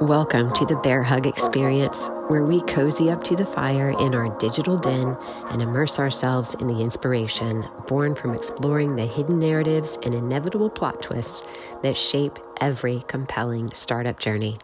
Welcome 0.00 0.52
to 0.54 0.66
the 0.66 0.74
Bearhug 0.74 1.24
Experience, 1.24 2.08
where 2.26 2.44
we 2.44 2.60
cozy 2.62 3.10
up 3.10 3.22
to 3.24 3.36
the 3.36 3.46
fire 3.46 3.90
in 3.90 4.12
our 4.12 4.36
digital 4.38 4.76
den 4.76 5.16
and 5.50 5.62
immerse 5.62 6.00
ourselves 6.00 6.54
in 6.54 6.66
the 6.66 6.80
inspiration 6.80 7.64
born 7.86 8.16
from 8.16 8.34
exploring 8.34 8.96
the 8.96 9.06
hidden 9.06 9.38
narratives 9.38 9.98
and 10.02 10.12
inevitable 10.12 10.68
plot 10.68 11.00
twists 11.00 11.46
that 11.82 11.96
shape 11.96 12.40
every 12.60 13.04
compelling 13.06 13.72
startup 13.72 14.18
journey. 14.18 14.56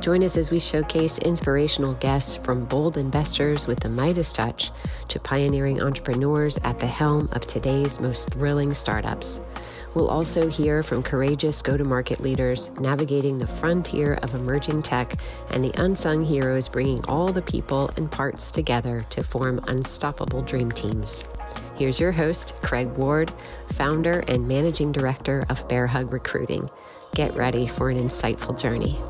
Join 0.00 0.22
us 0.22 0.36
as 0.36 0.50
we 0.50 0.60
showcase 0.60 1.18
inspirational 1.18 1.94
guests 1.94 2.36
from 2.36 2.64
bold 2.64 2.96
investors 2.96 3.66
with 3.66 3.80
the 3.80 3.88
Midas 3.88 4.32
touch 4.32 4.70
to 5.08 5.18
pioneering 5.18 5.82
entrepreneurs 5.82 6.58
at 6.64 6.78
the 6.78 6.86
helm 6.86 7.28
of 7.32 7.46
today's 7.46 8.00
most 8.00 8.30
thrilling 8.30 8.74
startups. 8.74 9.40
We'll 9.94 10.08
also 10.08 10.48
hear 10.48 10.82
from 10.82 11.02
courageous 11.02 11.62
go 11.62 11.76
to 11.76 11.84
market 11.84 12.20
leaders 12.20 12.70
navigating 12.78 13.38
the 13.38 13.46
frontier 13.46 14.14
of 14.22 14.34
emerging 14.34 14.82
tech 14.82 15.18
and 15.50 15.64
the 15.64 15.72
unsung 15.82 16.24
heroes 16.24 16.68
bringing 16.68 17.04
all 17.06 17.32
the 17.32 17.42
people 17.42 17.90
and 17.96 18.10
parts 18.10 18.52
together 18.52 19.04
to 19.10 19.24
form 19.24 19.60
unstoppable 19.66 20.42
dream 20.42 20.70
teams. 20.70 21.24
Here's 21.74 21.98
your 21.98 22.12
host, 22.12 22.54
Kraig 22.62 22.88
Ward, 22.96 23.32
founder 23.72 24.20
and 24.28 24.46
managing 24.46 24.92
director 24.92 25.44
of 25.48 25.66
Bearhug 25.68 26.12
Recruiting. 26.12 26.68
Get 27.14 27.34
ready 27.34 27.66
for 27.66 27.88
an 27.90 27.96
insightful 27.96 28.58
journey. 28.58 29.00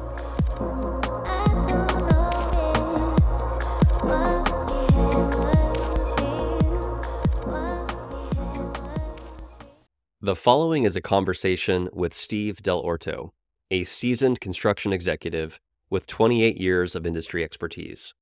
The 10.20 10.34
following 10.34 10.82
is 10.82 10.96
a 10.96 11.00
conversation 11.00 11.88
with 11.92 12.12
Steve 12.12 12.60
Dell'Orto, 12.62 13.30
a 13.70 13.84
seasoned 13.84 14.40
construction 14.40 14.92
executive 14.92 15.60
with 15.90 16.08
28 16.08 16.56
years 16.56 16.96
of 16.96 17.06
industry 17.06 17.44
expertise. 17.44 18.14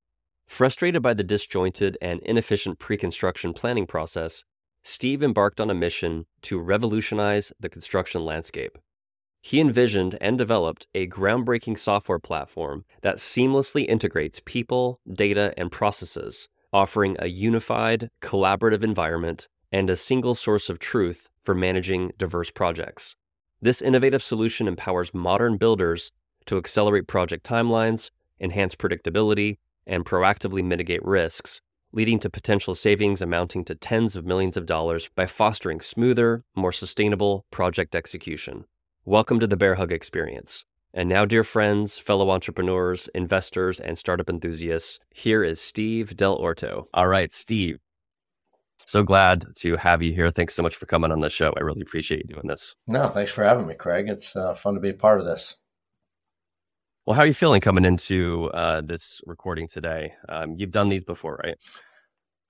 Frustrated 0.46 1.02
by 1.02 1.14
the 1.14 1.24
disjointed 1.24 1.96
and 2.02 2.20
inefficient 2.20 2.78
pre 2.78 2.98
construction 2.98 3.54
planning 3.54 3.86
process, 3.86 4.44
Steve 4.82 5.22
embarked 5.22 5.58
on 5.58 5.70
a 5.70 5.74
mission 5.74 6.26
to 6.42 6.60
revolutionize 6.60 7.52
the 7.58 7.70
construction 7.70 8.24
landscape. 8.26 8.78
He 9.46 9.60
envisioned 9.60 10.18
and 10.20 10.36
developed 10.36 10.88
a 10.92 11.06
groundbreaking 11.06 11.78
software 11.78 12.18
platform 12.18 12.84
that 13.02 13.18
seamlessly 13.18 13.86
integrates 13.88 14.42
people, 14.44 14.98
data, 15.08 15.54
and 15.56 15.70
processes, 15.70 16.48
offering 16.72 17.14
a 17.20 17.28
unified, 17.28 18.10
collaborative 18.20 18.82
environment 18.82 19.46
and 19.70 19.88
a 19.88 19.94
single 19.94 20.34
source 20.34 20.68
of 20.68 20.80
truth 20.80 21.30
for 21.44 21.54
managing 21.54 22.12
diverse 22.18 22.50
projects. 22.50 23.14
This 23.62 23.80
innovative 23.80 24.20
solution 24.20 24.66
empowers 24.66 25.14
modern 25.14 25.58
builders 25.58 26.10
to 26.46 26.56
accelerate 26.56 27.06
project 27.06 27.46
timelines, 27.46 28.10
enhance 28.40 28.74
predictability, 28.74 29.58
and 29.86 30.04
proactively 30.04 30.64
mitigate 30.64 31.04
risks, 31.04 31.60
leading 31.92 32.18
to 32.18 32.28
potential 32.28 32.74
savings 32.74 33.22
amounting 33.22 33.64
to 33.66 33.76
tens 33.76 34.16
of 34.16 34.26
millions 34.26 34.56
of 34.56 34.66
dollars 34.66 35.08
by 35.14 35.24
fostering 35.24 35.80
smoother, 35.80 36.42
more 36.56 36.72
sustainable 36.72 37.46
project 37.52 37.94
execution. 37.94 38.64
Welcome 39.08 39.38
to 39.38 39.46
the 39.46 39.56
Bearhug 39.56 39.92
experience. 39.92 40.64
And 40.92 41.08
now, 41.08 41.24
dear 41.24 41.44
friends, 41.44 41.96
fellow 41.96 42.28
entrepreneurs, 42.28 43.06
investors, 43.14 43.78
and 43.78 43.96
startup 43.96 44.28
enthusiasts, 44.28 44.98
here 45.14 45.44
is 45.44 45.60
Steve 45.60 46.16
Dell'Orto. 46.16 46.86
All 46.92 47.06
right, 47.06 47.30
Steve, 47.30 47.78
so 48.84 49.04
glad 49.04 49.44
to 49.58 49.76
have 49.76 50.02
you 50.02 50.12
here. 50.12 50.32
Thanks 50.32 50.56
so 50.56 50.62
much 50.64 50.74
for 50.74 50.86
coming 50.86 51.12
on 51.12 51.20
the 51.20 51.30
show. 51.30 51.54
I 51.56 51.60
really 51.60 51.82
appreciate 51.82 52.24
you 52.24 52.34
doing 52.34 52.48
this. 52.48 52.74
No, 52.88 53.06
thanks 53.06 53.30
for 53.30 53.44
having 53.44 53.68
me, 53.68 53.74
Kraig. 53.74 54.08
It's 54.08 54.34
uh, 54.34 54.54
fun 54.54 54.74
to 54.74 54.80
be 54.80 54.90
a 54.90 54.94
part 54.94 55.20
of 55.20 55.24
this. 55.24 55.56
Well, 57.06 57.14
how 57.14 57.22
are 57.22 57.28
you 57.28 57.32
feeling 57.32 57.60
coming 57.60 57.84
into 57.84 58.50
uh, 58.54 58.80
this 58.80 59.20
recording 59.24 59.68
today? 59.68 60.14
Um, 60.28 60.56
you've 60.58 60.72
done 60.72 60.88
these 60.88 61.04
before, 61.04 61.40
right? 61.44 61.56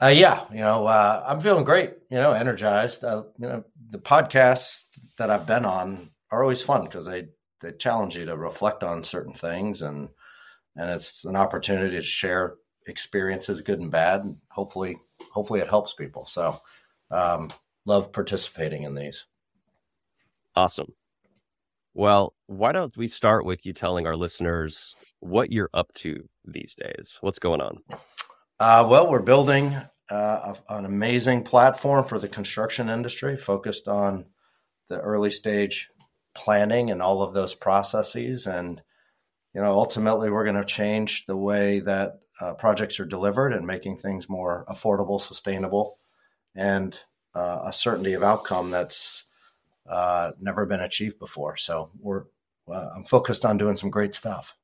Uh, 0.03 0.07
yeah, 0.07 0.47
you 0.51 0.61
know, 0.61 0.87
uh, 0.87 1.23
I'm 1.29 1.41
feeling 1.41 1.65
great. 1.65 1.93
You 2.11 2.17
know, 2.17 2.33
energized. 2.33 3.05
Uh, 3.05 3.25
you 3.39 3.47
know, 3.47 3.65
the 3.91 3.99
podcasts 3.99 4.87
that 5.19 5.29
I've 5.29 5.47
been 5.47 5.67
on 5.67 6.13
are 6.31 6.43
always 6.43 6.63
fun 6.63 6.85
because 6.85 7.07
they 7.07 7.29
they 7.61 7.73
challenge 7.73 8.17
you 8.17 8.27
to 8.27 8.37
reflect 8.37 8.83
on 8.83 9.05
certain 9.05 9.33
things, 9.33 9.83
and 9.83 10.09
and 10.77 10.91
it's 10.91 11.25
an 11.25 11.37
opportunity 11.37 11.97
to 11.97 12.03
share 12.03 12.57
experiences, 12.87 13.61
good 13.61 13.81
and 13.81 13.91
bad. 13.91 14.23
And 14.23 14.37
hopefully, 14.51 14.97
hopefully 15.33 15.61
it 15.61 15.69
helps 15.69 15.93
people. 15.93 16.25
So, 16.25 16.59
um, 17.11 17.51
love 17.85 18.13
participating 18.13 18.83
in 18.83 18.95
these. 18.95 19.27
Awesome. 20.55 20.93
Well, 21.95 22.35
why 22.47 22.73
don't 22.73 22.95
we 22.97 23.09
start 23.09 23.47
with 23.47 23.65
you 23.65 23.73
telling 23.73 24.07
our 24.07 24.17
listeners 24.17 24.95
what 25.21 25.51
you're 25.51 25.71
up 25.73 25.93
to 25.95 26.29
these 26.45 26.75
days? 26.75 27.17
What's 27.23 27.39
going 27.39 27.63
on? 27.63 27.79
Uh, 28.61 28.87
well, 28.89 29.11
we're 29.11 29.23
building 29.23 29.75
uh, 30.11 30.55
an 30.69 30.85
amazing 30.85 31.43
platform 31.43 32.05
for 32.05 32.19
the 32.19 32.29
construction 32.29 32.91
industry 32.91 33.37
focused 33.37 33.89
on 33.89 34.27
the 34.89 35.01
early 35.01 35.31
stage 35.31 35.89
planning 36.37 36.91
and 36.91 37.03
all 37.03 37.23
of 37.23 37.35
those 37.35 37.55
processes. 37.55 38.47
And, 38.47 38.81
you 39.55 39.61
know, 39.61 39.73
ultimately, 39.73 40.31
we're 40.31 40.45
going 40.45 40.57
to 40.57 40.65
change 40.65 41.27
the 41.27 41.37
way 41.37 41.81
that 41.81 42.21
uh, 42.41 42.55
projects 42.55 43.01
are 43.01 43.07
delivered 43.07 43.53
and 43.53 43.67
making 43.67 43.97
things 43.97 44.29
more 44.29 44.65
affordable, 44.69 45.21
sustainable, 45.21 45.99
and 46.55 46.99
uh, 47.35 47.63
a 47.65 47.73
certainty 47.73 48.13
of 48.13 48.23
outcome 48.23 48.71
that's 48.71 49.25
uh, 49.89 50.33
never 50.41 50.67
been 50.67 50.81
achieved 50.81 51.19
before. 51.19 51.57
So 51.57 51.91
we're 51.99 52.25
uh, 52.69 52.91
I'm 52.97 53.05
focused 53.05 53.45
on 53.45 53.59
doing 53.59 53.77
some 53.77 53.91
great 53.91 54.13
stuff. 54.13 54.57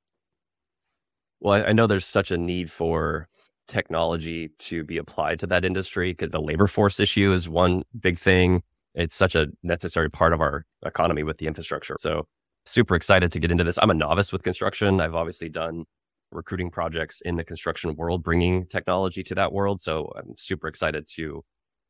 Well, 1.40 1.64
I 1.66 1.72
know 1.72 1.86
there's 1.86 2.06
such 2.06 2.30
a 2.30 2.38
need 2.38 2.70
for 2.70 3.28
technology 3.68 4.48
to 4.58 4.84
be 4.84 4.96
applied 4.96 5.38
to 5.40 5.46
that 5.48 5.64
industry 5.64 6.12
because 6.12 6.30
the 6.30 6.40
labor 6.40 6.66
force 6.66 7.00
issue 7.00 7.32
is 7.32 7.48
one 7.48 7.84
big 7.98 8.18
thing. 8.18 8.62
It's 8.94 9.14
such 9.14 9.34
a 9.34 9.46
necessary 9.62 10.10
part 10.10 10.32
of 10.32 10.40
our 10.40 10.64
economy 10.84 11.22
with 11.22 11.38
the 11.38 11.46
infrastructure. 11.46 11.96
So 11.98 12.26
super 12.66 12.94
excited 12.94 13.32
to 13.32 13.40
get 13.40 13.50
into 13.50 13.64
this. 13.64 13.78
I'm 13.80 13.90
a 13.90 13.94
novice 13.94 14.32
with 14.32 14.42
construction. 14.42 15.00
I've 15.00 15.14
obviously 15.14 15.48
done 15.48 15.84
recruiting 16.30 16.70
projects 16.70 17.20
in 17.22 17.36
the 17.36 17.44
construction 17.44 17.94
world, 17.96 18.22
bringing 18.22 18.66
technology 18.66 19.22
to 19.24 19.34
that 19.34 19.52
world. 19.52 19.80
So 19.80 20.12
I'm 20.16 20.34
super 20.36 20.68
excited 20.68 21.06
to 21.16 21.42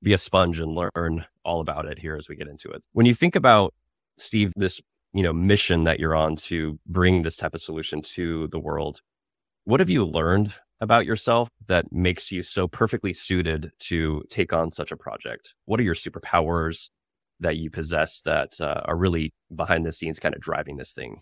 be 0.03 0.13
a 0.13 0.19
sponge 0.19 0.59
and 0.59 0.73
learn 0.73 1.25
all 1.45 1.61
about 1.61 1.87
it 1.87 1.99
here 1.99 2.17
as 2.17 2.29
we 2.29 2.37
get 2.37 2.49
into 2.49 2.69
it. 2.71 2.85
When 2.93 3.07
you 3.07 3.15
think 3.15 3.37
about 3.37 3.73
Steve, 4.19 4.53
this 4.57 4.81
you 5.13 5.23
know 5.23 5.33
mission 5.33 5.85
that 5.85 6.01
you're 6.01 6.17
on 6.17 6.37
to 6.37 6.79
bring 6.87 7.23
this 7.23 7.37
type 7.37 7.55
of 7.55 7.63
solution 7.63 8.03
to 8.03 8.49
the 8.49 8.59
world, 8.59 9.01
what 9.65 9.81
have 9.81 9.91
you 9.91 10.05
learned 10.05 10.53
about 10.83 11.07
yourself 11.07 11.49
that 11.69 11.93
makes 11.93 12.33
you 12.33 12.43
so 12.43 12.67
perfectly 12.67 13.13
suited 13.13 13.71
to 13.79 14.25
take 14.29 14.53
on 14.53 14.73
such 14.73 14.91
a 14.91 14.97
project? 14.97 15.55
What 15.65 15.79
are 15.79 15.85
your 15.85 15.95
superpowers 15.95 16.91
that 17.39 17.57
you 17.57 17.71
possess 17.71 18.21
that 18.23 18.61
uh, 18.61 18.83
are 18.85 18.97
really 18.97 19.31
behind 19.55 19.87
the 19.87 19.93
scenes, 19.93 20.19
kind 20.19 20.35
of 20.35 20.41
driving 20.41 20.77
this 20.77 20.93
thing? 20.93 21.21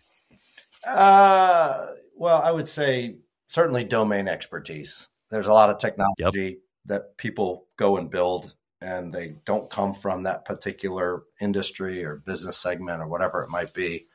Uh, 0.87 1.89
well, 2.17 2.41
I 2.43 2.51
would 2.51 2.69
say 2.69 3.17
certainly 3.49 3.85
domain 3.85 4.29
expertise. 4.29 5.11
There's 5.31 5.47
a 5.47 5.53
lot 5.53 5.69
of 5.69 5.77
technology 5.77 6.17
yep. 6.43 6.59
that 6.87 7.17
people 7.19 7.67
go 7.77 7.99
and 7.99 8.11
build 8.11 8.57
and 8.81 9.13
they 9.13 9.35
don't 9.45 9.69
come 9.69 9.93
from 9.93 10.23
that 10.23 10.47
particular 10.47 11.25
industry 11.39 12.03
or 12.03 12.17
business 12.17 12.57
segment 12.57 13.03
or 13.03 13.09
whatever 13.09 13.43
it 13.43 13.51
might 13.51 13.75
be. 13.75 14.07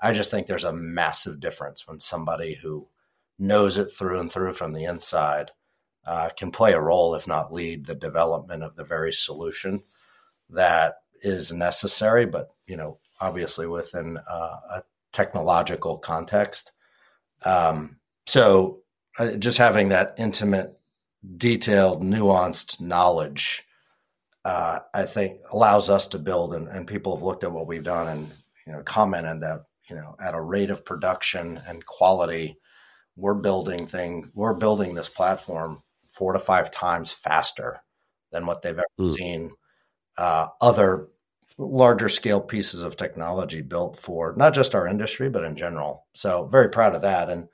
I 0.00 0.12
just 0.12 0.30
think 0.30 0.46
there's 0.46 0.62
a 0.62 0.72
massive 0.72 1.40
difference 1.40 1.88
when 1.88 1.98
somebody 1.98 2.54
who 2.54 2.86
knows 3.38 3.76
it 3.76 3.86
through 3.86 4.20
and 4.20 4.30
through 4.30 4.52
from 4.52 4.72
the 4.72 4.84
inside 4.84 5.50
uh, 6.06 6.28
can 6.36 6.50
play 6.50 6.72
a 6.72 6.80
role, 6.80 7.14
if 7.14 7.26
not 7.26 7.52
lead, 7.52 7.86
the 7.86 7.94
development 7.94 8.62
of 8.62 8.74
the 8.76 8.84
very 8.84 9.12
solution 9.12 9.82
that 10.50 10.96
is 11.22 11.52
necessary, 11.52 12.26
but 12.26 12.50
you 12.66 12.76
know, 12.76 12.98
obviously 13.20 13.66
within 13.66 14.18
uh, 14.30 14.56
a 14.70 14.82
technological 15.12 15.98
context. 15.98 16.72
Um, 17.44 17.96
so 18.26 18.82
uh, 19.18 19.36
just 19.36 19.58
having 19.58 19.90
that 19.90 20.14
intimate, 20.18 20.78
detailed, 21.36 22.02
nuanced 22.02 22.80
knowledge, 22.80 23.62
uh, 24.44 24.80
I 24.92 25.04
think 25.04 25.40
allows 25.52 25.88
us 25.88 26.06
to 26.08 26.18
build 26.18 26.54
and, 26.54 26.68
and 26.68 26.86
people 26.86 27.16
have 27.16 27.24
looked 27.24 27.44
at 27.44 27.52
what 27.52 27.66
we've 27.66 27.82
done 27.84 28.08
and, 28.08 28.28
you 28.66 28.72
know, 28.72 28.82
commented 28.82 29.40
that, 29.40 29.64
you 29.88 29.96
know, 29.96 30.16
at 30.20 30.34
a 30.34 30.40
rate 30.40 30.70
of 30.70 30.84
production 30.84 31.60
and 31.66 31.84
quality, 31.86 32.58
we're 33.16 33.34
building 33.34 33.86
thing, 33.86 34.30
we're 34.34 34.54
building 34.54 34.94
this 34.94 35.08
platform 35.08 35.82
four 36.08 36.32
to 36.32 36.38
five 36.38 36.70
times 36.70 37.12
faster 37.12 37.80
than 38.32 38.46
what 38.46 38.62
they've 38.62 38.72
ever 38.72 38.84
mm. 39.00 39.14
seen 39.14 39.52
uh, 40.18 40.46
other 40.60 41.08
larger 41.56 42.08
scale 42.08 42.40
pieces 42.40 42.82
of 42.82 42.96
technology 42.96 43.62
built 43.62 43.98
for 43.98 44.34
not 44.36 44.54
just 44.54 44.74
our 44.74 44.86
industry, 44.86 45.28
but 45.28 45.44
in 45.44 45.56
general. 45.56 46.06
So 46.14 46.46
very 46.46 46.68
proud 46.68 46.94
of 46.94 47.02
that. 47.02 47.30
And 47.30 47.48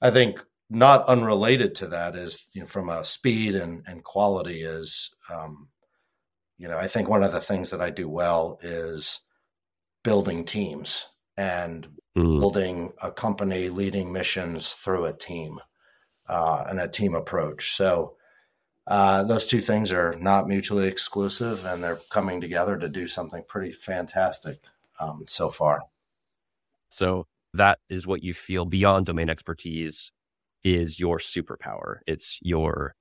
I 0.00 0.10
think 0.10 0.44
not 0.68 1.06
unrelated 1.08 1.74
to 1.76 1.88
that 1.88 2.16
is 2.16 2.46
you 2.52 2.60
know, 2.60 2.66
from 2.66 2.88
a 2.88 3.04
speed 3.04 3.54
and, 3.54 3.82
and 3.86 4.04
quality 4.04 4.62
is 4.62 5.14
um, 5.32 5.68
you 6.58 6.68
know, 6.68 6.78
I 6.78 6.86
think 6.86 7.08
one 7.08 7.22
of 7.22 7.32
the 7.32 7.40
things 7.40 7.70
that 7.70 7.80
I 7.80 7.90
do 7.90 8.08
well 8.08 8.58
is 8.62 9.20
building 10.02 10.44
teams 10.44 11.06
and 11.36 11.88
mm. 12.16 12.38
building 12.38 12.92
a 13.02 13.10
company, 13.10 13.68
leading 13.68 14.12
missions 14.12 14.72
through 14.72 15.04
a 15.06 15.12
team 15.12 15.60
uh, 16.28 16.64
and 16.68 16.80
a 16.80 16.88
team 16.88 17.14
approach. 17.14 17.74
So 17.74 18.16
uh, 18.86 19.24
those 19.24 19.46
two 19.46 19.60
things 19.60 19.92
are 19.92 20.14
not 20.18 20.46
mutually 20.46 20.88
exclusive, 20.88 21.64
and 21.64 21.82
they're 21.82 22.00
coming 22.10 22.40
together 22.40 22.76
to 22.78 22.88
do 22.88 23.08
something 23.08 23.42
pretty 23.48 23.72
fantastic 23.72 24.58
um, 25.00 25.24
so 25.26 25.50
far. 25.50 25.82
So 26.88 27.26
that 27.54 27.78
is 27.88 28.06
what 28.06 28.22
you 28.22 28.34
feel 28.34 28.64
beyond 28.64 29.06
domain 29.06 29.30
expertise 29.30 30.12
is 30.62 31.00
your 31.00 31.18
superpower. 31.18 31.98
It's 32.06 32.38
your 32.42 32.94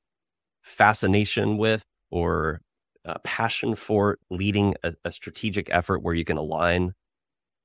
fascination 0.62 1.58
with 1.58 1.86
or 2.10 2.62
uh, 3.06 3.16
passion 3.24 3.76
for 3.76 4.18
leading 4.30 4.76
a, 4.84 4.94
a 5.04 5.12
strategic 5.12 5.70
effort 5.70 6.02
where 6.02 6.14
you 6.14 6.24
can 6.24 6.38
align 6.38 6.94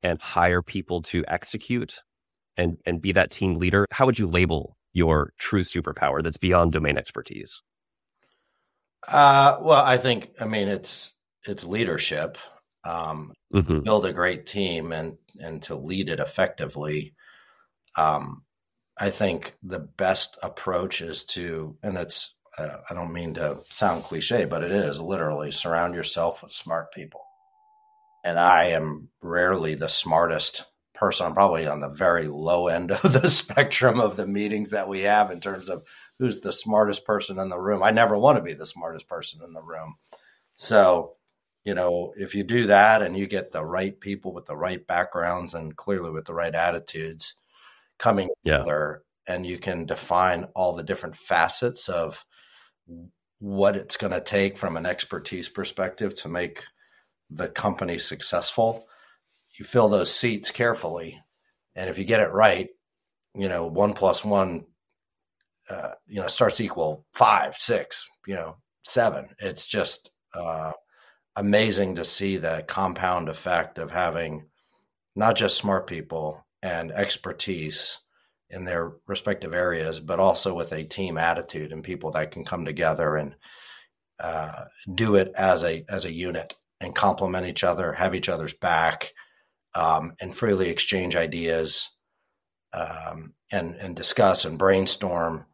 and 0.03 0.21
hire 0.21 0.63
people 0.63 1.03
to 1.03 1.25
execute 1.29 2.03
and 2.57 2.79
and 2.87 3.01
be 3.01 3.13
that 3.13 3.31
team 3.31 3.59
leader. 3.59 3.87
How 3.91 4.07
would 4.07 4.19
you 4.19 4.27
label 4.27 4.77
your 4.93 5.33
true 5.39 5.63
superpower 5.63 6.23
that's 6.23 6.37
beyond 6.37 6.73
domain 6.73 6.99
expertise? 6.99 7.63
Uh, 9.07 9.59
well, 9.61 9.85
I 9.85 9.97
think 9.97 10.31
I 10.41 10.47
mean 10.47 10.69
it's 10.69 11.15
it's 11.47 11.65
leadership. 11.65 12.39
Um, 12.85 13.33
mm-hmm. 13.53 13.81
Build 13.81 14.07
a 14.07 14.13
great 14.13 14.47
team 14.47 14.93
and 14.93 15.17
and 15.41 15.63
to 15.65 15.77
lead 15.77 16.09
it 16.09 16.21
effectively. 16.21 17.15
Um, 17.97 18.45
I 18.99 19.11
think 19.11 19.55
the 19.63 19.81
best 19.81 20.39
approach 20.43 21.01
is 21.01 21.25
to, 21.27 21.77
and 21.83 21.97
it's 21.97 22.35
uh, 22.57 22.79
I 22.91 22.95
don't 22.95 23.13
mean 23.13 23.35
to 23.35 23.61
sound 23.71 24.03
cliche, 24.03 24.45
but 24.45 24.65
it 24.65 24.73
is 24.73 25.01
literally 25.01 25.53
surround 25.53 25.95
yourself 25.95 26.43
with 26.43 26.51
smart 26.51 26.93
people. 26.93 27.21
And 28.25 28.39
I 28.39 28.67
am 28.67 29.09
rarely 29.23 29.75
the 29.75 29.89
smartest 29.89 30.67
person. 30.95 31.27
I'm 31.27 31.35
probably 31.35 31.67
on 31.67 31.81
the 31.81 31.89
very 31.89 32.27
low 32.27 32.67
end 32.67 32.91
of 33.05 33.13
the 33.13 33.29
spectrum 33.29 34.01
of 34.01 34.17
the 34.17 34.27
meetings 34.27 34.71
that 34.71 34.89
we 34.89 35.03
have 35.03 35.31
in 35.31 35.41
terms 35.41 35.69
of 35.69 35.85
who's 36.19 36.41
the 36.41 36.53
smartest 36.53 37.07
person 37.07 37.39
in 37.39 37.49
the 37.49 37.61
room. 37.61 37.83
I 37.83 37.91
never 37.91 38.19
want 38.19 38.37
to 38.39 38.45
be 38.45 38.55
the 38.55 38.67
smartest 38.67 39.09
person 39.09 39.41
in 39.45 39.53
the 39.53 39.63
room. 39.63 39.97
So, 40.57 41.15
you 41.65 41.75
know, 41.75 42.13
if 42.17 42.35
you 42.35 42.43
do 42.43 42.67
that 42.67 43.03
and 43.03 43.17
you 43.17 43.27
get 43.27 43.53
the 43.53 43.65
right 43.65 43.99
people 43.99 44.33
with 44.33 44.47
the 44.47 44.57
right 44.57 44.85
backgrounds 44.87 45.55
and 45.55 45.77
clearly 45.77 46.11
with 46.11 46.25
the 46.25 46.35
right 46.35 46.55
attitudes 46.55 47.37
coming 47.99 48.31
yeah. 48.43 48.57
together, 48.59 49.03
and 49.29 49.47
you 49.47 49.59
can 49.59 49.85
define 49.85 50.45
all 50.55 50.75
the 50.75 50.83
different 50.83 51.15
facets 51.15 51.89
of 51.89 52.25
what 53.39 53.77
it's 53.77 53.97
going 53.97 54.13
to 54.13 54.21
take 54.21 54.57
from 54.57 54.77
an 54.77 54.87
expertise 54.87 55.49
perspective 55.49 56.15
to 56.17 56.29
make 56.29 56.65
the 57.31 57.49
company 57.49 57.99
successful. 57.99 58.87
You 59.59 59.65
fill 59.65 59.89
those 59.89 60.15
seats 60.15 60.51
carefully, 60.51 61.21
and 61.75 61.91
if 61.91 61.99
you 61.99 62.05
get 62.05 62.21
it 62.21 62.33
right, 62.33 62.69
you 63.35 63.49
know 63.49 63.67
one 63.67 63.93
plus 63.93 64.25
one, 64.25 64.67
uh, 65.69 65.93
you 66.07 66.21
know, 66.21 66.29
starts 66.29 66.57
to 66.59 66.65
equal 66.65 67.07
five, 67.13 67.55
six, 67.55 68.07
you 68.27 68.35
know, 68.35 68.57
seven. 68.85 69.29
It's 69.39 69.67
just 69.67 70.11
uh, 70.35 70.73
amazing 71.37 71.97
to 71.97 72.05
see 72.05 72.37
the 72.37 72.65
compound 72.67 73.29
effect 73.29 73.79
of 73.79 73.91
having 73.91 74.47
not 75.15 75.37
just 75.37 75.59
smart 75.59 75.87
people 75.87 76.45
and 76.63 76.93
expertise 76.93 77.99
in 78.51 78.65
their 78.65 78.93
respective 79.07 79.53
areas, 79.53 80.01
but 80.01 80.21
also 80.21 80.55
with 80.55 80.73
a 80.73 80.85
team 80.85 81.19
attitude 81.19 81.73
and 81.73 81.85
people 81.85 82.11
that 82.13 82.31
can 82.31 82.45
come 82.45 82.65
together 82.65 83.17
and 83.17 83.37
uh, 84.21 84.65
do 84.95 85.17
it 85.17 85.33
as 85.37 85.63
a 85.65 85.85
as 85.89 86.05
a 86.05 86.13
unit 86.13 86.55
and 86.81 86.95
complement 86.95 87.47
each 87.47 87.65
other, 87.65 87.93
have 87.93 88.15
each 88.15 88.29
other's 88.29 88.55
back, 88.55 89.13
um, 89.75 90.15
and 90.21 90.35
freely 90.35 90.69
exchange 90.69 91.17
ideas 91.17 91.91
um, 92.73 93.35
and 93.53 93.75
and 93.77 93.97
discuss 93.97 94.45
and 94.45 94.59
brainstorm. 94.59 95.47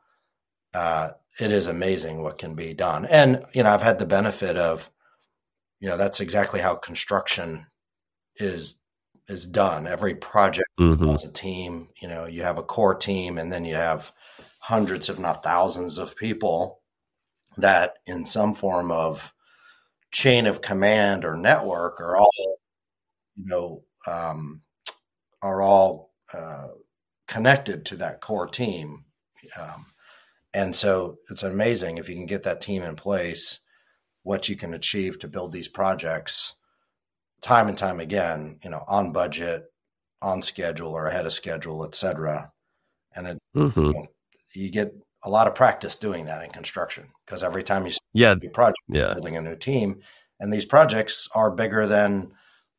Uh, 0.73 1.11
it 1.41 1.51
is 1.51 1.67
amazing 1.67 2.23
what 2.23 2.39
can 2.39 2.55
be 2.55 2.75
done, 2.75 3.05
and 3.07 3.45
you 3.53 3.63
know 3.63 3.71
I've 3.71 3.83
had 3.83 3.99
the 3.99 4.07
benefit 4.07 4.57
of, 4.57 4.91
you 5.81 5.89
know, 5.89 5.97
that's 5.97 6.21
exactly 6.21 6.61
how 6.61 6.77
construction 6.77 7.67
is 8.37 8.79
is 9.29 9.47
done. 9.47 9.87
Every 9.87 10.15
project 10.15 10.69
mm-hmm. 10.79 11.11
has 11.11 11.25
a 11.25 11.33
team. 11.33 11.89
You 12.01 12.09
know, 12.09 12.27
you 12.27 12.43
have 12.43 12.59
a 12.59 12.63
core 12.63 12.95
team, 12.95 13.39
and 13.39 13.53
then 13.53 13.65
you 13.65 13.75
have 13.75 14.13
hundreds, 14.59 15.09
if 15.09 15.19
not 15.19 15.43
thousands, 15.43 15.99
of 15.99 16.17
people 16.17 16.81
that, 17.57 17.99
in 18.07 18.25
some 18.25 18.55
form 18.55 18.91
of 18.91 19.34
chain 20.15 20.47
of 20.47 20.63
command 20.63 21.25
or 21.25 21.37
network, 21.37 22.01
are 22.01 22.17
all, 22.17 22.31
you 23.35 23.45
know, 23.47 23.83
um, 24.07 24.63
are 25.43 25.61
all 25.61 26.15
uh, 26.33 26.69
connected 27.27 27.85
to 27.85 27.97
that 27.97 28.21
core 28.21 28.47
team. 28.47 29.05
Um, 29.61 29.87
and 30.55 30.75
so 30.75 31.19
it's 31.31 31.43
amazing 31.43 31.99
if 31.99 32.09
you 32.09 32.15
can 32.15 32.27
get 32.27 32.45
that 32.45 32.61
team 32.61 32.83
in 32.83 32.95
place, 32.95 33.59
what 34.23 34.49
you 34.49 34.57
can 34.57 34.73
achieve 34.73 35.19
to 35.19 35.29
build 35.29 35.53
these 35.53 35.69
projects 35.69 36.55
time 37.43 37.69
and 37.69 37.77
time 37.77 38.01
again, 38.01 38.59
you 38.65 38.71
know, 38.71 38.83
on 38.89 39.13
budget, 39.13 39.65
on 40.23 40.41
schedule 40.41 40.93
or 40.93 41.07
ahead 41.07 41.27
of 41.27 41.33
schedule, 41.33 41.85
et 41.85 41.95
cetera. 41.95 42.51
And 43.15 43.27
it, 43.27 43.39
mm-hmm. 43.55 43.81
you, 43.81 43.93
know, 43.93 44.07
you, 44.55 44.71
get 44.71 44.95
a 45.25 45.31
lot 45.31 45.47
of 45.47 45.55
practice 45.55 45.97
doing 45.97 46.27
that 46.27 46.43
in 46.43 46.51
construction 46.51 47.09
because 47.25 47.43
every 47.43 47.63
time 47.63 47.87
you 47.87 47.93
yeah 48.13 48.35
a 48.43 48.49
project, 48.49 48.79
yeah. 48.89 49.15
building 49.15 49.37
a 49.37 49.43
new 49.43 49.57
team, 49.57 50.01
and 50.39 50.53
these 50.53 50.67
projects 50.67 51.29
are 51.35 51.51
bigger 51.51 51.87
than 51.87 52.33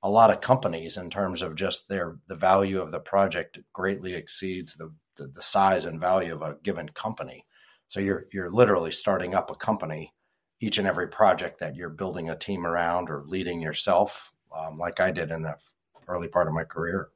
a 0.03 0.09
lot 0.09 0.30
of 0.30 0.42
companies 0.42 0.97
in 0.97 1.09
terms 1.09 1.42
of 1.42 1.56
just 1.56 1.89
their 1.89 2.19
the 2.27 2.36
value 2.36 2.80
of 2.80 2.92
the 2.92 3.00
project 3.00 3.59
greatly 3.74 4.13
exceeds 4.13 4.75
the, 4.75 4.94
the, 5.18 5.27
the 5.27 5.42
size 5.42 5.86
and 5.86 6.00
value 6.00 6.33
of 6.33 6.42
a 6.42 6.57
given 6.63 6.89
company. 6.89 7.45
So 7.88 8.00
you're 8.00 8.25
you're 8.31 8.51
literally 8.51 8.92
starting 8.92 9.33
up 9.33 9.50
a 9.50 9.56
company 9.56 10.13
each 10.62 10.77
and 10.77 10.88
every 10.88 11.07
project 11.07 11.59
that 11.59 11.75
you're 11.75 11.89
building 11.89 12.30
a 12.30 12.36
team 12.36 12.65
around 12.65 13.09
or 13.09 13.24
leading 13.27 13.59
yourself 13.59 14.33
um, 14.56 14.77
like 14.77 15.00
I 15.00 15.12
did 15.12 15.31
in 15.31 15.42
the 15.42 15.56
early 16.07 16.27
part 16.27 16.47
of 16.47 16.53
my 16.53 16.63
career. 16.63 17.09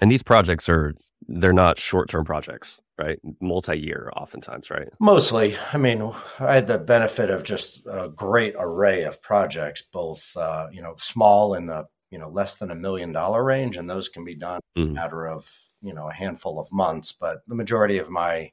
And 0.00 0.10
these 0.10 0.22
projects 0.22 0.68
are 0.68 0.94
they're 1.26 1.52
not 1.52 1.78
short-term 1.78 2.24
projects, 2.24 2.80
right? 2.98 3.18
Multi-year 3.40 4.10
oftentimes, 4.16 4.70
right? 4.70 4.88
Mostly. 5.00 5.56
I 5.72 5.78
mean, 5.78 6.12
I 6.38 6.54
had 6.54 6.66
the 6.66 6.78
benefit 6.78 7.30
of 7.30 7.42
just 7.42 7.86
a 7.90 8.08
great 8.08 8.54
array 8.58 9.02
of 9.04 9.22
projects, 9.22 9.82
both 9.82 10.36
uh, 10.36 10.68
you 10.72 10.82
know, 10.82 10.94
small 10.98 11.54
in 11.54 11.66
the, 11.66 11.86
you 12.10 12.18
know, 12.18 12.28
less 12.28 12.56
than 12.56 12.70
a 12.70 12.76
million 12.76 13.12
dollar 13.12 13.42
range 13.42 13.76
and 13.76 13.90
those 13.90 14.08
can 14.08 14.24
be 14.24 14.34
done 14.34 14.60
mm-hmm. 14.76 14.80
in 14.80 14.82
a 14.82 14.86
mm-hmm. 14.86 14.94
matter 14.94 15.26
of, 15.26 15.50
you 15.82 15.92
know, 15.92 16.08
a 16.08 16.14
handful 16.14 16.60
of 16.60 16.66
months, 16.72 17.12
but 17.12 17.42
the 17.46 17.54
majority 17.54 17.98
of 17.98 18.10
my 18.10 18.50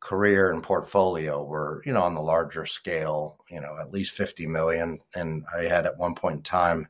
career 0.00 0.50
and 0.50 0.62
portfolio 0.62 1.42
were, 1.42 1.82
you 1.86 1.92
know, 1.92 2.02
on 2.02 2.14
the 2.14 2.20
larger 2.20 2.66
scale, 2.66 3.38
you 3.50 3.60
know, 3.60 3.76
at 3.80 3.90
least 3.90 4.12
50 4.12 4.46
million. 4.46 4.98
And 5.14 5.44
I 5.56 5.62
had 5.62 5.86
at 5.86 5.96
one 5.96 6.14
point 6.14 6.36
in 6.36 6.42
time 6.42 6.88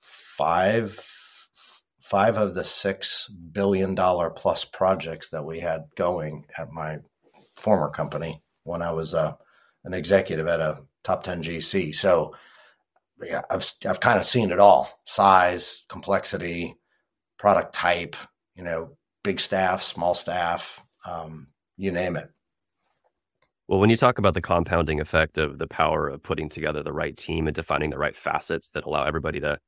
five 0.00 0.90
five 2.04 2.36
of 2.36 2.54
the 2.54 2.64
six 2.64 3.28
billion 3.28 3.94
dollar 3.94 4.28
plus 4.28 4.62
projects 4.62 5.30
that 5.30 5.42
we 5.42 5.58
had 5.58 5.84
going 5.96 6.44
at 6.58 6.70
my 6.70 6.98
former 7.56 7.88
company 7.88 8.42
when 8.64 8.82
I 8.82 8.90
was 8.90 9.14
uh, 9.14 9.32
an 9.84 9.94
executive 9.94 10.46
at 10.46 10.60
a 10.60 10.76
top 11.02 11.22
10 11.22 11.42
GC. 11.42 11.94
So 11.94 12.34
yeah, 13.22 13.40
I've, 13.48 13.72
I've 13.88 14.00
kind 14.00 14.18
of 14.18 14.26
seen 14.26 14.50
it 14.50 14.60
all 14.60 14.90
size, 15.06 15.86
complexity, 15.88 16.76
product 17.38 17.74
type, 17.74 18.16
you 18.54 18.64
know, 18.64 18.98
big 19.22 19.40
staff, 19.40 19.82
small 19.82 20.12
staff, 20.12 20.84
um, 21.06 21.48
you 21.78 21.90
name 21.90 22.16
it. 22.16 22.28
Well, 23.66 23.80
when 23.80 23.88
you 23.88 23.96
talk 23.96 24.18
about 24.18 24.34
the 24.34 24.42
compounding 24.42 25.00
effect 25.00 25.38
of 25.38 25.56
the 25.56 25.66
power 25.66 26.08
of 26.08 26.22
putting 26.22 26.50
together 26.50 26.82
the 26.82 26.92
right 26.92 27.16
team 27.16 27.46
and 27.46 27.54
defining 27.54 27.88
the 27.88 27.96
right 27.96 28.14
facets 28.14 28.68
that 28.70 28.84
allow 28.84 29.04
everybody 29.04 29.40
to 29.40 29.58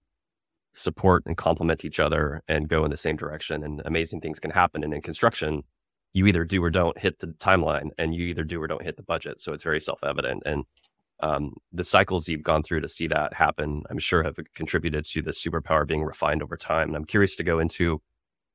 support 0.77 1.23
and 1.27 1.37
complement 1.37 1.85
each 1.85 1.99
other 1.99 2.43
and 2.49 2.69
go 2.69 2.85
in 2.85 2.91
the 2.91 2.97
same 2.97 3.17
direction, 3.17 3.65
and 3.65 3.83
amazing 3.85 4.21
things 4.21 4.39
can 4.39 4.51
happen. 4.51 4.85
And 4.85 4.93
in 4.93 5.01
construction, 5.01 5.63
you 6.13 6.27
either 6.27 6.45
do 6.45 6.63
or 6.63 6.71
don't 6.71 6.99
hit 6.99 7.19
the 7.19 7.29
timeline, 7.29 7.91
and 7.99 8.15
you 8.15 8.27
either 8.27 8.45
do 8.45 8.61
or 8.61 8.67
don't 8.67 8.85
hit 8.85 8.97
the 8.97 9.03
budget. 9.03 9.41
So 9.41 9.53
it's 9.53 9.65
very 9.65 9.81
self 9.81 9.99
evident. 10.05 10.43
And 10.45 10.65
um, 11.21 11.55
the 11.73 11.85
cycles 11.85 12.29
you've 12.29 12.43
gone 12.43 12.63
through 12.63 12.83
to 12.83 12.89
see 12.89 13.07
that 13.09 13.33
happen, 13.33 13.83
I'm 13.91 13.99
sure, 13.99 14.23
have 14.23 14.37
contributed 14.55 15.07
to 15.07 15.23
the 15.23 15.31
superpower 15.31 15.87
being 15.87 16.05
refined 16.05 16.43
over 16.43 16.57
time. 16.57 16.89
And 16.89 16.97
I'm 16.97 17.07
curious 17.07 17.37
to 17.37 17.43
go 17.43 17.59
into 17.59 18.03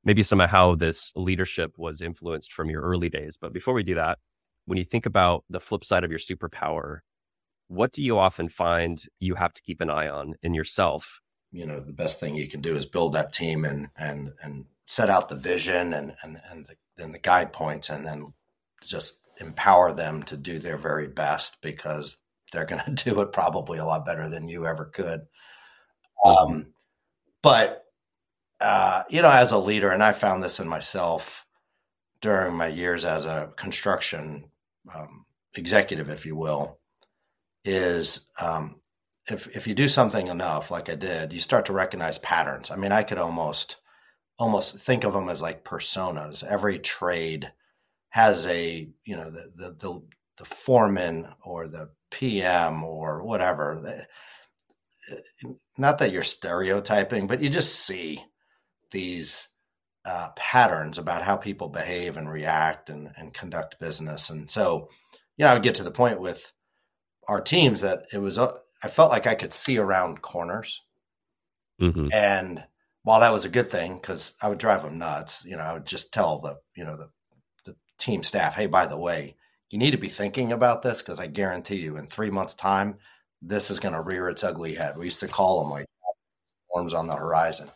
maybe 0.03 0.23
some 0.23 0.41
of 0.41 0.49
how 0.49 0.75
this 0.75 1.11
leadership 1.15 1.73
was 1.77 2.01
influenced 2.01 2.53
from 2.53 2.69
your 2.69 2.81
early 2.81 3.09
days. 3.09 3.37
But 3.39 3.51
before 3.51 3.73
we 3.73 3.83
do 3.83 3.95
that, 3.95 4.19
when 4.65 4.77
you 4.77 4.85
think 4.85 5.07
about 5.07 5.43
the 5.49 5.59
flip 5.59 5.83
side 5.83 6.03
of 6.03 6.11
your 6.11 6.19
superpower, 6.19 6.99
what 7.67 7.91
do 7.93 8.03
you 8.03 8.19
often 8.19 8.47
find 8.47 9.03
you 9.19 9.35
have 9.35 9.53
to 9.53 9.61
keep 9.61 9.81
an 9.81 9.89
eye 9.89 10.07
on 10.07 10.35
in 10.43 10.53
yourself? 10.53 11.19
You 11.51 11.65
know, 11.65 11.79
the 11.79 11.93
best 11.93 12.19
thing 12.19 12.35
you 12.35 12.47
can 12.47 12.61
do 12.61 12.75
is 12.75 12.85
build 12.85 13.13
that 13.13 13.33
team 13.33 13.65
and 13.65 13.89
and 13.97 14.33
and 14.41 14.65
set 14.85 15.09
out 15.09 15.29
the 15.29 15.35
vision 15.35 15.93
and 15.93 16.15
and 16.23 16.37
and 16.49 16.65
the, 16.67 17.03
and 17.03 17.13
the 17.13 17.19
guide 17.19 17.53
points, 17.53 17.89
and 17.89 18.05
then 18.05 18.33
just 18.85 19.19
empower 19.39 19.91
them 19.91 20.23
to 20.23 20.37
do 20.37 20.59
their 20.59 20.77
very 20.77 21.07
best 21.07 21.61
because 21.61 22.17
they're 22.51 22.65
going 22.71 22.83
to 22.83 23.03
do 23.03 23.21
it 23.21 23.33
probably 23.33 23.79
a 23.79 23.85
lot 23.85 24.05
better 24.05 24.29
than 24.29 24.47
you 24.47 24.65
ever 24.65 24.85
could. 24.85 25.21
Um, 26.23 26.73
but 27.41 27.85
uh, 28.59 29.03
you 29.09 29.21
know, 29.21 29.31
as 29.31 29.51
a 29.51 29.57
leader, 29.57 29.89
and 29.89 30.03
I 30.03 30.11
found 30.11 30.43
this 30.43 30.59
in 30.59 30.67
myself 30.67 31.47
during 32.21 32.53
my 32.53 32.67
years 32.67 33.05
as 33.05 33.25
a 33.25 33.51
construction 33.55 34.51
um, 34.93 35.25
executive, 35.55 36.09
if 36.09 36.25
you 36.25 36.35
will, 36.35 36.79
is 37.65 38.29
um, 38.39 38.80
if 39.29 39.55
if 39.55 39.67
you 39.67 39.73
do 39.73 39.87
something 39.87 40.27
enough, 40.27 40.71
like 40.71 40.89
I 40.89 40.95
did, 40.95 41.33
you 41.33 41.39
start 41.39 41.65
to 41.67 41.73
recognize 41.73 42.17
patterns. 42.17 42.71
I 42.71 42.75
mean, 42.75 42.91
I 42.91 43.03
could 43.03 43.17
almost 43.17 43.77
almost 44.39 44.77
think 44.77 45.03
of 45.03 45.13
them 45.13 45.29
as 45.29 45.41
like 45.41 45.63
personas. 45.63 46.43
Every 46.43 46.79
trade 46.79 47.51
has 48.09 48.47
a 48.47 48.89
you 49.03 49.15
know 49.15 49.29
the 49.29 49.51
the 49.55 49.69
the, 49.79 50.01
the 50.37 50.45
foreman 50.45 51.27
or 51.43 51.67
the 51.67 51.91
PM 52.09 52.83
or 52.83 53.23
whatever. 53.23 54.05
Not 55.77 55.97
that 55.97 56.11
you're 56.11 56.23
stereotyping, 56.23 57.27
but 57.27 57.41
you 57.41 57.49
just 57.49 57.75
see 57.75 58.23
these 58.91 59.47
uh, 60.05 60.29
patterns 60.35 60.97
about 60.97 61.21
how 61.21 61.37
people 61.37 61.69
behave 61.69 62.17
and 62.17 62.31
react 62.31 62.89
and, 62.89 63.11
and 63.17 63.33
conduct 63.33 63.79
business. 63.79 64.29
And 64.29 64.49
so, 64.49 64.89
you 65.37 65.45
know, 65.45 65.51
I 65.51 65.53
would 65.53 65.63
get 65.63 65.75
to 65.75 65.83
the 65.83 65.91
point 65.91 66.19
with 66.19 66.51
our 67.27 67.41
teams 67.41 67.81
that 67.81 68.05
it 68.13 68.19
was, 68.19 68.37
uh, 68.37 68.55
I 68.83 68.87
felt 68.87 69.11
like 69.11 69.27
I 69.27 69.35
could 69.35 69.53
see 69.53 69.77
around 69.77 70.21
corners. 70.21 70.81
Mm-hmm. 71.79 72.07
And 72.13 72.63
while 73.03 73.19
that 73.21 73.33
was 73.33 73.45
a 73.45 73.49
good 73.49 73.69
thing, 73.69 73.95
because 73.95 74.33
I 74.41 74.49
would 74.49 74.57
drive 74.57 74.83
them 74.83 74.97
nuts, 74.97 75.43
you 75.45 75.57
know, 75.57 75.63
I 75.63 75.73
would 75.73 75.85
just 75.85 76.13
tell 76.13 76.39
the, 76.39 76.57
you 76.75 76.85
know, 76.85 76.95
the, 76.95 77.09
the 77.65 77.75
team 77.97 78.23
staff, 78.23 78.55
hey, 78.55 78.67
by 78.67 78.87
the 78.87 78.99
way, 78.99 79.35
you 79.69 79.79
need 79.79 79.91
to 79.91 79.97
be 79.97 80.09
thinking 80.09 80.51
about 80.51 80.81
this 80.81 81.01
because 81.01 81.19
I 81.19 81.27
guarantee 81.27 81.77
you 81.77 81.97
in 81.97 82.07
three 82.07 82.29
months' 82.29 82.55
time, 82.55 82.97
this 83.41 83.71
is 83.71 83.79
going 83.79 83.95
to 83.95 84.01
rear 84.01 84.29
its 84.29 84.43
ugly 84.43 84.75
head. 84.75 84.97
We 84.97 85.05
used 85.05 85.21
to 85.21 85.27
call 85.27 85.61
them 85.61 85.71
like 85.71 85.87
storms 86.69 86.93
on 86.93 87.07
the 87.07 87.15
horizon. 87.15 87.69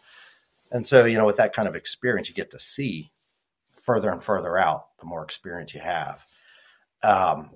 And 0.72 0.86
so, 0.86 1.06
you 1.06 1.18
know, 1.18 1.26
with 1.26 1.38
that 1.38 1.54
kind 1.54 1.68
of 1.68 1.76
experience, 1.76 2.30
you 2.30 2.36
get 2.36 2.52
to 2.52 2.60
see 2.60 3.12
further 3.72 4.10
and 4.10 4.22
further 4.22 4.58
out 4.58 4.88
the 5.00 5.06
more 5.06 5.24
experience 5.24 5.74
you 5.74 5.80
have. 5.80 6.26
Um, 7.02 7.52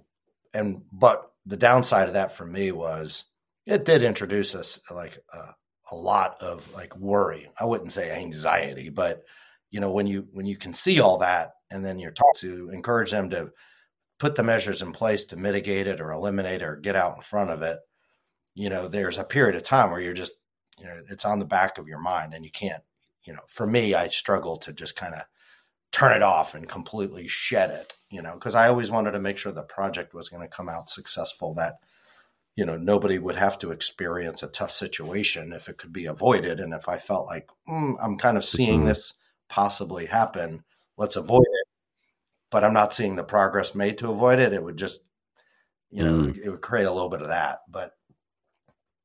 and, 0.53 0.83
but 0.91 1.31
the 1.45 1.57
downside 1.57 2.07
of 2.07 2.13
that 2.13 2.31
for 2.31 2.45
me 2.45 2.71
was 2.71 3.25
it 3.69 3.85
did 3.85 4.03
introduce 4.03 4.55
us 4.55 4.79
like 4.91 5.17
a, 5.33 5.55
a 5.91 5.95
lot 5.95 6.37
of 6.41 6.71
like 6.73 6.95
worry. 6.95 7.49
I 7.59 7.65
wouldn't 7.65 7.91
say 7.91 8.11
anxiety, 8.11 8.89
but 8.89 9.23
you 9.71 9.79
know, 9.79 9.91
when 9.91 10.07
you, 10.07 10.27
when 10.33 10.45
you 10.45 10.57
can 10.57 10.73
see 10.73 10.99
all 10.99 11.19
that 11.19 11.51
and 11.69 11.85
then 11.85 11.99
you're 11.99 12.11
taught 12.11 12.35
to 12.37 12.69
encourage 12.69 13.11
them 13.11 13.29
to 13.29 13.51
put 14.17 14.35
the 14.35 14.43
measures 14.43 14.81
in 14.81 14.91
place 14.91 15.25
to 15.25 15.35
mitigate 15.37 15.87
it 15.87 16.01
or 16.01 16.11
eliminate 16.11 16.61
it 16.61 16.65
or 16.65 16.75
get 16.75 16.95
out 16.95 17.15
in 17.15 17.21
front 17.21 17.51
of 17.51 17.61
it, 17.61 17.79
you 18.55 18.69
know, 18.69 18.87
there's 18.87 19.17
a 19.17 19.23
period 19.23 19.55
of 19.55 19.63
time 19.63 19.91
where 19.91 20.01
you're 20.01 20.13
just, 20.13 20.33
you 20.77 20.85
know, 20.85 20.99
it's 21.09 21.25
on 21.25 21.39
the 21.39 21.45
back 21.45 21.77
of 21.77 21.87
your 21.87 22.01
mind 22.01 22.33
and 22.33 22.43
you 22.43 22.51
can't 22.51 22.83
you 23.25 23.33
know, 23.33 23.41
for 23.47 23.67
me, 23.67 23.93
I 23.93 24.07
struggle 24.07 24.57
to 24.57 24.73
just 24.73 24.95
kind 24.95 25.13
of 25.13 25.21
turn 25.91 26.15
it 26.15 26.23
off 26.23 26.55
and 26.55 26.67
completely 26.67 27.27
shed 27.27 27.71
it, 27.71 27.93
you 28.09 28.21
know, 28.21 28.33
because 28.33 28.55
I 28.55 28.67
always 28.67 28.91
wanted 28.91 29.11
to 29.11 29.19
make 29.19 29.37
sure 29.37 29.51
the 29.51 29.63
project 29.63 30.13
was 30.13 30.29
going 30.29 30.41
to 30.41 30.47
come 30.47 30.69
out 30.69 30.89
successful, 30.89 31.53
that, 31.55 31.75
you 32.59 32.65
know, 32.65 32.75
nobody 32.75 33.17
would 33.17 33.37
have 33.37 33.57
to 33.59 33.71
experience 33.71 34.43
a 34.43 34.49
tough 34.49 34.69
situation 34.69 35.53
if 35.53 35.69
it 35.69 35.77
could 35.77 35.93
be 35.93 36.07
avoided. 36.07 36.59
And 36.59 36.73
if 36.73 36.89
I 36.89 36.97
felt 36.97 37.25
like 37.25 37.47
mm, 37.69 37.95
I'm 38.03 38.17
kind 38.17 38.35
of 38.35 38.43
seeing 38.43 38.79
mm-hmm. 38.79 38.89
this 38.89 39.13
possibly 39.47 40.07
happen, 40.07 40.65
let's 40.97 41.15
avoid 41.15 41.47
it. 41.49 41.67
But 42.51 42.65
I'm 42.65 42.73
not 42.73 42.93
seeing 42.93 43.15
the 43.15 43.23
progress 43.23 43.75
made 43.75 43.99
to 43.99 44.11
avoid 44.11 44.39
it. 44.39 44.51
It 44.51 44.61
would 44.61 44.75
just, 44.75 44.99
you 45.89 46.03
know, 46.03 46.23
mm. 46.23 46.37
it 46.37 46.49
would 46.49 46.59
create 46.59 46.83
a 46.83 46.91
little 46.91 47.07
bit 47.07 47.21
of 47.21 47.29
that. 47.29 47.59
But 47.69 47.93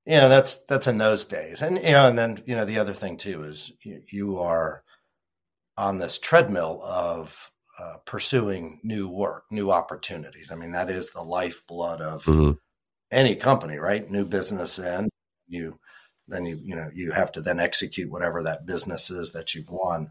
you 0.05 0.17
know 0.17 0.29
that's 0.29 0.65
that's 0.65 0.89
in 0.89 0.99
those 0.99 1.25
days 1.25 1.63
and 1.63 1.77
you 1.77 1.93
know 1.93 2.09
and 2.09 2.19
then 2.19 2.37
you 2.45 2.55
know 2.55 2.67
the 2.67 2.79
other 2.79 2.93
thing 2.93 3.17
too 3.17 3.45
is 3.45 3.73
you, 3.83 4.03
you 4.11 4.39
are 4.39 4.85
on 5.79 5.97
this 5.97 6.19
treadmill 6.19 6.83
of 6.85 7.51
uh, 7.79 7.97
pursuing 8.05 8.81
new 8.85 9.09
work 9.09 9.45
new 9.51 9.71
opportunities 9.71 10.53
i 10.53 10.55
mean 10.55 10.73
that 10.73 10.91
is 10.91 11.13
the 11.13 11.23
lifeblood 11.23 12.03
of 12.03 12.23
mm-hmm. 12.27 12.53
Any 13.15 13.35
company 13.35 13.79
right 13.79 14.11
new 14.11 14.25
business 14.25 14.79
in 14.79 15.09
you 15.49 15.79
then 16.29 16.45
you 16.45 16.59
you 16.63 16.75
know 16.75 16.91
you 16.95 17.13
have 17.13 17.33
to 17.33 17.41
then 17.41 17.61
execute 17.61 18.11
whatever 18.11 18.43
that 18.43 18.67
business 18.67 19.11
is 19.11 19.33
that 19.33 19.55
you've 19.55 19.71
won 19.71 20.11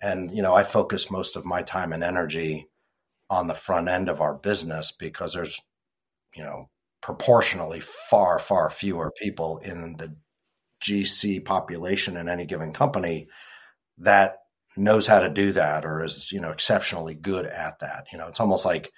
and 0.00 0.30
you 0.30 0.42
know 0.42 0.54
i 0.54 0.62
focus 0.62 1.10
most 1.10 1.36
of 1.36 1.44
my 1.44 1.62
time 1.62 1.92
and 1.92 2.02
energy 2.02 2.66
on 3.30 3.48
the 3.48 3.54
front 3.54 3.88
end 3.88 4.08
of 4.08 4.20
our 4.20 4.34
business 4.34 4.92
because 4.92 5.34
there's 5.34 5.60
you 6.34 6.42
know 6.42 6.68
proportionally 7.02 7.80
far, 7.80 8.38
far 8.38 8.70
fewer 8.70 9.12
people 9.20 9.58
in 9.58 9.96
the 9.98 10.16
GC 10.82 11.44
population 11.44 12.16
in 12.16 12.28
any 12.28 12.46
given 12.46 12.72
company 12.72 13.28
that 13.98 14.38
knows 14.76 15.06
how 15.06 15.18
to 15.18 15.28
do 15.28 15.52
that 15.52 15.84
or 15.84 16.02
is, 16.02 16.32
you 16.32 16.40
know, 16.40 16.50
exceptionally 16.50 17.14
good 17.14 17.44
at 17.44 17.80
that. 17.80 18.06
You 18.12 18.18
know, 18.18 18.28
it's 18.28 18.40
almost 18.40 18.64
like 18.64 18.90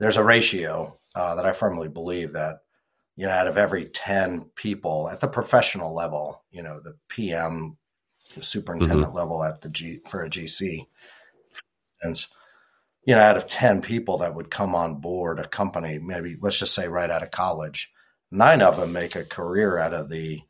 there's 0.00 0.16
a 0.16 0.24
ratio 0.24 0.98
uh, 1.14 1.36
that 1.36 1.46
I 1.46 1.52
firmly 1.52 1.88
believe 1.88 2.32
that, 2.32 2.56
you 3.16 3.26
know, 3.26 3.32
out 3.32 3.46
of 3.46 3.56
every 3.56 3.86
10 3.86 4.50
people 4.56 5.08
at 5.08 5.20
the 5.20 5.28
professional 5.28 5.94
level, 5.94 6.44
you 6.50 6.62
know, 6.62 6.80
the 6.80 6.96
PM, 7.08 7.76
the 8.34 8.42
superintendent 8.42 9.08
mm-hmm. 9.08 9.16
level 9.16 9.44
at 9.44 9.60
the 9.60 9.68
G 9.68 10.00
for 10.06 10.22
a 10.22 10.30
GC, 10.30 10.86
for 11.52 11.62
instance, 12.04 12.34
you 13.06 13.14
know, 13.14 13.20
out 13.20 13.36
of 13.36 13.46
10 13.46 13.82
people 13.82 14.18
that 14.18 14.34
would 14.34 14.50
come 14.50 14.74
on 14.74 15.00
board 15.00 15.38
a 15.38 15.46
company, 15.46 15.98
maybe 15.98 16.36
let's 16.40 16.58
just 16.58 16.74
say 16.74 16.88
right 16.88 17.10
out 17.10 17.22
of 17.22 17.30
college, 17.30 17.92
nine 18.30 18.62
of 18.62 18.78
them 18.78 18.92
make 18.92 19.14
a 19.14 19.24
career 19.24 19.78
out 19.78 19.94
of 19.94 20.08
the 20.08 20.40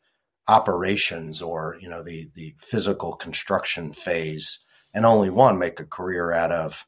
operations 0.47 1.41
or, 1.41 1.77
you 1.81 1.89
know, 1.89 2.03
the, 2.03 2.29
the 2.33 2.55
physical 2.57 3.13
construction 3.13 3.91
phase, 3.91 4.59
and 4.93 5.05
only 5.05 5.29
one 5.29 5.59
make 5.59 5.79
a 5.79 5.85
career 5.85 6.31
out 6.31 6.51
of 6.51 6.87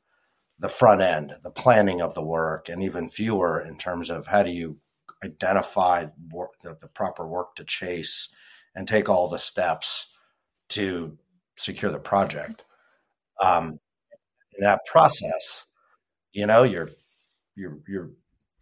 the 0.60 0.70
front 0.70 1.02
end, 1.02 1.34
the 1.44 1.52
planning 1.52 2.02
of 2.02 2.16
the 2.16 2.24
work, 2.24 2.70
and 2.70 2.82
even 2.82 3.10
fewer 3.10 3.60
in 3.60 3.78
terms 3.78 4.10
of 4.10 4.28
how 4.28 4.42
do 4.42 4.52
you 4.52 4.78
identify 5.24 6.06
work, 6.32 6.54
the, 6.62 6.78
the 6.80 6.88
proper 6.88 7.28
work 7.28 7.56
to 7.56 7.64
chase 7.64 8.30
and 8.76 8.88
take 8.88 9.10
all 9.10 9.30
the 9.30 9.40
steps 9.40 10.08
to 10.70 11.18
secure 11.56 11.92
the 11.92 12.00
project. 12.00 12.64
Um, 13.42 13.80
in 14.58 14.64
that 14.64 14.82
process, 14.92 15.66
you 16.32 16.46
know, 16.46 16.64
you're 16.64 16.90
you're 17.56 17.80
you're 17.88 18.12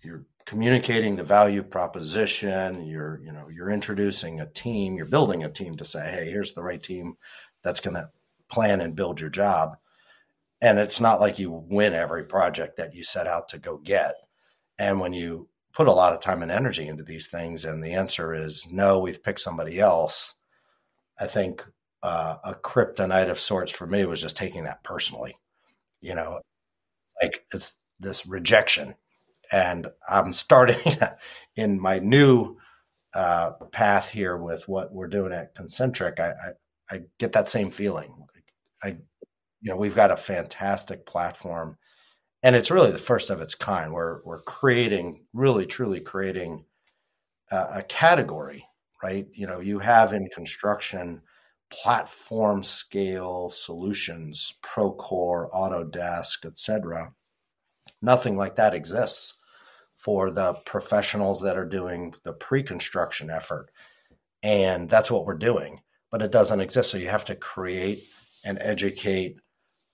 you're 0.02 0.26
communicating 0.46 1.16
the 1.16 1.24
value 1.24 1.64
proposition, 1.64 2.86
you're, 2.86 3.20
you 3.24 3.32
know, 3.32 3.50
you're 3.50 3.72
introducing 3.72 4.40
a 4.40 4.46
team, 4.46 4.96
you're 4.96 5.06
building 5.08 5.44
a 5.44 5.50
team 5.50 5.76
to 5.76 5.86
say, 5.86 6.12
hey, 6.12 6.30
here's 6.30 6.54
the 6.54 6.64
right 6.64 6.82
team 6.82 7.16
that's 7.64 7.80
going 7.80 7.96
to 7.96 8.10
plan 8.50 8.80
and 8.80 8.96
build 8.96 9.20
your 9.20 9.30
job. 9.30 9.76
And 10.62 10.78
it's 10.80 11.02
not 11.02 11.20
like 11.20 11.40
you 11.40 11.52
win 11.52 11.94
every 11.94 12.24
project 12.24 12.78
that 12.78 12.94
you 12.94 13.04
set 13.04 13.28
out 13.28 13.50
to 13.50 13.58
go 13.58 13.78
get. 13.78 14.16
And 14.78 15.00
when 15.00 15.14
you 15.14 15.50
put 15.76 15.88
a 15.88 15.94
lot 15.94 16.14
of 16.14 16.22
time 16.22 16.42
and 16.42 16.52
energy 16.52 16.88
into 16.88 17.04
these 17.04 17.28
things 17.28 17.66
and 17.66 17.84
the 17.84 17.94
answer 17.94 18.34
is 18.34 18.68
no, 18.72 19.00
we've 19.00 19.24
picked 19.24 19.42
somebody 19.42 19.80
else, 19.80 20.36
I 21.20 21.28
think 21.28 21.66
uh, 22.04 22.38
a 22.44 22.54
kryptonite 22.54 23.30
of 23.30 23.40
sorts 23.40 23.72
for 23.72 23.88
me 23.88 24.06
was 24.06 24.22
just 24.22 24.38
taking 24.38 24.64
that 24.64 24.84
personally 24.84 25.36
you 26.06 26.14
know, 26.14 26.40
like 27.22 27.46
it's 27.52 27.78
this 28.00 28.28
rejection. 28.28 28.94
And 29.52 29.88
I'm 30.08 30.34
starting 30.34 30.78
in 31.56 31.80
my 31.80 31.98
new 31.98 32.58
uh, 33.16 33.52
path 33.72 34.10
here 34.10 34.38
with 34.38 34.68
what 34.68 34.94
we're 34.94 35.08
doing 35.08 35.34
at 35.34 35.56
ConCntric. 35.56 36.20
I, 36.20 36.30
I, 36.30 36.96
I 36.96 37.02
get 37.18 37.32
that 37.34 37.50
same 37.50 37.72
feeling. 37.72 38.14
I, 38.84 38.98
you 39.62 39.72
know, 39.72 39.78
we've 39.78 39.96
got 39.96 40.12
a 40.12 40.18
fantastic 40.18 41.08
platform, 41.08 41.78
and 42.46 42.56
it's 42.56 42.70
really 42.70 42.92
the 42.92 43.00
first 43.00 43.32
of 43.32 43.42
its 43.42 43.56
kind. 43.56 43.92
We're 43.92 44.22
we're 44.24 44.42
creating, 44.44 45.26
really, 45.34 45.66
truly 45.66 46.00
creating 46.00 46.66
a, 47.52 47.80
a 47.80 47.84
category, 47.84 48.64
right? 49.02 49.26
You 49.34 49.48
know, 49.48 49.60
you 49.60 49.80
have 49.80 50.14
in 50.14 50.30
construction 50.30 51.24
platform 51.72 52.64
scale 52.64 53.50
solutions, 53.50 54.54
Procore, 54.62 55.50
Autodesk, 55.52 56.46
etc. 56.46 57.16
Nothing 58.04 58.38
like 58.38 58.58
that 58.58 58.76
exists 58.76 59.40
for 59.96 60.30
the 60.30 60.54
professionals 60.68 61.42
that 61.42 61.58
are 61.58 61.66
doing 61.66 62.14
the 62.26 62.34
pre-construction 62.34 63.32
effort. 63.32 63.72
And 64.44 64.88
that's 64.88 65.10
what 65.10 65.26
we're 65.26 65.34
doing, 65.34 65.82
but 66.12 66.22
it 66.22 66.32
doesn't 66.32 66.62
exist. 66.62 66.92
So 66.92 67.00
you 67.00 67.10
have 67.10 67.26
to 67.26 67.36
create 67.36 68.04
and 68.46 68.60
educate 68.62 69.38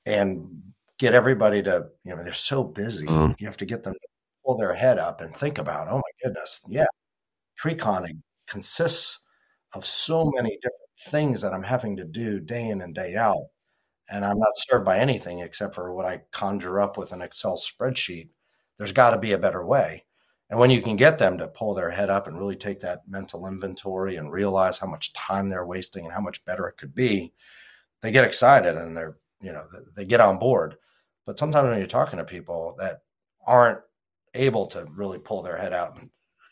and 0.06 0.74
get 1.02 1.16
everybody 1.16 1.64
to, 1.64 1.88
you 2.04 2.16
know, 2.16 2.24
they're 2.24 2.32
so 2.32 2.64
busy. 2.64 3.08
Mm. 3.08 3.36
You 3.40 3.48
have 3.48 3.58
to 3.58 3.66
get 3.66 3.82
them 3.82 3.94
to 3.94 4.08
pull 4.46 4.56
their 4.56 4.76
head 4.76 5.00
up 5.00 5.20
and 5.20 5.36
think 5.36 5.58
about, 5.58 5.88
oh 5.90 5.96
my 5.96 6.12
goodness, 6.24 6.62
yeah, 6.70 6.86
pre-conning 7.58 8.22
consists 8.48 9.22
of 9.74 9.84
so 9.84 10.32
many 10.36 10.50
different 10.58 10.76
things 11.00 11.42
that 11.42 11.54
I'm 11.54 11.64
having 11.64 11.98
to 11.98 12.04
do 12.04 12.40
day 12.40 12.70
in 12.70 12.82
and 12.82 12.94
day 12.94 13.16
out. 13.16 13.48
And 14.12 14.24
I'm 14.24 14.38
not 14.38 14.52
served 14.56 14.86
by 14.86 15.00
anything 15.00 15.40
except 15.40 15.74
for 15.74 15.92
what 15.92 16.06
I 16.06 16.22
conjure 16.32 16.80
up 16.80 16.98
with 16.98 17.14
an 17.14 17.24
Excel 17.24 17.58
spreadsheet. 17.58 18.30
There's 18.78 18.92
got 18.92 19.12
to 19.12 19.18
be 19.18 19.32
a 19.32 19.40
better 19.40 19.66
way. 19.66 20.06
And 20.52 20.60
when 20.60 20.70
you 20.70 20.84
can 20.84 20.98
get 20.98 21.18
them 21.18 21.40
to 21.40 21.48
pull 21.48 21.74
their 21.74 21.90
head 21.90 22.12
up 22.12 22.28
and 22.28 22.38
really 22.38 22.58
take 22.58 22.82
that 22.82 23.08
mental 23.08 23.48
inventory 23.48 24.18
and 24.18 24.32
realize 24.32 24.78
how 24.78 24.88
much 24.88 25.14
time 25.14 25.50
they're 25.50 25.66
wasting 25.66 26.04
and 26.04 26.14
how 26.14 26.22
much 26.22 26.46
better 26.46 26.68
it 26.68 26.78
could 26.78 26.94
be, 26.94 27.34
they 28.02 28.12
get 28.12 28.26
excited 28.26 28.76
and 28.76 28.96
they're, 28.96 29.18
you 29.42 29.52
know, 29.52 29.64
they 29.96 30.06
get 30.06 30.20
on 30.20 30.38
board. 30.38 30.76
But 31.26 31.40
sometimes 31.40 31.70
when 31.70 31.78
you're 31.78 31.88
talking 31.88 32.20
to 32.20 32.26
people 32.26 32.76
that 32.80 33.02
aren't 33.46 33.80
able 34.34 34.68
to 34.68 34.88
really 34.96 35.20
pull 35.20 35.42
their 35.42 35.58
head 35.58 35.74
out, 35.74 36.00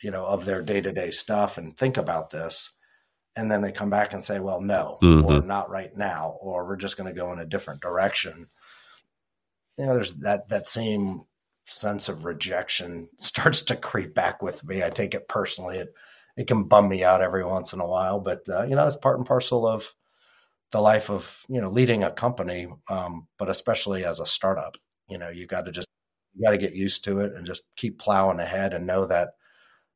you 0.03 0.11
know, 0.11 0.25
of 0.25 0.45
their 0.45 0.61
day 0.61 0.81
to 0.81 0.91
day 0.91 1.11
stuff 1.11 1.57
and 1.57 1.75
think 1.75 1.97
about 1.97 2.29
this, 2.29 2.73
and 3.35 3.51
then 3.51 3.61
they 3.61 3.71
come 3.71 3.89
back 3.89 4.13
and 4.13 4.23
say, 4.23 4.39
well, 4.39 4.61
no, 4.61 4.97
mm-hmm. 5.01 5.25
or 5.25 5.41
not 5.41 5.69
right 5.69 5.95
now, 5.95 6.37
or 6.41 6.65
we're 6.65 6.75
just 6.75 6.97
going 6.97 7.07
to 7.07 7.17
go 7.17 7.31
in 7.31 7.39
a 7.39 7.45
different 7.45 7.81
direction. 7.81 8.47
You 9.77 9.85
know, 9.85 9.93
there's 9.93 10.13
that, 10.19 10.49
that 10.49 10.67
same 10.67 11.21
sense 11.65 12.09
of 12.09 12.25
rejection 12.25 13.05
starts 13.17 13.61
to 13.63 13.75
creep 13.75 14.13
back 14.13 14.41
with 14.41 14.65
me. 14.65 14.83
I 14.83 14.89
take 14.89 15.13
it 15.13 15.27
personally. 15.27 15.77
It 15.77 15.93
it 16.37 16.47
can 16.47 16.63
bum 16.63 16.87
me 16.87 17.03
out 17.03 17.21
every 17.21 17.43
once 17.43 17.73
in 17.73 17.81
a 17.81 17.87
while, 17.87 18.19
but 18.19 18.47
uh, 18.47 18.63
you 18.63 18.75
know 18.75 18.87
it's 18.87 18.95
part 18.95 19.17
and 19.17 19.27
parcel 19.27 19.67
of 19.67 19.93
the 20.71 20.81
life 20.81 21.09
of 21.09 21.43
you 21.49 21.61
know 21.61 21.69
leading 21.69 22.03
a 22.03 22.11
company, 22.11 22.67
um, 22.89 23.27
but 23.37 23.49
especially 23.49 24.05
as 24.05 24.19
a 24.19 24.25
startup. 24.25 24.75
You 25.09 25.17
know, 25.17 25.29
you 25.29 25.47
got 25.47 25.65
to 25.65 25.71
just 25.71 25.87
you 26.35 26.43
got 26.43 26.51
to 26.51 26.57
get 26.57 26.73
used 26.75 27.03
to 27.05 27.19
it 27.21 27.33
and 27.35 27.45
just 27.45 27.63
keep 27.77 27.99
plowing 27.99 28.39
ahead 28.39 28.73
and 28.73 28.87
know 28.87 29.05
that 29.07 29.29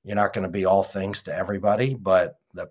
you're 0.04 0.16
not 0.16 0.34
going 0.34 0.46
to 0.46 0.52
be 0.52 0.66
all 0.66 0.84
things 0.84 1.24
to 1.24 1.36
everybody, 1.36 1.96
but 1.96 2.36
the 2.54 2.70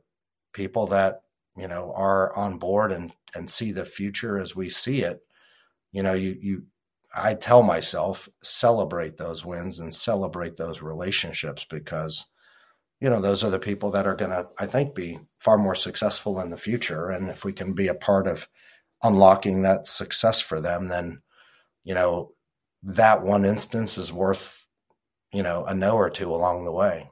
people 0.53 0.87
that 0.89 1.23
you 1.57 1.69
know 1.69 1.93
are 1.97 2.37
on 2.37 2.59
board 2.59 2.93
and 2.93 3.13
and 3.35 3.49
see 3.51 3.73
the 3.73 3.85
future 3.85 4.39
as 4.39 4.57
we 4.57 4.69
see 4.69 5.03
it, 5.03 5.21
you 5.93 6.03
know, 6.03 6.15
you 6.15 6.37
you 6.41 6.63
I 7.15 7.35
tell 7.35 7.63
myself 7.63 8.29
celebrate 8.43 9.17
those 9.19 9.45
wins 9.45 9.81
and 9.81 9.95
celebrate 9.95 10.57
those 10.57 10.83
relationships 10.83 11.67
because 11.69 12.27
you 13.03 13.11
know 13.11 13.21
those 13.21 13.43
are 13.43 13.51
the 13.51 13.59
people 13.59 13.91
that 13.91 14.07
are 14.07 14.15
going 14.15 14.31
to 14.31 14.47
I 14.59 14.67
think 14.67 14.95
be 14.95 15.19
far 15.39 15.59
more 15.59 15.75
successful 15.75 16.41
in 16.41 16.51
the 16.51 16.57
future 16.57 17.11
and 17.11 17.29
if 17.29 17.45
we 17.45 17.53
can 17.53 17.75
be 17.75 17.89
a 17.89 17.95
part 17.95 18.27
of 18.29 18.49
unlocking 19.03 19.63
that 19.63 19.87
success 19.87 20.41
for 20.41 20.61
them 20.61 20.89
then 20.89 21.21
you 21.85 21.95
know 21.95 22.33
that 22.85 23.23
one 23.23 23.45
instance 23.45 23.99
is 23.99 24.13
worth 24.13 24.67
you 25.33 25.43
know 25.43 25.65
a 25.65 25.75
no 25.75 25.97
or 25.97 26.11
two 26.11 26.31
along 26.31 26.65
the 26.65 26.73
way. 26.73 27.09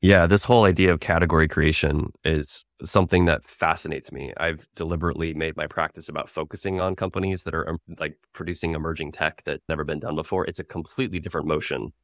Yeah, 0.00 0.26
this 0.26 0.44
whole 0.44 0.64
idea 0.64 0.92
of 0.92 1.00
category 1.00 1.48
creation 1.48 2.12
is 2.24 2.66
something 2.84 3.24
that 3.24 3.48
fascinates 3.48 4.12
me. 4.12 4.34
I've 4.36 4.68
deliberately 4.76 5.32
made 5.32 5.56
my 5.56 5.66
practice 5.66 6.10
about 6.10 6.28
focusing 6.28 6.78
on 6.78 6.94
companies 6.94 7.44
that 7.44 7.54
are 7.54 7.66
um, 7.66 7.78
like 7.98 8.18
producing 8.34 8.74
emerging 8.74 9.12
tech 9.12 9.42
that 9.46 9.62
never 9.66 9.82
been 9.82 10.00
done 10.00 10.14
before. 10.14 10.44
It's 10.44 10.58
a 10.58 10.64
completely 10.64 11.20
different 11.20 11.46
motion. 11.46 11.94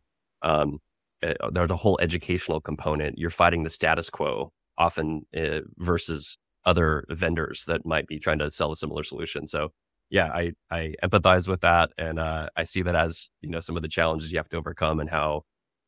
Um, 0.41 0.79
eh, 1.23 1.35
there's 1.53 1.71
a 1.71 1.77
whole 1.77 1.99
educational 2.01 2.61
component. 2.61 3.19
You're 3.19 3.31
fighting 3.31 3.63
the 3.63 3.71
status 3.71 4.11
quo 4.11 4.53
often 4.79 5.27
uh, 5.37 5.61
versus 5.79 6.39
other 6.65 7.05
vendors 7.11 7.65
that 7.67 7.87
might 7.87 8.07
be 8.07 8.19
trying 8.19 8.39
to 8.39 8.51
sell 8.51 8.73
a 8.73 8.77
similar 8.77 9.03
solution. 9.03 9.47
So 9.47 9.71
yeah, 10.11 10.27
I, 10.27 10.53
I 10.71 10.95
empathize 11.03 11.49
with 11.49 11.61
that. 11.61 11.91
And 11.97 12.19
uh, 12.19 12.49
I 12.57 12.65
see 12.65 12.83
that 12.83 12.97
as, 12.97 13.29
you 13.41 13.49
know, 13.49 13.61
some 13.61 13.77
of 13.77 13.83
the 13.83 13.89
challenges 13.89 14.33
you 14.33 14.39
have 14.39 14.49
to 14.51 14.57
overcome 14.57 15.01
and 15.01 15.09
how 15.09 15.43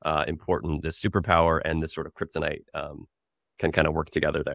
uh, 0.05 0.25
important 0.27 0.83
this 0.83 1.01
superpower 1.01 1.61
and 1.65 1.83
this 1.83 1.93
sort 1.93 2.07
of 2.07 2.15
kryptonite 2.15 2.63
um, 2.75 3.07
can 3.59 3.73
kind 3.73 3.87
of 3.87 3.95
work 3.95 4.11
together 4.11 4.43
there. 4.45 4.55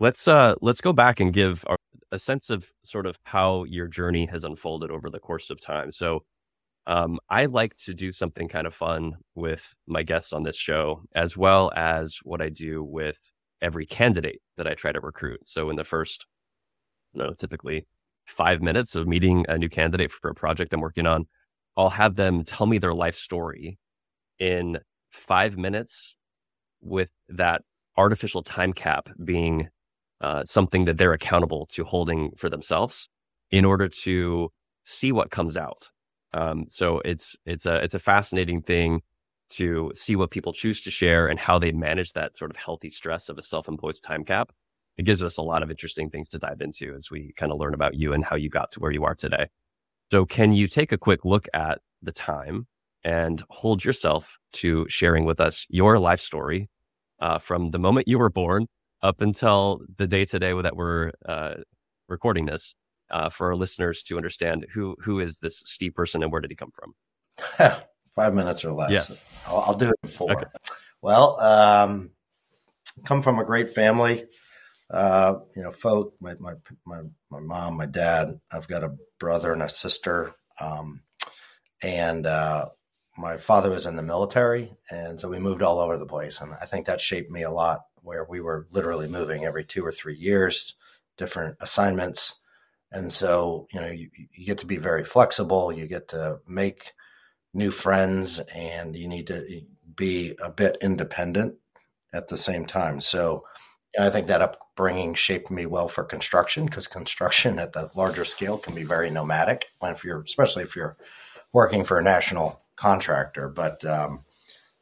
Let's 0.00 0.26
uh, 0.26 0.54
let's 0.60 0.80
go 0.80 0.92
back 0.92 1.20
and 1.20 1.32
give 1.32 1.64
our, 1.68 1.76
a 2.10 2.18
sense 2.18 2.50
of 2.50 2.70
sort 2.82 3.06
of 3.06 3.16
how 3.24 3.64
your 3.64 3.86
journey 3.86 4.26
has 4.26 4.42
unfolded 4.42 4.90
over 4.90 5.10
the 5.10 5.20
course 5.20 5.48
of 5.48 5.60
time. 5.60 5.92
So, 5.92 6.24
um, 6.86 7.18
I 7.28 7.46
like 7.46 7.76
to 7.84 7.94
do 7.94 8.12
something 8.12 8.48
kind 8.48 8.66
of 8.66 8.74
fun 8.74 9.16
with 9.34 9.74
my 9.86 10.02
guests 10.02 10.32
on 10.32 10.42
this 10.42 10.56
show, 10.56 11.02
as 11.14 11.36
well 11.36 11.70
as 11.76 12.18
what 12.24 12.42
I 12.42 12.48
do 12.48 12.82
with 12.82 13.18
every 13.60 13.86
candidate 13.86 14.40
that 14.56 14.66
I 14.66 14.74
try 14.74 14.92
to 14.92 15.00
recruit. 15.00 15.40
So, 15.44 15.70
in 15.70 15.76
the 15.76 15.84
first, 15.84 16.26
you 17.14 17.22
know, 17.22 17.32
typically 17.34 17.86
five 18.26 18.62
minutes 18.62 18.96
of 18.96 19.06
meeting 19.06 19.44
a 19.48 19.58
new 19.58 19.68
candidate 19.68 20.10
for 20.10 20.30
a 20.30 20.34
project 20.34 20.72
I'm 20.72 20.80
working 20.80 21.06
on, 21.06 21.26
I'll 21.76 21.90
have 21.90 22.16
them 22.16 22.44
tell 22.44 22.66
me 22.66 22.78
their 22.78 22.94
life 22.94 23.14
story 23.14 23.78
in 24.38 24.78
five 25.10 25.56
minutes 25.56 26.16
with 26.80 27.10
that 27.28 27.62
artificial 27.96 28.42
time 28.42 28.72
cap 28.72 29.08
being 29.24 29.68
uh, 30.20 30.44
something 30.44 30.84
that 30.86 30.98
they're 30.98 31.12
accountable 31.12 31.66
to 31.66 31.84
holding 31.84 32.32
for 32.36 32.48
themselves 32.48 33.08
in 33.50 33.64
order 33.64 33.88
to 33.88 34.50
see 34.84 35.12
what 35.12 35.30
comes 35.30 35.56
out. 35.56 35.90
Um, 36.34 36.64
so 36.68 37.00
it's 37.04 37.36
it's 37.44 37.66
a 37.66 37.76
it's 37.84 37.94
a 37.94 37.98
fascinating 37.98 38.62
thing 38.62 39.02
to 39.50 39.92
see 39.94 40.16
what 40.16 40.30
people 40.30 40.52
choose 40.52 40.80
to 40.80 40.90
share 40.90 41.26
and 41.26 41.38
how 41.38 41.58
they 41.58 41.72
manage 41.72 42.14
that 42.14 42.36
sort 42.36 42.50
of 42.50 42.56
healthy 42.56 42.88
stress 42.88 43.28
of 43.28 43.36
a 43.36 43.42
self-imposed 43.42 44.02
time 44.02 44.24
cap. 44.24 44.50
It 44.96 45.04
gives 45.04 45.22
us 45.22 45.36
a 45.36 45.42
lot 45.42 45.62
of 45.62 45.70
interesting 45.70 46.08
things 46.10 46.28
to 46.30 46.38
dive 46.38 46.60
into 46.60 46.94
as 46.94 47.10
we 47.10 47.32
kind 47.36 47.52
of 47.52 47.58
learn 47.58 47.74
about 47.74 47.94
you 47.94 48.12
and 48.12 48.24
how 48.24 48.36
you 48.36 48.48
got 48.48 48.72
to 48.72 48.80
where 48.80 48.90
you 48.90 49.04
are 49.04 49.14
today. 49.14 49.48
So 50.10 50.24
can 50.24 50.52
you 50.52 50.68
take 50.68 50.92
a 50.92 50.98
quick 50.98 51.24
look 51.24 51.48
at 51.54 51.80
the 52.02 52.12
time 52.12 52.66
and 53.04 53.42
hold 53.50 53.84
yourself 53.84 54.38
to 54.54 54.86
sharing 54.88 55.24
with 55.24 55.40
us 55.40 55.66
your 55.68 55.98
life 55.98 56.20
story 56.20 56.68
uh, 57.20 57.38
from 57.38 57.70
the 57.70 57.78
moment 57.78 58.08
you 58.08 58.18
were 58.18 58.30
born 58.30 58.66
up 59.02 59.20
until 59.20 59.80
the 59.96 60.06
day 60.06 60.24
today 60.24 60.52
that 60.60 60.76
we're 60.76 61.12
uh, 61.26 61.54
recording 62.08 62.46
this 62.46 62.74
uh, 63.12 63.30
for 63.30 63.48
our 63.48 63.56
listeners 63.56 64.02
to 64.04 64.16
understand 64.16 64.66
who 64.72 64.96
who 65.00 65.20
is 65.20 65.38
this 65.38 65.62
Steve 65.66 65.94
person 65.94 66.22
and 66.22 66.32
where 66.32 66.40
did 66.40 66.50
he 66.50 66.56
come 66.56 66.72
from? 66.72 66.94
Five 68.14 68.34
minutes 68.34 68.64
or 68.64 68.72
less. 68.72 68.90
Yes. 68.90 69.26
I'll, 69.46 69.60
I'll 69.60 69.76
do 69.76 69.88
it 69.88 69.94
in 70.02 70.08
four. 70.10 70.32
Okay. 70.32 70.44
Well, 71.00 71.40
um, 71.40 72.10
come 73.06 73.22
from 73.22 73.38
a 73.38 73.44
great 73.44 73.70
family. 73.70 74.24
Uh, 74.90 75.36
you 75.56 75.62
know, 75.62 75.70
folk, 75.70 76.14
my, 76.20 76.34
my, 76.38 76.52
my, 76.84 77.00
my 77.30 77.40
mom, 77.40 77.78
my 77.78 77.86
dad, 77.86 78.38
I've 78.52 78.68
got 78.68 78.84
a 78.84 78.94
brother 79.18 79.52
and 79.52 79.62
a 79.62 79.70
sister. 79.70 80.34
Um, 80.60 81.02
and, 81.82 82.26
uh, 82.26 82.66
my 83.16 83.36
father 83.36 83.70
was 83.70 83.86
in 83.86 83.96
the 83.96 84.02
military, 84.02 84.72
and 84.90 85.20
so 85.20 85.28
we 85.28 85.38
moved 85.38 85.62
all 85.62 85.78
over 85.80 85.98
the 85.98 86.06
place. 86.06 86.40
And 86.40 86.54
I 86.60 86.66
think 86.66 86.86
that 86.86 87.00
shaped 87.00 87.30
me 87.30 87.42
a 87.42 87.50
lot, 87.50 87.80
where 87.96 88.24
we 88.24 88.40
were 88.40 88.66
literally 88.70 89.08
moving 89.08 89.44
every 89.44 89.64
two 89.64 89.84
or 89.84 89.92
three 89.92 90.16
years, 90.16 90.74
different 91.18 91.56
assignments. 91.60 92.40
And 92.92 93.12
so, 93.12 93.66
you 93.72 93.80
know, 93.80 93.90
you, 93.90 94.10
you 94.32 94.46
get 94.46 94.58
to 94.58 94.66
be 94.66 94.76
very 94.76 95.04
flexible, 95.04 95.72
you 95.72 95.86
get 95.86 96.08
to 96.08 96.40
make 96.46 96.92
new 97.54 97.70
friends, 97.70 98.40
and 98.54 98.94
you 98.94 99.08
need 99.08 99.26
to 99.28 99.62
be 99.96 100.34
a 100.42 100.50
bit 100.50 100.76
independent 100.82 101.58
at 102.12 102.28
the 102.28 102.36
same 102.36 102.66
time. 102.66 103.00
So, 103.00 103.44
I 103.98 104.08
think 104.08 104.26
that 104.28 104.40
upbringing 104.40 105.14
shaped 105.14 105.50
me 105.50 105.66
well 105.66 105.86
for 105.86 106.02
construction 106.02 106.64
because 106.64 106.86
construction 106.86 107.58
at 107.58 107.74
the 107.74 107.90
larger 107.94 108.24
scale 108.24 108.56
can 108.56 108.74
be 108.74 108.84
very 108.84 109.10
nomadic. 109.10 109.70
If 109.82 110.02
you're, 110.02 110.22
especially 110.22 110.62
if 110.62 110.74
you're 110.74 110.96
working 111.52 111.84
for 111.84 111.98
a 111.98 112.02
national 112.02 112.62
contractor. 112.76 113.48
But 113.48 113.84
um, 113.84 114.24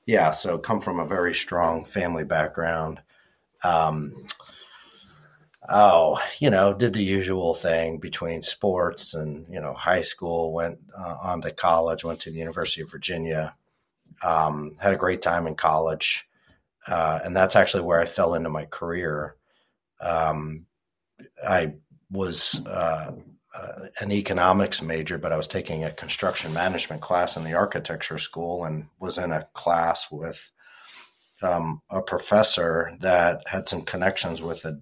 yeah, 0.07 0.31
so 0.31 0.59
come 0.59 0.81
from 0.81 1.01
a 1.01 1.07
very 1.07 1.35
strong 1.35 1.85
family 1.85 2.25
background. 2.25 3.01
Um, 3.65 4.15
oh, 5.71 6.21
you 6.41 6.51
know, 6.51 6.75
did 6.75 6.95
the 6.95 7.03
usual 7.03 7.55
thing 7.55 7.99
between 7.99 8.43
sports 8.43 9.15
and, 9.15 9.47
you 9.49 9.61
know, 9.61 9.73
high 9.73 10.03
school, 10.03 10.53
went 10.53 10.79
uh, 10.99 11.17
on 11.23 11.41
to 11.43 11.53
college, 11.53 12.05
went 12.05 12.21
to 12.21 12.31
the 12.31 12.39
University 12.39 12.83
of 12.83 12.91
Virginia, 12.91 13.55
um, 14.23 14.75
had 14.81 14.93
a 14.93 14.99
great 14.99 15.23
time 15.23 15.47
in 15.47 15.55
college. 15.55 16.29
Uh, 16.87 17.21
and 17.25 17.37
that's 17.37 17.55
actually 17.57 17.85
where 17.85 18.01
I 18.01 18.07
fell 18.07 18.35
into 18.35 18.49
my 18.49 18.65
career. 18.65 19.37
Um, 20.01 20.67
I 21.47 21.75
was 22.11 22.67
uh, 22.67 23.13
uh, 23.55 23.87
an 24.01 24.11
economics 24.11 24.83
major, 24.83 25.19
but 25.19 25.33
I 25.33 25.37
was 25.37 25.47
taking 25.47 25.85
a 25.85 25.93
construction 25.93 26.53
management 26.53 27.01
class 27.01 27.37
in 27.37 27.45
the 27.45 27.55
architecture 27.55 28.19
school 28.19 28.65
and 28.65 28.89
was 28.99 29.19
in 29.19 29.31
a 29.31 29.47
class 29.53 30.11
with 30.11 30.51
um, 31.43 31.81
a 31.91 32.03
professor 32.03 32.91
that 33.01 33.43
had 33.47 33.69
some 33.69 33.83
connections 33.83 34.43
with 34.43 34.65
a 34.65 34.81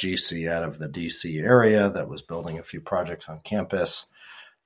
GC 0.00 0.50
out 0.50 0.64
of 0.64 0.78
the 0.78 0.88
DC 0.88 1.42
area 1.42 1.90
that 1.90 2.08
was 2.08 2.22
building 2.22 2.58
a 2.58 2.64
few 2.64 2.80
projects 2.80 3.28
on 3.28 3.40
campus. 3.40 4.06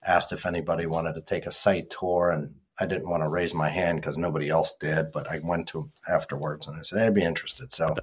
Asked 0.07 0.33
if 0.33 0.47
anybody 0.47 0.87
wanted 0.87 1.15
to 1.15 1.23
take 1.23 1.47
a 1.47 1.53
site 1.53 1.91
tour, 1.91 2.31
and 2.31 2.55
I 2.79 2.87
didn't 2.87 3.09
want 3.09 3.23
to 3.23 3.29
raise 3.29 3.55
my 3.55 3.69
hand 3.69 4.01
because 4.01 4.19
nobody 4.19 4.49
else 4.49 4.77
did, 4.79 5.13
but 5.13 5.31
I 5.31 5.41
went 5.43 5.69
to 5.69 5.81
him 5.81 5.93
afterwards 6.09 6.67
and 6.67 6.79
I 6.79 6.83
said, 6.83 7.03
I'd 7.03 7.15
be 7.15 7.25
interested. 7.25 7.73
So 7.73 7.95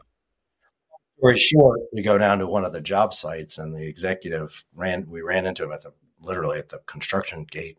story 1.21 1.37
short, 1.37 1.79
we 1.93 2.01
go 2.01 2.17
down 2.17 2.39
to 2.39 2.47
one 2.47 2.65
of 2.65 2.73
the 2.73 2.81
job 2.81 3.13
sites, 3.13 3.59
and 3.59 3.73
the 3.73 3.87
executive 3.87 4.65
ran. 4.75 5.05
We 5.07 5.21
ran 5.21 5.45
into 5.45 5.63
him 5.63 5.71
at 5.71 5.83
the 5.83 5.93
literally 6.21 6.59
at 6.59 6.69
the 6.69 6.79
construction 6.87 7.45
gate, 7.49 7.77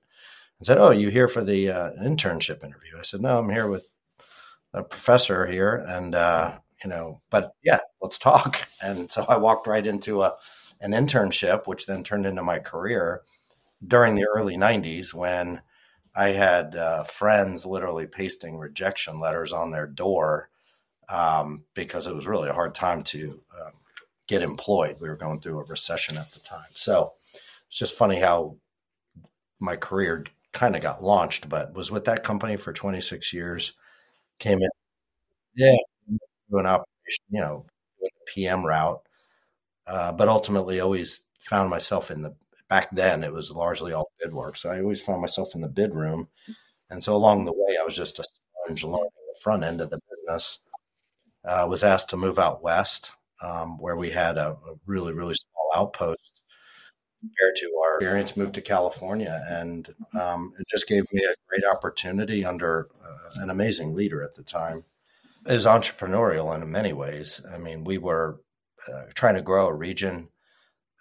and 0.58 0.66
said, 0.66 0.78
"Oh, 0.78 0.90
you 0.90 1.08
here 1.10 1.28
for 1.28 1.42
the 1.42 1.68
uh, 1.68 1.90
internship 2.02 2.62
interview?" 2.64 2.98
I 2.98 3.02
said, 3.02 3.20
"No, 3.20 3.38
I'm 3.40 3.50
here 3.50 3.66
with 3.66 3.86
a 4.72 4.82
professor 4.84 5.46
here, 5.46 5.84
and 5.86 6.14
uh, 6.14 6.58
you 6.84 6.90
know, 6.90 7.20
but 7.30 7.52
yeah, 7.62 7.80
let's 8.02 8.18
talk." 8.18 8.68
And 8.82 9.10
so 9.12 9.24
I 9.28 9.36
walked 9.36 9.66
right 9.68 9.86
into 9.86 10.22
a 10.22 10.34
an 10.80 10.90
internship, 10.92 11.66
which 11.68 11.86
then 11.86 12.02
turned 12.04 12.26
into 12.26 12.42
my 12.42 12.58
career 12.58 13.22
during 13.86 14.14
the 14.14 14.26
early 14.34 14.56
'90s 14.56 15.14
when 15.14 15.62
I 16.14 16.28
had 16.30 16.76
uh, 16.76 17.04
friends 17.04 17.66
literally 17.66 18.06
pasting 18.06 18.58
rejection 18.58 19.20
letters 19.20 19.52
on 19.52 19.70
their 19.70 19.86
door 19.86 20.50
um, 21.08 21.64
because 21.74 22.06
it 22.06 22.14
was 22.14 22.26
really 22.26 22.48
a 22.50 22.54
hard 22.54 22.74
time 22.74 23.02
to 23.04 23.42
um, 23.60 23.72
get 24.28 24.42
employed. 24.42 24.98
We 25.00 25.08
were 25.08 25.16
going 25.16 25.40
through 25.40 25.60
a 25.60 25.64
recession 25.64 26.18
at 26.18 26.32
the 26.32 26.40
time. 26.40 26.70
So 26.74 27.14
it's 27.68 27.78
just 27.78 27.96
funny 27.96 28.20
how 28.20 28.56
my 29.60 29.76
career 29.76 30.24
kind 30.52 30.76
of 30.76 30.82
got 30.82 31.02
launched, 31.02 31.48
but 31.48 31.74
was 31.74 31.90
with 31.90 32.04
that 32.04 32.24
company 32.24 32.56
for 32.56 32.72
26 32.72 33.32
years. 33.32 33.72
Came 34.38 34.58
in, 34.62 34.70
yeah, 35.56 35.76
do 36.52 36.58
an 36.58 36.66
operation, 36.66 37.24
you 37.30 37.40
know, 37.40 37.66
PM 38.26 38.64
route, 38.64 39.00
uh, 39.86 40.12
but 40.12 40.28
ultimately 40.28 40.80
always 40.80 41.24
found 41.40 41.70
myself 41.70 42.10
in 42.10 42.22
the 42.22 42.34
back 42.68 42.88
then 42.92 43.22
it 43.22 43.32
was 43.34 43.50
largely 43.50 43.92
all 43.92 44.10
bid 44.18 44.32
work. 44.32 44.56
So 44.56 44.70
I 44.70 44.80
always 44.80 45.02
found 45.02 45.20
myself 45.20 45.54
in 45.54 45.60
the 45.60 45.68
bid 45.68 45.94
room. 45.94 46.28
And 46.88 47.04
so 47.04 47.14
along 47.14 47.44
the 47.44 47.52
way, 47.52 47.76
I 47.78 47.84
was 47.84 47.94
just 47.94 48.18
a 48.18 48.24
sponge 48.24 48.82
learning 48.82 49.10
the 49.32 49.40
front 49.42 49.62
end 49.62 49.82
of 49.82 49.90
the 49.90 50.00
business. 50.10 50.62
Uh, 51.44 51.66
was 51.68 51.82
asked 51.82 52.08
to 52.08 52.16
move 52.16 52.38
out 52.38 52.62
west, 52.62 53.12
um, 53.42 53.76
where 53.78 53.96
we 53.96 54.10
had 54.10 54.38
a, 54.38 54.50
a, 54.50 54.74
really, 54.86 55.12
really 55.12 55.34
small 55.34 55.68
outpost 55.74 56.40
compared 57.20 57.56
to 57.56 57.82
our 57.84 57.96
experience. 57.96 58.36
Moved 58.36 58.54
to 58.54 58.60
California, 58.60 59.44
and 59.48 59.92
um, 60.18 60.54
it 60.58 60.66
just 60.70 60.86
gave 60.86 61.04
me 61.12 61.24
a 61.24 61.34
great 61.48 61.64
opportunity 61.68 62.44
under 62.44 62.88
uh, 63.04 63.42
an 63.42 63.50
amazing 63.50 63.92
leader 63.92 64.22
at 64.22 64.36
the 64.36 64.44
time. 64.44 64.84
Was 65.46 65.66
entrepreneurial 65.66 66.54
in 66.54 66.70
many 66.70 66.92
ways. 66.92 67.44
I 67.52 67.58
mean, 67.58 67.84
we 67.84 67.98
were 67.98 68.40
uh, 68.92 69.04
trying 69.14 69.34
to 69.34 69.42
grow 69.42 69.66
a 69.66 69.74
region. 69.74 70.28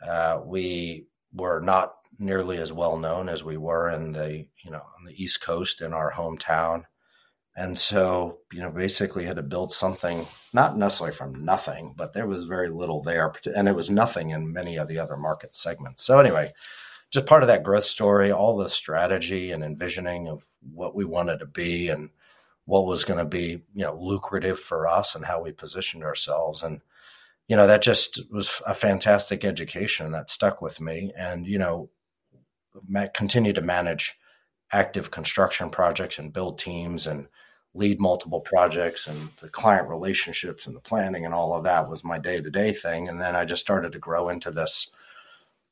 Uh, 0.06 0.42
we 0.44 1.06
were 1.34 1.62
not 1.62 1.94
nearly 2.20 2.58
as 2.58 2.74
well 2.74 2.98
known 2.98 3.30
as 3.30 3.44
we 3.44 3.58
were 3.58 3.90
in 3.90 4.12
the 4.12 4.46
you 4.64 4.72
know 4.72 4.82
on 4.82 5.06
the 5.06 5.24
East 5.24 5.42
Coast 5.42 5.82
in 5.82 5.94
our 5.94 6.12
hometown, 6.12 6.84
and 7.56 7.78
so 7.78 8.40
you 8.52 8.62
know 8.62 8.72
basically 8.72 9.26
had 9.26 9.38
to 9.38 9.44
build 9.44 9.74
something 9.74 10.26
not 10.54 10.78
necessarily 10.78 11.16
from 11.16 11.46
nothing, 11.46 11.94
but 11.96 12.14
there 12.14 12.28
was 12.28 12.46
very 12.46 12.70
little 12.70 13.02
there, 13.04 13.32
and 13.56 13.68
it 13.68 13.76
was 13.76 13.90
nothing 13.90 14.32
in 14.32 14.54
many 14.54 14.78
of 14.78 14.88
the 14.88 15.00
other 15.00 15.18
market 15.18 15.56
segments. 15.56 16.04
So 16.04 16.20
anyway, 16.20 16.52
just 17.12 17.26
part 17.26 17.44
of 17.44 17.48
that 17.48 17.64
growth 17.64 17.86
story, 17.86 18.32
all 18.32 18.58
the 18.58 18.70
strategy 18.70 19.52
and 19.52 19.64
envisioning 19.64 20.28
of 20.28 20.46
what 20.74 20.96
we 20.96 21.06
wanted 21.06 21.40
to 21.40 21.46
be 21.46 21.90
and 21.90 22.10
what 22.72 22.86
was 22.86 23.04
going 23.04 23.20
to 23.20 23.26
be 23.26 23.62
you 23.74 23.84
know 23.84 23.98
lucrative 24.00 24.60
for 24.60 24.88
us 24.88 25.16
and 25.16 25.26
how 25.26 25.42
we 25.42 25.52
positioned 25.52 26.04
ourselves 26.04 26.64
and 26.64 26.82
you 27.52 27.58
know, 27.58 27.68
that 27.68 27.82
just 27.82 28.32
was 28.32 28.62
a 28.66 28.74
fantastic 28.74 29.44
education 29.44 30.12
that 30.12 30.30
stuck 30.30 30.62
with 30.62 30.80
me. 30.80 31.12
And, 31.18 31.46
you 31.46 31.60
know, 31.60 31.90
continue 33.14 33.52
to 33.52 33.62
manage 33.62 34.18
active 34.72 35.12
construction 35.12 35.70
projects 35.70 36.18
and 36.18 36.32
build 36.32 36.60
teams 36.60 37.06
and 37.06 37.28
lead 37.74 38.00
multiple 38.00 38.40
projects 38.40 39.06
and 39.06 39.20
the 39.42 39.50
client 39.50 39.90
relationships 39.90 40.66
and 40.66 40.74
the 40.74 40.80
planning 40.80 41.26
and 41.26 41.34
all 41.34 41.54
of 41.54 41.66
that 41.66 41.90
was 41.90 42.06
my 42.06 42.18
day 42.18 42.40
to 42.40 42.50
day 42.50 42.72
thing. 42.72 43.10
And 43.10 43.20
then 43.20 43.36
I 43.36 43.44
just 43.44 43.62
started 43.62 43.92
to 43.92 44.00
grow 44.00 44.30
into 44.30 44.50
this, 44.50 44.90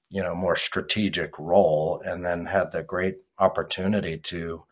you 0.09 0.21
know, 0.21 0.35
more 0.35 0.57
strategic 0.57 1.39
role 1.39 2.01
and 2.03 2.25
then 2.25 2.45
had 2.45 2.73
the 2.73 2.83
great 2.83 3.19
opportunity 3.38 4.17
to 4.17 4.65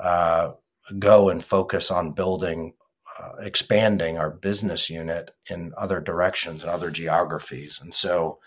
uh, 0.00 0.54
go 0.98 1.28
and 1.28 1.42
focus 1.42 1.90
on 1.90 2.12
building 2.12 2.74
uh, 3.20 3.32
expanding 3.40 4.16
our 4.16 4.30
business 4.30 4.88
unit 4.88 5.32
in 5.50 5.72
other 5.76 6.00
directions 6.00 6.62
and 6.62 6.70
other 6.70 6.90
geographies. 6.90 7.78
And 7.82 7.92
so, 7.92 8.38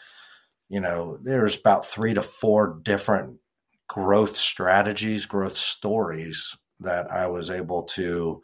you 0.70 0.80
know, 0.80 1.20
there's 1.22 1.60
about 1.60 1.86
three 1.86 2.16
to 2.16 2.22
four 2.24 2.80
different 2.82 3.38
growth 3.88 4.36
strategies, 4.36 5.28
growth 5.28 5.56
stories 5.56 6.58
that 6.80 7.12
I 7.12 7.28
was 7.28 7.52
able 7.52 7.84
to, 7.84 8.42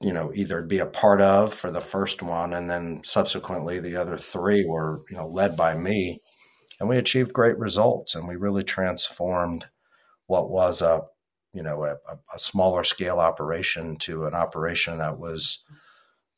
you 0.00 0.12
know, 0.12 0.32
either 0.34 0.62
be 0.62 0.78
a 0.78 0.86
part 0.86 1.20
of 1.20 1.52
for 1.52 1.70
the 1.70 1.80
first 1.80 2.22
one, 2.22 2.54
and 2.54 2.70
then 2.70 3.02
subsequently 3.04 3.80
the 3.80 3.96
other 3.96 4.16
three 4.16 4.64
were, 4.64 5.02
you 5.10 5.16
know, 5.16 5.28
led 5.28 5.56
by 5.56 5.74
me. 5.74 6.20
And 6.80 6.88
we 6.88 6.96
achieved 6.96 7.32
great 7.32 7.58
results 7.58 8.14
and 8.14 8.26
we 8.26 8.36
really 8.36 8.62
transformed 8.62 9.66
what 10.26 10.50
was 10.50 10.82
a 10.82 11.02
you 11.56 11.62
know 11.62 11.84
a, 11.84 11.96
a, 12.34 12.38
smaller 12.38 12.84
scale 12.84 13.18
operation 13.18 13.96
to 13.96 14.26
an 14.26 14.34
operation 14.34 14.98
that 14.98 15.18
was 15.18 15.64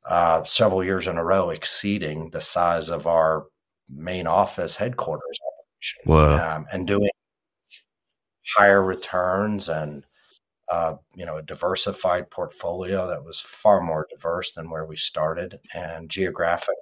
uh, 0.08 0.44
several 0.44 0.84
years 0.84 1.08
in 1.08 1.18
a 1.18 1.24
row 1.24 1.50
exceeding 1.50 2.30
the 2.30 2.40
size 2.40 2.88
of 2.88 3.06
our 3.08 3.46
main 3.90 4.28
office 4.28 4.76
headquarters 4.76 5.38
operation. 5.48 6.04
Um, 6.40 6.66
and 6.72 6.86
doing 6.86 7.10
higher 8.56 8.82
returns 8.82 9.68
and 9.68 10.04
uh, 10.70 10.94
you 11.16 11.26
know 11.26 11.38
a 11.38 11.42
diversified 11.42 12.30
portfolio 12.30 13.08
that 13.08 13.24
was 13.24 13.40
far 13.40 13.80
more 13.80 14.06
diverse 14.10 14.52
than 14.52 14.70
where 14.70 14.86
we 14.86 14.96
started 14.96 15.58
and 15.74 16.08
geographically 16.08 16.74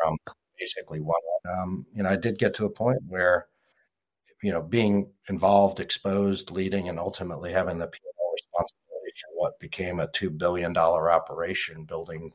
from 0.00 0.16
basically 0.58 1.00
one 1.00 1.20
um, 1.50 1.86
you 1.92 2.02
know 2.02 2.08
i 2.08 2.16
did 2.16 2.38
get 2.38 2.54
to 2.54 2.64
a 2.64 2.70
point 2.70 2.98
where 3.08 3.46
you 4.46 4.52
know, 4.52 4.62
being 4.62 5.10
involved, 5.28 5.80
exposed, 5.80 6.52
leading, 6.52 6.88
and 6.88 7.00
ultimately 7.00 7.50
having 7.50 7.80
the 7.80 7.88
P&L 7.88 8.32
responsibility 8.32 9.10
for 9.20 9.26
what 9.34 9.58
became 9.58 9.98
a 9.98 10.06
two 10.12 10.30
billion 10.30 10.72
dollar 10.72 11.10
operation, 11.10 11.84
building 11.84 12.30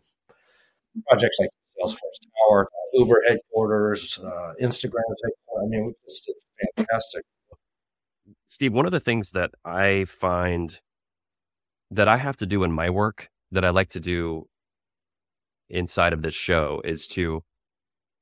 projects 1.07 1.37
like 1.39 1.47
Salesforce 1.79 2.19
Tower, 2.37 2.67
Uber 2.95 3.21
headquarters, 3.29 4.19
uh, 4.19 4.51
Instagram 4.61 5.07
headquarters. 5.23 5.61
I 5.61 5.67
mean, 5.67 5.85
we 5.85 5.93
just 6.03 6.25
did 6.25 6.35
fantastic. 6.75 7.23
Steve, 8.47 8.73
one 8.73 8.85
of 8.85 8.91
the 8.91 8.99
things 8.99 9.31
that 9.31 9.51
I 9.63 10.03
find 10.03 10.81
that 11.91 12.09
I 12.09 12.17
have 12.17 12.35
to 12.37 12.45
do 12.45 12.65
in 12.65 12.73
my 12.73 12.89
work 12.89 13.29
that 13.53 13.63
I 13.63 13.69
like 13.69 13.91
to 13.91 14.01
do 14.01 14.49
inside 15.69 16.11
of 16.11 16.23
this 16.23 16.33
show 16.33 16.81
is 16.83 17.07
to 17.07 17.41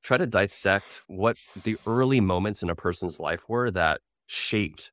try 0.02 0.16
to 0.16 0.26
dissect 0.26 1.02
what 1.06 1.36
the 1.64 1.76
early 1.86 2.20
moments 2.20 2.62
in 2.62 2.70
a 2.70 2.74
person's 2.74 3.20
life 3.20 3.48
were 3.48 3.70
that 3.70 4.00
shaped 4.26 4.90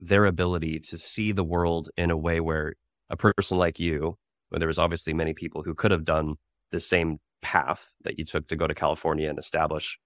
their 0.00 0.26
ability 0.26 0.78
to 0.80 0.98
see 0.98 1.32
the 1.32 1.44
world 1.44 1.88
in 1.96 2.10
a 2.10 2.16
way 2.16 2.40
where 2.40 2.74
a 3.10 3.16
person 3.16 3.56
like 3.56 3.78
you, 3.78 4.16
when 4.50 4.58
there 4.60 4.68
was 4.68 4.78
obviously 4.78 5.12
many 5.12 5.32
people 5.32 5.62
who 5.62 5.74
could 5.74 5.90
have 5.90 6.04
done 6.04 6.34
the 6.72 6.80
same 6.80 7.18
path 7.42 7.92
that 8.02 8.18
you 8.18 8.24
took 8.24 8.48
to 8.48 8.56
go 8.56 8.66
to 8.66 8.74
California 8.74 9.28
and 9.28 9.38
establish 9.38 9.98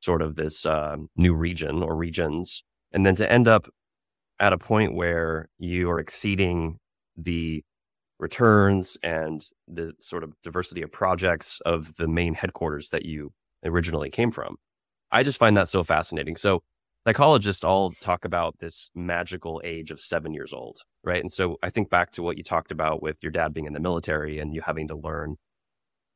sort 0.00 0.20
of 0.20 0.36
this 0.36 0.66
uh, 0.66 0.96
new 1.16 1.34
region 1.34 1.82
or 1.82 1.96
regions, 1.96 2.62
and 2.92 3.06
then 3.06 3.14
to 3.14 3.30
end 3.30 3.48
up 3.48 3.68
at 4.40 4.52
a 4.52 4.58
point 4.58 4.94
where 4.94 5.48
you 5.58 5.90
are 5.90 5.98
exceeding 5.98 6.78
the 7.16 7.62
returns 8.18 8.96
and 9.02 9.42
the 9.66 9.92
sort 9.98 10.22
of 10.22 10.32
diversity 10.42 10.82
of 10.82 10.92
projects 10.92 11.60
of 11.64 11.94
the 11.96 12.06
main 12.06 12.34
headquarters 12.34 12.90
that 12.90 13.04
you 13.04 13.32
originally 13.64 14.10
came 14.10 14.30
from. 14.30 14.56
I 15.12 15.22
just 15.22 15.38
find 15.38 15.56
that 15.56 15.68
so 15.68 15.84
fascinating. 15.84 16.36
So 16.36 16.62
psychologists 17.06 17.64
all 17.64 17.92
talk 18.00 18.24
about 18.24 18.58
this 18.58 18.90
magical 18.94 19.60
age 19.64 19.90
of 19.90 20.00
seven 20.00 20.32
years 20.34 20.52
old, 20.52 20.80
right? 21.04 21.20
And 21.20 21.32
so 21.32 21.56
I 21.62 21.70
think 21.70 21.90
back 21.90 22.10
to 22.12 22.22
what 22.22 22.38
you 22.38 22.42
talked 22.42 22.72
about 22.72 23.02
with 23.02 23.16
your 23.22 23.32
dad 23.32 23.52
being 23.54 23.66
in 23.66 23.72
the 23.74 23.80
military 23.80 24.38
and 24.38 24.54
you 24.54 24.62
having 24.62 24.88
to 24.88 24.96
learn 24.96 25.36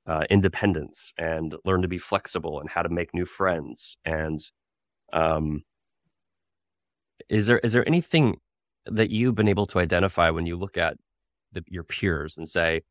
uh, 0.06 0.24
independence 0.30 1.12
and 1.18 1.54
learn 1.64 1.82
to 1.82 1.88
be 1.88 1.98
flexible 1.98 2.60
and 2.60 2.70
how 2.70 2.82
to 2.82 2.88
make 2.88 3.12
new 3.12 3.26
friends. 3.26 3.96
And 4.04 4.40
um, 5.12 5.62
is 7.28 7.46
there 7.46 7.58
is 7.58 7.72
there 7.72 7.86
anything 7.86 8.38
that 8.86 9.10
you've 9.10 9.34
been 9.34 9.48
able 9.48 9.66
to 9.66 9.78
identify 9.78 10.30
when 10.30 10.46
you 10.46 10.56
look 10.56 10.78
at 10.78 10.96
the, 11.52 11.62
your 11.68 11.84
peers 11.84 12.38
and 12.38 12.48
say, 12.48 12.82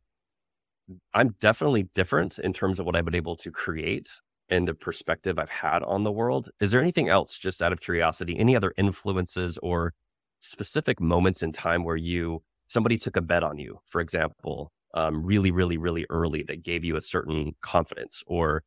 I'm 1.14 1.36
definitely 1.40 1.84
different 1.96 2.38
in 2.40 2.54
terms 2.54 2.80
of 2.80 2.86
what 2.86 2.96
I've 2.96 3.06
been 3.06 3.16
able 3.16 3.36
to 3.38 3.52
create 3.52 4.10
and 4.50 4.68
the 4.68 4.74
perspective 4.74 5.38
I've 5.38 5.50
had 5.50 5.84
on 5.84 6.04
the 6.04 6.12
world. 6.12 6.50
Is 6.60 6.72
there 6.72 6.82
anything 6.82 7.10
else, 7.10 7.38
just 7.38 7.62
out 7.62 7.72
of 7.74 7.82
curiosity, 7.82 8.38
any 8.38 8.56
other 8.56 8.74
influences 8.78 9.58
or 9.60 9.94
specific 10.40 11.00
moments 11.00 11.44
in 11.44 11.52
time 11.52 11.84
where 11.84 11.96
you 11.96 12.44
somebody 12.68 12.98
took 12.98 13.16
a 13.16 13.22
bet 13.22 13.44
on 13.44 13.58
you, 13.58 13.80
for 13.86 14.02
example, 14.02 14.72
um, 14.94 15.26
really, 15.26 15.52
really, 15.52 15.78
really 15.78 16.06
early 16.10 16.44
that 16.44 16.64
gave 16.64 16.84
you 16.84 16.96
a 16.96 17.02
certain 17.02 17.56
confidence? 17.62 18.24
Or 18.28 18.64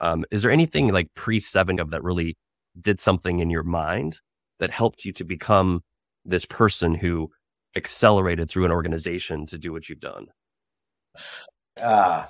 um, 0.00 0.24
is 0.30 0.42
there 0.42 0.50
anything 0.50 0.92
like 0.92 1.08
pre 1.14 1.40
seven 1.40 1.80
of 1.80 1.90
that 1.90 2.02
really 2.02 2.36
did 2.80 3.00
something 3.00 3.40
in 3.40 3.50
your 3.50 3.62
mind 3.62 4.20
that 4.58 4.70
helped 4.70 5.04
you 5.04 5.12
to 5.12 5.24
become 5.24 5.82
this 6.24 6.44
person 6.44 6.94
who 6.94 7.30
accelerated 7.76 8.48
through 8.48 8.64
an 8.64 8.72
organization 8.72 9.46
to 9.46 9.58
do 9.58 9.72
what 9.72 9.88
you've 9.88 10.00
done? 10.00 10.26
Ah, 11.80 12.28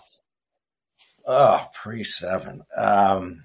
Oh, 1.27 1.67
pre 1.75 2.05
seven. 2.05 2.63
Um, 2.77 3.43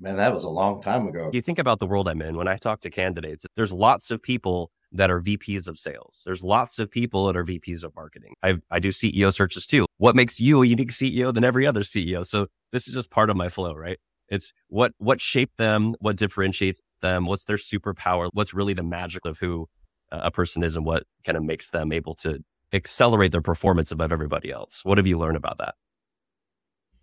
man, 0.00 0.16
that 0.16 0.32
was 0.32 0.44
a 0.44 0.50
long 0.50 0.80
time 0.80 1.06
ago. 1.08 1.30
You 1.32 1.42
think 1.42 1.58
about 1.58 1.80
the 1.80 1.86
world 1.86 2.08
I'm 2.08 2.22
in. 2.22 2.36
When 2.36 2.48
I 2.48 2.56
talk 2.56 2.80
to 2.82 2.90
candidates, 2.90 3.44
there's 3.56 3.72
lots 3.72 4.10
of 4.10 4.22
people 4.22 4.70
that 4.92 5.10
are 5.10 5.20
VPs 5.20 5.66
of 5.68 5.78
sales. 5.78 6.20
There's 6.24 6.44
lots 6.44 6.78
of 6.78 6.90
people 6.90 7.26
that 7.26 7.36
are 7.36 7.44
VPs 7.44 7.82
of 7.82 7.94
marketing. 7.96 8.34
I, 8.42 8.58
I 8.70 8.78
do 8.78 8.88
CEO 8.88 9.32
searches 9.32 9.66
too. 9.66 9.86
What 9.96 10.14
makes 10.14 10.38
you 10.38 10.62
a 10.62 10.66
unique 10.66 10.92
CEO 10.92 11.32
than 11.32 11.44
every 11.44 11.66
other 11.66 11.80
CEO? 11.80 12.26
So 12.26 12.48
this 12.72 12.86
is 12.86 12.94
just 12.94 13.10
part 13.10 13.30
of 13.30 13.36
my 13.36 13.48
flow, 13.48 13.74
right? 13.74 13.98
It's 14.28 14.52
what 14.68 14.92
what 14.98 15.20
shaped 15.20 15.58
them, 15.58 15.94
what 16.00 16.16
differentiates 16.16 16.80
them, 17.00 17.26
what's 17.26 17.44
their 17.44 17.56
superpower, 17.56 18.28
what's 18.32 18.54
really 18.54 18.74
the 18.74 18.82
magic 18.82 19.24
of 19.24 19.38
who 19.38 19.68
a 20.12 20.30
person 20.30 20.62
is 20.62 20.76
and 20.76 20.84
what 20.84 21.04
kind 21.24 21.36
of 21.36 21.44
makes 21.44 21.70
them 21.70 21.92
able 21.92 22.14
to 22.14 22.40
accelerate 22.72 23.32
their 23.32 23.42
performance 23.42 23.90
above 23.90 24.12
everybody 24.12 24.50
else. 24.50 24.84
What 24.84 24.98
have 24.98 25.06
you 25.06 25.18
learned 25.18 25.36
about 25.36 25.58
that? 25.58 25.74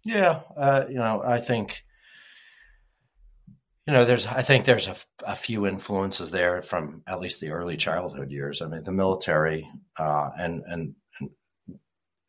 Yeah, 0.05 0.41
uh, 0.55 0.85
you 0.87 0.95
know, 0.95 1.21
I 1.23 1.39
think 1.39 1.83
you 3.89 3.93
know, 3.93 4.05
there's 4.05 4.27
I 4.27 4.43
think 4.43 4.65
there's 4.65 4.87
a, 4.87 4.95
a, 5.25 5.35
few 5.35 5.65
influences 5.65 6.29
there 6.29 6.61
from 6.61 7.01
at 7.07 7.19
least 7.19 7.39
the 7.39 7.49
early 7.49 7.75
childhood 7.75 8.29
years. 8.29 8.61
I 8.61 8.67
mean, 8.67 8.83
the 8.83 8.91
military 8.91 9.67
uh, 9.97 10.29
and, 10.37 10.61
and, 10.67 10.95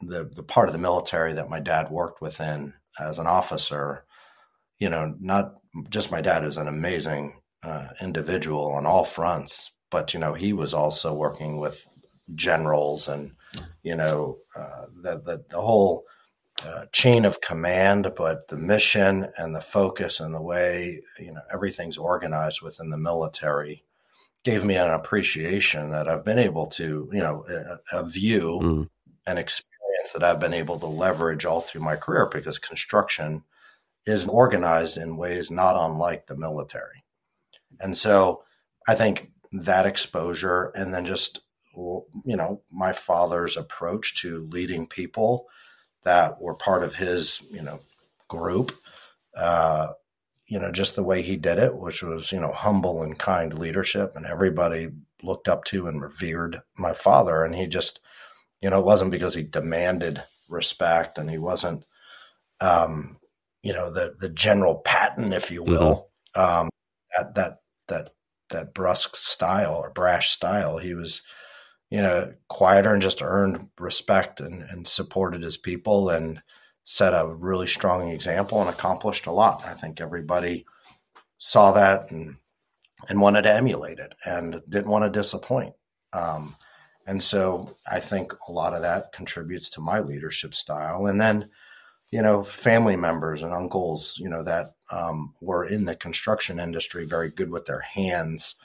the 0.00 0.30
the 0.34 0.42
part 0.42 0.70
of 0.70 0.72
the 0.72 0.78
military 0.78 1.34
that 1.34 1.50
my 1.50 1.60
dad 1.60 1.90
worked 1.90 2.22
within 2.22 2.72
as 2.98 3.18
an 3.18 3.26
officer. 3.26 4.06
You 4.78 4.88
know, 4.88 5.14
not 5.20 5.56
just 5.90 6.10
my 6.10 6.22
dad 6.22 6.44
is 6.44 6.56
an 6.56 6.66
amazing 6.66 7.38
uh, 7.62 7.88
individual 8.00 8.72
on 8.72 8.86
all 8.86 9.04
fronts, 9.04 9.76
but 9.90 10.14
you 10.14 10.20
know 10.20 10.32
he 10.32 10.54
was 10.54 10.72
also 10.72 11.12
working 11.12 11.58
with 11.58 11.86
generals 12.34 13.06
and 13.06 13.32
you 13.82 13.96
know 13.96 14.38
uh, 14.56 14.86
the, 15.02 15.20
the 15.26 15.44
the 15.50 15.60
whole 15.60 16.04
uh, 16.64 16.84
chain 16.92 17.24
of 17.24 17.40
command, 17.40 18.12
but 18.16 18.48
the 18.48 18.56
mission 18.56 19.26
and 19.36 19.54
the 19.54 19.60
focus 19.60 20.20
and 20.20 20.34
the 20.34 20.42
way 20.42 21.00
you 21.18 21.32
know 21.32 21.40
everything's 21.52 21.98
organized 21.98 22.62
within 22.62 22.90
the 22.90 22.98
military 22.98 23.84
gave 24.44 24.64
me 24.64 24.76
an 24.76 24.90
appreciation 24.90 25.90
that 25.90 26.08
I've 26.08 26.24
been 26.24 26.38
able 26.38 26.66
to 26.68 27.08
you 27.12 27.20
know 27.20 27.44
a, 27.48 27.98
a 27.98 28.06
view 28.06 28.60
mm. 28.62 28.88
and 29.26 29.38
experience 29.38 30.12
that 30.12 30.24
I've 30.24 30.40
been 30.40 30.54
able 30.54 30.78
to 30.80 30.86
leverage 30.86 31.44
all 31.44 31.60
through 31.60 31.82
my 31.82 31.96
career 31.96 32.28
because 32.30 32.58
construction 32.58 33.44
is 34.06 34.26
organized 34.26 34.96
in 34.96 35.16
ways 35.16 35.50
not 35.50 35.76
unlike 35.76 36.26
the 36.26 36.36
military, 36.36 37.04
and 37.80 37.96
so 37.96 38.44
I 38.88 38.94
think 38.94 39.30
that 39.52 39.86
exposure 39.86 40.72
and 40.74 40.92
then 40.92 41.06
just 41.06 41.40
you 41.74 42.36
know 42.36 42.60
my 42.70 42.92
father's 42.92 43.56
approach 43.56 44.20
to 44.22 44.46
leading 44.50 44.86
people 44.86 45.46
that 46.04 46.40
were 46.40 46.54
part 46.54 46.82
of 46.82 46.94
his, 46.94 47.44
you 47.50 47.62
know, 47.62 47.80
group. 48.28 48.72
Uh, 49.36 49.88
you 50.46 50.58
know, 50.58 50.72
just 50.72 50.96
the 50.96 51.04
way 51.04 51.22
he 51.22 51.36
did 51.36 51.58
it, 51.58 51.76
which 51.76 52.02
was, 52.02 52.32
you 52.32 52.40
know, 52.40 52.52
humble 52.52 53.02
and 53.02 53.18
kind 53.18 53.56
leadership, 53.56 54.12
and 54.16 54.26
everybody 54.26 54.90
looked 55.22 55.48
up 55.48 55.64
to 55.64 55.86
and 55.86 56.02
revered 56.02 56.60
my 56.76 56.92
father. 56.92 57.44
And 57.44 57.54
he 57.54 57.68
just, 57.68 58.00
you 58.60 58.68
know, 58.68 58.80
it 58.80 58.84
wasn't 58.84 59.12
because 59.12 59.34
he 59.34 59.44
demanded 59.44 60.22
respect 60.48 61.18
and 61.18 61.30
he 61.30 61.38
wasn't, 61.38 61.84
um, 62.60 63.18
you 63.62 63.72
know, 63.72 63.92
the 63.92 64.16
the 64.18 64.28
general 64.28 64.76
Patton, 64.84 65.32
if 65.32 65.50
you 65.52 65.62
will, 65.62 66.10
mm-hmm. 66.36 66.60
um, 66.62 66.70
that 67.16 67.34
that 67.36 67.60
that 67.86 68.10
that 68.48 68.74
brusque 68.74 69.14
style 69.14 69.76
or 69.76 69.90
brash 69.90 70.30
style. 70.30 70.78
He 70.78 70.94
was, 70.94 71.22
you 71.90 72.00
know, 72.00 72.32
quieter 72.48 72.92
and 72.92 73.02
just 73.02 73.20
earned 73.22 73.68
respect 73.78 74.40
and, 74.40 74.62
and 74.62 74.86
supported 74.86 75.42
his 75.42 75.56
people 75.56 76.08
and 76.08 76.40
set 76.84 77.12
a 77.12 77.26
really 77.26 77.66
strong 77.66 78.08
example 78.08 78.60
and 78.60 78.70
accomplished 78.70 79.26
a 79.26 79.32
lot. 79.32 79.64
I 79.66 79.74
think 79.74 80.00
everybody 80.00 80.64
saw 81.38 81.72
that 81.72 82.10
and 82.10 82.36
and 83.08 83.20
wanted 83.20 83.42
to 83.42 83.52
emulate 83.52 83.98
it 83.98 84.12
and 84.26 84.60
didn't 84.68 84.90
want 84.90 85.04
to 85.04 85.18
disappoint. 85.18 85.74
Um, 86.12 86.54
and 87.06 87.22
so 87.22 87.76
I 87.90 87.98
think 87.98 88.34
a 88.46 88.52
lot 88.52 88.74
of 88.74 88.82
that 88.82 89.12
contributes 89.12 89.70
to 89.70 89.80
my 89.80 90.00
leadership 90.00 90.54
style. 90.54 91.06
And 91.06 91.20
then, 91.20 91.48
you 92.10 92.20
know, 92.20 92.42
family 92.42 92.96
members 92.96 93.42
and 93.42 93.54
uncles, 93.54 94.18
you 94.18 94.28
know, 94.28 94.42
that 94.44 94.74
um, 94.90 95.34
were 95.40 95.64
in 95.64 95.86
the 95.86 95.96
construction 95.96 96.60
industry, 96.60 97.06
very 97.06 97.30
good 97.30 97.50
with 97.50 97.64
their 97.66 97.80
hands. 97.80 98.56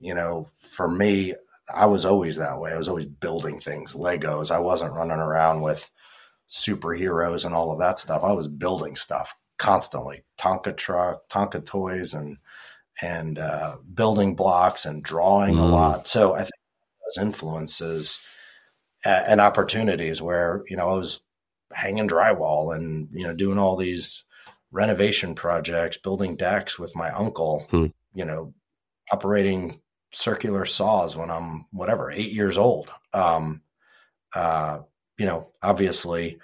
You 0.00 0.14
know, 0.14 0.48
for 0.56 0.88
me, 0.88 1.34
I 1.74 1.86
was 1.86 2.04
always 2.04 2.36
that 2.36 2.60
way. 2.60 2.72
I 2.72 2.78
was 2.78 2.88
always 2.88 3.06
building 3.06 3.58
things, 3.60 3.94
Legos. 3.94 4.50
I 4.50 4.58
wasn't 4.58 4.94
running 4.94 5.18
around 5.18 5.62
with 5.62 5.90
superheroes 6.48 7.44
and 7.44 7.54
all 7.54 7.72
of 7.72 7.78
that 7.80 7.98
stuff. 7.98 8.22
I 8.22 8.32
was 8.32 8.48
building 8.48 8.96
stuff 8.96 9.34
constantly, 9.58 10.22
Tonka 10.38 10.76
truck, 10.76 11.28
Tonka 11.28 11.64
toys, 11.64 12.14
and 12.14 12.38
and 13.02 13.38
uh, 13.38 13.76
building 13.92 14.34
blocks 14.34 14.86
and 14.86 15.02
drawing 15.02 15.56
mm. 15.56 15.60
a 15.60 15.64
lot. 15.64 16.06
So 16.06 16.34
I 16.34 16.40
think 16.40 16.52
those 17.04 17.22
influences 17.22 18.26
and 19.04 19.40
opportunities 19.40 20.20
where 20.22 20.62
you 20.68 20.76
know 20.76 20.88
I 20.90 20.94
was 20.94 21.20
hanging 21.72 22.08
drywall 22.08 22.74
and 22.74 23.08
you 23.12 23.24
know 23.24 23.34
doing 23.34 23.58
all 23.58 23.76
these 23.76 24.24
renovation 24.70 25.34
projects, 25.34 25.98
building 25.98 26.36
decks 26.36 26.78
with 26.78 26.94
my 26.96 27.10
uncle. 27.10 27.66
Mm. 27.70 27.92
You 28.14 28.24
know, 28.24 28.54
operating 29.12 29.80
circular 30.16 30.64
saws 30.64 31.14
when 31.14 31.30
I'm 31.30 31.66
whatever 31.72 32.10
eight 32.10 32.32
years 32.32 32.56
old. 32.56 32.90
Um, 33.12 33.62
uh, 34.34 34.80
you 35.18 35.26
know, 35.26 35.52
obviously 35.62 36.38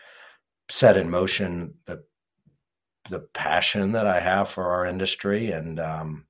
set 0.69 0.97
in 0.97 1.11
motion 1.11 1.75
the 1.87 2.05
the 3.11 3.21
passion 3.35 3.93
that 3.93 4.07
I 4.07 4.21
have 4.21 4.49
for 4.49 4.71
our 4.71 4.87
industry 4.87 5.51
and 5.51 5.81
um, 5.81 6.27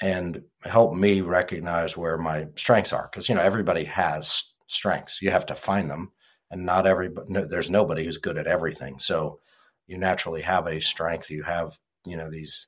and 0.00 0.42
help 0.64 0.94
me 0.94 1.20
recognize 1.20 1.96
where 1.96 2.18
my 2.18 2.48
strengths 2.56 2.92
are 2.92 3.08
because 3.10 3.28
you 3.28 3.34
know 3.34 3.40
everybody 3.40 3.84
has 3.84 4.52
strengths. 4.66 5.22
You 5.22 5.30
have 5.30 5.46
to 5.46 5.54
find 5.54 5.88
them, 5.88 6.12
and 6.50 6.66
not 6.66 6.86
everybody. 6.86 7.26
No, 7.30 7.46
there's 7.46 7.70
nobody 7.70 8.04
who's 8.04 8.18
good 8.18 8.38
at 8.38 8.48
everything. 8.48 8.98
So 8.98 9.38
you 9.86 9.98
naturally 9.98 10.42
have 10.42 10.66
a 10.66 10.80
strength. 10.80 11.30
You 11.30 11.44
have 11.44 11.78
you 12.04 12.16
know 12.16 12.30
these 12.30 12.66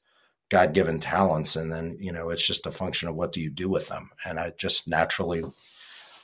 God 0.55 0.73
given 0.73 1.01
talents. 1.01 1.57
And 1.57 1.73
then, 1.73 1.97
you 1.99 2.13
know, 2.13 2.31
it's 2.31 2.47
just 2.47 2.65
a 2.65 2.71
function 2.71 3.09
of 3.09 3.17
what 3.17 3.33
do 3.33 3.41
you 3.41 3.51
do 3.51 3.69
with 3.69 3.89
them. 3.89 4.11
And 4.25 4.39
I 4.39 4.53
just 4.57 4.87
naturally, 4.87 5.43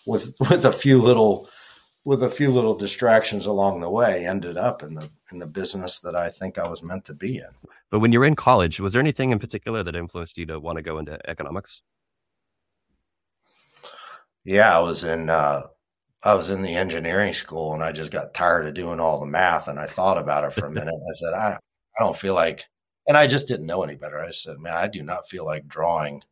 with, 0.07 0.33
with 0.49 0.65
a 0.65 0.71
few 0.71 1.03
little, 1.03 1.49
with 2.05 2.23
a 2.23 2.31
few 2.31 2.53
little 2.53 2.77
distractions 2.77 3.47
along 3.47 3.81
the 3.81 3.91
way, 3.91 4.25
ended 4.25 4.57
up 4.57 4.85
in 4.85 4.95
the, 4.95 5.11
in 5.33 5.41
the 5.41 5.49
business 5.49 5.99
that 5.99 6.15
I 6.15 6.29
think 6.29 6.59
I 6.59 6.69
was 6.69 6.81
meant 6.81 7.07
to 7.07 7.13
be 7.13 7.39
in. 7.39 7.49
But 7.91 7.99
when 7.99 8.13
you 8.13 8.21
were 8.21 8.25
in 8.25 8.37
college, 8.37 8.79
was 8.79 8.93
there 8.93 9.01
anything 9.01 9.33
in 9.33 9.41
particular 9.41 9.83
that 9.83 9.97
influenced 9.97 10.39
you 10.39 10.47
to 10.47 10.61
want 10.61 10.77
to 10.77 10.83
go 10.83 10.99
into 10.99 11.19
economics? 11.29 11.83
Yeah, 14.45 14.79
I 14.79 14.81
was 14.81 15.03
in, 15.03 15.29
uh, 15.29 15.63
I 16.23 16.37
was 16.37 16.51
in 16.51 16.63
the 16.63 16.77
engineering 16.77 17.33
school 17.33 17.75
and 17.75 17.83
I 17.83 17.91
just 17.91 18.13
got 18.13 18.33
tired 18.33 18.67
of 18.67 18.75
doing 18.75 19.01
all 19.01 19.19
the 19.19 19.27
math 19.27 19.67
and 19.67 19.81
I 19.81 19.87
thought 19.87 20.19
about 20.19 20.45
it 20.45 20.53
for 20.53 20.67
a 20.67 20.71
minute. 20.71 20.95
I 20.95 21.15
said, 21.15 21.35
I, 21.35 21.49
I 21.99 22.05
don't 22.05 22.17
feel 22.17 22.35
like 22.35 22.65
and 23.11 23.17
I 23.17 23.27
just 23.27 23.49
didn't 23.49 23.67
know 23.67 23.83
any 23.83 23.97
better. 23.97 24.21
I 24.21 24.31
said, 24.31 24.61
man, 24.61 24.75
I 24.75 24.87
do 24.87 25.03
not 25.03 25.29
feel 25.29 25.45
like 25.45 25.67
drawing, 25.67 26.23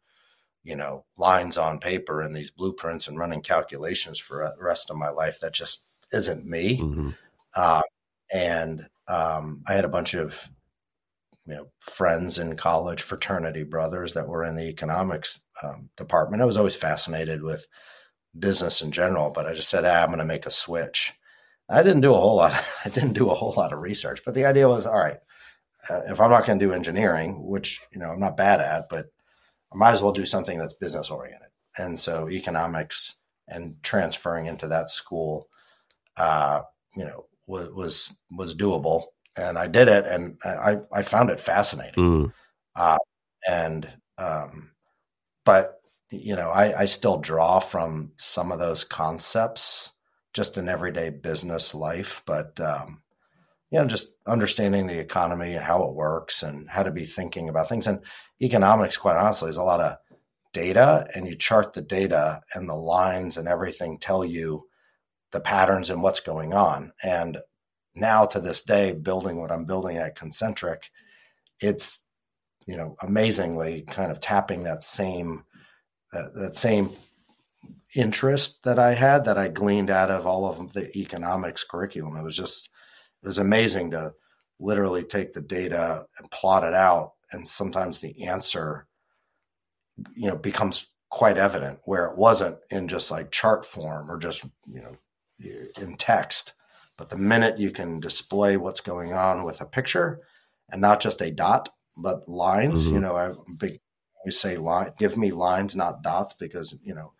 you 0.62 0.76
know, 0.76 1.06
lines 1.16 1.58
on 1.58 1.80
paper 1.80 2.20
and 2.20 2.32
these 2.32 2.52
blueprints 2.52 3.08
and 3.08 3.18
running 3.18 3.42
calculations 3.42 4.20
for 4.20 4.54
the 4.56 4.62
rest 4.62 4.88
of 4.88 4.96
my 4.96 5.08
life. 5.10 5.40
That 5.40 5.52
just 5.52 5.84
isn't 6.12 6.46
me. 6.46 6.78
Mm-hmm. 6.78 7.10
Uh, 7.56 7.82
and 8.32 8.86
um, 9.08 9.64
I 9.66 9.72
had 9.72 9.86
a 9.86 9.88
bunch 9.88 10.14
of 10.14 10.48
you 11.46 11.56
know 11.56 11.68
friends 11.80 12.38
in 12.38 12.56
college, 12.56 13.02
fraternity 13.02 13.64
brothers 13.64 14.12
that 14.12 14.28
were 14.28 14.44
in 14.44 14.54
the 14.54 14.68
economics 14.68 15.44
um, 15.64 15.90
department. 15.96 16.42
I 16.42 16.46
was 16.46 16.58
always 16.58 16.76
fascinated 16.76 17.42
with 17.42 17.66
business 18.38 18.82
in 18.82 18.92
general, 18.92 19.32
but 19.34 19.46
I 19.46 19.52
just 19.52 19.68
said, 19.68 19.84
ah, 19.84 20.02
I'm 20.02 20.10
going 20.10 20.20
to 20.20 20.24
make 20.24 20.46
a 20.46 20.50
switch. 20.52 21.12
I 21.68 21.82
didn't 21.82 22.02
do 22.02 22.14
a 22.14 22.20
whole 22.20 22.36
lot. 22.36 22.54
I 22.84 22.88
didn't 22.88 23.14
do 23.14 23.30
a 23.30 23.34
whole 23.34 23.54
lot 23.56 23.72
of 23.72 23.80
research, 23.80 24.20
but 24.24 24.36
the 24.36 24.44
idea 24.44 24.68
was, 24.68 24.86
all 24.86 24.96
right, 24.96 25.18
if 25.90 26.20
I'm 26.20 26.30
not 26.30 26.46
going 26.46 26.58
to 26.58 26.66
do 26.66 26.72
engineering, 26.72 27.46
which 27.46 27.80
you 27.92 27.98
know 27.98 28.10
I'm 28.10 28.20
not 28.20 28.36
bad 28.36 28.60
at, 28.60 28.88
but 28.88 29.06
I 29.72 29.76
might 29.76 29.92
as 29.92 30.02
well 30.02 30.12
do 30.12 30.26
something 30.26 30.58
that's 30.58 30.74
business 30.74 31.10
oriented. 31.10 31.48
And 31.76 31.98
so 31.98 32.28
economics 32.28 33.14
and 33.46 33.76
transferring 33.82 34.46
into 34.46 34.68
that 34.68 34.90
school, 34.90 35.48
uh, 36.16 36.62
you 36.96 37.04
know, 37.04 37.26
was 37.46 37.70
was 37.70 38.18
was 38.30 38.54
doable, 38.54 39.04
and 39.36 39.58
I 39.58 39.66
did 39.66 39.88
it, 39.88 40.06
and 40.06 40.38
I 40.44 40.78
I 40.92 41.02
found 41.02 41.30
it 41.30 41.40
fascinating. 41.40 41.94
Mm. 42.02 42.32
Uh, 42.74 42.98
and 43.48 43.88
um, 44.18 44.72
but 45.44 45.80
you 46.10 46.36
know, 46.36 46.48
I, 46.50 46.80
I 46.80 46.84
still 46.86 47.18
draw 47.18 47.60
from 47.60 48.12
some 48.16 48.50
of 48.50 48.58
those 48.58 48.84
concepts 48.84 49.92
just 50.32 50.56
in 50.56 50.68
everyday 50.68 51.10
business 51.10 51.74
life, 51.74 52.22
but 52.26 52.58
um, 52.60 53.02
you 53.70 53.78
know, 53.78 53.86
just 53.86 54.14
understanding 54.26 54.86
the 54.86 54.98
economy 54.98 55.54
and 55.54 55.64
how 55.64 55.84
it 55.84 55.94
works 55.94 56.42
and 56.42 56.68
how 56.70 56.82
to 56.82 56.90
be 56.90 57.04
thinking 57.04 57.48
about 57.48 57.68
things. 57.68 57.86
And 57.86 58.00
economics, 58.40 58.96
quite 58.96 59.16
honestly, 59.16 59.50
is 59.50 59.58
a 59.58 59.62
lot 59.62 59.80
of 59.80 59.96
data, 60.52 61.06
and 61.14 61.26
you 61.26 61.34
chart 61.34 61.74
the 61.74 61.82
data, 61.82 62.40
and 62.54 62.68
the 62.68 62.74
lines 62.74 63.36
and 63.36 63.46
everything 63.46 63.98
tell 63.98 64.24
you 64.24 64.66
the 65.32 65.40
patterns 65.40 65.90
and 65.90 66.02
what's 66.02 66.20
going 66.20 66.54
on. 66.54 66.92
And 67.02 67.38
now, 67.94 68.24
to 68.26 68.40
this 68.40 68.62
day, 68.62 68.92
building 68.92 69.40
what 69.40 69.52
I'm 69.52 69.66
building 69.66 69.98
at 69.98 70.16
ConCntric, 70.16 70.84
it's 71.60 72.00
you 72.66 72.76
know 72.76 72.96
amazingly 73.02 73.82
kind 73.82 74.10
of 74.10 74.20
tapping 74.20 74.62
that 74.62 74.82
same 74.82 75.44
that, 76.12 76.34
that 76.34 76.54
same 76.54 76.90
interest 77.94 78.62
that 78.64 78.78
I 78.78 78.94
had 78.94 79.24
that 79.24 79.38
I 79.38 79.48
gleaned 79.48 79.90
out 79.90 80.10
of 80.10 80.26
all 80.26 80.46
of 80.46 80.72
the 80.72 80.90
economics 80.96 81.64
curriculum. 81.64 82.16
It 82.16 82.24
was 82.24 82.36
just 82.36 82.70
it 83.22 83.26
was 83.26 83.38
amazing 83.38 83.90
to 83.90 84.12
literally 84.60 85.04
take 85.04 85.32
the 85.32 85.40
data 85.40 86.06
and 86.18 86.30
plot 86.30 86.64
it 86.64 86.74
out 86.74 87.12
and 87.32 87.46
sometimes 87.46 87.98
the 87.98 88.24
answer 88.24 88.86
you 90.14 90.28
know 90.28 90.36
becomes 90.36 90.88
quite 91.10 91.38
evident 91.38 91.78
where 91.84 92.06
it 92.06 92.18
wasn't 92.18 92.56
in 92.70 92.86
just 92.88 93.10
like 93.10 93.30
chart 93.30 93.64
form 93.64 94.10
or 94.10 94.18
just 94.18 94.44
you 94.66 94.82
know 94.82 94.96
in 95.80 95.96
text 95.96 96.54
but 96.96 97.08
the 97.08 97.16
minute 97.16 97.58
you 97.58 97.70
can 97.70 98.00
display 98.00 98.56
what's 98.56 98.80
going 98.80 99.12
on 99.12 99.44
with 99.44 99.60
a 99.60 99.66
picture 99.66 100.20
and 100.70 100.80
not 100.80 101.00
just 101.00 101.20
a 101.22 101.30
dot 101.30 101.68
but 101.96 102.28
lines 102.28 102.84
mm-hmm. 102.84 102.94
you 102.94 103.00
know 103.00 103.16
i 103.16 103.32
big 103.56 103.80
we 104.24 104.30
say 104.30 104.56
line 104.56 104.92
give 104.98 105.16
me 105.16 105.30
lines 105.30 105.74
not 105.74 106.02
dots 106.02 106.34
because 106.34 106.76
you 106.82 106.94
know 106.94 107.12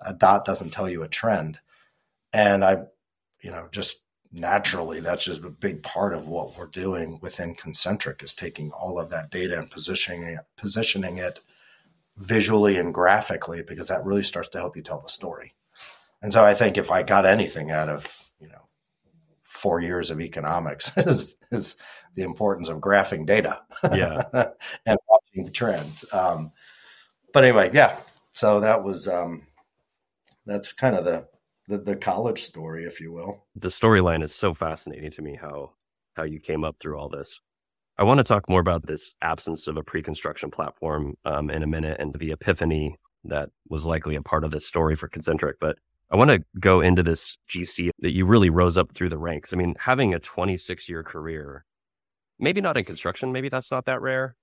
a 0.00 0.14
dot 0.14 0.44
doesn't 0.44 0.70
tell 0.70 0.88
you 0.88 1.02
a 1.02 1.08
trend 1.08 1.58
and 2.32 2.64
i 2.64 2.76
you 3.42 3.50
know 3.50 3.68
just 3.72 4.03
naturally 4.34 4.98
that's 4.98 5.24
just 5.24 5.44
a 5.44 5.48
big 5.48 5.80
part 5.82 6.12
of 6.12 6.26
what 6.26 6.58
we're 6.58 6.66
doing 6.66 7.18
within 7.22 7.54
ConCntric 7.54 8.20
is 8.22 8.34
taking 8.34 8.72
all 8.72 8.98
of 8.98 9.08
that 9.10 9.30
data 9.30 9.56
and 9.56 9.70
positioning 9.70 10.24
it 10.24 10.40
positioning 10.56 11.18
it 11.18 11.38
visually 12.16 12.76
and 12.76 12.92
graphically 12.92 13.62
because 13.62 13.88
that 13.88 14.04
really 14.04 14.24
starts 14.24 14.48
to 14.48 14.58
help 14.58 14.76
you 14.76 14.82
tell 14.82 15.00
the 15.00 15.08
story. 15.08 15.54
And 16.20 16.32
so 16.32 16.44
i 16.44 16.52
think 16.52 16.76
if 16.76 16.90
i 16.90 17.02
got 17.02 17.26
anything 17.26 17.70
out 17.70 17.88
of 17.88 18.24
you 18.40 18.48
know 18.48 18.66
four 19.42 19.78
years 19.80 20.10
of 20.10 20.20
economics 20.20 20.96
is, 20.96 21.36
is 21.52 21.76
the 22.14 22.22
importance 22.22 22.68
of 22.68 22.78
graphing 22.78 23.26
data. 23.26 23.60
Yeah. 23.84 24.22
And 24.86 24.98
watching 25.08 25.52
trends. 25.52 26.04
Um, 26.12 26.50
but 27.32 27.44
anyway 27.44 27.70
yeah. 27.72 27.98
So 28.32 28.58
that 28.60 28.82
was 28.82 29.06
um, 29.06 29.46
that's 30.44 30.72
kind 30.72 30.96
of 30.96 31.04
the 31.04 31.28
the, 31.68 31.78
the 31.78 31.96
college 31.96 32.42
story, 32.42 32.84
if 32.84 33.00
you 33.00 33.12
will. 33.12 33.44
The 33.56 33.68
storyline 33.68 34.22
is 34.22 34.34
so 34.34 34.54
fascinating 34.54 35.10
to 35.12 35.22
me 35.22 35.36
how 35.40 35.72
how 36.16 36.22
you 36.22 36.38
came 36.38 36.62
up 36.62 36.76
through 36.78 36.98
all 36.98 37.08
this. 37.08 37.40
I 37.98 38.04
want 38.04 38.18
to 38.18 38.24
talk 38.24 38.48
more 38.48 38.60
about 38.60 38.86
this 38.86 39.14
absence 39.20 39.66
of 39.66 39.76
a 39.76 39.82
pre-construction 39.82 40.50
platform 40.50 41.14
um, 41.24 41.50
in 41.50 41.62
a 41.62 41.66
minute 41.66 41.98
and 42.00 42.12
the 42.14 42.30
epiphany 42.30 42.96
that 43.24 43.50
was 43.68 43.84
likely 43.84 44.14
a 44.14 44.22
part 44.22 44.44
of 44.44 44.50
this 44.50 44.66
story 44.66 44.94
for 44.94 45.08
ConCntric. 45.08 45.54
But 45.60 45.76
I 46.10 46.16
want 46.16 46.30
to 46.30 46.44
go 46.60 46.80
into 46.80 47.02
this 47.02 47.36
GC 47.48 47.90
that 48.00 48.12
you 48.12 48.26
really 48.26 48.50
rose 48.50 48.78
up 48.78 48.92
through 48.92 49.08
the 49.08 49.18
ranks. 49.18 49.52
I 49.52 49.56
mean, 49.56 49.74
having 49.78 50.14
a 50.14 50.20
26 50.20 50.88
year 50.88 51.02
career, 51.02 51.64
maybe 52.38 52.60
not 52.60 52.76
in 52.76 52.84
construction, 52.84 53.32
maybe 53.32 53.48
that's 53.48 53.70
not 53.70 53.86
that 53.86 54.00
rare 54.00 54.36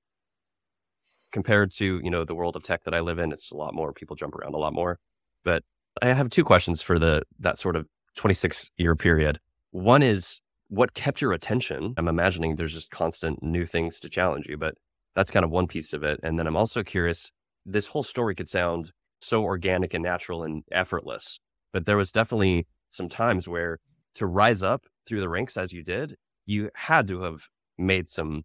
compared 1.32 1.72
to, 1.72 2.02
you 2.04 2.10
know, 2.10 2.26
the 2.26 2.36
world 2.36 2.58
of 2.58 2.64
tech 2.64 2.84
that 2.84 2.94
I 2.94 3.00
live 3.00 3.20
in. 3.20 3.32
It's 3.32 3.52
a 3.52 3.56
lot 3.56 3.74
more 3.74 3.94
people 3.94 4.16
jump 4.18 4.36
around 4.36 4.54
a 4.54 4.58
lot 4.58 4.74
more. 4.74 5.00
But 5.46 5.64
I 6.02 6.14
have 6.14 6.30
two 6.30 6.44
questions 6.44 6.82
for 6.82 6.98
the 6.98 7.24
that 7.40 7.58
sort 7.58 7.76
of 7.76 7.88
26 8.16 8.72
year 8.78 8.96
period. 8.96 9.40
One 9.72 10.04
is 10.04 10.42
what 10.70 10.94
kept 10.94 11.22
your 11.22 11.34
attention? 11.34 11.94
I'm 11.98 12.08
imagining 12.08 12.56
there's 12.56 12.74
just 12.74 12.92
constant 12.92 13.44
new 13.44 13.66
things 13.66 14.00
to 14.00 14.10
challenge 14.10 14.48
you, 14.48 14.58
but 14.58 14.76
that's 15.16 15.32
kind 15.32 15.44
of 15.44 15.52
one 15.52 15.68
piece 15.68 15.92
of 15.94 16.04
it. 16.04 16.20
And 16.24 16.40
then 16.40 16.48
I'm 16.48 16.56
also 16.56 16.84
curious, 16.84 17.32
this 17.66 17.88
whole 17.88 18.04
story 18.04 18.36
could 18.36 18.48
sound 18.48 18.92
so 19.20 19.44
organic 19.44 19.94
and 19.94 20.04
natural 20.04 20.44
and 20.44 20.64
effortless, 20.72 21.40
but 21.74 21.86
there 21.86 21.98
was 21.98 22.12
definitely 22.12 22.68
some 22.90 23.10
times 23.10 23.48
where 23.48 23.80
to 24.16 24.26
rise 24.26 24.64
up 24.64 24.86
through 25.06 25.20
the 25.20 25.30
ranks 25.30 25.58
as 25.58 25.74
you 25.74 25.84
did, 25.84 26.16
you 26.46 26.70
had 26.74 27.08
to 27.10 27.22
have 27.22 27.48
made 27.78 28.08
some 28.08 28.44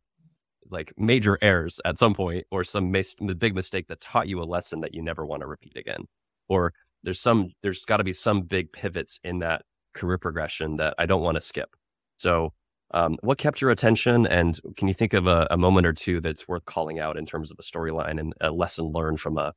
like 0.70 0.92
major 0.96 1.38
errors 1.42 1.80
at 1.84 1.98
some 1.98 2.14
point 2.14 2.44
or 2.50 2.64
some 2.64 2.90
mis- 2.90 3.14
big 3.38 3.54
mistake 3.54 3.86
that 3.86 4.00
taught 4.00 4.26
you 4.26 4.42
a 4.42 4.44
lesson 4.44 4.80
that 4.80 4.94
you 4.94 5.02
never 5.02 5.24
want 5.24 5.40
to 5.40 5.46
repeat 5.46 5.76
again 5.76 6.04
or 6.48 6.72
there's 7.06 7.20
some 7.20 7.52
there's 7.62 7.84
got 7.84 7.98
to 7.98 8.04
be 8.04 8.12
some 8.12 8.42
big 8.42 8.72
pivots 8.72 9.20
in 9.22 9.38
that 9.38 9.62
career 9.94 10.18
progression 10.18 10.76
that 10.78 10.92
I 10.98 11.06
don't 11.06 11.22
want 11.22 11.36
to 11.36 11.40
skip. 11.40 11.70
So, 12.16 12.52
um, 12.90 13.16
what 13.22 13.38
kept 13.38 13.60
your 13.60 13.70
attention, 13.70 14.26
and 14.26 14.58
can 14.76 14.88
you 14.88 14.94
think 14.94 15.14
of 15.14 15.28
a, 15.28 15.46
a, 15.50 15.56
moment 15.56 15.86
or 15.86 15.92
two 15.92 16.20
that's 16.20 16.48
worth 16.48 16.64
calling 16.66 16.98
out 16.98 17.16
in 17.16 17.24
terms 17.24 17.50
of 17.50 17.58
a 17.58 17.62
storyline 17.62 18.18
and 18.18 18.34
a 18.40 18.50
lesson 18.50 18.86
learned 18.86 19.20
from 19.20 19.38
a, 19.38 19.52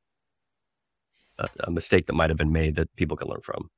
a, 1.38 1.48
a 1.64 1.70
mistake 1.70 2.06
that 2.06 2.14
might 2.14 2.30
have 2.30 2.36
been 2.36 2.52
made 2.52 2.76
that 2.76 2.94
people 2.96 3.16
can 3.16 3.28
learn 3.28 3.40
from? 3.42 3.68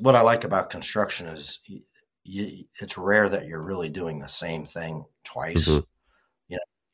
What 0.00 0.16
I 0.16 0.22
like 0.22 0.44
about 0.44 0.70
construction 0.70 1.26
is 1.26 1.60
you, 2.24 2.64
it's 2.80 2.96
rare 2.96 3.28
that 3.28 3.46
you're 3.46 3.62
really 3.62 3.90
doing 3.90 4.18
the 4.18 4.28
same 4.28 4.64
thing 4.64 5.04
twice. 5.24 5.68
Mm-hmm 5.68 5.80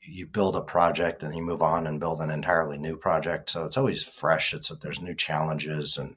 you 0.02 0.26
build 0.26 0.56
a 0.56 0.60
project 0.60 1.22
and 1.22 1.34
you 1.34 1.42
move 1.42 1.62
on 1.62 1.86
and 1.86 2.00
build 2.00 2.20
an 2.20 2.30
entirely 2.30 2.76
new 2.76 2.96
project. 2.96 3.50
So 3.50 3.64
it's 3.64 3.76
always 3.76 4.02
fresh. 4.02 4.52
It's 4.52 4.68
that 4.68 4.80
there's 4.80 5.00
new 5.00 5.14
challenges 5.14 5.96
and 5.96 6.16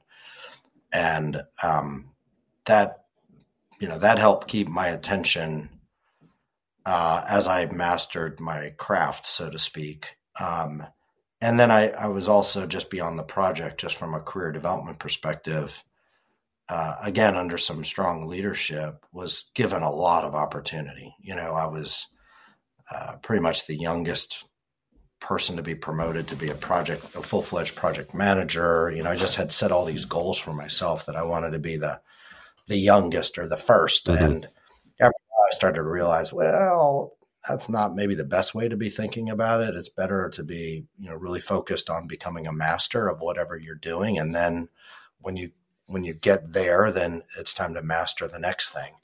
and 0.92 1.42
um, 1.62 2.10
that 2.66 3.04
you 3.80 3.88
know 3.88 3.98
that 3.98 4.18
helped 4.18 4.48
keep 4.48 4.68
my 4.68 4.88
attention 4.88 5.70
uh, 6.84 7.24
as 7.28 7.48
I 7.48 7.66
mastered 7.66 8.40
my 8.40 8.74
craft, 8.76 9.26
so 9.26 9.50
to 9.50 9.58
speak. 9.58 10.16
Um, 10.40 10.86
and 11.40 11.60
then 11.60 11.70
I, 11.70 11.90
I 11.90 12.06
was 12.08 12.28
also 12.28 12.66
just 12.66 12.90
beyond 12.90 13.18
the 13.18 13.24
project, 13.24 13.80
just 13.80 13.96
from 13.96 14.14
a 14.14 14.20
career 14.20 14.52
development 14.52 14.98
perspective. 14.98 15.82
Uh, 16.68 16.96
again, 17.02 17.36
under 17.36 17.58
some 17.58 17.84
strong 17.84 18.26
leadership, 18.26 19.04
was 19.12 19.50
given 19.54 19.82
a 19.82 19.90
lot 19.90 20.24
of 20.24 20.34
opportunity. 20.34 21.14
You 21.20 21.36
know, 21.36 21.52
I 21.52 21.66
was 21.66 22.06
uh, 22.90 23.16
pretty 23.22 23.42
much 23.42 23.66
the 23.66 23.76
youngest 23.76 24.48
person 25.20 25.56
to 25.56 25.62
be 25.62 25.74
promoted 25.74 26.28
to 26.28 26.36
be 26.36 26.50
a 26.50 26.54
project, 26.54 27.04
a 27.14 27.22
full 27.22 27.42
fledged 27.42 27.74
project 27.74 28.14
manager. 28.14 28.92
You 28.94 29.02
know, 29.02 29.10
I 29.10 29.16
just 29.16 29.36
had 29.36 29.50
set 29.50 29.72
all 29.72 29.84
these 29.84 30.04
goals 30.04 30.38
for 30.38 30.52
myself 30.52 31.06
that 31.06 31.16
I 31.16 31.22
wanted 31.22 31.50
to 31.50 31.58
be 31.58 31.76
the 31.76 32.00
the 32.68 32.78
youngest 32.78 33.38
or 33.38 33.46
the 33.46 33.56
1st 33.56 34.10
mm-hmm. 34.10 34.24
And 34.24 34.48
after 35.00 35.16
I 35.48 35.54
started 35.54 35.76
to 35.76 35.82
realize, 35.82 36.32
well, 36.32 37.12
that's 37.48 37.68
not 37.68 37.94
maybe 37.94 38.14
the 38.14 38.24
best 38.24 38.54
way 38.54 38.68
to 38.68 38.76
be 38.76 38.90
thinking 38.90 39.30
about 39.30 39.62
it. 39.62 39.76
It's 39.76 39.88
better 39.88 40.28
to 40.30 40.42
be, 40.42 40.84
you 40.98 41.08
know, 41.08 41.14
really 41.14 41.40
focused 41.40 41.88
on 41.88 42.08
becoming 42.08 42.46
a 42.46 42.52
master 42.52 43.08
of 43.08 43.20
whatever 43.20 43.56
you're 43.56 43.76
doing. 43.76 44.18
And 44.18 44.34
then 44.34 44.68
when 45.20 45.36
you 45.36 45.52
when 45.86 46.02
you 46.02 46.14
get 46.14 46.52
there, 46.52 46.90
then 46.90 47.22
it's 47.38 47.54
time 47.54 47.74
to 47.74 47.82
master 47.82 48.26
the 48.26 48.40
next 48.40 48.70
thing. 48.70 48.94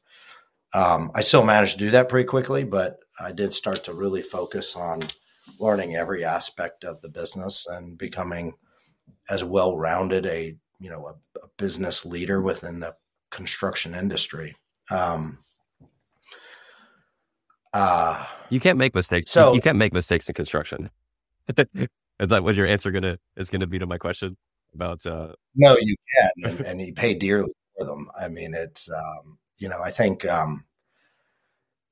Um, 0.74 1.12
I 1.14 1.20
still 1.20 1.44
managed 1.44 1.74
to 1.74 1.78
do 1.78 1.90
that 1.92 2.08
pretty 2.08 2.26
quickly, 2.26 2.64
but 2.64 2.98
I 3.20 3.32
did 3.32 3.52
start 3.54 3.84
to 3.84 3.94
really 3.94 4.22
focus 4.22 4.76
on 4.76 5.02
learning 5.58 5.96
every 5.96 6.24
aspect 6.24 6.84
of 6.84 7.00
the 7.00 7.08
business 7.08 7.66
and 7.66 7.98
becoming 7.98 8.54
as 9.28 9.44
well 9.44 9.76
rounded 9.76 10.26
a 10.26 10.56
you 10.78 10.90
know 10.90 11.06
a, 11.06 11.14
a, 11.42 11.48
business 11.56 12.04
leader 12.04 12.40
within 12.40 12.80
the 12.80 12.94
construction 13.30 13.94
industry. 13.94 14.54
Um, 14.90 15.38
uh, 17.72 18.26
you 18.50 18.60
can't 18.60 18.78
make 18.78 18.94
mistakes. 18.94 19.30
So 19.30 19.54
you 19.54 19.60
can't 19.60 19.78
make 19.78 19.92
mistakes 19.92 20.28
in 20.28 20.34
construction. 20.34 20.90
is 21.56 21.88
that 22.18 22.42
what 22.42 22.54
your 22.54 22.66
answer 22.66 22.90
gonna 22.90 23.18
is 23.36 23.50
gonna 23.50 23.66
be 23.66 23.78
to 23.78 23.86
my 23.86 23.98
question 23.98 24.36
about? 24.74 25.04
Uh... 25.06 25.32
No, 25.54 25.76
you 25.80 25.96
can, 26.14 26.50
and, 26.50 26.60
and 26.66 26.80
you 26.80 26.92
pay 26.92 27.14
dearly 27.14 27.52
for 27.78 27.86
them. 27.86 28.10
I 28.20 28.28
mean, 28.28 28.54
it's 28.54 28.90
um, 28.90 29.38
you 29.58 29.68
know, 29.68 29.80
I 29.80 29.90
think 29.90 30.26
um, 30.26 30.64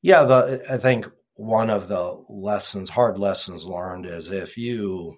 yeah, 0.02 0.24
the 0.24 0.64
I 0.70 0.76
think 0.76 1.06
one 1.34 1.70
of 1.70 1.88
the 1.88 2.22
lessons, 2.28 2.90
hard 2.90 3.18
lessons 3.18 3.64
learned 3.64 4.06
is 4.06 4.30
if 4.30 4.56
you 4.58 5.16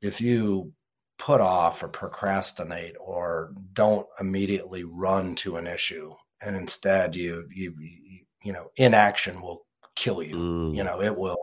if 0.00 0.20
you 0.20 0.72
put 1.18 1.40
off 1.40 1.82
or 1.82 1.88
procrastinate 1.88 2.96
or 3.00 3.54
don't 3.72 4.06
immediately 4.20 4.82
run 4.82 5.34
to 5.36 5.56
an 5.56 5.66
issue 5.66 6.12
and 6.44 6.56
instead 6.56 7.14
you 7.14 7.46
you 7.54 7.72
you, 8.42 8.52
know 8.52 8.70
inaction 8.76 9.40
will 9.40 9.64
kill 9.94 10.22
you. 10.22 10.36
Mm. 10.36 10.74
you 10.74 10.82
know 10.82 11.00
it 11.00 11.16
will 11.16 11.38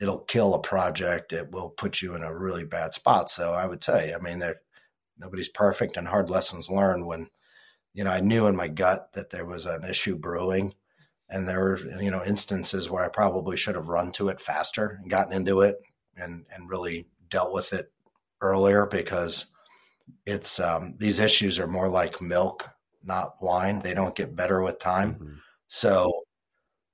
it'll 0.00 0.18
kill 0.18 0.54
a 0.54 0.60
project. 0.60 1.32
It 1.32 1.50
will 1.52 1.70
put 1.70 2.02
you 2.02 2.14
in 2.14 2.22
a 2.22 2.36
really 2.36 2.64
bad 2.64 2.94
spot. 2.94 3.30
So 3.30 3.52
i 3.52 3.66
would 3.66 3.80
tell 3.80 4.04
you 4.04 4.14
i 4.14 4.18
mean 4.18 4.40
there 4.40 4.60
nobody's 5.18 5.48
perfect 5.48 5.96
and 5.96 6.06
hard 6.08 6.28
lessons 6.28 6.68
learned 6.68 7.06
when 7.06 7.28
you 7.94 8.04
know 8.04 8.10
i 8.10 8.20
knew 8.20 8.46
in 8.46 8.56
my 8.56 8.68
gut 8.68 9.12
that 9.14 9.30
there 9.30 9.46
was 9.46 9.66
an 9.66 9.84
issue 9.84 10.18
brewing 10.18 10.74
and 11.28 11.48
there 11.48 11.60
were 11.60 11.78
you 12.00 12.10
know 12.10 12.24
instances 12.24 12.90
where 12.90 13.04
I 13.04 13.08
probably 13.08 13.56
should 13.56 13.74
have 13.74 13.88
run 13.88 14.12
to 14.12 14.28
it 14.28 14.40
faster 14.40 14.98
and 15.00 15.10
gotten 15.10 15.32
into 15.32 15.60
it 15.60 15.76
and 16.16 16.44
and 16.54 16.70
really 16.70 17.08
dealt 17.28 17.52
with 17.52 17.72
it 17.72 17.90
earlier 18.40 18.86
because 18.86 19.50
it's 20.24 20.60
um, 20.60 20.94
these 20.98 21.18
issues 21.18 21.58
are 21.58 21.66
more 21.66 21.88
like 21.88 22.20
milk, 22.20 22.68
not 23.02 23.34
wine. 23.40 23.80
They 23.80 23.94
don't 23.94 24.14
get 24.14 24.36
better 24.36 24.62
with 24.62 24.78
time. 24.78 25.14
Mm-hmm. 25.14 25.34
So, 25.68 26.12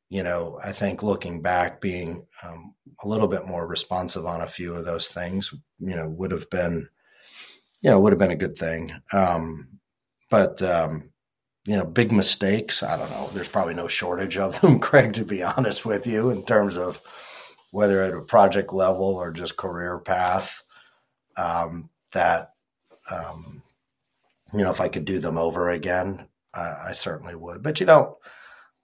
you 0.09 0.23
know, 0.23 0.59
I 0.65 0.73
think 0.73 1.03
looking 1.03 1.43
back, 1.43 1.81
being 1.81 2.27
um, 2.45 2.75
a 3.03 3.09
little 3.09 3.29
bit 3.29 3.47
more 3.47 3.67
responsive 3.67 4.27
on 4.27 4.43
a 4.43 4.47
few 4.47 4.75
of 4.75 4.85
those 4.85 5.09
things, 5.09 5.53
you 5.79 5.97
know, 5.97 6.09
would 6.09 6.31
have 6.31 6.49
been, 6.51 6.89
you 7.83 7.91
know, 7.91 8.01
would 8.01 8.13
have 8.13 8.19
been 8.19 8.31
a 8.31 8.37
good 8.37 8.57
thing. 8.57 8.93
Um, 9.13 9.69
but 10.31 10.63
um, 10.63 11.12
you 11.65 11.77
know, 11.77 11.85
big 11.85 12.13
mistakes. 12.13 12.83
I 12.83 12.97
don't 12.97 13.11
know. 13.11 13.29
There's 13.33 13.49
probably 13.49 13.75
no 13.75 13.89
shortage 13.89 14.37
of 14.37 14.61
them, 14.61 14.79
Kraig, 14.81 15.15
to 15.15 15.25
be 15.25 15.43
honest 15.43 15.85
with 15.85 16.07
you, 16.07 16.31
in 16.31 16.45
terms 16.45 16.77
of 16.77 17.01
whether 17.71 18.03
at 18.03 18.15
a 18.15 18.21
project 18.21 18.73
level 18.73 19.15
or 19.15 19.31
just 19.31 19.57
career 19.57 19.99
path. 19.99 20.63
Um, 21.37 21.89
that, 22.13 22.53
um, 23.11 23.63
you 24.53 24.61
know, 24.61 24.71
if 24.71 24.83
I 24.83 24.89
could 24.89 25.07
do 25.07 25.19
them 25.19 25.39
over 25.39 25.71
again, 25.71 26.29
I 26.55 26.93
certainly 26.93 27.35
would. 27.35 27.63
But 27.63 27.81
you 27.81 27.87
don't, 27.87 28.15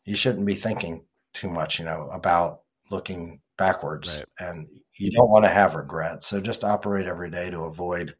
you 0.04 0.14
shouldn't 0.14 0.46
be 0.46 0.54
thinking 0.54 1.04
too 1.34 1.50
much, 1.50 1.78
you 1.78 1.84
know, 1.84 2.08
about 2.10 2.62
looking 2.90 3.40
backwards 3.58 4.24
right. 4.40 4.48
and 4.48 4.68
you 4.96 5.10
don't 5.10 5.30
want 5.30 5.44
to 5.44 5.50
have 5.50 5.74
regret. 5.74 6.22
So 6.24 6.40
just 6.40 6.64
operate 6.64 7.06
every 7.06 7.30
day 7.30 7.50
to 7.50 7.64
avoid 7.64 8.16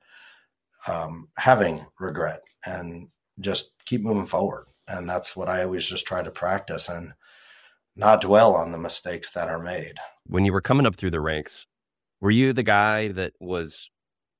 um, 0.87 1.29
having 1.37 1.85
regret 1.99 2.43
and 2.67 3.09
just 3.41 3.75
keep 3.85 4.03
moving 4.03 4.27
forward. 4.27 4.67
And 4.87 5.09
that's 5.09 5.37
what 5.37 5.49
I 5.49 5.63
always 5.63 5.87
just 5.87 6.07
try 6.07 6.23
to 6.23 6.31
practice 6.31 6.89
and 6.89 7.13
not 7.97 8.21
dwell 8.21 8.55
on 8.55 8.73
the 8.73 8.79
mistakes 8.79 9.31
that 9.33 9.49
are 9.49 9.59
made. 9.59 9.95
When 10.27 10.45
you 10.45 10.53
were 10.53 10.61
coming 10.61 10.87
up 10.87 10.97
through 10.97 11.11
the 11.11 11.21
ranks, 11.21 11.67
were 12.21 12.31
you 12.31 12.53
the 12.53 12.63
guy 12.63 13.09
that 13.09 13.33
was 13.41 13.91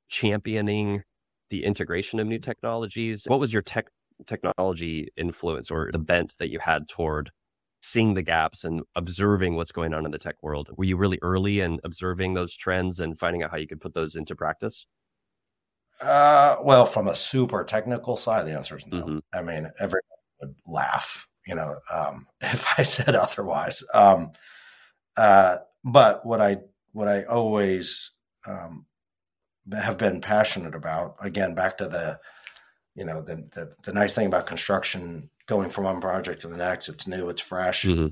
championing 0.09 1.03
the 1.51 1.65
integration 1.65 2.21
of 2.21 2.27
new 2.27 2.39
technologies? 2.39 3.25
What 3.27 3.41
was 3.41 3.53
your 3.53 3.63
tech 3.63 3.89
technology 4.27 5.09
influence 5.17 5.71
or 5.71 5.91
the 5.93 5.99
bent 5.99 6.35
that 6.39 6.51
you 6.51 6.59
had 6.59 6.89
toward 6.89 7.31
seeing 7.81 8.15
the 8.15 8.23
gaps 8.23 8.65
and 8.65 8.83
observing 8.97 9.55
what's 9.55 9.73
going 9.73 9.95
on 9.95 10.05
in 10.05 10.11
the 10.11 10.19
tech 10.19 10.37
world? 10.43 10.71
Were 10.77 10.85
you 10.85 10.97
really 10.97 11.19
early 11.23 11.61
in 11.61 11.79
observing 11.85 12.35
those 12.35 12.57
trends 12.57 13.01
and 13.01 13.19
finding 13.19 13.43
out 13.43 13.51
how 13.51 13.57
you 13.57 13.67
could 13.67 13.81
put 13.81 13.95
those 13.95 14.17
into 14.17 14.35
practice? 14.35 14.87
Uh, 16.03 16.57
well, 16.63 16.87
from 16.87 17.09
a 17.09 17.15
super 17.15 17.65
technical 17.65 18.17
side, 18.17 18.47
the 18.47 18.55
answer 18.55 18.77
is 18.77 18.87
no. 18.87 19.03
Mm-hmm. 19.03 19.19
I 19.35 19.43
mean, 19.43 19.71
everyone 19.81 20.03
would 20.41 20.55
laugh, 20.67 21.29
you 21.47 21.55
know, 21.55 21.75
um, 21.93 22.27
if 22.41 22.67
I 22.79 22.83
said 22.83 23.17
otherwise. 23.17 23.83
Um, 23.93 24.33
uh, 25.17 25.57
but 25.85 26.25
what 26.25 26.41
I 26.41 26.59
what 26.93 27.09
I 27.09 27.25
always 27.25 28.13
um, 28.47 28.87
have 29.73 29.99
been 29.99 30.21
passionate 30.21 30.75
about, 30.75 31.17
again, 31.21 31.55
back 31.55 31.79
to 31.79 31.89
the 31.89 32.21
you 32.99 33.05
know 33.05 33.23
the, 33.23 33.37
the, 33.55 33.73
the 33.85 33.93
nice 33.93 34.13
thing 34.13 34.27
about 34.27 34.47
construction 34.47 35.31
going 35.47 35.71
from 35.71 35.85
one 35.85 36.01
project 36.01 36.43
to 36.43 36.49
the 36.49 36.57
next 36.57 36.89
it's 36.89 37.07
new 37.07 37.29
it's 37.29 37.41
fresh 37.41 37.85
mm-hmm. 37.85 38.09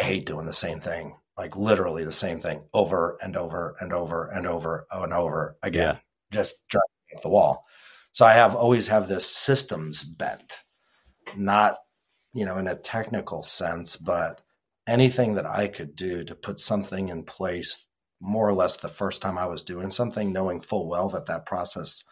i 0.00 0.04
hate 0.04 0.26
doing 0.26 0.44
the 0.44 0.52
same 0.52 0.80
thing 0.80 1.16
like 1.38 1.56
literally 1.56 2.04
the 2.04 2.12
same 2.12 2.40
thing 2.40 2.68
over 2.74 3.16
and 3.22 3.36
over 3.36 3.76
and 3.80 3.92
over 3.92 4.26
and 4.26 4.46
over 4.46 4.86
and 4.90 5.12
over 5.12 5.56
again 5.62 5.94
yeah. 5.94 5.98
Just 6.32 6.66
driving 6.68 7.16
up 7.16 7.22
the 7.22 7.28
wall 7.28 7.64
so 8.12 8.24
i 8.24 8.32
have 8.32 8.54
always 8.54 8.88
have 8.88 9.08
this 9.08 9.26
systems 9.26 10.02
bent 10.02 10.58
not 11.36 11.76
you 12.32 12.44
know 12.44 12.56
in 12.56 12.68
a 12.68 12.76
technical 12.76 13.42
sense 13.42 13.96
but 13.96 14.40
anything 14.86 15.34
that 15.34 15.46
i 15.46 15.66
could 15.66 15.94
do 15.94 16.24
to 16.24 16.34
put 16.34 16.60
something 16.60 17.08
in 17.08 17.22
place 17.22 17.86
more 18.20 18.48
or 18.48 18.52
less 18.52 18.76
the 18.76 18.88
first 18.88 19.22
time 19.22 19.38
i 19.38 19.46
was 19.46 19.62
doing 19.62 19.90
something 19.90 20.32
knowing 20.32 20.60
full 20.60 20.88
well 20.88 21.08
that 21.08 21.26
that 21.26 21.46
process 21.46 22.04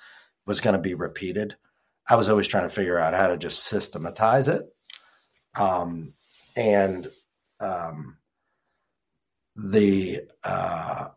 was 0.49 0.61
going 0.63 0.75
to 0.75 0.83
be 0.83 0.95
repeated. 0.95 1.57
I 2.09 2.17
was 2.17 2.29
always 2.31 2.49
trying 2.49 2.65
to 2.65 2.75
figure 2.75 2.99
out 2.99 3.15
how 3.15 3.29
to 3.29 3.37
just 3.37 3.65
systematize 3.65 4.49
it. 4.49 4.65
Um, 5.61 6.15
and 6.57 7.07
um, 7.61 8.17
the, 9.55 10.23
uh, 10.43 11.09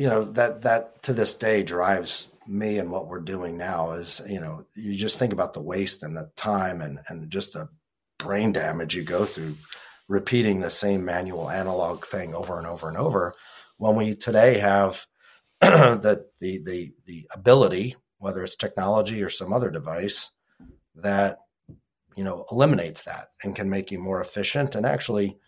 you 0.00 0.08
know, 0.08 0.24
that, 0.24 0.62
that 0.62 1.02
to 1.02 1.12
this 1.12 1.34
day 1.34 1.62
drives 1.62 2.32
me 2.48 2.78
and 2.78 2.90
what 2.90 3.06
we're 3.06 3.20
doing 3.20 3.58
now 3.58 3.90
is, 3.92 4.22
you 4.26 4.40
know, 4.40 4.64
you 4.74 4.94
just 4.94 5.18
think 5.18 5.30
about 5.30 5.52
the 5.52 5.60
waste 5.60 6.02
and 6.02 6.16
the 6.16 6.30
time 6.36 6.80
and, 6.80 7.00
and 7.10 7.30
just 7.30 7.52
the 7.52 7.68
brain 8.18 8.50
damage 8.50 8.94
you 8.94 9.02
go 9.02 9.26
through 9.26 9.56
repeating 10.08 10.60
the 10.60 10.70
same 10.70 11.04
manual 11.04 11.50
analog 11.50 12.06
thing 12.06 12.34
over 12.34 12.56
and 12.56 12.66
over 12.66 12.88
and 12.88 12.96
over. 12.96 13.34
When 13.76 13.94
we 13.94 14.14
today 14.14 14.56
have 14.56 15.04
the, 15.60 16.24
the, 16.40 16.62
the, 16.64 16.92
the 17.04 17.28
ability 17.34 17.94
whether 18.20 18.42
it's 18.42 18.56
technology 18.56 19.22
or 19.22 19.28
some 19.28 19.52
other 19.52 19.70
device 19.70 20.30
that 20.94 21.40
you 22.16 22.24
know 22.24 22.46
eliminates 22.50 23.02
that 23.02 23.28
and 23.44 23.54
can 23.54 23.68
make 23.68 23.90
you 23.90 23.98
more 23.98 24.20
efficient 24.20 24.74
and 24.74 24.86
actually 24.86 25.38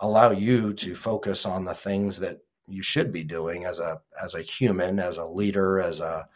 allow 0.00 0.32
you 0.32 0.74
to 0.74 0.94
focus 0.94 1.46
on 1.46 1.64
the 1.64 1.74
things 1.74 2.18
that 2.18 2.40
you 2.68 2.82
should 2.82 3.12
be 3.12 3.24
doing 3.24 3.64
as 3.64 3.78
a 3.78 4.00
as 4.22 4.34
a 4.34 4.42
human 4.42 4.98
as 4.98 5.16
a 5.16 5.24
leader 5.24 5.80
as 5.80 6.00
a 6.00 6.28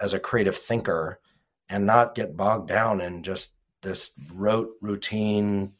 as 0.00 0.12
a 0.12 0.20
creative 0.20 0.56
thinker 0.56 1.20
and 1.68 1.86
not 1.86 2.14
get 2.14 2.36
bogged 2.36 2.68
down 2.68 3.00
in 3.00 3.22
just 3.22 3.52
this 3.82 4.10
rote 4.34 4.70
routine 4.80 5.72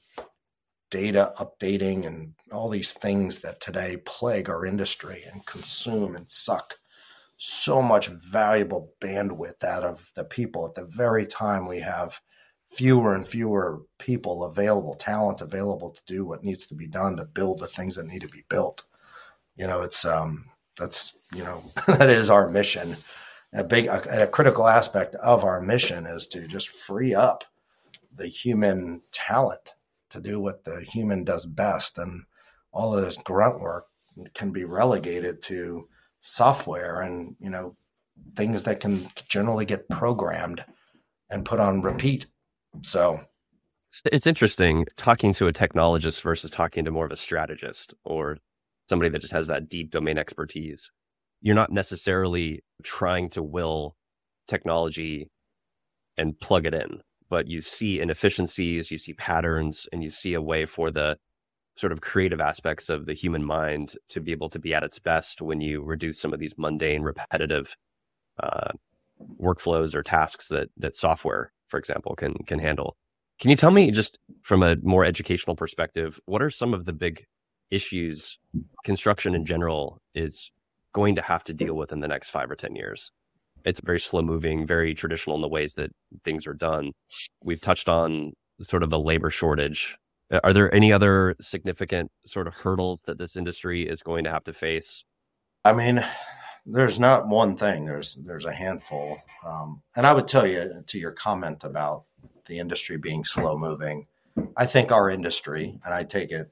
data 0.90 1.32
updating 1.38 2.07
and 2.07 2.34
all 2.53 2.68
these 2.68 2.92
things 2.92 3.40
that 3.40 3.61
today 3.61 3.97
plague 4.05 4.49
our 4.49 4.64
industry 4.64 5.22
and 5.32 5.44
consume 5.47 6.14
and 6.14 6.30
suck 6.30 6.76
so 7.38 7.82
much 7.82 8.09
valuable 8.09 8.92
bandwidth 9.01 9.62
out 9.64 9.84
of 9.84 10.11
the 10.14 10.24
people 10.24 10.64
at 10.64 10.74
the 10.74 10.84
very 10.84 11.26
time 11.26 11.66
we 11.66 11.80
have 11.80 12.20
fewer 12.64 13.14
and 13.14 13.26
fewer 13.26 13.82
people 13.99 14.44
available, 14.44 14.94
talent 14.94 15.40
available 15.40 15.90
to 15.90 16.03
do 16.07 16.24
what 16.24 16.42
needs 16.42 16.66
to 16.66 16.74
be 16.74 16.86
done 16.86 17.16
to 17.16 17.24
build 17.24 17.61
the 17.61 17.66
things 17.66 17.97
that 17.97 18.07
need 18.07 18.22
to 18.22 18.28
be 18.28 18.44
built. 18.49 18.84
You 19.57 19.66
know, 19.66 19.82
it's 19.82 20.04
um 20.04 20.46
that's 20.78 21.16
you 21.34 21.44
know 21.44 21.62
that 21.86 22.11
is 22.11 22.30
our 22.30 22.48
mission. 22.48 22.96
A 23.52 23.64
big 23.64 23.86
a, 23.86 24.24
a 24.24 24.26
critical 24.26 24.66
aspect 24.66 25.14
of 25.16 25.44
our 25.44 25.61
mission 25.61 26.07
is 26.07 26.26
to 26.28 26.46
just 26.46 26.68
free 26.68 27.14
up 27.14 27.44
the 28.14 28.26
human 28.26 29.02
talent 29.12 29.74
to 30.11 30.20
do 30.20 30.40
what 30.40 30.64
the 30.64 30.80
human 30.80 31.24
does 31.24 31.46
best 31.46 31.98
and 31.98 32.24
all 32.72 32.94
of 32.94 33.04
this 33.04 33.16
grunt 33.18 33.61
work 33.61 33.86
can 34.34 34.50
be 34.50 34.64
relegated 34.64 35.42
to 35.42 35.88
software 36.20 37.00
and 37.02 37.36
you 37.38 37.50
know 37.50 37.76
things 38.34 38.62
that 38.64 38.80
can 38.80 39.07
generally 39.28 39.64
get 39.64 39.88
programmed 39.88 40.64
and 41.30 41.44
put 41.44 41.61
on 41.61 41.82
repeat. 41.82 42.26
So 42.82 43.20
it's 44.04 44.26
interesting 44.26 44.86
talking 44.96 45.32
to 45.34 45.46
a 45.46 45.52
technologist 45.52 46.20
versus 46.20 46.50
talking 46.50 46.84
to 46.84 46.90
more 46.90 47.07
of 47.07 47.12
a 47.12 47.16
strategist 47.16 47.94
or 48.04 48.38
somebody 48.89 49.09
that 49.11 49.20
just 49.20 49.32
has 49.32 49.47
that 49.47 49.68
deep 49.68 49.91
domain 49.91 50.18
expertise. 50.18 50.91
You're 51.41 51.55
not 51.55 51.72
necessarily 51.72 52.62
trying 52.82 53.30
to 53.30 53.43
will 53.43 53.97
technology 54.49 55.30
and 56.16 56.39
plug 56.39 56.66
it 56.66 56.74
in, 56.74 57.01
but 57.28 57.47
you 57.47 57.61
see 57.61 58.01
inefficiencies, 58.01 58.91
you 58.91 58.99
see 58.99 59.12
patterns, 59.12 59.87
and 59.93 60.03
you 60.03 60.11
see 60.11 60.34
a 60.34 60.43
way 60.43 60.64
for 60.64 60.91
the 60.91 61.18
sort 61.76 61.93
of 61.93 62.01
creative 62.01 62.41
aspects 62.41 62.89
of 62.89 63.05
the 63.07 63.12
human 63.12 63.45
mind 63.45 63.95
to 64.09 64.20
be 64.20 64.32
able 64.32 64.49
to 64.49 64.59
be 64.59 64.72
at 64.72 64.82
its 64.82 64.99
best 64.99 65.43
when 65.43 65.61
you 65.61 65.82
reduce 65.82 66.18
some 66.18 66.32
of 66.32 66.41
these 66.41 66.57
mundane, 66.57 67.03
repetitive 67.03 67.76
uh, 68.43 68.70
workflows 69.41 69.95
or 69.95 70.03
tasks 70.03 70.49
that 70.49 70.68
that 70.76 70.95
software, 70.95 71.53
for 71.68 71.78
example, 71.78 72.14
can 72.14 72.34
can 72.47 72.59
handle. 72.59 72.97
Can 73.39 73.51
you 73.51 73.57
tell 73.57 73.70
me 73.70 73.91
just 73.91 74.18
from 74.43 74.62
a 74.62 74.76
more 74.82 75.05
educational 75.05 75.57
perspective, 75.57 76.18
what 76.24 76.43
are 76.43 76.51
some 76.51 76.72
of 76.72 76.87
the 76.87 76.93
big 76.95 77.26
issues 77.70 78.38
construction 78.84 79.34
in 79.34 79.44
general 79.44 80.00
is 80.14 80.50
going 80.92 81.14
to 81.16 81.22
have 81.22 81.44
to 81.44 81.54
deal 81.54 81.74
with 81.74 81.92
in 81.92 82.00
the 82.00 82.08
next 82.08 82.30
five 82.30 82.50
or 82.50 82.56
ten 82.56 82.74
years? 82.74 83.12
It's 83.64 83.80
very 83.80 84.00
slow 84.00 84.22
moving, 84.22 84.66
very 84.66 84.94
traditional 84.94 85.36
in 85.36 85.42
the 85.42 85.48
ways 85.48 85.74
that 85.74 85.90
things 86.24 86.46
are 86.46 86.54
done. 86.54 86.92
We've 87.42 87.60
touched 87.60 87.88
on 87.88 88.32
sort 88.62 88.82
of 88.82 88.92
a 88.92 88.98
labor 88.98 89.30
shortage 89.30 89.98
uh, 90.30 90.40
are 90.42 90.52
there 90.52 90.74
any 90.74 90.92
other 90.92 91.36
significant 91.40 92.10
sort 92.26 92.46
of 92.46 92.54
hurdles 92.54 93.02
that 93.02 93.18
this 93.18 93.36
industry 93.36 93.88
is 93.88 94.02
going 94.02 94.24
to 94.24 94.30
have 94.30 94.44
to 94.44 94.52
face? 94.52 95.04
I 95.64 95.72
mean, 95.72 96.04
there's 96.64 96.98
not 96.98 97.28
one 97.28 97.56
thing. 97.56 97.86
There's 97.86 98.16
there's 98.16 98.44
a 98.44 98.52
handful, 98.52 99.18
um, 99.46 99.82
and 99.96 100.06
I 100.06 100.12
would 100.12 100.28
tell 100.28 100.46
you 100.46 100.82
to 100.86 100.98
your 100.98 101.12
comment 101.12 101.64
about 101.64 102.04
the 102.46 102.58
industry 102.58 102.96
being 102.96 103.24
slow 103.24 103.56
moving. 103.56 104.06
I 104.57 104.66
think 104.66 104.90
our 104.90 105.11
industry, 105.11 105.78
and 105.84 105.94
I 105.94 106.04
take 106.04 106.30
it 106.30 106.50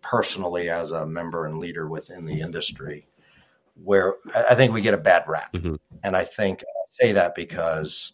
personally 0.00 0.70
as 0.70 0.92
a 0.92 1.06
member 1.06 1.46
and 1.46 1.58
leader 1.58 1.88
within 1.88 2.24
the 2.24 2.40
industry, 2.40 3.06
where 3.82 4.14
I 4.34 4.54
think 4.54 4.72
we 4.72 4.80
get 4.80 4.94
a 4.94 4.98
bad 4.98 5.24
rap, 5.26 5.52
mm-hmm. 5.52 5.76
and 6.02 6.16
I 6.16 6.24
think 6.24 6.62
I 6.62 6.84
say 6.88 7.12
that 7.12 7.34
because 7.34 8.12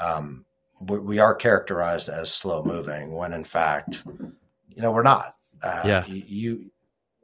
um, 0.00 0.44
we 0.88 1.18
are 1.18 1.34
characterized 1.34 2.08
as 2.08 2.32
slow 2.32 2.62
moving 2.62 3.14
when 3.14 3.32
in 3.32 3.44
fact, 3.44 4.04
you 4.68 4.82
know, 4.82 4.90
we're 4.90 5.02
not. 5.02 5.36
Uh, 5.62 5.82
yeah. 5.84 6.06
You, 6.06 6.22
you, 6.26 6.70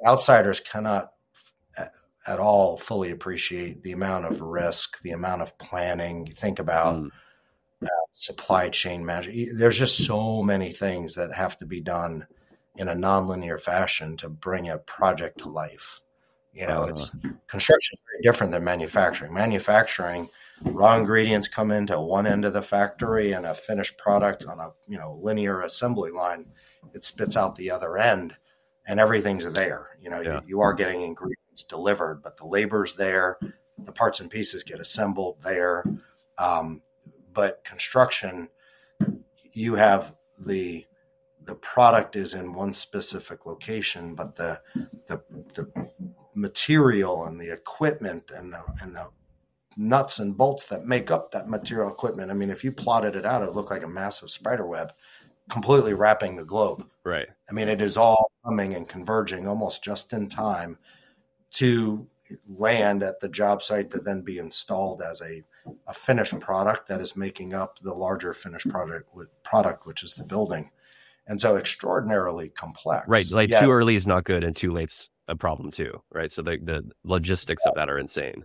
outsiders 0.06 0.60
cannot 0.60 1.12
at 2.26 2.38
all 2.38 2.76
fully 2.76 3.10
appreciate 3.10 3.82
the 3.82 3.92
amount 3.92 4.26
of 4.26 4.40
risk, 4.40 5.00
the 5.02 5.10
amount 5.10 5.42
of 5.42 5.56
planning. 5.58 6.26
You 6.26 6.32
think 6.32 6.58
about 6.58 6.96
mm. 6.96 7.10
Supply 8.14 8.68
chain 8.68 9.04
management. 9.04 9.50
There's 9.56 9.78
just 9.78 10.06
so 10.06 10.42
many 10.42 10.70
things 10.70 11.14
that 11.14 11.32
have 11.32 11.58
to 11.58 11.66
be 11.66 11.80
done 11.80 12.26
in 12.76 12.88
a 12.88 12.94
nonlinear 12.94 13.60
fashion 13.60 14.16
to 14.18 14.28
bring 14.28 14.68
a 14.68 14.78
project 14.78 15.38
to 15.40 15.48
life. 15.48 16.00
You 16.52 16.66
know, 16.66 16.84
uh, 16.84 16.86
it's 16.86 17.10
construction 17.46 17.98
is 17.98 18.04
very 18.10 18.22
different 18.22 18.52
than 18.52 18.64
manufacturing. 18.64 19.32
Manufacturing 19.32 20.28
raw 20.64 20.96
ingredients 20.96 21.48
come 21.48 21.70
into 21.70 21.98
one 22.00 22.26
end 22.26 22.44
of 22.44 22.52
the 22.52 22.62
factory 22.62 23.32
and 23.32 23.46
a 23.46 23.54
finished 23.54 23.98
product 23.98 24.44
on 24.46 24.58
a 24.60 24.68
you 24.86 24.98
know 24.98 25.18
linear 25.20 25.62
assembly 25.62 26.10
line 26.10 26.46
it 26.94 27.04
spits 27.04 27.36
out 27.36 27.56
the 27.56 27.70
other 27.70 27.98
end 27.98 28.36
and 28.86 29.00
everything's 29.00 29.50
there 29.52 29.88
you 30.00 30.10
know 30.10 30.20
yeah. 30.20 30.40
you, 30.42 30.48
you, 30.48 30.60
are 30.60 30.72
getting 30.72 31.02
ingredients 31.02 31.64
delivered 31.64 32.22
but 32.22 32.36
the 32.36 32.46
labor's 32.46 32.94
there 32.96 33.38
the 33.78 33.92
parts 33.92 34.20
and 34.20 34.30
pieces 34.30 34.62
get 34.62 34.80
assembled 34.80 35.36
there 35.42 35.84
um, 36.38 36.82
but 37.32 37.64
construction 37.64 38.48
you 39.52 39.74
have 39.74 40.14
the 40.46 40.84
the 41.44 41.54
product 41.56 42.14
is 42.14 42.34
in 42.34 42.54
one 42.54 42.72
specific 42.72 43.46
location, 43.46 44.14
but 44.14 44.36
the 44.36 44.60
the 45.08 45.22
the 45.54 45.90
material 46.34 47.26
and 47.26 47.40
the 47.40 47.52
equipment 47.52 48.30
and 48.34 48.52
the 48.52 48.62
and 48.82 48.94
the 48.94 49.08
nuts 49.76 50.18
and 50.18 50.36
bolts 50.36 50.66
that 50.66 50.86
make 50.86 51.10
up 51.10 51.30
that 51.30 51.48
material 51.48 51.90
equipment. 51.90 52.30
I 52.30 52.34
mean, 52.34 52.50
if 52.50 52.62
you 52.62 52.72
plotted 52.72 53.16
it 53.16 53.26
out, 53.26 53.42
it 53.42 53.54
looked 53.54 53.70
like 53.70 53.84
a 53.84 53.88
massive 53.88 54.30
spider 54.30 54.66
web 54.66 54.92
completely 55.50 55.94
wrapping 55.94 56.36
the 56.36 56.44
globe. 56.44 56.86
Right. 57.04 57.26
I 57.50 57.52
mean, 57.52 57.68
it 57.68 57.80
is 57.80 57.96
all 57.96 58.30
coming 58.44 58.74
and 58.74 58.88
converging 58.88 59.48
almost 59.48 59.82
just 59.82 60.12
in 60.12 60.28
time 60.28 60.78
to 61.52 62.06
land 62.48 63.02
at 63.02 63.20
the 63.20 63.28
job 63.28 63.62
site 63.62 63.90
to 63.90 63.98
then 63.98 64.22
be 64.22 64.38
installed 64.38 65.02
as 65.02 65.20
a, 65.20 65.42
a 65.88 65.94
finished 65.94 66.38
product 66.40 66.88
that 66.88 67.00
is 67.00 67.16
making 67.16 67.54
up 67.54 67.78
the 67.80 67.94
larger 67.94 68.32
finished 68.32 68.68
product 68.68 69.08
product, 69.42 69.86
which 69.86 70.02
is 70.02 70.14
the 70.14 70.24
building. 70.24 70.70
And 71.26 71.40
so 71.40 71.56
extraordinarily 71.56 72.48
complex. 72.48 73.06
Right. 73.06 73.30
Like 73.30 73.50
Yet, 73.50 73.60
too 73.62 73.70
early 73.70 73.94
is 73.94 74.06
not 74.06 74.24
good 74.24 74.42
and 74.42 74.56
too 74.56 74.72
late's 74.72 75.08
a 75.28 75.36
problem 75.36 75.70
too. 75.70 76.02
Right. 76.12 76.32
So 76.32 76.42
the, 76.42 76.58
the 76.62 76.90
logistics 77.04 77.64
of 77.64 77.74
that 77.76 77.88
are 77.88 77.98
insane. 77.98 78.44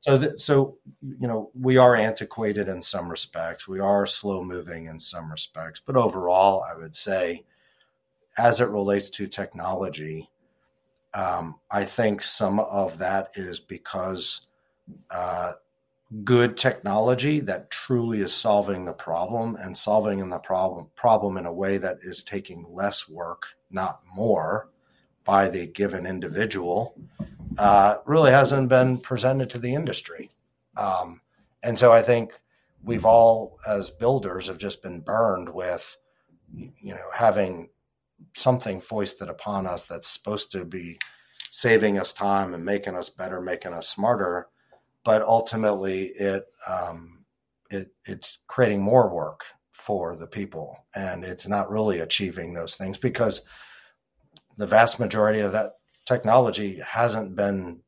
So, 0.00 0.18
th- 0.18 0.40
so 0.40 0.78
you 1.02 1.28
know, 1.28 1.50
we 1.54 1.76
are 1.76 1.94
antiquated 1.94 2.68
in 2.68 2.82
some 2.82 3.10
respects. 3.10 3.68
We 3.68 3.80
are 3.80 4.06
slow 4.06 4.42
moving 4.42 4.86
in 4.86 4.98
some 4.98 5.30
respects, 5.30 5.80
but 5.84 5.96
overall, 5.96 6.62
I 6.62 6.76
would 6.76 6.96
say, 6.96 7.44
as 8.38 8.60
it 8.60 8.68
relates 8.68 9.10
to 9.10 9.26
technology, 9.26 10.30
um, 11.14 11.58
I 11.70 11.84
think 11.84 12.22
some 12.22 12.60
of 12.60 12.98
that 12.98 13.30
is 13.34 13.60
because 13.60 14.46
uh, 15.10 15.52
good 16.24 16.56
technology 16.56 17.40
that 17.40 17.70
truly 17.70 18.20
is 18.20 18.32
solving 18.34 18.84
the 18.84 18.92
problem 18.92 19.56
and 19.56 19.76
solving 19.76 20.18
in 20.18 20.28
the 20.28 20.38
problem 20.38 20.88
problem 20.96 21.36
in 21.36 21.46
a 21.46 21.52
way 21.52 21.78
that 21.78 21.98
is 22.02 22.22
taking 22.22 22.66
less 22.70 23.08
work, 23.08 23.46
not 23.70 24.00
more, 24.14 24.70
by 25.24 25.48
the 25.48 25.66
given 25.66 26.06
individual 26.06 26.96
uh, 27.58 27.96
really 28.06 28.30
hasn't 28.30 28.68
been 28.68 28.98
presented 28.98 29.50
to 29.50 29.58
the 29.58 29.74
industry. 29.74 30.30
Um, 30.76 31.20
and 31.62 31.78
so 31.78 31.92
I 31.92 32.02
think 32.02 32.32
we've 32.82 33.04
all, 33.04 33.58
as 33.68 33.90
builders, 33.90 34.46
have 34.46 34.58
just 34.58 34.82
been 34.82 35.00
burned 35.00 35.48
with, 35.48 35.96
you 36.56 36.94
know, 36.94 37.10
having 37.14 37.68
something 38.36 38.80
foisted 38.80 39.28
upon 39.28 39.66
us 39.66 39.84
that's 39.84 40.08
supposed 40.08 40.50
to 40.52 40.64
be 40.64 40.98
saving 41.50 41.98
us 41.98 42.12
time 42.12 42.54
and 42.54 42.64
making 42.64 42.96
us 42.96 43.10
better, 43.10 43.40
making 43.40 43.72
us 43.72 43.88
smarter, 43.88 44.48
but 45.04 45.22
ultimately 45.22 46.06
it 46.06 46.44
um, 46.68 47.24
it 47.70 47.90
it's 48.04 48.38
creating 48.46 48.82
more 48.82 49.12
work 49.12 49.44
for 49.72 50.16
the 50.16 50.26
people, 50.26 50.86
and 50.94 51.24
it's 51.24 51.48
not 51.48 51.70
really 51.70 52.00
achieving 52.00 52.52
those 52.52 52.76
things 52.76 52.98
because 52.98 53.42
the 54.56 54.66
vast 54.66 55.00
majority 55.00 55.40
of 55.40 55.52
that 55.52 55.72
technology 56.06 56.80
hasn't 56.86 57.34
been 57.34 57.80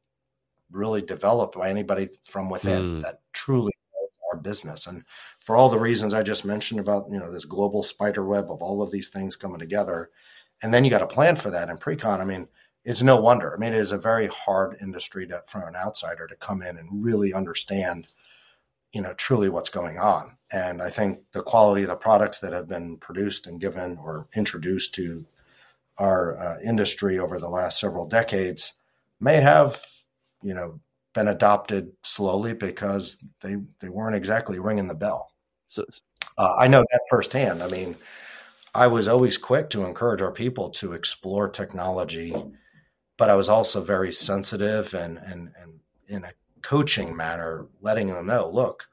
really 0.70 1.02
developed 1.02 1.56
by 1.56 1.68
anybody 1.68 2.08
from 2.24 2.48
within 2.48 2.82
mm. 2.82 3.00
that 3.02 3.16
truly 3.32 3.72
business. 4.42 4.86
And 4.86 5.04
for 5.40 5.56
all 5.56 5.68
the 5.68 5.78
reasons 5.78 6.14
I 6.14 6.22
just 6.22 6.44
mentioned 6.44 6.80
about, 6.80 7.06
you 7.10 7.18
know, 7.18 7.32
this 7.32 7.44
global 7.44 7.82
spider 7.82 8.24
web 8.24 8.50
of 8.50 8.62
all 8.62 8.82
of 8.82 8.90
these 8.90 9.08
things 9.08 9.36
coming 9.36 9.58
together, 9.58 10.10
and 10.62 10.72
then 10.72 10.84
you 10.84 10.90
got 10.90 11.02
a 11.02 11.06
plan 11.06 11.36
for 11.36 11.50
that 11.50 11.68
in 11.68 11.78
pre-con. 11.78 12.20
I 12.20 12.24
mean, 12.24 12.48
it's 12.84 13.02
no 13.02 13.16
wonder. 13.16 13.54
I 13.54 13.58
mean, 13.58 13.72
it 13.72 13.78
is 13.78 13.92
a 13.92 13.98
very 13.98 14.26
hard 14.26 14.76
industry 14.80 15.26
to, 15.28 15.42
for 15.46 15.66
an 15.66 15.76
outsider 15.76 16.26
to 16.26 16.36
come 16.36 16.62
in 16.62 16.76
and 16.76 17.04
really 17.04 17.32
understand, 17.32 18.08
you 18.92 19.00
know, 19.02 19.14
truly 19.14 19.48
what's 19.48 19.70
going 19.70 19.98
on. 19.98 20.36
And 20.52 20.82
I 20.82 20.90
think 20.90 21.20
the 21.32 21.42
quality 21.42 21.82
of 21.82 21.88
the 21.88 21.96
products 21.96 22.40
that 22.40 22.52
have 22.52 22.68
been 22.68 22.98
produced 22.98 23.46
and 23.46 23.60
given 23.60 23.98
or 24.02 24.26
introduced 24.34 24.94
to 24.96 25.24
our 25.98 26.36
uh, 26.36 26.58
industry 26.64 27.18
over 27.18 27.38
the 27.38 27.48
last 27.48 27.78
several 27.78 28.06
decades 28.06 28.74
may 29.20 29.40
have, 29.40 29.80
you 30.42 30.54
know, 30.54 30.80
been 31.14 31.28
adopted 31.28 31.92
slowly 32.02 32.54
because 32.54 33.24
they 33.40 33.56
they 33.80 33.88
weren't 33.88 34.16
exactly 34.16 34.58
ringing 34.58 34.88
the 34.88 34.94
bell. 34.94 35.32
So 35.66 35.84
uh, 36.38 36.56
I 36.58 36.66
know 36.68 36.80
that 36.80 37.00
firsthand. 37.10 37.62
I 37.62 37.68
mean, 37.68 37.96
I 38.74 38.86
was 38.86 39.08
always 39.08 39.38
quick 39.38 39.70
to 39.70 39.84
encourage 39.84 40.22
our 40.22 40.32
people 40.32 40.70
to 40.70 40.92
explore 40.92 41.48
technology, 41.48 42.34
but 43.18 43.30
I 43.30 43.34
was 43.34 43.48
also 43.48 43.80
very 43.80 44.12
sensitive 44.12 44.94
and 44.94 45.18
and 45.18 45.52
and 45.60 45.80
in 46.08 46.24
a 46.24 46.32
coaching 46.62 47.16
manner, 47.16 47.66
letting 47.80 48.08
them 48.08 48.26
know, 48.26 48.48
look, 48.48 48.88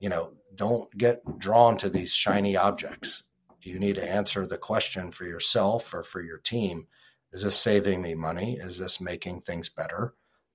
you 0.00 0.08
know, 0.08 0.32
don't 0.54 0.90
get 0.96 1.38
drawn 1.38 1.76
to 1.78 1.88
these 1.88 2.12
shiny 2.12 2.56
objects 2.56 3.24
you 3.64 3.78
need 3.78 3.96
to 3.96 4.10
answer 4.10 4.46
the 4.46 4.58
question 4.58 5.10
for 5.10 5.24
yourself 5.24 5.92
or 5.94 6.02
for 6.02 6.20
your 6.20 6.38
team 6.38 6.86
is 7.32 7.42
this 7.42 7.56
saving 7.56 8.02
me 8.02 8.14
money 8.14 8.58
is 8.60 8.78
this 8.78 9.00
making 9.00 9.40
things 9.40 9.68
better 9.68 10.14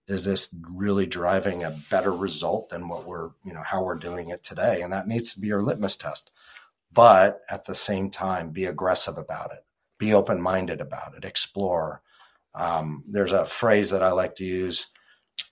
is 0.09 0.25
this 0.25 0.53
really 0.69 1.05
driving 1.05 1.63
a 1.63 1.75
better 1.89 2.11
result 2.11 2.69
than 2.69 2.87
what 2.87 3.05
we're 3.05 3.29
you 3.45 3.53
know 3.53 3.63
how 3.63 3.83
we're 3.83 3.97
doing 3.97 4.29
it 4.29 4.43
today 4.43 4.81
and 4.81 4.91
that 4.91 5.07
needs 5.07 5.33
to 5.33 5.39
be 5.39 5.47
your 5.47 5.61
litmus 5.61 5.95
test 5.95 6.31
but 6.91 7.41
at 7.49 7.65
the 7.65 7.75
same 7.75 8.09
time 8.09 8.49
be 8.49 8.65
aggressive 8.65 9.17
about 9.17 9.51
it 9.51 9.63
be 9.97 10.13
open-minded 10.13 10.81
about 10.81 11.15
it 11.15 11.25
explore 11.25 12.01
um, 12.55 13.03
there's 13.07 13.31
a 13.31 13.45
phrase 13.45 13.89
that 13.91 14.03
i 14.03 14.11
like 14.11 14.35
to 14.35 14.45
use 14.45 14.87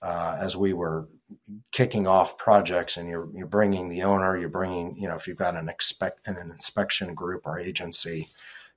uh, 0.02 0.36
as 0.40 0.56
we 0.56 0.72
were 0.72 1.08
kicking 1.72 2.06
off 2.06 2.38
projects 2.38 2.96
and 2.96 3.08
you're 3.08 3.28
you're 3.32 3.46
bringing 3.46 3.88
the 3.88 4.02
owner, 4.02 4.36
you're 4.36 4.48
bringing 4.48 4.96
you 4.96 5.08
know 5.08 5.14
if 5.14 5.26
you've 5.26 5.36
got 5.36 5.54
an 5.54 5.68
expect 5.68 6.26
an 6.26 6.36
inspection 6.50 7.14
group 7.14 7.42
or 7.46 7.58
agency, 7.58 8.28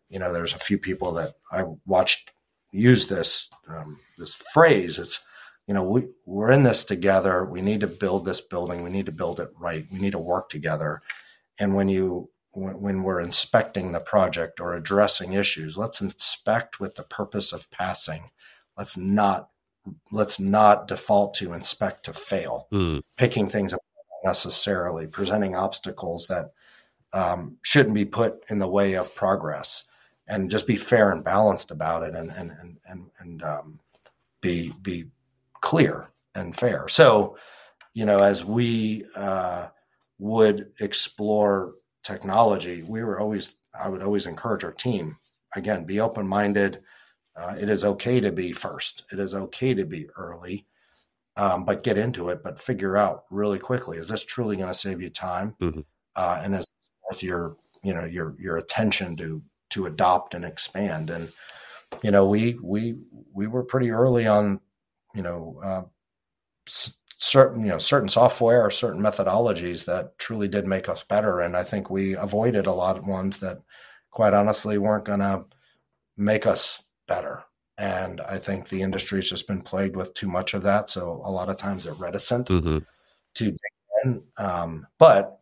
you 0.09 0.19
know 0.19 0.31
there's 0.33 0.55
a 0.55 0.59
few 0.59 0.77
people 0.77 1.13
that 1.13 1.35
I 1.51 1.63
watched 1.85 2.31
use 2.71 3.07
this 3.07 3.49
um, 3.67 3.99
this 4.17 4.35
phrase. 4.35 4.99
It's 4.99 5.25
you 5.71 5.75
know 5.75 5.83
we 5.83 6.09
we're 6.25 6.51
in 6.51 6.63
this 6.63 6.83
together. 6.83 7.45
We 7.45 7.61
need 7.61 7.79
to 7.79 7.87
build 7.87 8.25
this 8.25 8.41
building. 8.41 8.83
We 8.83 8.89
need 8.89 9.05
to 9.05 9.13
build 9.13 9.39
it 9.39 9.53
right. 9.57 9.87
We 9.89 9.99
need 9.99 10.11
to 10.11 10.19
work 10.19 10.49
together. 10.49 10.99
And 11.61 11.75
when 11.75 11.87
you 11.87 12.29
when, 12.51 12.81
when 12.81 13.03
we're 13.03 13.21
inspecting 13.21 13.93
the 13.93 14.01
project 14.01 14.59
or 14.59 14.73
addressing 14.73 15.31
issues, 15.31 15.77
let's 15.77 16.01
inspect 16.01 16.81
with 16.81 16.95
the 16.95 17.03
purpose 17.03 17.53
of 17.53 17.71
passing. 17.71 18.31
Let's 18.77 18.97
not 18.97 19.47
let's 20.11 20.41
not 20.41 20.89
default 20.89 21.35
to 21.35 21.53
inspect 21.53 22.03
to 22.03 22.11
fail, 22.11 22.67
mm. 22.73 23.01
picking 23.15 23.47
things 23.47 23.73
up 23.73 23.79
necessarily, 24.25 25.07
presenting 25.07 25.55
obstacles 25.55 26.27
that 26.27 26.51
um, 27.13 27.59
shouldn't 27.61 27.95
be 27.95 28.03
put 28.03 28.43
in 28.49 28.59
the 28.59 28.67
way 28.67 28.95
of 28.95 29.15
progress, 29.15 29.85
and 30.27 30.51
just 30.51 30.67
be 30.67 30.75
fair 30.75 31.13
and 31.13 31.23
balanced 31.23 31.71
about 31.71 32.03
it, 32.03 32.13
and 32.13 32.29
and 32.29 32.51
and 32.51 32.77
and, 32.85 33.09
and 33.19 33.41
um, 33.41 33.79
be 34.41 34.73
be 34.81 35.05
clear 35.61 36.11
and 36.35 36.55
fair. 36.55 36.87
So, 36.87 37.37
you 37.93 38.05
know, 38.05 38.19
as 38.19 38.43
we 38.45 39.05
uh, 39.15 39.67
would 40.19 40.71
explore 40.79 41.75
technology, 42.03 42.83
we 42.83 43.03
were 43.03 43.19
always 43.19 43.55
I 43.79 43.87
would 43.87 44.03
always 44.03 44.25
encourage 44.25 44.63
our 44.63 44.73
team 44.73 45.17
again 45.55 45.85
be 45.85 45.99
open 45.99 46.27
minded 46.27 46.81
uh, 47.35 47.55
it 47.59 47.69
is 47.69 47.83
okay 47.83 48.19
to 48.19 48.31
be 48.31 48.51
first. 48.51 49.05
It 49.11 49.19
is 49.19 49.33
okay 49.33 49.73
to 49.73 49.85
be 49.85 50.07
early, 50.17 50.65
um, 51.37 51.63
but 51.63 51.83
get 51.83 51.97
into 51.97 52.29
it. 52.29 52.43
But 52.43 52.59
figure 52.59 52.97
out 52.97 53.23
really 53.31 53.59
quickly: 53.59 53.97
is 53.97 54.09
this 54.09 54.25
truly 54.25 54.57
going 54.57 54.67
to 54.67 54.73
save 54.73 55.01
you 55.01 55.09
time, 55.09 55.55
mm-hmm. 55.61 55.81
uh, 56.15 56.41
and 56.43 56.53
is 56.53 56.73
worth 57.09 57.23
your 57.23 57.55
you 57.83 57.93
know 57.93 58.05
your 58.05 58.35
your 58.37 58.57
attention 58.57 59.15
to 59.17 59.41
to 59.71 59.85
adopt 59.85 60.33
and 60.33 60.43
expand? 60.43 61.09
And 61.09 61.31
you 62.03 62.11
know, 62.11 62.25
we 62.25 62.57
we 62.61 62.95
we 63.33 63.47
were 63.47 63.63
pretty 63.63 63.91
early 63.91 64.27
on. 64.27 64.59
You 65.13 65.21
know, 65.23 65.59
uh, 65.63 65.83
certain 66.67 67.61
you 67.61 67.69
know 67.69 67.77
certain 67.77 68.09
software 68.09 68.65
or 68.65 68.71
certain 68.71 69.01
methodologies 69.01 69.85
that 69.85 70.17
truly 70.17 70.47
did 70.47 70.65
make 70.65 70.89
us 70.89 71.03
better, 71.03 71.39
and 71.39 71.55
I 71.55 71.63
think 71.63 71.89
we 71.89 72.15
avoided 72.15 72.65
a 72.65 72.73
lot 72.73 72.97
of 72.97 73.07
ones 73.07 73.39
that, 73.39 73.59
quite 74.09 74.33
honestly, 74.33 74.77
weren't 74.77 75.05
going 75.05 75.19
to 75.19 75.45
make 76.17 76.45
us 76.45 76.83
better. 77.07 77.43
And 77.77 78.21
I 78.21 78.37
think 78.37 78.69
the 78.69 78.81
industry's 78.83 79.29
just 79.29 79.47
been 79.47 79.61
plagued 79.61 79.95
with 79.95 80.13
too 80.13 80.27
much 80.27 80.53
of 80.53 80.63
that. 80.63 80.89
So 80.89 81.21
a 81.23 81.31
lot 81.31 81.49
of 81.49 81.57
times 81.57 81.83
they're 81.83 81.93
reticent 81.93 82.47
mm-hmm. 82.47 82.79
to 83.33 83.45
dig 83.45 83.57
in. 84.03 84.23
Um, 84.37 84.85
but 84.99 85.39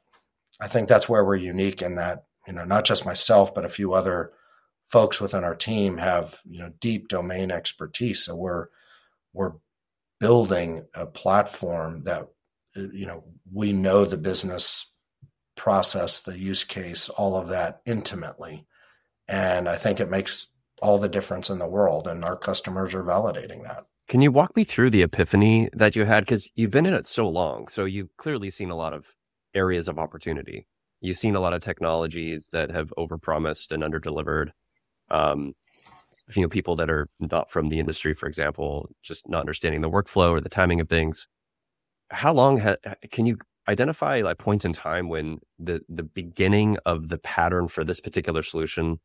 I 0.62 0.68
think 0.68 0.88
that's 0.88 1.10
where 1.10 1.26
we're 1.26 1.36
unique 1.36 1.82
in 1.82 1.96
that, 1.96 2.26
you 2.48 2.54
know, 2.54 2.64
not 2.64 2.86
just 2.86 3.06
myself, 3.06 3.54
but 3.54 3.66
a 3.66 3.70
few 3.70 3.94
other 3.94 4.32
folks 4.82 5.20
within 5.20 5.44
our 5.44 5.56
team 5.56 5.98
have, 5.98 6.40
you 6.50 6.60
know, 6.60 6.72
deep 6.80 7.10
domain 7.10 7.52
expertise. 7.52 8.24
So 8.24 8.36
we're, 8.36 8.68
we're 9.34 9.54
building 10.20 10.86
a 10.94 11.06
platform 11.06 12.04
that, 12.04 12.28
you 12.76 13.06
know, 13.06 13.24
we 13.52 13.74
know 13.74 14.06
the 14.06 14.18
business 14.18 14.92
process, 15.56 16.22
the 16.22 16.38
use 16.38 16.64
case, 16.64 17.10
all 17.10 17.36
of 17.36 17.50
that 17.50 17.82
intimately. 17.86 18.66
And 19.28 19.68
I 19.70 19.76
think 19.76 20.00
it 20.00 20.10
makes 20.10 20.48
all 20.82 20.98
the 20.98 21.10
difference 21.10 21.50
in 21.50 21.60
the 21.60 21.68
world. 21.68 22.08
And 22.08 22.24
our 22.24 22.36
customers 22.36 22.94
are 22.94 23.04
validating 23.04 23.64
that. 23.64 23.86
Can 24.08 24.22
you 24.22 24.32
walk 24.32 24.56
me 24.56 24.64
through 24.64 24.90
the 24.90 25.04
epiphany 25.04 25.70
that 25.74 25.96
you 25.96 26.06
had? 26.06 26.22
Because 26.22 26.50
you've 26.56 26.72
been 26.72 26.86
in 26.86 26.94
it 26.94 27.06
so 27.06 27.28
long. 27.28 27.68
So 27.68 27.86
you've 27.86 28.16
clearly 28.18 28.50
seen 28.50 28.72
a 28.72 28.76
lot 28.76 28.94
of 28.94 29.16
areas 29.54 29.88
of 29.88 30.00
opportunity. 30.00 30.66
You've 31.02 31.18
seen 31.18 31.36
a 31.36 31.40
lot 31.40 31.54
of 31.54 31.62
technologies 31.62 32.50
that 32.52 32.72
have 32.72 32.92
overpromised 32.98 33.72
and 33.72 33.84
underdelivered. 33.84 34.50
Um, 35.12 35.54
you 36.36 36.42
know, 36.42 36.50
people 36.50 36.76
that 36.78 36.90
are 36.90 37.08
not 37.20 37.50
from 37.52 37.70
the 37.70 37.80
industry, 37.80 38.14
for 38.14 38.28
example, 38.28 38.90
just 39.02 39.28
not 39.28 39.42
understanding 39.42 39.82
the 39.82 39.90
workflow 39.90 40.32
or 40.32 40.42
the 40.42 40.50
timing 40.50 40.80
of 40.80 40.90
things. 40.90 41.28
How 42.12 42.34
long 42.34 42.60
ha- 42.60 42.78
can 43.12 43.26
you 43.26 43.38
identify 43.68 44.22
like 44.22 44.38
points 44.40 44.66
in 44.66 44.74
time 44.74 45.10
when 45.10 45.40
the 45.60 45.82
the 45.90 46.04
beginning 46.04 46.78
of 46.86 47.10
the 47.10 47.18
pattern 47.20 47.68
for 47.68 47.84
this 47.84 48.00
particular 48.00 48.44
solution 48.44 49.00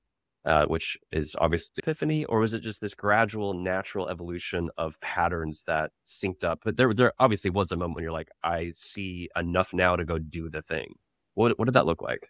uh, 0.44 0.66
which 0.66 0.98
is 1.10 1.34
obviously 1.38 1.72
epiphany, 1.82 2.24
or 2.26 2.40
was 2.40 2.52
it 2.52 2.60
just 2.60 2.80
this 2.80 2.94
gradual, 2.94 3.54
natural 3.54 4.08
evolution 4.08 4.68
of 4.76 5.00
patterns 5.00 5.64
that 5.66 5.90
synced 6.06 6.44
up? 6.44 6.60
But 6.64 6.76
there, 6.76 6.92
there 6.92 7.12
obviously 7.18 7.50
was 7.50 7.72
a 7.72 7.76
moment 7.76 7.96
when 7.96 8.04
you're 8.04 8.12
like, 8.12 8.28
I 8.42 8.72
see 8.74 9.30
enough 9.36 9.72
now 9.72 9.96
to 9.96 10.04
go 10.04 10.18
do 10.18 10.50
the 10.50 10.60
thing. 10.60 10.94
What, 11.34 11.58
what 11.58 11.64
did 11.64 11.74
that 11.74 11.86
look 11.86 12.02
like? 12.02 12.28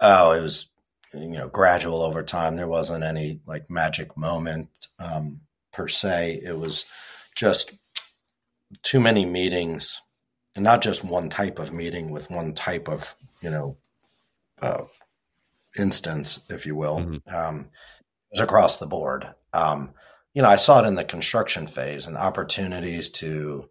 Oh, 0.00 0.32
it 0.32 0.40
was, 0.40 0.68
you 1.14 1.38
know, 1.38 1.48
gradual 1.48 2.02
over 2.02 2.22
time. 2.22 2.56
There 2.56 2.68
wasn't 2.68 3.04
any 3.04 3.40
like 3.46 3.70
magic 3.70 4.16
moment 4.16 4.68
um, 4.98 5.40
per 5.72 5.88
se. 5.88 6.40
It 6.44 6.58
was 6.58 6.84
just 7.34 7.72
too 8.82 9.00
many 9.00 9.24
meetings, 9.24 10.00
and 10.54 10.64
not 10.64 10.82
just 10.82 11.04
one 11.04 11.28
type 11.30 11.58
of 11.58 11.72
meeting 11.72 12.10
with 12.10 12.30
one 12.30 12.54
type 12.54 12.88
of, 12.88 13.14
you 13.42 13.50
know, 13.50 13.76
uh, 14.60 14.84
instance, 15.76 16.44
if 16.48 16.66
you 16.66 16.74
will. 16.76 16.98
Mm-hmm. 16.98 17.34
Um, 17.34 17.60
it 18.30 18.38
was 18.38 18.40
across 18.40 18.78
the 18.78 18.86
board. 18.86 19.28
Um, 19.52 19.94
you 20.32 20.42
know, 20.42 20.48
I 20.48 20.56
saw 20.56 20.82
it 20.82 20.86
in 20.86 20.96
the 20.96 21.04
construction 21.04 21.66
phase 21.66 22.06
and 22.06 22.16
opportunities 22.16 23.10
to, 23.10 23.68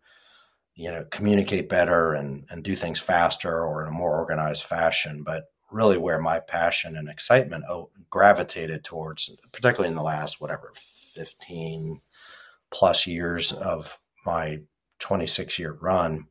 you 0.75 0.91
know, 0.91 1.05
communicate 1.11 1.69
better 1.69 2.13
and, 2.13 2.45
and 2.49 2.63
do 2.63 2.75
things 2.75 2.99
faster 2.99 3.65
or 3.65 3.83
in 3.83 3.89
a 3.89 3.91
more 3.91 4.17
organized 4.17 4.63
fashion. 4.63 5.23
But 5.25 5.45
really, 5.73 5.97
where 5.97 6.19
my 6.19 6.39
passion 6.39 6.95
and 6.95 7.09
excitement 7.09 7.65
gravitated 8.09 8.83
towards, 8.83 9.35
particularly 9.51 9.89
in 9.89 9.95
the 9.95 10.03
last, 10.03 10.39
whatever, 10.39 10.71
15 10.75 11.99
plus 12.71 13.07
years 13.07 13.51
of 13.51 13.99
my 14.25 14.59
26 14.99 15.59
year 15.59 15.73
run, 15.73 16.27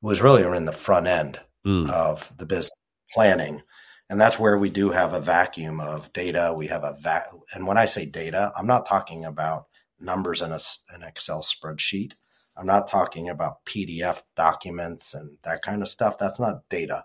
was 0.00 0.22
really 0.22 0.42
in 0.42 0.64
the 0.64 0.72
front 0.72 1.06
end 1.06 1.40
mm. 1.66 1.90
of 1.90 2.32
the 2.36 2.46
business 2.46 2.72
planning 3.10 3.62
and 4.08 4.20
that's 4.20 4.38
where 4.38 4.56
we 4.56 4.70
do 4.70 4.90
have 4.90 5.14
a 5.14 5.20
vacuum 5.20 5.80
of 5.80 6.12
data. 6.12 6.54
We 6.56 6.68
have 6.68 6.84
a 6.84 6.96
va- 7.00 7.26
and 7.52 7.66
when 7.66 7.76
I 7.76 7.86
say 7.86 8.06
data, 8.06 8.52
I'm 8.56 8.66
not 8.66 8.86
talking 8.86 9.24
about 9.24 9.66
numbers 9.98 10.42
in 10.42 10.52
a, 10.52 10.58
an 10.94 11.02
Excel 11.02 11.42
spreadsheet. 11.42 12.12
I'm 12.56 12.66
not 12.66 12.86
talking 12.86 13.28
about 13.28 13.64
PDF 13.64 14.22
documents 14.36 15.12
and 15.12 15.38
that 15.42 15.62
kind 15.62 15.82
of 15.82 15.88
stuff. 15.88 16.18
That's 16.18 16.38
not 16.38 16.68
data, 16.68 17.04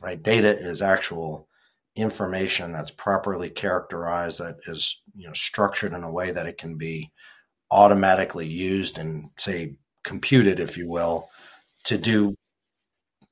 right? 0.00 0.22
Data 0.22 0.48
is 0.48 0.82
actual 0.82 1.48
information 1.96 2.72
that's 2.72 2.90
properly 2.90 3.48
characterized, 3.48 4.38
that 4.38 4.56
is 4.66 5.02
you 5.14 5.26
know 5.26 5.32
structured 5.32 5.92
in 5.92 6.04
a 6.04 6.12
way 6.12 6.30
that 6.30 6.46
it 6.46 6.58
can 6.58 6.76
be 6.76 7.10
automatically 7.70 8.46
used 8.46 8.98
and 8.98 9.30
say 9.36 9.76
computed, 10.04 10.60
if 10.60 10.76
you 10.76 10.88
will, 10.88 11.28
to 11.84 11.98
do 11.98 12.34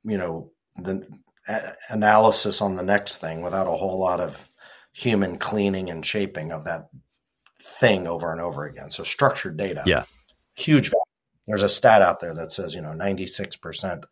you 0.05 0.19
know 0.19 0.51
the 0.77 1.07
analysis 1.91 2.61
on 2.61 2.75
the 2.75 2.83
next 2.83 3.19
thing 3.19 3.43
without 3.43 3.67
a 3.67 3.77
whole 3.77 3.99
lot 3.99 4.21
of 4.21 4.51
human 4.93 5.37
cleaning 5.37 5.91
and 5.91 6.05
shaping 6.05 6.53
of 6.53 6.65
that 6.65 6.89
thing 7.61 8.07
over 8.07 8.33
and 8.33 8.41
over 8.41 8.65
again. 8.65 8.91
So 8.91 9.03
structured 9.05 9.57
data, 9.57 9.83
yeah, 9.87 10.05
huge 10.55 10.87
value. 10.87 11.01
There's 11.47 11.62
a 11.62 11.69
stat 11.69 12.01
out 12.01 12.21
there 12.21 12.35
that 12.35 12.53
says 12.53 12.75
you 12.75 12.81
know 12.81 12.95
96 12.95 13.57
percent 13.57 14.07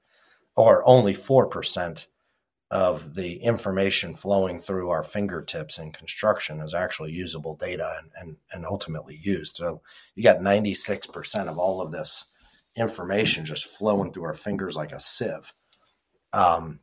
or 0.54 0.86
only 0.86 1.14
four 1.14 1.46
percent 1.46 2.06
of 2.72 3.14
the 3.14 3.34
information 3.34 4.14
flowing 4.14 4.58
through 4.58 4.88
our 4.88 5.02
fingertips 5.02 5.78
in 5.78 5.92
construction 5.92 6.58
is 6.60 6.72
actually 6.72 7.12
usable 7.12 7.54
data 7.54 7.86
and, 8.00 8.10
and, 8.18 8.36
and 8.50 8.64
ultimately 8.64 9.18
used. 9.20 9.56
So 9.56 9.82
you 10.14 10.22
got 10.22 10.38
96% 10.38 11.48
of 11.48 11.58
all 11.58 11.82
of 11.82 11.92
this 11.92 12.24
information 12.74 13.44
just 13.44 13.66
flowing 13.66 14.10
through 14.10 14.24
our 14.24 14.32
fingers 14.32 14.74
like 14.74 14.90
a 14.90 14.98
sieve. 14.98 15.52
Um, 16.32 16.80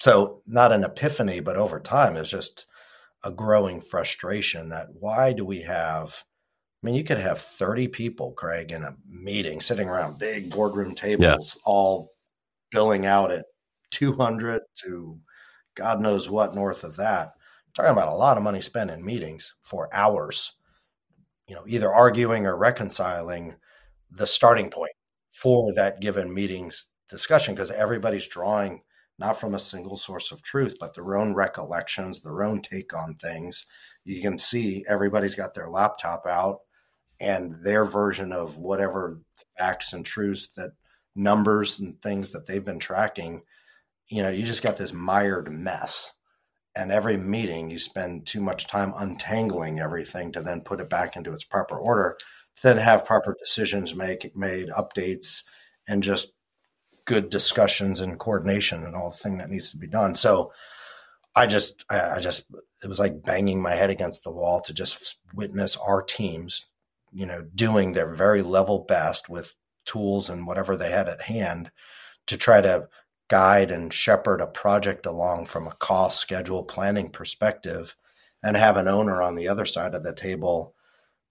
so 0.00 0.40
not 0.46 0.70
an 0.70 0.84
epiphany, 0.84 1.40
but 1.40 1.56
over 1.56 1.80
time 1.80 2.16
it's 2.16 2.30
just 2.30 2.66
a 3.24 3.32
growing 3.32 3.80
frustration 3.80 4.68
that 4.68 4.86
why 5.00 5.32
do 5.32 5.44
we 5.44 5.62
have 5.62 6.22
I 6.80 6.86
mean, 6.86 6.96
you 6.96 7.04
could 7.04 7.20
have 7.20 7.40
30 7.40 7.88
people, 7.88 8.32
Kraig, 8.32 8.72
in 8.72 8.82
a 8.82 8.96
meeting 9.08 9.60
sitting 9.60 9.88
around 9.88 10.18
big 10.18 10.50
boardroom 10.50 10.96
tables, 10.96 11.56
yeah. 11.56 11.62
all 11.64 12.12
billing 12.72 13.06
out 13.06 13.30
at 13.30 13.44
200 13.92 14.62
to 14.84 15.18
God 15.74 16.00
knows 16.00 16.28
what 16.28 16.54
north 16.54 16.84
of 16.84 16.96
that. 16.96 17.32
talking 17.74 17.92
about 17.92 18.08
a 18.08 18.14
lot 18.14 18.36
of 18.36 18.42
money 18.42 18.60
spent 18.60 18.90
in 18.90 19.04
meetings 19.04 19.54
for 19.62 19.88
hours, 19.94 20.56
you 21.48 21.54
know, 21.54 21.64
either 21.66 21.92
arguing 21.92 22.46
or 22.46 22.56
reconciling 22.56 23.56
the 24.10 24.26
starting 24.26 24.70
point 24.70 24.92
for 25.30 25.72
that 25.74 26.00
given 26.00 26.34
meeting's 26.34 26.86
discussion 27.08 27.54
because 27.54 27.70
everybody's 27.70 28.26
drawing 28.26 28.82
not 29.18 29.38
from 29.38 29.54
a 29.54 29.58
single 29.58 29.96
source 29.96 30.32
of 30.32 30.42
truth, 30.42 30.76
but 30.80 30.94
their 30.94 31.16
own 31.16 31.34
recollections, 31.34 32.22
their 32.22 32.42
own 32.42 32.60
take 32.60 32.94
on 32.94 33.14
things. 33.14 33.66
You 34.04 34.20
can 34.20 34.38
see 34.38 34.84
everybody's 34.88 35.34
got 35.34 35.54
their 35.54 35.68
laptop 35.70 36.26
out 36.26 36.60
and 37.20 37.54
their 37.62 37.84
version 37.84 38.32
of 38.32 38.58
whatever 38.58 39.20
facts 39.56 39.92
and 39.92 40.04
truths 40.04 40.48
that 40.56 40.72
numbers 41.14 41.78
and 41.78 42.00
things 42.02 42.32
that 42.32 42.46
they've 42.46 42.64
been 42.64 42.80
tracking. 42.80 43.42
You 44.12 44.22
know, 44.22 44.28
you 44.28 44.44
just 44.44 44.62
got 44.62 44.76
this 44.76 44.92
mired 44.92 45.50
mess. 45.50 46.12
And 46.76 46.92
every 46.92 47.16
meeting, 47.16 47.70
you 47.70 47.78
spend 47.78 48.26
too 48.26 48.40
much 48.40 48.66
time 48.66 48.92
untangling 48.96 49.80
everything 49.80 50.32
to 50.32 50.42
then 50.42 50.60
put 50.60 50.80
it 50.80 50.90
back 50.90 51.16
into 51.16 51.32
its 51.32 51.44
proper 51.44 51.76
order, 51.76 52.16
to 52.56 52.62
then 52.62 52.76
have 52.76 53.06
proper 53.06 53.34
decisions 53.38 53.94
make 53.94 54.30
made, 54.36 54.68
updates, 54.68 55.44
and 55.88 56.02
just 56.02 56.32
good 57.04 57.30
discussions 57.30 58.00
and 58.00 58.18
coordination 58.18 58.84
and 58.84 58.94
all 58.94 59.10
the 59.10 59.16
thing 59.16 59.38
that 59.38 59.50
needs 59.50 59.70
to 59.70 59.78
be 59.78 59.86
done. 59.86 60.14
So 60.14 60.52
I 61.34 61.46
just, 61.46 61.84
I, 61.90 62.20
just, 62.20 62.46
it 62.82 62.88
was 62.88 62.98
like 62.98 63.22
banging 63.22 63.60
my 63.60 63.72
head 63.72 63.90
against 63.90 64.24
the 64.24 64.30
wall 64.32 64.60
to 64.62 64.74
just 64.74 65.18
witness 65.34 65.76
our 65.76 66.02
teams, 66.02 66.68
you 67.12 67.26
know, 67.26 67.46
doing 67.54 67.92
their 67.92 68.14
very 68.14 68.42
level 68.42 68.84
best 68.86 69.28
with 69.28 69.54
tools 69.84 70.28
and 70.28 70.46
whatever 70.46 70.76
they 70.76 70.90
had 70.90 71.08
at 71.08 71.22
hand 71.22 71.70
to 72.26 72.36
try 72.36 72.60
to 72.60 72.88
guide 73.28 73.70
and 73.70 73.92
shepherd 73.92 74.40
a 74.40 74.46
project 74.46 75.06
along 75.06 75.46
from 75.46 75.66
a 75.66 75.74
cost 75.76 76.18
schedule 76.20 76.64
planning 76.64 77.08
perspective 77.10 77.96
and 78.42 78.56
have 78.56 78.76
an 78.76 78.88
owner 78.88 79.22
on 79.22 79.36
the 79.36 79.48
other 79.48 79.64
side 79.66 79.94
of 79.94 80.02
the 80.04 80.14
table, 80.14 80.74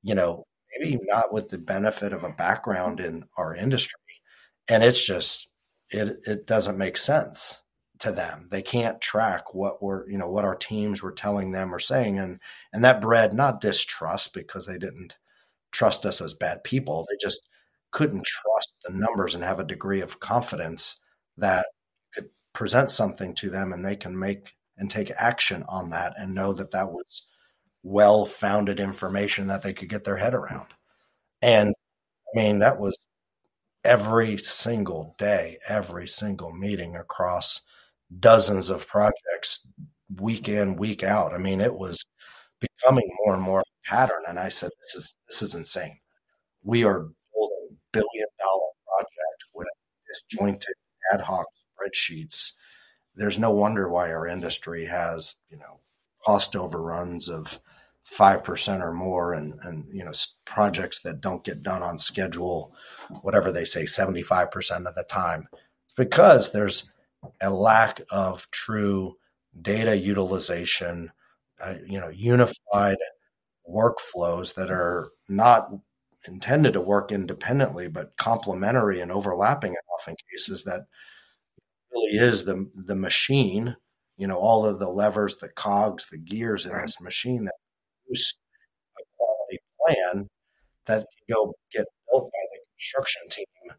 you 0.04 0.16
know, 0.16 0.46
maybe 0.80 0.98
not 1.04 1.34
with 1.34 1.50
the 1.50 1.58
benefit 1.58 2.14
of 2.14 2.24
a 2.24 2.30
background 2.34 3.00
in 3.00 3.26
our 3.38 3.56
industry. 3.56 4.00
And 4.70 4.84
it's 4.84 5.06
just, 5.06 5.50
it 5.90 6.20
it 6.26 6.48
doesn't 6.48 6.78
make 6.78 6.98
sense 6.98 7.64
to 8.00 8.12
them. 8.12 8.48
They 8.52 8.62
can't 8.62 9.02
track 9.02 9.54
what 9.54 9.82
we're, 9.84 10.10
you 10.10 10.18
know, 10.18 10.30
what 10.30 10.46
our 10.46 10.56
teams 10.56 11.04
were 11.04 11.12
telling 11.12 11.52
them 11.52 11.74
or 11.76 11.80
saying. 11.80 12.20
And 12.20 12.40
and 12.74 12.84
that 12.84 13.02
bred 13.02 13.34
not 13.34 13.62
distrust 13.62 14.34
because 14.34 14.66
they 14.68 14.78
didn't 14.78 15.18
trust 15.72 16.06
us 16.06 16.22
as 16.22 16.34
bad 16.34 16.64
people. 16.64 17.06
They 17.10 17.18
just 17.22 17.50
couldn't 17.92 18.26
trust 18.26 18.76
the 18.86 18.94
numbers 18.98 19.36
and 19.36 19.44
have 19.44 19.60
a 19.60 19.66
degree 19.66 20.02
of 20.02 20.20
confidence 20.20 21.00
that 21.38 21.68
present 22.54 22.92
something 22.92 23.36
to 23.36 23.50
them 23.50 23.74
and 23.74 23.86
they 23.86 23.96
can 23.96 24.18
make 24.18 24.54
and 24.78 24.90
take 24.90 25.12
action 25.18 25.64
on 25.70 25.90
that 25.92 26.14
and 26.18 26.34
know 26.36 26.54
that 26.54 26.72
that 26.72 26.92
was 26.92 27.28
well 27.84 28.26
founded 28.26 28.80
information 28.80 29.48
that 29.48 29.62
they 29.64 29.74
could 29.74 29.90
get 29.90 30.04
their 30.04 30.18
head 30.18 30.34
around. 30.34 30.68
And 31.42 31.74
I 32.36 32.40
mean, 32.40 32.60
that 32.60 32.80
was 32.80 32.98
every 33.84 34.38
single 34.38 35.16
day, 35.18 35.58
every 35.68 36.08
single 36.08 36.52
meeting 36.52 36.96
across 36.96 37.62
dozens 38.20 38.70
of 38.70 38.88
projects, 38.88 39.66
week 40.20 40.50
in, 40.50 40.76
week 40.76 41.04
out. 41.04 41.34
I 41.34 41.38
mean, 41.38 41.62
it 41.62 41.76
was 41.76 42.06
becoming 42.60 43.10
more 43.26 43.36
and 43.36 43.44
more 43.44 43.60
of 43.62 43.66
a 43.86 43.90
pattern. 43.90 44.24
And 44.30 44.40
I 44.40 44.50
said, 44.50 44.72
"This 44.82 44.96
is 44.96 45.18
this 45.30 45.42
is 45.44 45.56
insane. 45.56 46.00
We 46.64 46.84
are 46.86 47.02
building 47.34 47.78
billion 47.94 48.28
dollar 48.40 48.70
project 48.88 49.44
with 49.56 49.68
disjointed 50.08 50.76
ad 51.14 51.22
hoc 51.22 51.48
spreadsheets. 51.82 52.54
There's 53.16 53.40
no 53.40 53.52
wonder 53.52 53.90
why 53.90 54.14
our 54.14 54.28
industry 54.28 54.86
has 54.86 55.36
you 55.50 55.58
know 55.58 55.80
cost 56.26 56.56
overruns 56.56 57.30
of 57.30 57.60
five 58.04 58.44
percent 58.44 58.82
or 58.82 58.94
more, 58.94 59.34
and 59.34 59.60
and 59.64 59.88
you 59.94 60.04
know 60.04 60.12
projects 60.46 61.02
that 61.02 61.22
don't 61.22 61.44
get 61.44 61.64
done 61.64 61.84
on 61.84 62.00
schedule, 62.00 62.74
whatever 63.22 63.52
they 63.52 63.66
say, 63.66 63.86
seventy 63.86 64.24
five 64.24 64.52
percent 64.52 64.88
of 64.88 64.96
the 64.96 65.04
time. 65.04 65.48
It's 65.86 65.94
because 65.98 66.52
there's 66.52 66.92
a 67.42 67.50
lack 67.50 68.02
of 68.12 68.50
true 68.52 69.18
data 69.62 69.98
utilization, 69.98 71.12
uh, 71.62 71.76
you 71.86 72.00
know, 72.00 72.10
unified 72.10 72.98
workflows 73.70 74.56
that 74.56 74.72
are 74.72 75.12
not 75.30 75.70
intended 76.28 76.74
to 76.74 76.82
work 76.82 77.12
independently, 77.12 77.88
but 77.88 78.16
complementary 78.18 79.02
and 79.02 79.12
overlapping 79.12 79.72
in 79.72 79.80
often 80.00 80.16
cases 80.32 80.64
that 80.64 80.86
really 81.92 82.18
is 82.18 82.46
the 82.46 82.70
the 82.76 82.96
machine, 82.96 83.76
you 84.18 84.28
know, 84.28 84.38
all 84.38 84.66
of 84.66 84.80
the 84.80 84.90
levers, 84.90 85.38
the 85.38 85.50
cogs, 85.50 86.08
the 86.08 86.18
gears 86.18 86.66
in 86.66 86.78
this 86.78 87.02
machine 87.02 87.46
that 87.46 87.56
produce 88.06 88.36
a 89.00 89.04
quality 89.18 89.60
plan 89.80 90.28
that 90.86 90.98
can 91.00 91.36
go 91.36 91.54
get 91.72 91.86
built 92.12 92.26
by 92.32 92.46
the 92.54 92.60
construction 92.76 93.22
team 93.30 93.76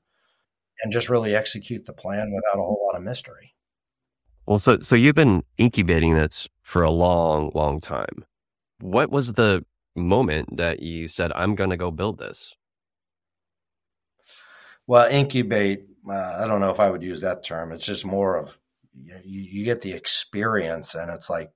and 0.83 0.93
just 0.93 1.09
really 1.09 1.35
execute 1.35 1.87
the 1.87 1.93
plan 1.93 2.33
without 2.35 2.61
a 2.61 2.63
whole 2.63 2.89
lot 2.91 2.97
of 2.97 3.05
mystery. 3.05 3.55
Well, 4.47 4.59
so 4.59 4.81
so 4.81 4.97
you've 4.97 5.15
been 5.15 5.45
incubating 5.59 6.15
this 6.15 6.49
for 6.63 6.83
a 6.83 6.91
long, 6.91 7.53
long 7.55 7.81
time. 7.81 8.25
What 8.81 9.11
was 9.11 9.35
the 9.35 9.65
moment 9.95 10.57
that 10.57 10.81
you 10.81 11.07
said, 11.09 11.31
"I'm 11.33 11.55
going 11.55 11.71
to 11.71 11.77
go 11.77 11.91
build 11.91 12.19
this"? 12.19 12.55
Well, 14.87 15.09
incubate. 15.09 15.87
Uh, 16.09 16.39
I 16.43 16.47
don't 16.47 16.61
know 16.61 16.71
if 16.71 16.81
I 16.81 16.91
would 16.91 17.03
use 17.03 17.21
that 17.21 17.45
term. 17.45 17.73
It's 17.73 17.87
just 17.87 18.05
more 18.05 18.37
of 18.37 18.59
you, 18.95 19.21
you 19.25 19.65
get 19.65 19.83
the 19.83 19.93
experience, 19.93 20.95
and 20.95 21.11
it's 21.11 21.31
like 21.31 21.53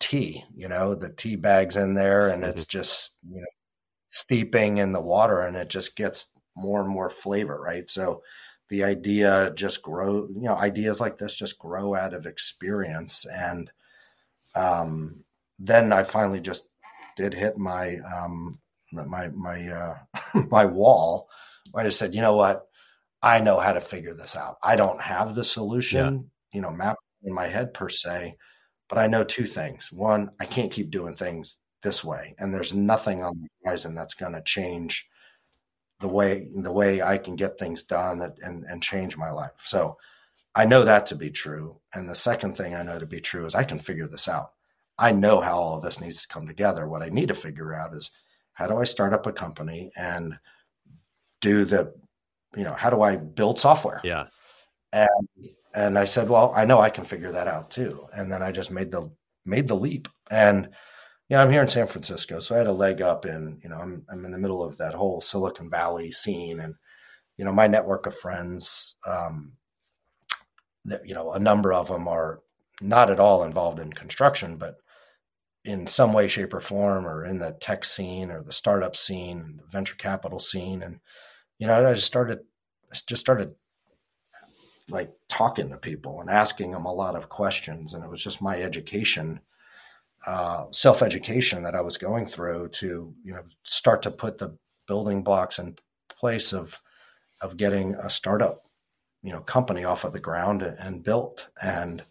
tea. 0.00 0.44
You 0.54 0.68
know, 0.68 0.94
the 0.94 1.10
tea 1.10 1.36
bags 1.36 1.76
in 1.76 1.94
there, 1.94 2.28
and 2.28 2.42
mm-hmm. 2.42 2.50
it's 2.50 2.66
just 2.66 3.18
you 3.28 3.40
know 3.40 3.46
steeping 4.08 4.78
in 4.78 4.92
the 4.92 5.00
water, 5.00 5.40
and 5.40 5.56
it 5.56 5.68
just 5.68 5.96
gets 5.96 6.26
more 6.56 6.80
and 6.80 6.88
more 6.88 7.08
flavor, 7.08 7.60
right? 7.60 7.90
So 7.90 8.22
the 8.68 8.84
idea 8.84 9.52
just 9.54 9.82
grow 9.82 10.26
you 10.34 10.42
know 10.42 10.56
ideas 10.56 11.00
like 11.00 11.18
this 11.18 11.36
just 11.36 11.58
grow 11.58 11.94
out 11.94 12.14
of 12.14 12.26
experience 12.26 13.26
and 13.26 13.70
um, 14.54 15.22
then 15.58 15.92
i 15.92 16.02
finally 16.02 16.40
just 16.40 16.68
did 17.16 17.34
hit 17.34 17.56
my 17.56 17.98
um, 17.98 18.58
my 18.92 19.28
my 19.28 19.68
uh, 19.68 19.94
my 20.50 20.64
wall 20.64 21.28
i 21.74 21.82
just 21.82 21.98
said 21.98 22.14
you 22.14 22.20
know 22.20 22.34
what 22.34 22.66
i 23.24 23.40
know 23.40 23.58
how 23.58 23.72
to 23.72 23.80
figure 23.80 24.14
this 24.14 24.36
out 24.36 24.56
i 24.62 24.76
don't 24.76 25.00
have 25.00 25.34
the 25.34 25.44
solution 25.44 26.30
yeah. 26.52 26.56
you 26.56 26.60
know 26.60 26.70
map 26.70 26.96
in 27.24 27.34
my 27.34 27.48
head 27.48 27.74
per 27.74 27.88
se 27.88 28.36
but 28.88 28.98
i 28.98 29.06
know 29.06 29.24
two 29.24 29.46
things 29.46 29.90
one 29.90 30.30
i 30.40 30.44
can't 30.44 30.72
keep 30.72 30.90
doing 30.90 31.14
things 31.14 31.58
this 31.82 32.04
way 32.04 32.34
and 32.38 32.54
there's 32.54 32.72
nothing 32.72 33.22
on 33.22 33.34
the 33.34 33.48
horizon 33.64 33.94
that's 33.94 34.14
going 34.14 34.32
to 34.32 34.42
change 34.42 35.08
the 36.00 36.08
way 36.08 36.48
the 36.54 36.72
way 36.72 37.00
I 37.00 37.18
can 37.18 37.34
get 37.36 37.58
things 37.58 37.82
done 37.82 38.20
and 38.42 38.64
and 38.64 38.82
change 38.82 39.16
my 39.16 39.30
life. 39.30 39.52
So 39.62 39.96
I 40.54 40.66
know 40.66 40.84
that 40.84 41.06
to 41.06 41.16
be 41.16 41.30
true. 41.30 41.80
And 41.94 42.08
the 42.08 42.14
second 42.14 42.56
thing 42.56 42.74
I 42.74 42.82
know 42.82 42.98
to 42.98 43.06
be 43.06 43.20
true 43.20 43.46
is 43.46 43.54
I 43.54 43.64
can 43.64 43.78
figure 43.78 44.06
this 44.06 44.28
out. 44.28 44.52
I 44.98 45.12
know 45.12 45.40
how 45.40 45.58
all 45.58 45.78
of 45.78 45.82
this 45.82 46.00
needs 46.00 46.22
to 46.22 46.28
come 46.28 46.46
together. 46.46 46.88
What 46.88 47.02
I 47.02 47.08
need 47.08 47.28
to 47.28 47.34
figure 47.34 47.74
out 47.74 47.94
is 47.94 48.10
how 48.52 48.66
do 48.66 48.76
I 48.76 48.84
start 48.84 49.12
up 49.12 49.26
a 49.26 49.32
company 49.32 49.90
and 49.96 50.38
do 51.40 51.64
the, 51.64 51.92
you 52.56 52.64
know, 52.64 52.74
how 52.74 52.90
do 52.90 53.02
I 53.02 53.16
build 53.16 53.58
software? 53.58 54.00
Yeah. 54.04 54.26
And 54.92 55.08
and 55.74 55.98
I 55.98 56.04
said, 56.04 56.28
well, 56.28 56.52
I 56.54 56.64
know 56.64 56.80
I 56.80 56.90
can 56.90 57.04
figure 57.04 57.32
that 57.32 57.48
out 57.48 57.70
too. 57.70 58.06
And 58.16 58.30
then 58.30 58.42
I 58.42 58.52
just 58.52 58.70
made 58.70 58.92
the 58.92 59.10
made 59.44 59.68
the 59.68 59.74
leap. 59.74 60.08
And 60.30 60.70
yeah, 61.28 61.42
I'm 61.42 61.50
here 61.50 61.62
in 61.62 61.68
San 61.68 61.86
Francisco, 61.86 62.38
so 62.38 62.54
I 62.54 62.58
had 62.58 62.66
a 62.66 62.72
leg 62.72 63.00
up 63.00 63.24
in, 63.24 63.58
you 63.62 63.68
know, 63.68 63.76
I'm 63.76 64.04
I'm 64.10 64.24
in 64.24 64.30
the 64.30 64.38
middle 64.38 64.62
of 64.62 64.78
that 64.78 64.94
whole 64.94 65.20
Silicon 65.20 65.70
Valley 65.70 66.12
scene, 66.12 66.60
and 66.60 66.74
you 67.36 67.44
know, 67.44 67.52
my 67.52 67.66
network 67.66 68.06
of 68.06 68.16
friends, 68.16 68.94
um, 69.06 69.54
that 70.84 71.06
you 71.06 71.14
know, 71.14 71.32
a 71.32 71.40
number 71.40 71.72
of 71.72 71.88
them 71.88 72.06
are 72.08 72.40
not 72.80 73.10
at 73.10 73.20
all 73.20 73.42
involved 73.42 73.78
in 73.78 73.92
construction, 73.92 74.58
but 74.58 74.76
in 75.64 75.86
some 75.86 76.12
way, 76.12 76.28
shape, 76.28 76.52
or 76.52 76.60
form, 76.60 77.06
or 77.06 77.24
in 77.24 77.38
the 77.38 77.56
tech 77.58 77.84
scene 77.86 78.30
or 78.30 78.42
the 78.42 78.52
startup 78.52 78.94
scene, 78.94 79.58
the 79.62 79.66
venture 79.70 79.96
capital 79.96 80.38
scene, 80.38 80.82
and 80.82 81.00
you 81.58 81.66
know, 81.66 81.88
I 81.88 81.94
just 81.94 82.06
started, 82.06 82.40
I 82.92 82.96
just 83.06 83.20
started 83.20 83.54
like 84.90 85.12
talking 85.28 85.70
to 85.70 85.76
people 85.76 86.20
and 86.20 86.28
asking 86.28 86.72
them 86.72 86.84
a 86.84 86.92
lot 86.92 87.16
of 87.16 87.28
questions, 87.28 87.94
and 87.94 88.04
it 88.04 88.10
was 88.10 88.22
just 88.22 88.42
my 88.42 88.60
education 88.60 89.40
uh, 90.26 90.66
self 90.70 91.02
education 91.02 91.62
that 91.62 91.74
I 91.74 91.82
was 91.82 91.96
going 91.96 92.26
through 92.26 92.68
to 92.68 93.14
you 93.22 93.32
know 93.32 93.42
start 93.62 94.02
to 94.02 94.10
put 94.10 94.38
the 94.38 94.56
building 94.86 95.22
blocks 95.22 95.58
in 95.58 95.76
place 96.08 96.52
of 96.52 96.80
of 97.40 97.56
getting 97.56 97.94
a 97.96 98.08
startup 98.08 98.66
you 99.22 99.32
know 99.32 99.40
company 99.40 99.84
off 99.84 100.04
of 100.04 100.12
the 100.12 100.20
ground 100.20 100.62
and 100.62 101.04
built. 101.04 101.48
And 101.62 102.04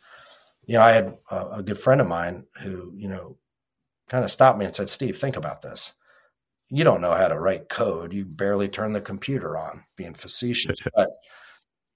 you 0.65 0.75
know 0.75 0.81
I 0.81 0.91
had 0.91 1.17
a, 1.31 1.49
a 1.51 1.63
good 1.63 1.77
friend 1.77 2.01
of 2.01 2.07
mine 2.07 2.45
who 2.61 2.93
you 2.95 3.07
know 3.07 3.37
kind 4.09 4.23
of 4.23 4.31
stopped 4.31 4.59
me 4.59 4.65
and 4.65 4.75
said 4.75 4.89
Steve 4.89 5.17
think 5.17 5.35
about 5.35 5.61
this 5.61 5.93
you 6.69 6.83
don't 6.83 7.01
know 7.01 7.13
how 7.13 7.27
to 7.27 7.39
write 7.39 7.69
code 7.69 8.13
you 8.13 8.25
barely 8.25 8.67
turn 8.67 8.93
the 8.93 9.01
computer 9.01 9.57
on 9.57 9.83
being 9.95 10.13
facetious 10.13 10.79
but 10.95 11.09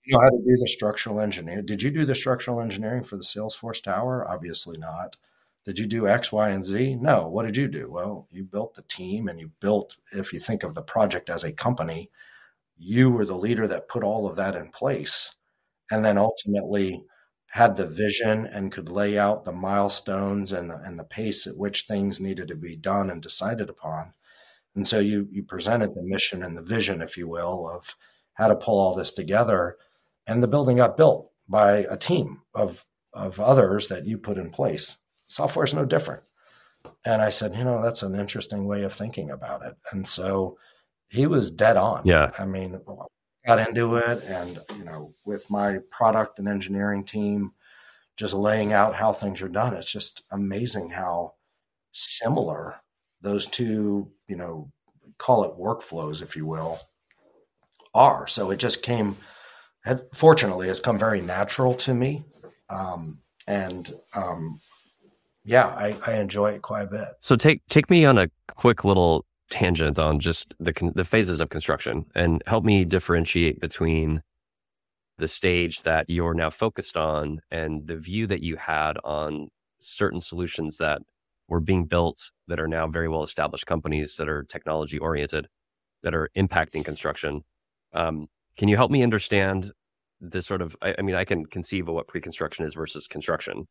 you 0.05 0.13
know 0.15 0.21
how 0.21 0.29
to 0.29 0.37
do 0.37 0.57
the 0.57 0.67
structural 0.67 1.19
engineering 1.19 1.65
did 1.65 1.81
you 1.81 1.91
do 1.91 2.05
the 2.05 2.15
structural 2.15 2.61
engineering 2.61 3.03
for 3.03 3.17
the 3.17 3.23
salesforce 3.23 3.81
tower 3.81 4.25
obviously 4.29 4.77
not 4.77 5.17
did 5.67 5.79
you 5.79 5.85
do 5.85 6.07
X, 6.07 6.31
Y, 6.31 6.49
and 6.49 6.63
Z? 6.63 6.95
No. 6.95 7.27
What 7.27 7.45
did 7.45 7.57
you 7.57 7.67
do? 7.67 7.91
Well, 7.91 8.29
you 8.31 8.45
built 8.45 8.75
the 8.75 8.83
team 8.83 9.27
and 9.27 9.37
you 9.37 9.51
built, 9.59 9.97
if 10.13 10.31
you 10.31 10.39
think 10.39 10.63
of 10.63 10.75
the 10.75 10.81
project 10.81 11.29
as 11.29 11.43
a 11.43 11.51
company, 11.51 12.09
you 12.77 13.09
were 13.09 13.25
the 13.25 13.35
leader 13.35 13.67
that 13.67 13.89
put 13.89 14.01
all 14.01 14.29
of 14.29 14.37
that 14.37 14.55
in 14.55 14.69
place 14.69 15.35
and 15.91 16.05
then 16.05 16.17
ultimately 16.17 17.03
had 17.47 17.75
the 17.75 17.85
vision 17.85 18.45
and 18.45 18.71
could 18.71 18.87
lay 18.87 19.17
out 19.17 19.43
the 19.43 19.51
milestones 19.51 20.53
and 20.53 20.69
the, 20.69 20.77
and 20.85 20.97
the 20.97 21.03
pace 21.03 21.45
at 21.45 21.57
which 21.57 21.83
things 21.83 22.21
needed 22.21 22.47
to 22.47 22.55
be 22.55 22.77
done 22.77 23.09
and 23.09 23.21
decided 23.21 23.69
upon. 23.69 24.13
And 24.77 24.87
so 24.87 24.99
you 24.99 25.27
you 25.31 25.43
presented 25.43 25.95
the 25.95 26.03
mission 26.03 26.43
and 26.43 26.55
the 26.55 26.61
vision, 26.61 27.01
if 27.01 27.17
you 27.17 27.27
will, 27.27 27.67
of 27.67 27.97
how 28.35 28.47
to 28.47 28.55
pull 28.55 28.79
all 28.79 28.95
this 28.95 29.11
together. 29.11 29.75
And 30.27 30.41
the 30.41 30.47
building 30.47 30.77
got 30.77 30.95
built 30.95 31.31
by 31.49 31.87
a 31.89 31.97
team 31.97 32.43
of 32.53 32.85
of 33.11 33.39
others 33.39 33.87
that 33.87 34.05
you 34.05 34.19
put 34.19 34.37
in 34.37 34.51
place 34.51 34.97
software 35.25 35.65
is 35.65 35.73
no 35.73 35.83
different. 35.83 36.21
And 37.03 37.23
I 37.23 37.29
said, 37.29 37.55
you 37.55 37.63
know, 37.63 37.81
that's 37.81 38.03
an 38.03 38.15
interesting 38.15 38.67
way 38.67 38.83
of 38.83 38.93
thinking 38.93 39.31
about 39.31 39.63
it. 39.63 39.75
And 39.91 40.07
so 40.07 40.57
he 41.09 41.25
was 41.25 41.49
dead 41.51 41.75
on. 41.75 42.03
Yeah. 42.05 42.29
I 42.37 42.45
mean, 42.45 42.79
got 43.45 43.67
into 43.67 43.95
it 43.95 44.23
and, 44.25 44.59
you 44.77 44.85
know, 44.85 45.15
with 45.25 45.49
my 45.49 45.79
product 45.89 46.37
and 46.37 46.47
engineering 46.47 47.03
team, 47.03 47.53
just 48.15 48.33
laying 48.35 48.73
out 48.73 48.93
how 48.93 49.11
things 49.11 49.41
are 49.41 49.49
done. 49.49 49.73
It's 49.73 49.91
just 49.91 50.23
amazing 50.31 50.91
how 50.91 51.33
similar 51.91 52.81
those 53.21 53.45
two, 53.47 54.11
you 54.27 54.35
know, 54.35 54.71
call 55.17 55.43
it 55.43 55.57
workflows, 55.59 56.21
if 56.21 56.35
you 56.35 56.45
will, 56.45 56.79
are. 57.93 58.27
So 58.27 58.51
it 58.51 58.57
just 58.57 58.83
came, 58.83 59.17
had, 59.83 60.01
fortunately, 60.13 60.67
has 60.67 60.79
come 60.79 60.99
very 60.99 61.21
natural 61.21 61.73
to 61.75 61.93
me. 61.93 62.23
Um, 62.69 63.21
and 63.47 63.93
um, 64.15 64.59
yeah, 65.45 65.67
I, 65.67 65.97
I 66.05 66.17
enjoy 66.17 66.51
it 66.51 66.61
quite 66.61 66.83
a 66.83 66.87
bit. 66.87 67.07
So 67.21 67.35
take 67.35 67.65
take 67.69 67.89
me 67.89 68.05
on 68.05 68.17
a 68.17 68.29
quick 68.55 68.83
little 68.83 69.25
tangent 69.49 69.97
on 69.97 70.19
just 70.19 70.53
the 70.59 70.73
the 70.93 71.05
phases 71.05 71.39
of 71.39 71.49
construction 71.49 72.05
and 72.13 72.43
help 72.47 72.65
me 72.65 72.83
differentiate 72.83 73.61
between 73.61 74.21
the 75.17 75.27
stage 75.27 75.83
that 75.83 76.09
you're 76.09 76.33
now 76.33 76.49
focused 76.49 76.95
on 76.95 77.39
and 77.49 77.87
the 77.87 77.97
view 77.97 78.27
that 78.27 78.43
you 78.43 78.57
had 78.57 78.97
on 79.03 79.47
certain 79.79 80.21
solutions 80.21 80.77
that 80.77 81.01
were 81.47 81.59
being 81.59 81.85
built 81.85 82.31
that 82.47 82.59
are 82.59 82.67
now 82.67 82.87
very 82.87 83.07
well 83.07 83.23
established 83.23 83.65
companies 83.65 84.15
that 84.17 84.29
are 84.29 84.43
technology 84.43 84.97
oriented 84.97 85.47
that 86.03 86.13
are 86.13 86.29
impacting 86.37 86.83
construction. 86.83 87.41
Um, 87.93 88.27
can 88.57 88.67
you 88.67 88.75
help 88.75 88.91
me 88.91 89.03
understand 89.03 89.71
the 90.19 90.41
sort 90.41 90.61
of? 90.61 90.75
I, 90.81 90.95
I 90.97 91.01
mean, 91.01 91.15
I 91.15 91.25
can 91.25 91.45
conceive 91.45 91.87
of 91.87 91.95
what 91.95 92.07
pre-construction 92.07 92.65
is 92.65 92.73
versus 92.73 93.07
construction, 93.07 93.67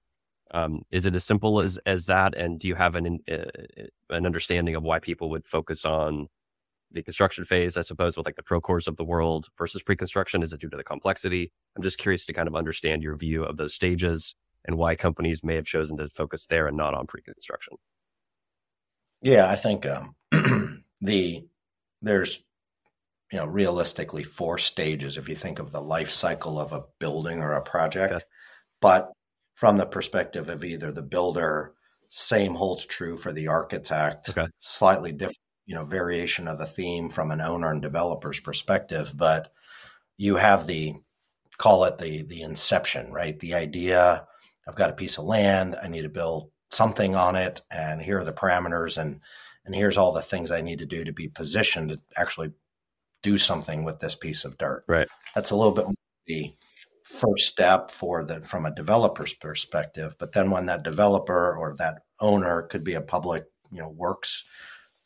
um, 0.53 0.83
is 0.91 1.07
it 1.07 1.15
as 1.15 1.25
simple 1.25 1.61
as 1.61 1.79
as 1.87 2.07
that? 2.07 2.35
And 2.37 2.59
do 2.59 2.69
you 2.69 2.75
have 2.75 2.95
an 2.95 3.19
uh, 3.31 3.45
an 4.11 4.27
understanding 4.27 4.75
of 4.75 4.83
why 4.83 4.99
people 5.01 5.31
would 5.31 5.47
focus 5.47 5.85
on 5.85 6.29
the 6.93 7.03
construction 7.03 7.45
phase, 7.45 7.77
I 7.77 7.81
suppose, 7.81 8.17
with 8.17 8.27
like 8.27 8.37
the 8.37 8.43
Procores 8.43 8.87
of 8.87 8.97
the 8.97 9.05
world 9.05 9.49
versus 9.59 9.83
pre-construction? 9.83 10.43
Is 10.43 10.53
it 10.53 10.61
due 10.61 10.71
to 10.71 10.77
the 10.77 10.85
complexity? 10.85 11.53
I'm 11.77 11.83
just 11.83 11.99
curious 11.99 12.27
to 12.27 12.33
kind 12.33 12.49
of 12.49 12.55
understand 12.55 13.03
your 13.03 13.17
view 13.17 13.45
of 13.45 13.57
those 13.57 13.75
stages 13.75 14.35
and 14.67 14.77
why 14.77 14.95
companies 14.95 15.45
may 15.45 15.55
have 15.55 15.65
chosen 15.65 15.97
to 15.97 16.09
focus 16.09 16.47
there 16.47 16.67
and 16.67 16.77
not 16.77 16.95
on 16.95 17.07
pre-construction. 17.07 17.77
Yeah, 19.23 19.49
I 19.49 19.57
think 19.57 19.87
um, 19.87 20.15
the 21.01 21.47
there's 22.03 22.45
you 23.33 23.39
know 23.39 23.47
realistically 23.47 24.23
four 24.23 24.59
stages 24.59 25.17
if 25.17 25.29
you 25.29 25.35
think 25.35 25.59
of 25.59 25.73
the 25.73 25.81
life 25.81 26.11
cycle 26.11 26.61
of 26.61 26.73
a 26.73 26.85
building 26.99 27.41
or 27.41 27.53
a 27.53 27.63
project, 27.63 28.13
okay. 28.13 28.25
but 28.81 29.11
from 29.55 29.79
the 29.79 29.87
perspective 29.87 30.49
of 30.51 30.65
either 30.65 30.93
the 30.93 31.03
builder, 31.03 31.73
same 32.09 32.55
holds 32.55 32.85
true 32.85 33.17
for 33.17 33.33
the 33.33 33.49
architect, 33.49 34.29
okay. 34.29 34.47
slightly 34.59 35.13
different, 35.13 35.39
you 35.65 35.75
know, 35.75 35.85
variation 35.85 36.47
of 36.47 36.59
the 36.59 36.67
theme 36.67 37.09
from 37.09 37.31
an 37.31 37.41
owner 37.41 37.71
and 37.71 37.81
developer's 37.81 38.39
perspective, 38.39 39.13
but 39.17 39.51
you 40.19 40.37
have 40.37 40.67
the 40.67 40.95
call 41.59 41.85
it 41.85 41.99
the 41.99 42.23
the 42.23 42.43
inception, 42.43 43.13
right? 43.13 43.39
The 43.41 43.55
idea 43.55 44.27
I've 44.67 44.75
got 44.75 44.91
a 44.91 44.95
piece 44.95 45.19
of 45.19 45.25
land, 45.25 45.77
I 45.81 45.89
need 45.89 46.03
to 46.03 46.09
build 46.09 46.51
something 46.71 47.15
on 47.15 47.37
it, 47.37 47.61
and 47.71 48.03
here 48.03 48.19
are 48.19 48.25
the 48.25 48.33
parameters 48.33 48.99
and 48.99 49.21
and 49.65 49.75
here's 49.75 49.97
all 49.97 50.13
the 50.13 50.23
things 50.23 50.53
I 50.53 50.61
need 50.61 50.79
to 50.79 50.87
do 50.87 51.05
to 51.05 51.13
be 51.13 51.27
positioned 51.27 51.91
to 51.91 52.01
actually 52.17 52.53
do 53.23 53.37
something 53.37 53.85
with 53.85 53.99
this 53.99 54.15
piece 54.15 54.45
of 54.45 54.57
dirt. 54.59 54.85
Right. 54.87 55.09
That's 55.35 55.51
a 55.51 55.57
little 55.57 55.73
bit 55.73 55.87
the 56.27 56.55
first 57.03 57.47
step 57.47 57.91
for 57.91 58.25
the 58.25 58.43
from 58.43 58.67
a 58.67 58.75
developer's 58.75 59.33
perspective. 59.33 60.15
But 60.19 60.33
then 60.33 60.51
when 60.51 60.67
that 60.67 60.83
developer 60.83 61.57
or 61.57 61.75
that 61.79 62.03
owner 62.21 62.63
could 62.63 62.85
be 62.85 62.95
a 62.95 63.01
public, 63.01 63.45
you 63.71 63.81
know, 63.81 63.91
works 63.91 64.45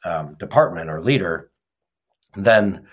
um, 0.04 0.34
department 0.34 0.90
or 0.90 1.02
leader, 1.02 1.50
then 2.36 2.86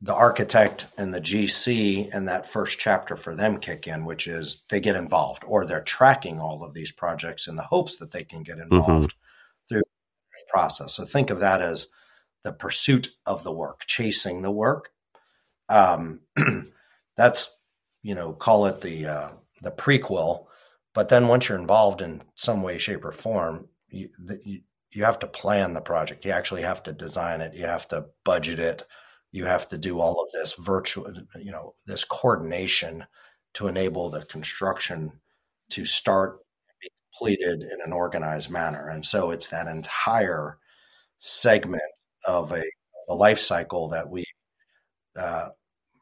the 0.00 0.14
architect 0.14 0.86
and 0.96 1.12
the 1.12 1.20
GC 1.20 2.08
and 2.14 2.28
that 2.28 2.46
first 2.46 2.78
chapter 2.78 3.16
for 3.16 3.34
them 3.34 3.58
kick 3.58 3.86
in, 3.86 4.04
which 4.04 4.28
is 4.28 4.62
they 4.68 4.80
get 4.80 4.94
involved 4.94 5.42
or 5.46 5.66
they're 5.66 5.80
tracking 5.80 6.38
all 6.40 6.62
of 6.62 6.72
these 6.72 6.92
projects 6.92 7.48
in 7.48 7.56
the 7.56 7.62
hopes 7.62 7.98
that 7.98 8.12
they 8.12 8.22
can 8.22 8.42
get 8.42 8.58
mm-hmm. 8.58 8.74
involved 8.74 9.10
mm-hmm. 9.10 9.68
through 9.68 9.80
the 9.80 10.52
process. 10.52 10.94
So 10.94 11.04
think 11.04 11.30
of 11.30 11.40
that 11.40 11.60
as 11.60 11.88
the 12.44 12.52
pursuit 12.52 13.08
of 13.26 13.42
the 13.42 13.52
work, 13.52 13.84
chasing 13.86 14.42
the 14.42 14.52
work. 14.52 14.90
Um, 15.68 16.20
that's 17.16 17.54
you 18.02 18.14
know 18.14 18.32
call 18.32 18.66
it 18.66 18.80
the 18.80 19.06
uh, 19.06 19.28
the 19.62 19.72
prequel. 19.72 20.46
But 20.94 21.08
then 21.08 21.28
once 21.28 21.48
you're 21.48 21.58
involved 21.58 22.00
in 22.00 22.22
some 22.34 22.62
way, 22.62 22.78
shape, 22.78 23.04
or 23.04 23.12
form, 23.12 23.68
you, 23.88 24.08
the, 24.18 24.40
you 24.44 24.60
you 24.90 25.04
have 25.04 25.18
to 25.18 25.26
plan 25.26 25.74
the 25.74 25.80
project. 25.80 26.24
You 26.24 26.30
actually 26.30 26.62
have 26.62 26.82
to 26.84 26.92
design 26.92 27.40
it. 27.40 27.54
You 27.54 27.66
have 27.66 27.86
to 27.88 28.06
budget 28.24 28.58
it. 28.58 28.84
You 29.32 29.44
have 29.44 29.68
to 29.68 29.78
do 29.78 30.00
all 30.00 30.22
of 30.22 30.30
this 30.32 30.54
virtual, 30.54 31.12
you 31.36 31.52
know, 31.52 31.74
this 31.86 32.04
coordination 32.04 33.04
to 33.54 33.68
enable 33.68 34.10
the 34.10 34.24
construction 34.24 35.20
to 35.70 35.84
start 35.84 36.38
and 36.68 36.76
be 36.80 36.88
completed 37.12 37.62
in 37.62 37.78
an 37.84 37.92
organized 37.92 38.50
manner. 38.50 38.88
And 38.88 39.04
so 39.04 39.30
it's 39.30 39.48
that 39.48 39.66
entire 39.66 40.58
segment 41.18 41.82
of 42.26 42.52
a 42.52 42.64
the 43.08 43.14
life 43.14 43.38
cycle 43.38 43.88
that 43.88 44.08
we 44.08 44.24
uh, 45.16 45.48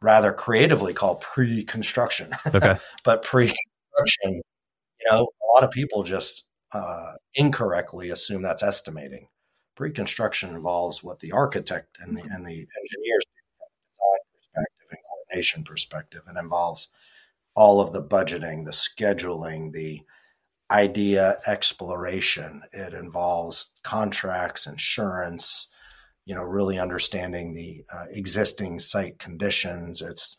rather 0.03 0.33
creatively 0.33 0.93
call 0.93 1.17
pre-construction. 1.17 2.31
Okay. 2.53 2.77
but 3.05 3.23
pre-construction, 3.23 4.35
you 4.35 5.11
know, 5.11 5.23
a 5.23 5.47
lot 5.55 5.65
of 5.65 5.71
people 5.71 6.03
just 6.03 6.45
uh, 6.73 7.13
incorrectly 7.35 8.11
assume 8.11 8.43
that's 8.43 8.63
estimating. 8.63 9.29
Pre-construction 9.77 10.51
involves 10.51 11.05
what 11.05 11.21
the 11.21 11.33
architect 11.33 11.99
and 12.01 12.17
the 12.17 12.23
and 12.23 12.47
the 12.47 12.67
engineers 12.83 13.25
design 13.93 14.19
perspective 14.35 14.89
and 14.91 14.99
coordination 15.09 15.65
perspective, 15.65 16.23
and 16.27 16.39
involves 16.39 16.89
all 17.55 17.81
of 17.81 17.93
the 17.93 18.03
budgeting, 18.03 18.65
the 18.65 18.71
scheduling, 18.71 19.73
the 19.73 20.01
idea 20.71 21.39
exploration. 21.47 22.63
It 22.73 22.93
involves 22.93 23.71
contracts, 23.83 24.67
insurance, 24.67 25.69
you 26.25 26.35
know, 26.35 26.43
really 26.43 26.79
understanding 26.79 27.53
the 27.53 27.85
uh, 27.95 28.07
existing 28.11 28.81
site 28.81 29.19
conditions. 29.19 30.03
It's 30.03 30.37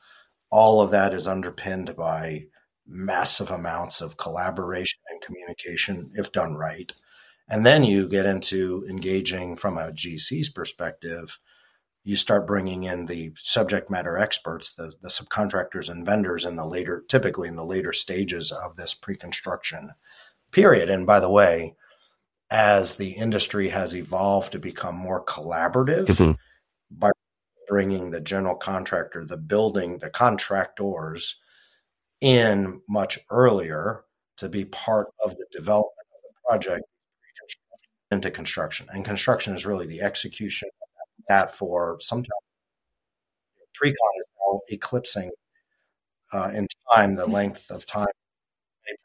all 0.49 0.81
of 0.81 0.91
that 0.91 1.13
is 1.13 1.27
underpinned 1.27 1.95
by 1.95 2.47
massive 2.85 3.51
amounts 3.51 4.01
of 4.01 4.17
collaboration 4.17 4.99
and 5.09 5.21
communication 5.21 6.11
if 6.15 6.31
done 6.31 6.55
right. 6.55 6.93
And 7.49 7.65
then 7.65 7.83
you 7.83 8.07
get 8.07 8.25
into 8.25 8.85
engaging 8.89 9.55
from 9.55 9.77
a 9.77 9.91
GC's 9.91 10.49
perspective. 10.49 11.39
You 12.03 12.15
start 12.15 12.47
bringing 12.47 12.83
in 12.83 13.05
the 13.05 13.31
subject 13.35 13.89
matter 13.89 14.17
experts, 14.17 14.73
the, 14.73 14.93
the 15.01 15.09
subcontractors 15.09 15.89
and 15.89 16.05
vendors 16.05 16.45
in 16.45 16.55
the 16.55 16.65
later, 16.65 17.03
typically 17.07 17.47
in 17.47 17.55
the 17.55 17.65
later 17.65 17.93
stages 17.93 18.51
of 18.51 18.75
this 18.75 18.93
pre 18.93 19.15
construction 19.15 19.91
period. 20.51 20.89
And 20.89 21.05
by 21.05 21.19
the 21.19 21.29
way, 21.29 21.75
as 22.49 22.95
the 22.95 23.11
industry 23.11 23.69
has 23.69 23.95
evolved 23.95 24.53
to 24.53 24.59
become 24.59 24.95
more 24.95 25.23
collaborative 25.23 26.05
mm-hmm. 26.05 26.31
by 26.91 27.11
bringing 27.67 28.11
the 28.11 28.21
general 28.21 28.55
contractor, 28.55 29.25
the 29.25 29.37
building, 29.37 29.99
the 29.99 30.09
contractors 30.09 31.39
in 32.21 32.81
much 32.87 33.19
earlier 33.29 34.03
to 34.37 34.49
be 34.49 34.65
part 34.65 35.07
of 35.23 35.31
the 35.31 35.45
development 35.51 36.07
of 36.15 36.21
the 36.23 36.49
project 36.49 36.85
into 38.11 38.31
construction. 38.31 38.87
And 38.91 39.03
construction 39.05 39.55
is 39.55 39.65
really 39.65 39.85
the 39.85 40.01
execution 40.01 40.69
of 40.81 41.25
that 41.27 41.53
for 41.53 41.97
sometimes 41.99 42.29
Precon 43.75 43.91
is 43.91 44.27
now 44.39 44.59
eclipsing 44.69 45.31
uh, 46.33 46.51
in 46.53 46.67
time 46.93 47.15
the 47.15 47.27
length 47.27 47.69
of 47.69 47.85
time 47.85 48.07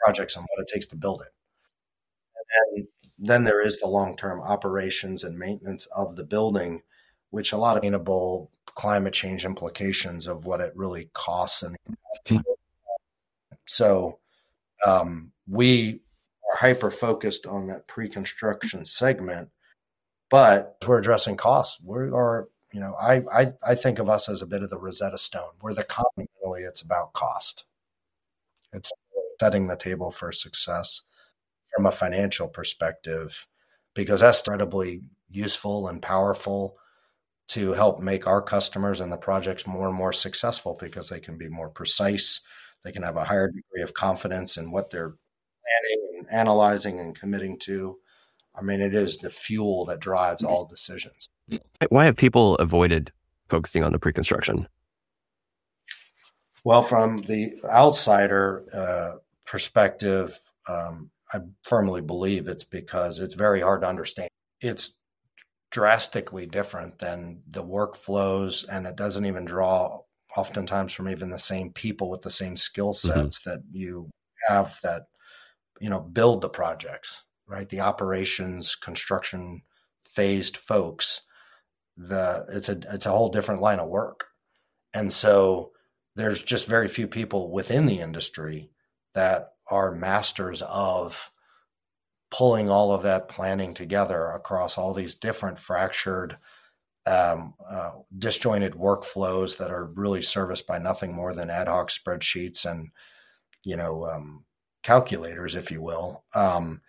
projects 0.05 0.37
and 0.37 0.47
what 0.51 0.63
it 0.63 0.73
takes 0.73 0.87
to 0.87 0.97
build 0.97 1.23
it. 1.23 1.33
And 2.75 2.87
then 3.19 3.45
there 3.45 3.61
is 3.61 3.81
the 3.81 3.89
long 3.89 4.17
term 4.17 4.41
operations 4.41 5.25
and 5.25 5.39
maintenance 5.39 5.87
of 5.95 6.17
the 6.17 6.25
building, 6.25 6.83
which 7.31 7.53
a 7.53 7.57
lot 7.57 7.77
of 7.77 7.83
sustainable 7.83 8.51
climate 8.67 9.13
change 9.13 9.45
implications 9.45 10.27
of 10.27 10.45
what 10.47 10.61
it 10.61 10.73
really 10.75 11.11
costs. 11.13 11.63
And 11.63 11.77
so 13.67 14.19
um, 14.87 15.33
we 15.49 16.01
hyper 16.53 16.91
focused 16.91 17.47
on 17.47 17.67
that 17.69 17.87
pre 17.87 18.09
construction 18.09 18.85
segment, 18.85 19.51
but 20.31 20.77
we're 20.87 20.99
addressing 20.99 21.37
costs. 21.37 21.83
We 21.85 21.97
are, 21.97 22.49
you 22.73 22.81
know, 22.81 22.95
I, 23.01 23.23
I, 23.33 23.53
I 23.67 23.75
think 23.75 23.99
of 23.99 24.09
us 24.09 24.29
as 24.29 24.43
a 24.43 24.47
bit 24.47 24.63
of 24.63 24.71
the 24.71 24.79
Rosetta 24.79 25.19
Stone. 25.19 25.53
We're 25.61 25.75
the 25.75 25.85
common, 25.85 26.29
really, 26.43 26.63
it's 26.63 26.83
about 26.83 27.13
cost. 27.13 27.65
It's 28.73 28.91
setting 29.41 29.67
the 29.67 29.77
table 29.77 30.11
for 30.11 30.33
success 30.33 31.03
from 31.75 31.87
a 31.87 31.91
financial 31.91 32.49
perspective 32.49 33.47
because 33.95 34.21
that's 34.21 34.41
incredibly 34.41 35.03
useful 35.31 35.89
and 35.89 36.01
powerful 36.01 36.77
to 37.49 37.73
help 37.73 38.01
make 38.01 38.27
our 38.27 38.41
customers 38.41 39.01
and 39.01 39.11
the 39.13 39.17
projects 39.17 39.67
more 39.67 39.89
and 39.89 39.97
more 39.97 40.13
successful 40.13 40.77
because 40.81 41.09
they 41.09 41.21
can 41.21 41.37
be 41.37 41.49
more 41.49 41.69
precise. 41.69 42.41
They 42.85 42.93
can 42.93 43.03
have 43.03 43.17
a 43.17 43.25
higher 43.25 43.49
degree 43.49 43.83
of 43.83 43.95
confidence 43.95 44.57
in 44.57 44.71
what 44.71 44.91
they're 44.91 45.17
planning 45.65 46.19
and 46.19 46.33
analyzing 46.33 47.01
and 47.01 47.19
committing 47.19 47.59
to. 47.61 47.99
I 48.55 48.63
mean, 48.63 48.81
it 48.81 48.95
is 48.95 49.19
the 49.19 49.31
fuel 49.31 49.85
that 49.87 50.01
drives 50.01 50.45
all 50.45 50.67
decisions. 50.67 51.31
Why 51.89 52.05
have 52.05 52.17
people 52.17 52.57
avoided 52.57 53.13
focusing 53.49 53.83
on 53.83 53.93
the 53.93 53.99
pre 53.99 54.13
construction? 54.13 54.69
Well, 56.65 56.83
from 56.83 57.23
the 57.23 57.55
outsider 57.65 58.65
uh, 58.73 59.19
perspective, 59.47 60.39
um, 60.69 61.11
I 61.33 61.39
firmly 61.65 62.03
believe 62.03 62.47
it's 62.47 62.65
because 62.65 63.19
it's 63.19 63.35
very 63.35 63.61
hard 63.61 63.81
to 63.81 63.89
understand. 63.89 64.29
It's 64.61 64.97
drastically 65.71 66.47
different 66.47 66.99
than 66.99 67.43
the 67.51 67.65
workflows, 67.65 68.67
and 68.71 68.87
it 68.87 68.97
doesn't 68.97 69.27
even 69.27 69.45
draw 69.45 70.01
oftentimes 70.37 70.93
from 70.93 71.09
even 71.09 71.31
the 71.31 71.39
same 71.39 71.73
people 71.73 72.09
with 72.11 72.23
the 72.23 72.31
same 72.31 72.57
skill 72.57 72.93
mm-hmm. 72.93 73.21
sets 73.21 73.41
mm-hmm. 73.41 73.51
that 73.51 73.63
you 73.73 74.11
have 74.49 74.77
that 74.83 75.07
you 75.83 75.91
know 75.91 76.01
build 76.01 76.41
the 76.41 76.49
projects 76.49 77.25
right? 77.53 77.69
The 77.69 77.81
operations 77.81 78.75
construction 78.75 79.63
phased 80.01 80.57
folks 80.57 81.23
the 81.97 82.47
it's 82.49 82.71
a 82.71 82.81
it's 82.91 83.05
a 83.05 83.11
whole 83.11 83.29
different 83.29 83.61
line 83.61 83.79
of 83.79 83.89
work. 83.89 84.29
And 84.95 85.13
so 85.13 85.73
there's 86.17 86.43
just 86.43 86.67
very 86.67 86.89
few 86.89 87.07
people 87.07 87.53
within 87.53 87.85
the 87.85 88.01
industry 88.01 88.71
that 89.13 89.53
are 89.71 89.93
masters 89.93 90.63
of 90.63 91.31
pulling 92.31 92.71
all 92.71 92.93
of 92.93 93.03
that 93.03 93.29
planning 93.29 93.75
together 93.75 94.29
across 94.29 94.79
all 94.79 94.95
these 94.95 95.15
different 95.15 95.59
fractured, 95.59 96.39
um, 97.07 97.55
uh, 97.69 97.91
disjointed 98.17 98.73
workflows 98.73 99.59
that 99.59 99.71
are 99.71 99.85
really 99.85 100.23
serviced 100.23 100.67
by 100.67 100.79
nothing 100.79 101.15
more 101.15 101.35
than 101.35 101.51
ad 101.51 101.69
hoc 101.69 101.91
spreadsheets 101.91 102.65
and 102.65 102.91
you 103.65 103.77
know 103.77 104.07
um, 104.07 104.47
calculators, 104.83 105.55
if 105.55 105.71
you 105.71 105.83
will. 105.83 106.25
Um, 106.35 106.81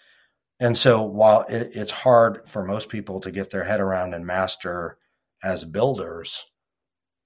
and 0.60 0.78
so, 0.78 1.04
while 1.04 1.46
it, 1.50 1.70
it's 1.74 1.92
hard 1.92 2.48
for 2.48 2.64
most 2.64 2.90
people 2.90 3.20
to 3.22 3.32
get 3.32 3.52
their 3.52 3.64
head 3.64 3.80
around 3.80 4.14
and 4.14 4.26
master 4.26 4.98
as 5.44 5.66
builders, 5.66 6.46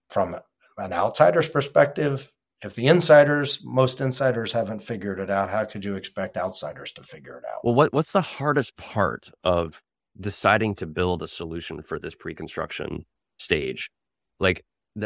from 0.09 0.35
an 0.77 0.93
outsider's 0.93 1.49
perspective, 1.49 2.31
if 2.63 2.75
the 2.75 2.87
insiders, 2.87 3.61
most 3.63 4.01
insiders 4.01 4.51
haven't 4.51 4.79
figured 4.79 5.19
it 5.19 5.29
out, 5.29 5.49
how 5.49 5.65
could 5.65 5.85
you 5.85 5.95
expect 5.95 6.37
outsiders 6.37 6.91
to 6.93 7.03
figure 7.03 7.37
it 7.37 7.43
out? 7.45 7.63
Well, 7.63 7.75
what, 7.75 7.93
what's 7.93 8.11
the 8.11 8.21
hardest 8.21 8.77
part 8.77 9.29
of 9.43 9.83
deciding 10.19 10.75
to 10.75 10.87
build 10.87 11.21
a 11.21 11.27
solution 11.27 11.83
for 11.83 11.99
this 11.99 12.15
pre-construction 12.15 13.05
stage? 13.37 13.91
Like, 14.39 14.63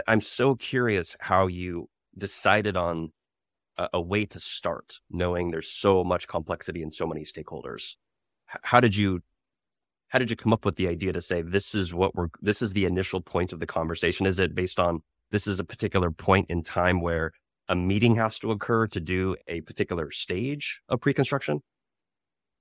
I'm 0.08 0.22
so 0.22 0.56
curious 0.56 1.18
how 1.20 1.48
you 1.48 1.90
decided 2.18 2.78
on 2.78 3.12
a, 3.82 3.90
a, 3.98 4.02
way 4.02 4.26
to 4.26 4.40
start, 4.40 5.00
knowing 5.10 5.52
there's 5.52 5.72
so 5.72 6.04
much 6.04 6.28
complexity 6.28 6.82
and 6.82 6.94
so 6.94 7.08
many 7.08 7.22
stakeholders. 7.22 7.96
H- 8.54 8.62
how 8.64 8.80
did 8.80 8.96
you 8.96 9.22
how 10.10 10.20
did 10.20 10.30
you 10.30 10.36
come 10.36 10.52
up 10.52 10.66
with 10.66 10.76
the 10.76 10.88
idea 10.88 11.14
to 11.14 11.22
say 11.22 11.42
this 11.42 11.74
is 11.74 11.94
what 11.94 12.16
we're 12.16 12.28
this 12.42 12.62
is 12.62 12.74
the 12.74 12.86
initial 12.86 13.22
point 13.22 13.54
of 13.54 13.60
the 13.60 13.68
conversation? 13.68 14.26
Is 14.26 14.40
it 14.40 14.56
based 14.56 14.80
on 14.80 15.02
this 15.32 15.48
is 15.48 15.60
a 15.60 15.64
particular 15.64 16.12
point 16.12 16.48
in 16.50 16.64
time 16.64 17.02
where 17.02 17.32
a 17.70 17.76
meeting 17.76 18.16
has 18.16 18.38
to 18.40 18.52
occur 18.52 18.88
to 18.88 19.00
do 19.00 19.36
a 19.48 19.62
particular 19.62 20.12
stage 20.12 20.82
of 20.90 21.00
pre-construction? 21.00 21.62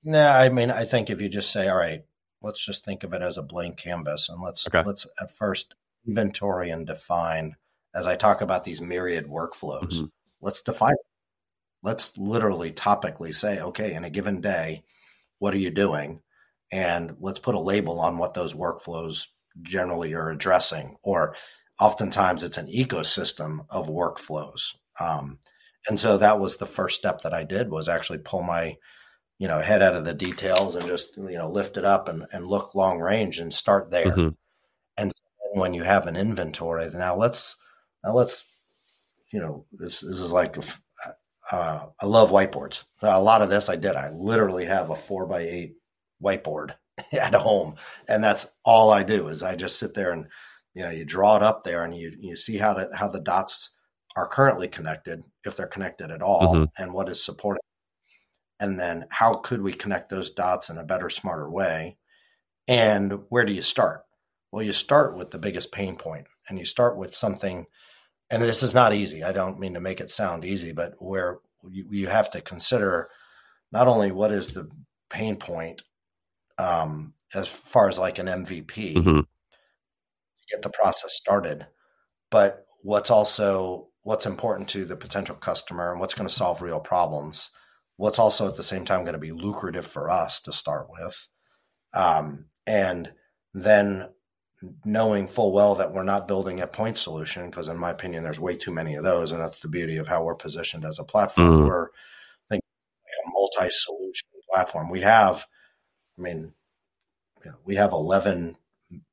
No, 0.05 0.31
I 0.31 0.49
mean, 0.49 0.71
I 0.71 0.85
think 0.85 1.11
if 1.11 1.21
you 1.21 1.29
just 1.29 1.53
say, 1.53 1.69
all 1.69 1.77
right, 1.77 2.03
let's 2.43 2.65
just 2.65 2.85
think 2.85 3.05
of 3.05 3.13
it 3.13 3.21
as 3.21 3.37
a 3.37 3.43
blank 3.43 3.77
canvas 3.77 4.29
and 4.29 4.41
let's 4.41 4.67
okay. 4.67 4.83
let's 4.87 5.07
at 5.21 5.31
first 5.31 5.75
inventory 6.07 6.71
and 6.71 6.87
define 6.87 7.57
as 7.95 8.07
I 8.07 8.17
talk 8.17 8.41
about 8.41 8.65
these 8.65 8.81
myriad 8.81 9.27
workflows, 9.27 9.95
mm-hmm. 9.95 10.07
let's 10.41 10.63
define 10.63 10.95
let's 11.83 12.17
literally 12.19 12.73
topically 12.73 13.35
say, 13.35 13.61
okay, 13.61 13.95
in 13.95 14.05
a 14.05 14.11
given 14.11 14.41
day, 14.41 14.85
what 15.39 15.55
are 15.55 15.59
you 15.59 15.71
doing? 15.71 16.21
And 16.73 17.17
let's 17.21 17.39
put 17.39 17.55
a 17.55 17.61
label 17.61 18.01
on 18.01 18.19
what 18.19 18.35
those 18.35 18.55
workflows 18.55 19.27
generally 19.63 20.15
are 20.15 20.31
addressing. 20.31 20.97
Or 21.03 21.35
oftentimes 21.81 22.45
it's 22.45 22.59
an 22.59 22.69
ecosystem 22.69 23.67
of 23.71 23.89
workflows. 23.89 24.77
Um, 25.01 25.39
and 25.89 25.99
so 25.99 26.19
that 26.19 26.39
was 26.39 26.57
the 26.57 26.67
first 26.67 26.97
step 26.97 27.23
that 27.23 27.33
I 27.33 27.45
did 27.45 27.71
was 27.71 27.89
actually 27.89 28.19
pull 28.19 28.43
my, 28.43 28.77
you 29.39 29.49
know, 29.49 29.61
head 29.61 29.83
out 29.83 29.97
of 29.97 30.05
the 30.05 30.15
details 30.15 30.77
and 30.77 30.87
just, 30.87 31.17
you 31.17 31.39
know, 31.39 31.49
lift 31.49 31.79
it 31.79 31.85
up 31.85 32.09
and, 32.09 32.27
and 32.33 32.47
look 32.47 32.75
long 32.75 33.01
range 33.01 33.39
and 33.39 33.53
start 33.53 33.91
there. 33.91 34.13
Mm-hmm. 34.13 34.29
And 34.99 35.13
so 35.13 35.23
when 35.59 35.73
you 35.73 35.83
have 35.83 36.07
an 36.07 36.17
inventory, 36.17 36.91
now 36.91 37.17
let's, 37.17 37.57
now 38.05 38.13
let's, 38.13 38.45
you 39.33 39.41
know, 39.41 39.65
this, 39.73 40.01
this 40.01 40.21
is 40.21 40.33
like, 40.33 40.57
uh, 41.51 41.87
I 42.01 42.07
love 42.07 42.31
whiteboards. 42.31 42.85
A 43.03 43.21
lot 43.21 43.43
of 43.43 43.51
this 43.51 43.69
I 43.69 43.77
did. 43.77 43.97
I 43.97 44.11
literally 44.11 44.67
have 44.67 44.91
a 44.91 44.97
four 44.97 45.27
by 45.27 45.41
eight 45.41 45.75
whiteboard 46.23 46.75
at 47.13 47.35
home. 47.35 47.75
And 48.09 48.23
that's 48.23 48.53
all 48.65 48.91
I 48.91 49.03
do 49.03 49.29
is 49.29 49.43
I 49.43 49.57
just 49.57 49.79
sit 49.79 49.95
there 49.95 50.11
and, 50.11 50.27
you 50.75 50.83
know, 50.83 50.91
you 50.91 51.05
draw 51.05 51.37
it 51.37 51.43
up 51.43 51.65
there 51.65 51.83
and 51.83 51.95
you, 51.95 52.13
you 52.19 52.37
see 52.37 52.57
how 52.57 52.75
to, 52.75 52.89
how 52.95 53.09
the 53.09 53.21
dots 53.21 53.71
are 54.17 54.27
currently 54.27 54.69
connected, 54.69 55.25
if 55.45 55.57
they're 55.57 55.67
connected 55.67 56.11
at 56.11 56.23
all, 56.23 56.55
mm-hmm. 56.55 56.83
and 56.83 56.93
what 56.93 57.09
is 57.09 57.25
supported. 57.25 57.61
And 58.59 58.79
then 58.79 59.07
how 59.11 59.35
could 59.35 59.63
we 59.63 59.73
connect 59.73 60.11
those 60.11 60.31
dots 60.31 60.69
in 60.69 60.79
a 60.79 60.85
better, 60.85 61.09
smarter 61.09 61.49
way? 61.49 61.97
And 62.69 63.21
where 63.31 63.45
do 63.45 63.53
you 63.53 63.63
start? 63.63 64.03
Well, 64.53 64.63
you 64.63 64.73
start 64.73 65.17
with 65.17 65.31
the 65.31 65.39
biggest 65.39 65.73
pain 65.73 65.97
point 65.97 66.27
and 66.49 66.59
you 66.59 66.65
start 66.65 66.97
with 66.97 67.15
something, 67.15 67.67
and 68.31 68.43
this 68.43 68.63
is 68.63 68.75
not 68.75 68.93
easy. 68.93 69.23
I 69.25 69.33
don't 69.33 69.59
mean 69.59 69.75
to 69.75 69.81
make 69.81 70.01
it 70.01 70.11
sound 70.11 70.45
easy, 70.45 70.73
but 70.73 70.95
where 70.99 71.39
you, 71.69 71.87
you 71.91 72.07
have 72.07 72.31
to 72.31 72.41
consider 72.41 73.09
not 73.73 73.89
only 73.89 74.13
what 74.13 74.33
is 74.33 74.49
the 74.49 74.69
pain 75.11 75.37
point 75.37 75.83
um, 76.59 77.15
as 77.35 77.49
far 77.49 77.89
as 77.89 77.99
like 77.99 78.19
an 78.19 78.27
MVP, 78.27 78.95
mm-hmm. 78.95 79.21
get 80.51 80.63
the 80.63 80.71
process 80.71 81.15
started, 81.15 81.67
but 82.31 82.65
what's 82.83 83.11
also 83.11 83.89
what's 84.03 84.27
important 84.27 84.69
to 84.69 84.85
the 84.85 84.97
potential 84.97 85.37
customer 85.37 85.91
and 85.91 86.01
what's 86.01 86.15
going 86.15 86.29
to 86.29 86.35
solve 86.35 86.63
real 86.63 86.81
problems. 86.81 87.51
What's 87.97 88.19
also 88.19 88.49
at 88.49 88.57
the 88.57 88.63
same 88.63 88.87
time 88.87 89.03
going 89.03 89.13
to 89.13 89.19
be 89.19 89.31
lucrative 89.31 89.87
for 89.87 90.11
us 90.11 90.41
to 90.43 90.53
start 90.53 90.87
with, 90.91 91.29
um, 91.93 92.47
and 92.67 93.13
then 93.53 94.09
knowing 94.85 95.27
full 95.27 95.53
well 95.53 95.75
that 95.75 95.93
we're 95.93 96.03
not 96.03 96.29
building 96.29 96.61
a 96.61 96.67
point 96.67 96.97
solution 96.97 97.49
because 97.49 97.69
in 97.69 97.79
my 97.79 97.91
opinion 97.91 98.23
there's 98.23 98.41
way 98.41 98.57
too 98.57 98.71
many 98.71 98.95
of 98.95 99.05
those 99.05 99.33
and 99.33 99.41
that's 99.41 99.61
the 99.61 99.69
beauty 99.69 99.97
of 99.97 100.07
how 100.07 100.23
we're 100.23 100.35
positioned 100.35 100.85
as 100.85 100.99
a 100.99 101.05
platform. 101.05 101.49
Mm. 101.49 101.67
we're 101.67 101.89
thinking 102.49 102.67
a 103.27 103.31
multi-solution 103.33 104.29
platform. 104.51 104.91
We 104.91 105.01
have 105.01 105.47
i 106.19 106.23
mean 106.23 106.53
you 107.45 107.51
know, 107.51 107.57
we 107.65 107.77
have 107.77 107.93
11 107.93 108.57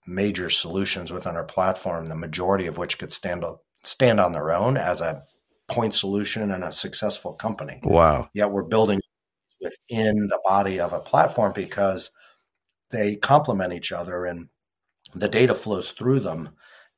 major 0.06 0.50
solutions 0.50 1.14
within 1.14 1.36
our 1.36 1.46
platform 1.46 2.10
the 2.10 2.16
majority 2.16 2.68
of 2.68 2.78
which 2.78 2.98
could 2.98 3.14
stand 3.14 3.44
up 3.44 3.64
stand 3.84 4.20
on 4.20 4.34
their 4.34 4.52
own 4.52 4.76
as 4.76 5.02
a 5.02 5.24
point 5.68 5.94
solution 5.94 6.52
and 6.52 6.64
a 6.64 6.72
successful 6.72 7.34
company. 7.34 7.80
Wow. 7.84 8.30
Yet 8.34 8.52
we're 8.52 8.64
building 8.64 9.00
within 9.62 10.28
the 10.28 10.40
body 10.46 10.80
of 10.80 10.94
a 10.94 11.00
platform 11.00 11.54
because 11.54 12.12
they 12.92 13.16
complement 13.16 13.74
each 13.74 13.92
other 13.92 14.26
and 14.26 14.50
the 15.14 15.30
data 15.30 15.54
flows 15.54 15.92
through 15.92 16.22
them, 16.22 16.50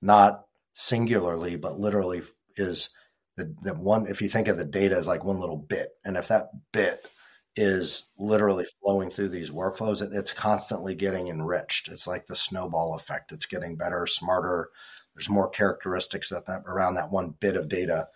not 0.01 0.45
singularly, 0.73 1.55
but 1.55 1.79
literally 1.79 2.21
is 2.55 2.89
the, 3.37 3.55
the 3.61 3.73
one, 3.73 4.07
if 4.07 4.21
you 4.21 4.29
think 4.29 4.47
of 4.47 4.57
the 4.57 4.65
data 4.65 4.95
as 4.95 5.07
like 5.07 5.23
one 5.23 5.39
little 5.39 5.57
bit, 5.57 5.89
and 6.03 6.17
if 6.17 6.27
that 6.27 6.49
bit 6.73 7.07
is 7.55 8.11
literally 8.17 8.65
flowing 8.81 9.09
through 9.09 9.29
these 9.29 9.49
workflows, 9.49 10.01
it, 10.01 10.09
it's 10.13 10.33
constantly 10.33 10.95
getting 10.95 11.27
enriched. 11.27 11.87
It's 11.87 12.07
like 12.07 12.27
the 12.27 12.35
snowball 12.35 12.95
effect. 12.95 13.31
It's 13.31 13.45
getting 13.45 13.75
better, 13.75 14.05
smarter. 14.07 14.69
There's 15.15 15.29
more 15.29 15.49
characteristics 15.49 16.29
that, 16.29 16.45
that 16.47 16.63
around 16.65 16.95
that 16.95 17.11
one 17.11 17.35
bit 17.39 17.55
of 17.55 17.69
data. 17.69 18.07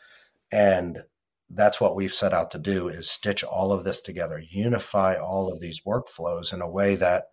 And 0.51 1.03
that's 1.49 1.81
what 1.81 1.95
we've 1.95 2.13
set 2.13 2.33
out 2.33 2.51
to 2.51 2.59
do 2.59 2.87
is 2.87 3.09
stitch 3.09 3.43
all 3.43 3.71
of 3.71 3.83
this 3.83 4.01
together, 4.01 4.41
unify 4.49 5.15
all 5.15 5.51
of 5.51 5.59
these 5.59 5.81
workflows 5.81 6.53
in 6.53 6.61
a 6.61 6.69
way 6.69 6.95
that 6.95 7.25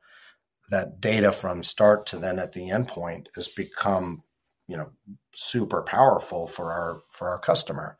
that 0.70 1.00
data 1.00 1.32
from 1.32 1.62
start 1.62 2.06
to 2.06 2.16
then 2.16 2.38
at 2.38 2.52
the 2.52 2.68
endpoint 2.70 3.26
has 3.34 3.48
become 3.48 4.22
you 4.66 4.76
know 4.76 4.90
super 5.34 5.82
powerful 5.82 6.46
for 6.46 6.72
our 6.72 7.02
for 7.10 7.28
our 7.28 7.38
customer. 7.38 7.98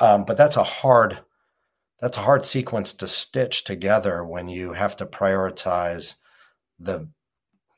Um, 0.00 0.24
but 0.24 0.36
that's 0.36 0.56
a 0.56 0.64
hard 0.64 1.18
that's 2.00 2.18
a 2.18 2.22
hard 2.22 2.46
sequence 2.46 2.92
to 2.94 3.08
stitch 3.08 3.64
together 3.64 4.24
when 4.24 4.48
you 4.48 4.74
have 4.74 4.96
to 4.96 5.06
prioritize 5.06 6.16
the 6.78 7.08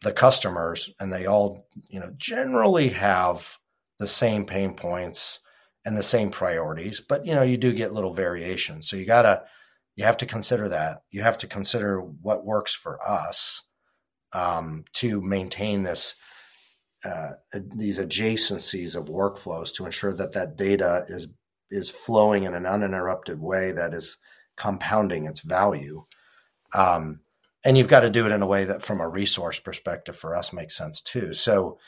the 0.03 0.13
customers 0.13 0.93
and 0.99 1.13
they 1.13 1.27
all 1.27 1.69
you 1.89 2.01
know 2.01 2.13
generally 2.17 2.89
have 2.89 3.57
the 3.99 4.07
same 4.07 4.45
pain 4.45 4.75
points 4.75 5.41
and 5.85 5.97
the 5.97 6.03
same 6.03 6.31
priorities 6.31 7.01
but 7.01 7.25
you 7.25 7.35
know 7.35 7.43
you 7.43 7.57
do 7.57 7.73
get 7.73 7.95
little 7.95 8.13
variations. 8.13 8.89
So 8.89 8.97
you 8.97 9.07
gotta 9.07 9.45
you 9.95 10.05
have 10.05 10.17
to 10.19 10.27
consider 10.27 10.69
that. 10.69 11.03
You 11.11 11.23
have 11.23 11.39
to 11.39 11.47
consider 11.47 12.01
what 12.01 12.45
works 12.45 12.75
for 12.75 12.99
us 13.07 13.63
um, 14.33 14.85
to 14.95 15.21
maintain 15.21 15.83
this 15.83 16.15
uh, 17.05 17.31
these 17.55 17.99
adjacencies 17.99 18.95
of 18.95 19.07
workflows 19.07 19.75
to 19.75 19.87
ensure 19.87 20.13
that 20.15 20.33
that 20.33 20.57
data 20.57 21.05
is 21.09 21.29
is 21.71 21.89
flowing 21.89 22.45
in 22.45 22.55
an 22.55 22.67
uninterrupted 22.67 23.41
way 23.41 23.73
that 23.73 23.95
is 23.95 24.19
compounding 24.57 25.25
its 25.25 25.41
value. 25.41 26.05
Um, 26.75 27.21
and 27.65 27.79
you've 27.79 27.89
got 27.89 28.01
to 28.01 28.11
do 28.11 28.27
it 28.27 28.33
in 28.33 28.43
a 28.43 28.47
way 28.47 28.65
that, 28.65 28.83
from 28.83 29.01
a 29.01 29.09
resource 29.09 29.59
perspective, 29.59 30.17
for 30.17 30.35
us 30.35 30.53
makes 30.53 30.77
sense 30.77 31.01
too. 31.01 31.35
So 31.35 31.79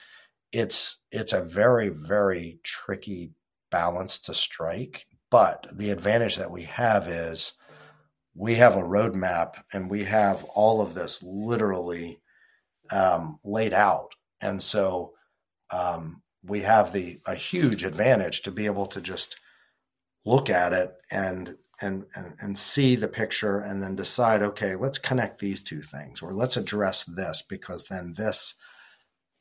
it's 0.53 1.01
it's 1.11 1.33
a 1.33 1.43
very 1.43 1.89
very 1.89 2.61
tricky 2.63 3.33
balance 3.71 4.19
to 4.21 4.35
strike. 4.35 5.07
But 5.31 5.67
the 5.73 5.91
advantage 5.91 6.37
that 6.37 6.51
we 6.51 6.65
have 6.65 7.09
is 7.09 7.53
we 8.35 8.55
have 8.57 8.77
a 8.77 8.83
roadmap 8.83 9.55
and 9.73 9.91
we 9.91 10.05
have 10.05 10.45
all 10.45 10.81
of 10.81 10.95
this 10.95 11.23
literally 11.23 12.22
um, 12.93 13.39
laid 13.45 13.73
out, 13.73 14.15
and 14.41 14.63
so 14.63 15.13
um, 15.71 16.23
we 16.45 16.61
have 16.63 16.93
the 16.93 17.21
a 17.27 17.35
huge 17.35 17.85
advantage 17.85 18.43
to 18.43 18.51
be 18.51 18.67
able 18.67 18.87
to 18.87 19.01
just 19.01 19.37
look 20.25 20.51
at 20.51 20.73
it 20.73 20.93
and 21.11 21.57
and, 21.81 22.07
and 22.15 22.35
and 22.41 22.59
see 22.59 22.95
the 22.95 23.09
picture 23.09 23.59
and 23.59 23.83
then 23.83 23.97
decide 23.97 24.41
okay 24.41 24.77
let's 24.77 24.99
connect 24.99 25.41
these 25.41 25.65
two 25.65 25.83
things 25.83 26.23
or 26.23 26.33
let's 26.33 26.57
address 26.57 27.03
this 27.05 27.43
because 27.43 27.87
then 27.87 28.15
this 28.17 28.55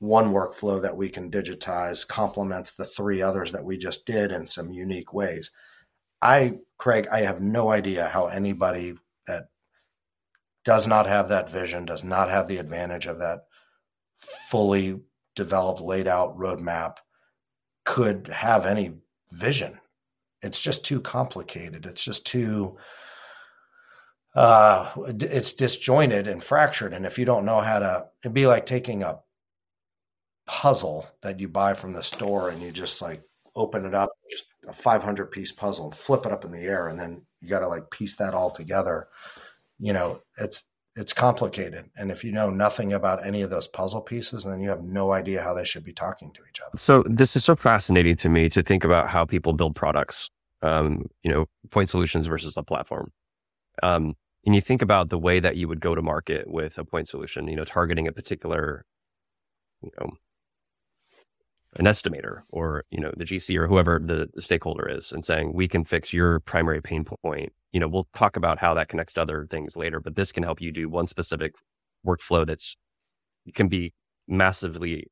one 0.02 0.34
workflow 0.34 0.82
that 0.82 0.97
we 0.97 1.10
can 1.10 1.30
digitize 1.30 2.08
complements 2.08 2.74
the 2.74 2.86
three 2.86 3.22
others 3.22 3.52
that 3.52 3.64
we 3.64 3.78
just 3.78 4.08
did 4.08 4.32
in 4.32 4.47
some 4.47 4.72
unique 4.72 5.14
ways. 5.14 5.52
I 6.24 6.56
Kraig 6.80 7.08
i 7.12 7.22
have 7.22 7.39
no 7.39 7.72
idea 7.72 8.08
how 8.08 8.26
anybody 8.26 8.95
that 9.28 9.49
does 10.64 10.88
not 10.88 11.07
have 11.07 11.30
that 11.30 11.49
vision, 11.49 11.86
does 11.86 12.03
not 12.03 12.30
have 12.30 12.47
the 12.47 12.57
advantage 12.57 13.07
of 13.07 13.20
that 13.20 13.45
fully 14.16 14.99
developed, 15.36 15.82
laid 15.82 16.07
out 16.07 16.38
roadmap, 16.38 16.97
could 17.86 18.28
have 18.28 18.66
any 18.66 18.93
vision. 19.32 19.80
It's 20.41 20.62
just 20.62 20.86
too 20.86 21.01
complicated. 21.01 21.86
It's 21.86 22.03
just 22.03 22.26
too 22.26 22.78
uh 24.34 24.89
it's 25.20 25.53
disjointed 25.53 26.26
and 26.26 26.41
fractured 26.41 26.93
and 26.93 27.05
if 27.05 27.20
you 27.20 27.26
don't 27.26 27.43
know 27.43 27.59
how 27.59 27.80
to 27.80 28.05
it'd 28.24 28.34
be 28.34 28.47
like 28.47 28.66
taking 28.66 29.03
a 29.03 29.20
puzzle 30.47 31.05
that 31.22 31.39
you 31.39 31.49
buy 31.49 31.74
from 31.74 31.91
the 31.91 32.01
store 32.01 32.49
and 32.49 32.62
you 32.62 32.72
just 32.72 33.01
like 33.01 33.22
open 33.55 33.86
it 33.86 33.93
up 33.93 34.09
just 34.30 34.45
a 34.68 34.74
500 34.74 35.32
piece 35.32 35.51
puzzle 35.51 35.86
and 35.86 35.93
flip 35.93 36.26
it 36.26 36.32
up 36.32 36.45
in 36.45 36.51
the 36.51 36.62
air 36.62 36.88
and 36.88 36.97
then 36.97 37.26
you 37.41 37.49
got 37.49 37.59
to 37.59 37.68
like 37.68 37.91
piece 37.91 38.16
that 38.18 38.34
all 38.34 38.49
together 38.49 39.09
you 39.82 39.92
know, 39.92 40.22
it's 40.38 40.70
it's 40.96 41.14
complicated. 41.14 41.90
And 41.98 42.12
if 42.12 42.24
you 42.24 42.32
know 42.32 42.50
nothing 42.50 42.94
about 42.94 43.26
any 43.26 43.42
of 43.42 43.50
those 43.50 43.68
puzzle 43.68 44.02
pieces, 44.02 44.44
then 44.44 44.62
you 44.62 44.70
have 44.70 44.84
no 44.84 45.14
idea 45.14 45.42
how 45.42 45.54
they 45.54 45.64
should 45.64 45.84
be 45.84 45.94
talking 45.94 46.32
to 46.34 46.42
each 46.50 46.60
other. 46.60 46.78
So 46.78 47.04
this 47.08 47.36
is 47.36 47.44
so 47.44 47.56
fascinating 47.56 48.16
to 48.18 48.30
me 48.30 48.50
to 48.50 48.62
think 48.62 48.84
about 48.84 49.08
how 49.08 49.26
people 49.26 49.54
build 49.54 49.76
products. 49.76 50.30
Um, 50.62 51.08
you 51.24 51.32
know, 51.32 51.48
point 51.72 51.90
solutions 51.90 52.28
versus 52.28 52.56
a 52.56 52.62
platform. 52.62 53.12
Um, 53.82 54.16
and 54.46 54.54
you 54.54 54.62
think 54.62 54.84
about 54.84 55.10
the 55.10 55.18
way 55.18 55.40
that 55.40 55.56
you 55.56 55.68
would 55.68 55.80
go 55.80 55.96
to 55.96 56.02
market 56.04 56.48
with 56.48 56.78
a 56.78 56.86
point 56.86 57.08
solution, 57.08 57.48
you 57.48 57.56
know, 57.56 57.64
targeting 57.64 58.08
a 58.08 58.12
particular, 58.12 58.86
you 59.82 59.90
know, 60.00 60.12
an 61.78 61.86
estimator 61.86 62.41
or 62.49 62.84
you 62.91 62.99
know 62.99 63.11
the 63.15 63.24
GC 63.24 63.57
or 63.57 63.67
whoever 63.67 63.99
the, 64.03 64.30
the, 64.34 64.41
stakeholder 64.41 64.89
is, 64.89 65.11
and 65.11 65.26
saying 65.26 65.53
we 65.53 65.67
can 65.67 65.86
fix 65.86 66.13
your 66.13 66.39
primary 66.41 66.82
pain 66.82 67.05
point. 67.05 67.53
You 67.72 67.80
know, 67.80 67.88
we'll 67.88 68.07
talk 68.13 68.36
about 68.36 68.59
how 68.59 68.74
that 68.74 68.89
connects 68.89 69.13
to 69.13 69.22
other 69.22 69.47
things 69.49 69.78
later, 69.78 69.99
but 69.99 70.15
this 70.15 70.32
can 70.32 70.43
help 70.43 70.59
you 70.59 70.72
do 70.72 70.89
one 70.89 71.07
specific 71.07 71.53
workflow 72.05 72.45
that's 72.45 72.76
can 73.55 73.67
be 73.67 73.93
massively 74.28 75.07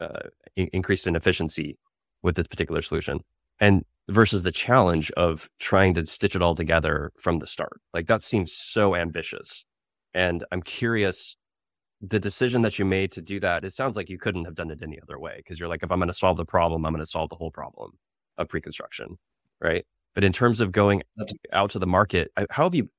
uh, 0.00 0.28
in- 0.56 0.68
increased 0.72 1.06
in 1.06 1.16
efficiency 1.16 1.78
with 2.22 2.36
this 2.36 2.46
particular 2.46 2.82
solution. 2.82 3.20
And 3.60 3.84
versus 4.08 4.42
the 4.42 4.52
challenge 4.52 5.10
of 5.12 5.48
trying 5.58 5.94
to 5.94 6.04
stitch 6.06 6.34
it 6.34 6.42
all 6.42 6.54
together 6.54 7.12
from 7.18 7.38
the 7.38 7.46
start. 7.46 7.80
Like 7.94 8.06
that 8.08 8.22
seems 8.22 8.52
so 8.52 8.94
ambitious. 8.94 9.64
And 10.14 10.44
I'm 10.52 10.62
curious 10.62 11.36
the 12.02 12.18
decision 12.18 12.62
that 12.62 12.78
you 12.78 12.84
made 12.84 13.12
to 13.12 13.22
do 13.22 13.38
that, 13.40 13.64
it 13.64 13.72
sounds 13.72 13.94
like 13.94 14.10
you 14.10 14.18
couldn't 14.18 14.44
have 14.44 14.56
done 14.56 14.70
it 14.70 14.82
any 14.82 15.00
other 15.00 15.18
way 15.20 15.34
because 15.36 15.60
you're 15.60 15.68
like, 15.68 15.84
if 15.84 15.92
I'm 15.92 16.00
going 16.00 16.08
to 16.08 16.12
solve 16.12 16.36
the 16.36 16.44
problem, 16.44 16.84
I'm 16.84 16.92
going 16.92 17.02
to 17.02 17.06
solve 17.06 17.30
the 17.30 17.36
whole 17.36 17.52
problem 17.52 17.92
of 18.36 18.48
pre 18.48 18.60
construction. 18.60 19.18
Right. 19.60 19.86
But 20.14 20.24
in 20.24 20.32
terms 20.32 20.60
of 20.60 20.72
going 20.72 21.02
out 21.52 21.70
to 21.70 21.78
the 21.78 21.86
market, 21.86 22.32
how 22.50 22.64
have 22.64 22.74
you 22.74 22.90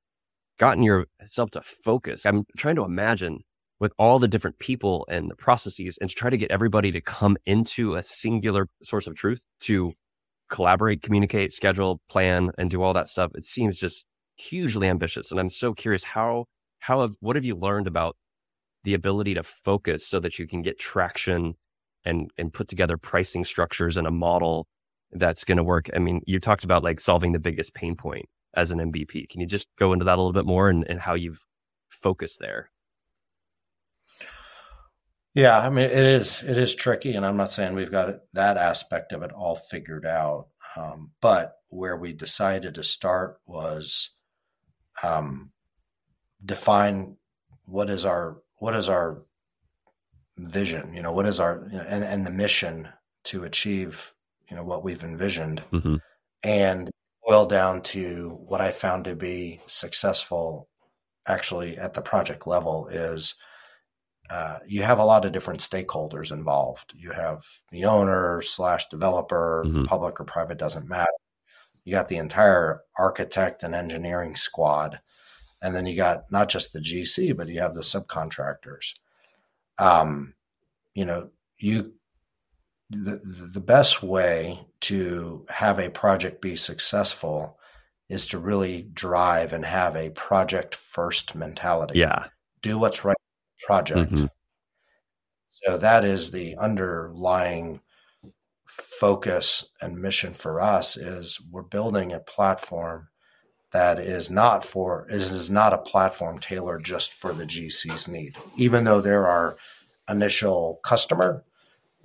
gotten 0.57 0.83
yourself 0.83 1.51
to 1.51 1.61
focus? 1.61 2.25
I'm 2.25 2.45
trying 2.57 2.75
to 2.75 2.85
imagine 2.85 3.41
with 3.79 3.93
all 3.99 4.17
the 4.17 4.27
different 4.27 4.57
people 4.59 5.05
and 5.09 5.29
the 5.29 5.35
processes 5.35 5.97
and 5.99 6.09
to 6.09 6.15
try 6.15 6.29
to 6.29 6.37
get 6.37 6.49
everybody 6.49 6.91
to 6.93 7.01
come 7.01 7.35
into 7.45 7.95
a 7.95 8.03
singular 8.03 8.67
source 8.81 9.05
of 9.05 9.15
truth 9.15 9.45
to 9.59 9.91
collaborate, 10.49 11.01
communicate, 11.01 11.51
schedule, 11.51 12.01
plan, 12.09 12.51
and 12.57 12.69
do 12.69 12.81
all 12.81 12.93
that 12.93 13.07
stuff. 13.07 13.31
It 13.35 13.43
seems 13.43 13.77
just 13.77 14.05
hugely 14.37 14.87
ambitious. 14.87 15.29
And 15.29 15.39
I'm 15.39 15.49
so 15.49 15.73
curious 15.73 16.03
how, 16.03 16.45
how 16.79 17.01
have, 17.01 17.15
what 17.19 17.35
have 17.35 17.45
you 17.45 17.55
learned 17.55 17.87
about 17.87 18.15
the 18.83 18.93
ability 18.93 19.33
to 19.35 19.43
focus 19.43 20.05
so 20.05 20.19
that 20.19 20.39
you 20.39 20.47
can 20.47 20.61
get 20.61 20.79
traction 20.79 21.55
and, 22.05 22.31
and 22.37 22.53
put 22.53 22.67
together 22.67 22.97
pricing 22.97 23.45
structures 23.45 23.97
and 23.97 24.07
a 24.07 24.11
model 24.11 24.67
that's 25.11 25.43
going 25.43 25.57
to 25.57 25.63
work? 25.63 25.89
I 25.95 25.99
mean, 25.99 26.21
you 26.25 26.39
talked 26.39 26.63
about 26.63 26.83
like 26.83 26.99
solving 26.99 27.31
the 27.31 27.39
biggest 27.39 27.73
pain 27.73 27.95
point 27.95 28.25
as 28.53 28.71
an 28.71 28.79
MVP. 28.79 29.29
Can 29.29 29.41
you 29.41 29.47
just 29.47 29.67
go 29.77 29.93
into 29.93 30.05
that 30.05 30.15
a 30.15 30.21
little 30.21 30.33
bit 30.33 30.45
more 30.45 30.69
and, 30.69 30.85
and 30.87 30.99
how 30.99 31.13
you've 31.13 31.45
focused 31.89 32.39
there? 32.39 32.69
Yeah, 35.33 35.57
I 35.57 35.69
mean 35.69 35.85
it 35.85 35.93
is 35.93 36.43
it 36.43 36.59
is 36.59 36.75
tricky, 36.75 37.15
and 37.15 37.25
I'm 37.25 37.37
not 37.37 37.49
saying 37.49 37.73
we've 37.73 37.91
got 37.91 38.19
that 38.33 38.57
aspect 38.57 39.13
of 39.13 39.23
it 39.23 39.31
all 39.31 39.55
figured 39.55 40.05
out. 40.05 40.49
Um, 40.77 41.11
but 41.21 41.55
where 41.69 41.97
we 41.97 42.13
decided 42.13 42.75
to 42.75 42.83
start 42.83 43.39
was 43.47 44.11
um, 45.01 45.51
define 46.45 47.17
what 47.65 47.89
is 47.89 48.05
our 48.05 48.37
what 48.63 48.77
is 48.77 48.87
our 48.87 49.21
vision. 50.37 50.93
You 50.93 51.01
know, 51.01 51.11
what 51.11 51.25
is 51.25 51.41
our 51.41 51.67
you 51.69 51.77
know, 51.77 51.83
and 51.83 52.01
and 52.01 52.25
the 52.25 52.31
mission 52.31 52.87
to 53.25 53.43
achieve 53.43 54.13
you 54.49 54.55
know 54.55 54.63
what 54.63 54.85
we've 54.85 55.03
envisioned, 55.03 55.61
mm-hmm. 55.73 55.95
and 56.43 56.89
boil 57.25 57.45
down 57.45 57.81
to 57.81 58.39
what 58.47 58.61
I 58.61 58.71
found 58.71 59.03
to 59.03 59.17
be 59.17 59.59
successful 59.65 60.69
actually 61.27 61.77
at 61.77 61.93
the 61.93 62.01
project 62.01 62.47
level 62.47 62.87
is 62.87 63.35
uh, 64.29 64.59
you 64.65 64.81
have 64.83 64.99
a 64.99 65.05
lot 65.05 65.25
of 65.25 65.33
different 65.33 65.59
stakeholders 65.59 66.31
involved. 66.31 66.93
You 66.95 67.11
have 67.11 67.43
the 67.69 67.83
owner 67.83 68.41
slash 68.41 68.87
developer, 68.87 69.65
mm-hmm. 69.67 69.83
public 69.83 70.21
or 70.21 70.23
private 70.23 70.57
doesn't 70.57 70.87
matter. 70.87 71.11
You 71.83 71.91
got 71.91 72.07
the 72.07 72.15
entire 72.15 72.79
architect 72.97 73.61
and 73.61 73.75
engineering 73.75 74.37
squad, 74.37 75.01
and 75.63 75.73
then 75.73 75.85
you 75.85 75.95
got 75.95 76.25
not 76.29 76.49
just 76.49 76.73
the 76.73 76.79
GC, 76.79 77.35
but 77.35 77.47
you 77.47 77.61
have 77.61 77.73
the 77.73 77.81
subcontractors. 77.81 78.93
Um, 79.79 80.35
you 80.93 81.05
know, 81.05 81.29
you 81.57 81.93
the 82.89 83.21
the 83.53 83.61
best 83.61 84.03
way 84.03 84.59
to 84.81 85.45
have 85.49 85.79
a 85.79 85.89
project 85.89 86.41
be 86.41 86.57
successful 86.57 87.57
is 88.09 88.27
to 88.27 88.37
really 88.37 88.83
drive 88.93 89.53
and 89.53 89.65
have 89.65 89.95
a 89.95 90.11
project 90.11 90.75
first 90.75 91.33
mentality. 91.33 91.99
Yeah, 91.99 92.27
do 92.61 92.77
what's 92.77 93.05
right 93.05 93.15
project. 93.65 94.11
Mm-hmm. 94.11 94.25
So 95.49 95.77
that 95.77 96.03
is 96.03 96.31
the 96.31 96.57
underlying 96.57 97.79
focus 98.67 99.69
and 99.81 100.01
mission 100.01 100.33
for 100.33 100.59
us 100.59 100.97
is 100.97 101.39
we're 101.51 101.61
building 101.61 102.11
a 102.11 102.19
platform 102.19 103.07
that 103.73 103.99
is 103.99 104.29
not 104.29 104.63
for 104.63 105.05
is 105.09 105.49
not 105.49 105.73
a 105.73 105.77
platform 105.77 106.39
tailored 106.39 106.83
just 106.83 107.13
for 107.13 107.33
the 107.33 107.45
GC's 107.45 108.07
need. 108.07 108.35
Even 108.55 108.83
though 108.83 109.01
there 109.01 109.27
are 109.27 109.57
initial 110.09 110.79
customer 110.83 111.43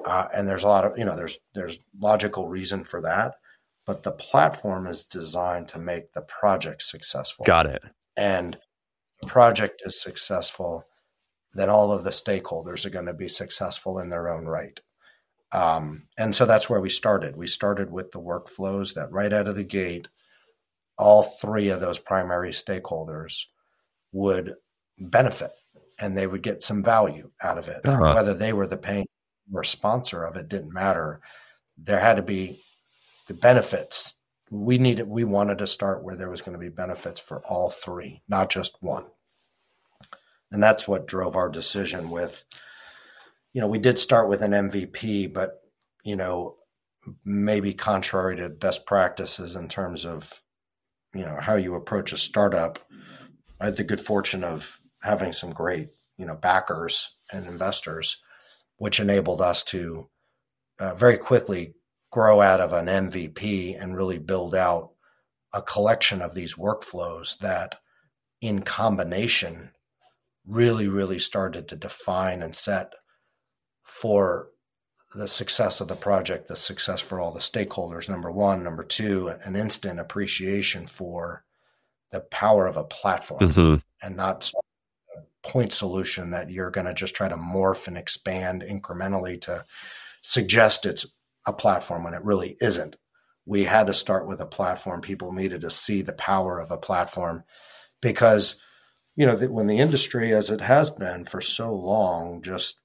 uh, 0.05 0.27
and 0.35 0.47
there's 0.49 0.63
a 0.63 0.69
lot 0.69 0.85
of 0.85 0.99
you 0.99 1.05
know 1.05 1.17
there's 1.17 1.39
there's 1.55 1.79
logical 2.01 2.49
reason 2.49 2.85
for 2.85 3.01
that, 3.03 3.35
but 3.87 4.03
the 4.03 4.13
platform 4.13 4.87
is 4.87 5.05
designed 5.05 5.69
to 5.69 5.79
make 5.79 6.13
the 6.13 6.23
project 6.23 6.83
successful. 6.83 7.45
Got 7.45 7.67
it. 7.67 7.83
And 8.17 8.59
the 9.21 9.29
project 9.29 9.83
is 9.85 10.01
successful 10.01 10.85
then 11.55 11.71
all 11.71 11.93
of 11.93 12.05
the 12.05 12.11
stakeholders 12.11 12.85
are 12.85 12.91
going 12.91 13.07
to 13.07 13.15
be 13.15 13.29
successful 13.29 13.99
in 13.99 14.11
their 14.11 14.29
own 14.29 14.47
right. 14.47 14.81
Um, 15.53 16.09
and 16.19 16.37
so 16.37 16.45
that's 16.45 16.69
where 16.69 16.81
we 16.81 16.91
started. 16.91 17.37
We 17.37 17.47
started 17.47 17.91
with 17.91 18.13
the 18.13 18.21
workflows 18.21 18.95
that 18.95 19.11
right 19.11 19.33
out 19.33 19.49
of 19.49 19.57
the 19.57 19.65
gate, 19.65 20.09
all 20.99 21.23
three 21.23 21.69
of 21.69 21.81
those 21.81 21.99
primary 21.99 22.51
stakeholders 22.51 23.45
would 24.13 24.55
benefit 24.99 25.53
and 26.01 26.17
they 26.17 26.27
would 26.27 26.43
get 26.43 26.63
some 26.63 26.83
value 26.83 27.31
out 27.43 27.59
of 27.59 27.69
it. 27.69 27.81
Uh-huh. 27.85 28.15
Whether 28.15 28.35
they 28.35 28.53
were 28.53 28.67
the 28.67 28.77
paying 28.77 29.07
or 29.53 29.65
sponsor 29.65 30.25
of 30.25 30.37
it 30.37 30.49
didn't 30.49 30.73
matter. 30.73 31.21
There 31.77 32.01
had 32.01 32.17
to 32.17 32.23
be 32.23 32.61
the 33.27 33.35
benefits. 33.35 34.15
We 34.51 34.79
needed, 34.79 35.07
we 35.07 35.25
wanted 35.25 35.59
to 35.59 35.67
start 35.67 36.03
where 36.03 36.17
there 36.17 36.31
was 36.31 36.41
going 36.41 36.55
to 36.55 36.59
be 36.59 36.69
benefits 36.69 37.21
for 37.21 37.43
all 37.47 37.71
three, 37.71 38.23
not 38.29 38.51
just 38.51 38.77
one 38.81 39.07
and 40.51 40.63
that's 40.63 40.89
what 40.89 41.07
drove 41.07 41.37
our 41.37 41.49
decision 41.49 42.11
with 42.11 42.45
you 43.53 43.61
know 43.61 43.67
we 43.67 43.79
did 43.79 43.99
start 43.99 44.29
with 44.29 44.43
an 44.43 44.53
mvp 44.53 45.33
but 45.33 45.63
you 46.05 46.17
know 46.17 46.57
maybe 47.25 47.73
contrary 47.73 48.37
to 48.37 48.49
best 48.49 48.87
practices 48.87 49.57
in 49.57 49.69
terms 49.69 50.05
of 50.05 50.43
you 51.15 51.25
know 51.25 51.37
how 51.41 51.55
you 51.55 51.75
approach 51.75 52.13
a 52.13 52.17
startup 52.17 52.79
i 53.61 53.67
had 53.67 53.77
the 53.77 53.85
good 53.85 54.01
fortune 54.01 54.45
of 54.45 54.81
having 55.03 55.33
some 55.33 55.51
great 55.51 55.89
you 56.17 56.27
know 56.27 56.37
backers 56.37 57.17
and 57.33 57.47
investors 57.47 58.21
which 58.77 59.01
enabled 59.01 59.41
us 59.41 59.63
to 59.65 60.09
uh, 60.81 60.95
very 60.95 61.17
quickly 61.17 61.75
grow 62.11 62.41
out 62.41 62.61
of 62.61 62.73
an 62.73 62.87
mvp 62.87 63.81
and 63.81 63.97
really 63.97 64.19
build 64.19 64.55
out 64.55 64.91
a 65.55 65.63
collection 65.63 66.21
of 66.21 66.35
these 66.35 66.55
workflows 66.55 67.39
that 67.39 67.77
in 68.41 68.63
combination 68.63 69.73
really, 70.47 70.89
really 70.89 71.19
started 71.19 71.69
to 71.69 71.77
define 71.77 72.43
and 72.43 72.55
set 72.55 72.95
for 73.83 74.49
the 75.15 75.29
success 75.29 75.81
of 75.81 75.89
the 75.89 75.97
project, 75.97 76.49
the 76.49 76.57
success 76.57 77.01
for 77.01 77.21
all 77.21 77.33
the 77.33 77.41
stakeholders. 77.41 78.09
Number 78.09 78.31
one. 78.31 78.63
Number 78.63 78.85
two, 78.85 79.33
an 79.45 79.57
instant 79.57 80.01
appreciation 80.01 80.87
for 80.87 81.45
the 82.13 82.21
power 82.21 82.67
of 82.67 82.77
a 82.77 82.85
platform 82.85 83.41
mm-hmm. 83.41 84.07
and 84.07 84.17
not 84.17 84.51
a 85.17 85.49
point 85.49 85.73
solution 85.73 86.31
that 86.31 86.51
you're 86.51 86.71
going 86.71 86.87
to 86.87 86.95
just 86.95 87.15
try 87.15 87.29
to 87.29 87.37
morph 87.37 87.87
and 87.87 87.97
expand 87.97 88.63
incrementally 88.63 89.41
to 89.43 89.65
suggest 90.23 90.87
it's 90.87 91.07
a 91.47 91.53
platform 91.53 92.05
when 92.05 92.15
it 92.15 92.25
really 92.25 92.57
isn't. 92.61 92.97
We 93.47 93.65
had 93.65 93.87
to 93.87 93.95
start 93.95 94.27
with 94.27 94.41
a 94.41 94.47
platform. 94.47 95.01
People 95.01 95.33
needed 95.33 95.63
to 95.63 95.71
see 95.71 96.03
the 96.03 96.13
power 96.13 96.59
of 96.59 96.71
a 96.71 96.77
platform 96.77 97.45
because 98.03 98.61
you 99.19 99.27
know, 99.27 99.35
when 99.35 99.67
the 99.67 99.81
industry, 99.81 100.33
as 100.33 100.49
it 100.49 100.61
has 100.61 100.91
been 100.91 101.25
for 101.25 101.41
so 101.41 101.75
long, 101.75 102.41
just 102.41 102.81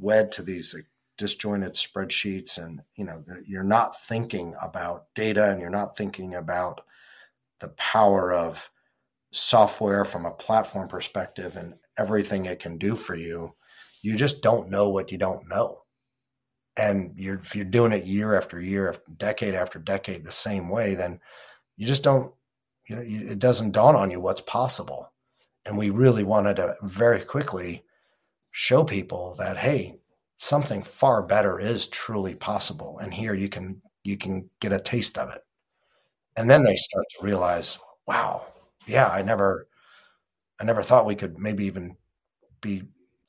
wed 0.00 0.32
to 0.32 0.42
these 0.42 0.74
disjointed 1.16 1.74
spreadsheets, 1.74 2.62
and 2.62 2.82
you 2.96 3.04
know, 3.04 3.24
you're 3.46 3.62
not 3.62 3.98
thinking 3.98 4.54
about 4.62 5.06
data, 5.14 5.50
and 5.50 5.60
you're 5.60 5.70
not 5.70 5.96
thinking 5.96 6.34
about 6.34 6.82
the 7.60 7.68
power 7.68 8.32
of 8.32 8.70
software 9.32 10.04
from 10.04 10.26
a 10.26 10.32
platform 10.32 10.88
perspective 10.88 11.56
and 11.56 11.74
everything 11.98 12.46
it 12.46 12.60
can 12.60 12.78
do 12.78 12.94
for 12.96 13.14
you. 13.14 13.54
You 14.02 14.16
just 14.16 14.42
don't 14.42 14.70
know 14.70 14.88
what 14.88 15.10
you 15.10 15.18
don't 15.18 15.48
know, 15.48 15.78
and 16.76 17.12
you're 17.16 17.38
if 17.38 17.56
you're 17.56 17.64
doing 17.64 17.92
it 17.92 18.04
year 18.04 18.34
after 18.34 18.60
year, 18.60 18.94
decade 19.16 19.54
after 19.54 19.78
decade, 19.78 20.24
the 20.24 20.32
same 20.32 20.68
way, 20.68 20.94
then 20.94 21.20
you 21.76 21.86
just 21.86 22.04
don't. 22.04 22.34
You 22.88 22.96
know, 22.96 23.02
it 23.02 23.40
doesn't 23.40 23.72
dawn 23.72 23.96
on 23.96 24.12
you 24.12 24.20
what's 24.20 24.40
possible 24.40 25.12
and 25.66 25.76
we 25.76 25.90
really 25.90 26.22
wanted 26.22 26.56
to 26.56 26.76
very 26.82 27.20
quickly 27.20 27.84
show 28.52 28.84
people 28.84 29.34
that, 29.38 29.58
hey, 29.58 29.98
something 30.36 30.82
far 30.82 31.22
better 31.22 31.58
is 31.60 31.86
truly 31.88 32.34
possible. 32.34 32.98
And 33.00 33.12
here 33.14 33.34
you 33.34 33.48
can 33.48 33.82
you 34.04 34.16
can 34.16 34.48
get 34.60 34.72
a 34.72 34.80
taste 34.80 35.18
of 35.18 35.30
it. 35.32 35.42
And 36.36 36.50
then 36.50 36.62
they 36.64 36.76
start 36.76 37.06
to 37.18 37.24
realize, 37.26 37.78
wow, 38.06 38.46
yeah, 38.86 39.08
I 39.08 39.22
never 39.22 39.68
I 40.60 40.64
never 40.64 40.82
thought 40.82 41.06
we 41.06 41.16
could 41.16 41.38
maybe 41.38 41.66
even 41.66 41.96
be 42.62 42.84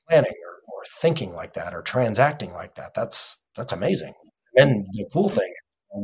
planning 0.10 0.32
or, 0.48 0.54
or 0.76 0.84
thinking 1.02 1.34
like 1.34 1.54
that 1.56 1.74
or 1.76 1.82
transacting 1.84 2.54
like 2.54 2.76
that. 2.76 2.94
That's 2.96 3.42
that's 3.56 3.74
amazing. 3.74 4.14
And 4.58 4.72
then 4.72 4.88
the 4.94 5.10
cool 5.14 5.30
thing 5.30 5.54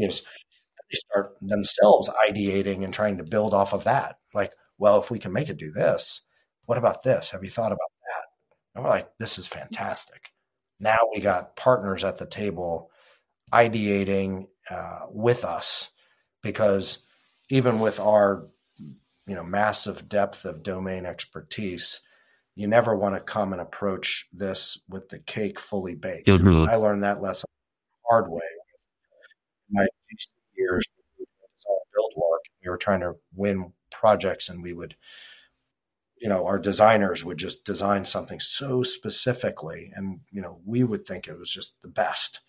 is 0.01 0.23
they 0.91 0.95
start 0.95 1.35
themselves 1.41 2.09
ideating 2.30 2.84
and 2.84 2.93
trying 2.93 3.17
to 3.19 3.23
build 3.23 3.53
off 3.55 3.73
of 3.73 3.85
that. 3.85 4.17
Like, 4.35 4.53
well, 4.80 4.99
if 5.01 5.11
we 5.11 5.19
can 5.19 5.34
make 5.34 5.49
it 5.49 5.57
do 5.57 5.71
this, 5.71 6.23
what 6.67 6.80
about 6.80 7.03
this? 7.03 7.31
Have 7.31 7.43
you 7.43 7.51
thought 7.51 7.71
about 7.73 7.91
that? 8.11 8.25
And 8.75 8.85
we're 8.85 8.91
like, 8.91 9.09
this 9.19 9.39
is 9.39 9.47
fantastic. 9.47 10.32
Now 10.84 10.97
we 11.14 11.22
got 11.22 11.55
partners 11.55 12.03
at 12.03 12.18
the 12.18 12.26
table 12.26 12.91
ideating 13.51 14.47
uh, 14.69 15.01
with 15.10 15.45
us 15.45 15.91
because 16.41 17.05
even 17.49 17.80
with 17.80 17.99
our 17.99 18.47
you 19.26 19.35
know 19.35 19.43
massive 19.43 20.10
depth 20.10 20.45
of 20.45 20.64
domain 20.64 21.05
expertise 21.05 22.01
you 22.55 22.68
never 22.68 22.95
want 22.95 23.15
to 23.15 23.22
come 23.22 23.53
and 23.53 23.61
approach 23.61 24.27
this 24.34 24.81
with 24.89 25.10
the 25.10 25.19
cake 25.19 25.60
fully 25.60 25.95
baked 25.95 26.27
mm-hmm. 26.27 26.69
i 26.69 26.76
learned 26.76 27.03
that 27.03 27.22
lesson 27.22 27.47
hard 28.10 28.30
way 28.30 28.41
my 29.72 29.85
years 30.55 30.84
build 31.93 32.14
work 32.15 32.41
we 32.64 32.69
were 32.69 32.77
trying 32.77 32.99
to 32.99 33.14
win 33.35 33.72
projects 33.91 34.49
and 34.49 34.61
we 34.64 34.73
would 34.73 34.95
you 36.24 36.30
know 36.30 36.48
our 36.48 36.58
designers 36.58 37.24
would 37.24 37.38
just 37.38 37.66
design 37.66 38.06
something 38.06 38.40
so 38.40 38.82
specifically 38.82 39.91
and 39.94 40.22
you 40.32 40.41
know 40.41 40.60
we 40.66 40.84
would 40.84 41.06
think 41.06 41.28
it 41.28 41.38
was 41.38 41.52
just 41.52 41.76
the 41.84 41.90
best 41.90 42.40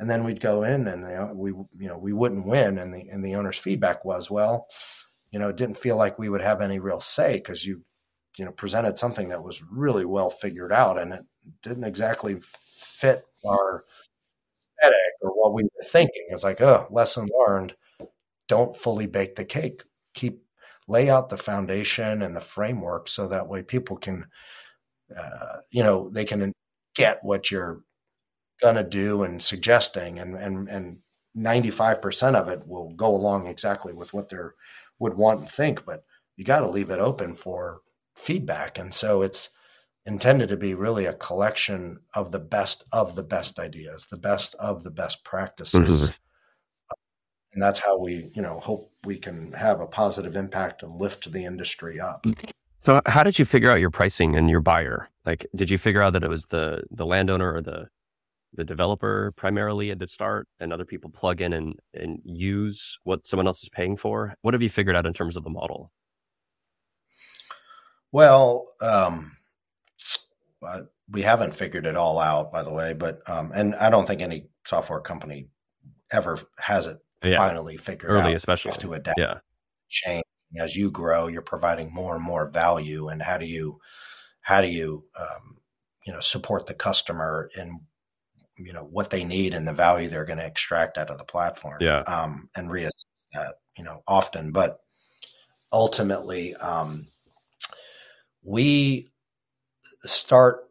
and 0.00 0.08
then 0.08 0.24
we'd 0.24 0.40
go 0.40 0.62
in 0.62 0.86
and 0.86 1.36
we 1.36 1.50
you 1.50 1.88
know 1.88 1.98
we 1.98 2.14
wouldn't 2.14 2.48
win 2.48 2.78
and 2.78 2.94
the 2.94 3.08
and 3.10 3.22
the 3.24 3.34
owner's 3.34 3.58
feedback 3.58 4.04
was 4.04 4.30
well 4.30 4.66
you 5.36 5.38
know, 5.38 5.48
it 5.48 5.56
didn't 5.56 5.76
feel 5.76 5.96
like 5.96 6.18
we 6.18 6.28
would 6.28 6.40
have 6.40 6.60
any 6.60 6.78
real 6.78 7.00
say 7.00 7.34
because 7.34 7.66
you, 7.66 7.82
you 8.38 8.44
know, 8.44 8.52
presented 8.52 8.98
something 8.98 9.28
that 9.28 9.42
was 9.42 9.62
really 9.62 10.04
well 10.04 10.30
figured 10.30 10.72
out 10.72 10.98
and 10.98 11.12
it 11.12 11.26
didn't 11.62 11.84
exactly 11.84 12.38
fit 12.78 13.22
our 13.46 13.84
aesthetic 14.58 15.12
or 15.20 15.30
what 15.32 15.52
we 15.52 15.64
were 15.64 15.84
thinking. 15.84 16.24
It's 16.30 16.44
like, 16.44 16.60
oh, 16.60 16.86
lesson 16.90 17.28
learned. 17.38 17.74
Don't 18.48 18.76
fully 18.76 19.06
bake 19.06 19.36
the 19.36 19.44
cake. 19.44 19.82
Keep 20.14 20.42
lay 20.88 21.10
out 21.10 21.30
the 21.30 21.36
foundation 21.36 22.22
and 22.22 22.36
the 22.36 22.40
framework 22.40 23.08
so 23.08 23.28
that 23.28 23.48
way 23.48 23.62
people 23.62 23.96
can, 23.96 24.26
uh, 25.16 25.56
you 25.70 25.82
know, 25.82 26.10
they 26.10 26.24
can 26.24 26.52
get 26.94 27.18
what 27.22 27.50
you're 27.50 27.80
gonna 28.60 28.84
do 28.84 29.22
and 29.22 29.42
suggesting, 29.42 30.18
and 30.18 30.36
and 30.36 30.68
and 30.68 31.00
ninety 31.34 31.70
five 31.70 32.00
percent 32.00 32.36
of 32.36 32.48
it 32.48 32.66
will 32.66 32.92
go 32.94 33.14
along 33.14 33.46
exactly 33.46 33.92
with 33.92 34.14
what 34.14 34.28
they're 34.28 34.54
would 34.98 35.14
want 35.14 35.40
and 35.40 35.50
think, 35.50 35.84
but 35.84 36.04
you 36.36 36.44
got 36.44 36.60
to 36.60 36.68
leave 36.68 36.90
it 36.90 37.00
open 37.00 37.34
for 37.34 37.80
feedback. 38.16 38.78
And 38.78 38.92
so 38.92 39.22
it's 39.22 39.50
intended 40.04 40.48
to 40.48 40.56
be 40.56 40.74
really 40.74 41.06
a 41.06 41.12
collection 41.14 41.98
of 42.14 42.32
the 42.32 42.38
best 42.38 42.84
of 42.92 43.14
the 43.14 43.22
best 43.22 43.58
ideas, 43.58 44.06
the 44.10 44.16
best 44.16 44.54
of 44.56 44.84
the 44.84 44.90
best 44.90 45.24
practices. 45.24 46.02
Mm-hmm. 46.02 46.12
And 47.54 47.62
that's 47.62 47.78
how 47.78 47.98
we, 47.98 48.30
you 48.34 48.42
know, 48.42 48.60
hope 48.60 48.92
we 49.06 49.16
can 49.18 49.52
have 49.52 49.80
a 49.80 49.86
positive 49.86 50.36
impact 50.36 50.82
and 50.82 50.94
lift 50.96 51.30
the 51.32 51.44
industry 51.44 52.00
up. 52.00 52.26
So 52.82 53.00
how 53.06 53.22
did 53.22 53.38
you 53.38 53.44
figure 53.44 53.70
out 53.70 53.80
your 53.80 53.90
pricing 53.90 54.36
and 54.36 54.50
your 54.50 54.60
buyer? 54.60 55.08
Like 55.24 55.46
did 55.54 55.70
you 55.70 55.78
figure 55.78 56.02
out 56.02 56.12
that 56.12 56.24
it 56.24 56.28
was 56.28 56.46
the 56.46 56.82
the 56.90 57.06
landowner 57.06 57.54
or 57.54 57.62
the 57.62 57.88
the 58.54 58.64
developer 58.64 59.32
primarily 59.32 59.90
at 59.90 59.98
the 59.98 60.06
start 60.06 60.48
and 60.60 60.72
other 60.72 60.84
people 60.84 61.10
plug 61.10 61.40
in 61.40 61.52
and, 61.52 61.74
and 61.94 62.20
use 62.24 62.98
what 63.04 63.26
someone 63.26 63.46
else 63.46 63.62
is 63.62 63.68
paying 63.68 63.96
for? 63.96 64.34
What 64.42 64.54
have 64.54 64.62
you 64.62 64.70
figured 64.70 64.96
out 64.96 65.06
in 65.06 65.12
terms 65.12 65.36
of 65.36 65.44
the 65.44 65.50
model? 65.50 65.92
Well, 68.12 68.64
um, 68.80 69.32
we 71.10 71.22
haven't 71.22 71.54
figured 71.54 71.86
it 71.86 71.96
all 71.96 72.18
out, 72.18 72.50
by 72.50 72.62
the 72.62 72.72
way, 72.72 72.94
but 72.94 73.20
um, 73.28 73.52
and 73.54 73.74
I 73.74 73.90
don't 73.90 74.06
think 74.06 74.22
any 74.22 74.48
software 74.64 75.00
company 75.00 75.48
ever 76.12 76.38
has 76.58 76.86
it 76.86 76.98
yeah. 77.22 77.36
finally 77.36 77.76
figured 77.76 78.10
Early 78.10 78.30
out. 78.30 78.34
especially 78.34 78.72
to 78.72 78.94
adapt, 78.94 79.18
yeah. 79.18 79.38
change 79.88 80.24
as 80.58 80.76
you 80.76 80.90
grow. 80.90 81.26
You're 81.26 81.42
providing 81.42 81.92
more 81.92 82.14
and 82.14 82.24
more 82.24 82.48
value, 82.48 83.08
and 83.08 83.22
how 83.22 83.38
do 83.38 83.46
you 83.46 83.78
how 84.42 84.60
do 84.60 84.68
you 84.68 85.04
um, 85.18 85.56
you 86.06 86.12
know 86.12 86.20
support 86.20 86.66
the 86.66 86.74
customer 86.74 87.50
in 87.56 87.80
you 88.58 88.72
know 88.72 88.84
what 88.84 89.10
they 89.10 89.24
need 89.24 89.54
and 89.54 89.66
the 89.66 89.72
value 89.72 90.08
they're 90.08 90.24
going 90.24 90.38
to 90.38 90.46
extract 90.46 90.98
out 90.98 91.10
of 91.10 91.18
the 91.18 91.24
platform 91.24 91.76
yeah 91.80 92.00
um, 92.00 92.48
and 92.56 92.70
reassess 92.70 93.04
that 93.32 93.54
you 93.76 93.84
know 93.84 94.02
often 94.06 94.52
but 94.52 94.78
ultimately 95.72 96.54
um, 96.56 97.08
we 98.42 99.08
start 100.04 100.68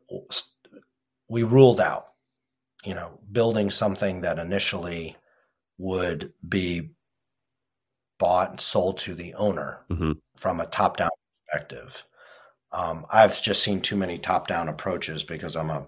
we 1.29 1.43
ruled 1.43 1.79
out 1.79 2.07
you 2.85 2.95
know 2.95 3.19
building 3.31 3.69
something 3.69 4.21
that 4.21 4.39
initially 4.39 5.15
would 5.77 6.33
be 6.47 6.89
bought 8.17 8.51
and 8.51 8.61
sold 8.61 8.97
to 8.97 9.13
the 9.13 9.33
owner 9.33 9.81
mm-hmm. 9.89 10.13
from 10.35 10.59
a 10.59 10.65
top 10.65 10.97
down 10.97 11.09
perspective 11.47 12.07
um, 12.71 13.05
i've 13.11 13.41
just 13.41 13.63
seen 13.63 13.81
too 13.81 13.95
many 13.95 14.17
top 14.17 14.47
down 14.47 14.69
approaches 14.69 15.23
because 15.23 15.55
i'm 15.55 15.69
a 15.69 15.87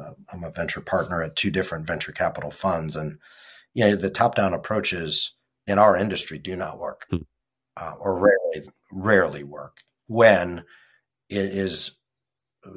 uh, 0.00 0.12
I'm 0.32 0.44
a 0.44 0.50
venture 0.50 0.80
partner 0.80 1.22
at 1.22 1.36
two 1.36 1.50
different 1.50 1.86
venture 1.86 2.12
capital 2.12 2.50
funds, 2.50 2.96
and 2.96 3.18
you 3.74 3.84
know 3.84 3.96
the 3.96 4.10
top 4.10 4.34
down 4.34 4.54
approaches 4.54 5.34
in 5.66 5.78
our 5.78 5.96
industry 5.96 6.38
do 6.38 6.56
not 6.56 6.78
work, 6.78 7.06
hmm. 7.10 7.16
uh, 7.76 7.94
or 7.98 8.18
rarely 8.18 8.68
rarely 8.92 9.44
work 9.44 9.78
when 10.06 10.64
it 11.28 11.44
is 11.44 11.98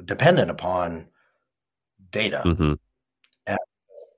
dependent 0.04 0.50
upon 0.50 1.08
data. 2.10 2.42
Mm-hmm. 2.44 2.74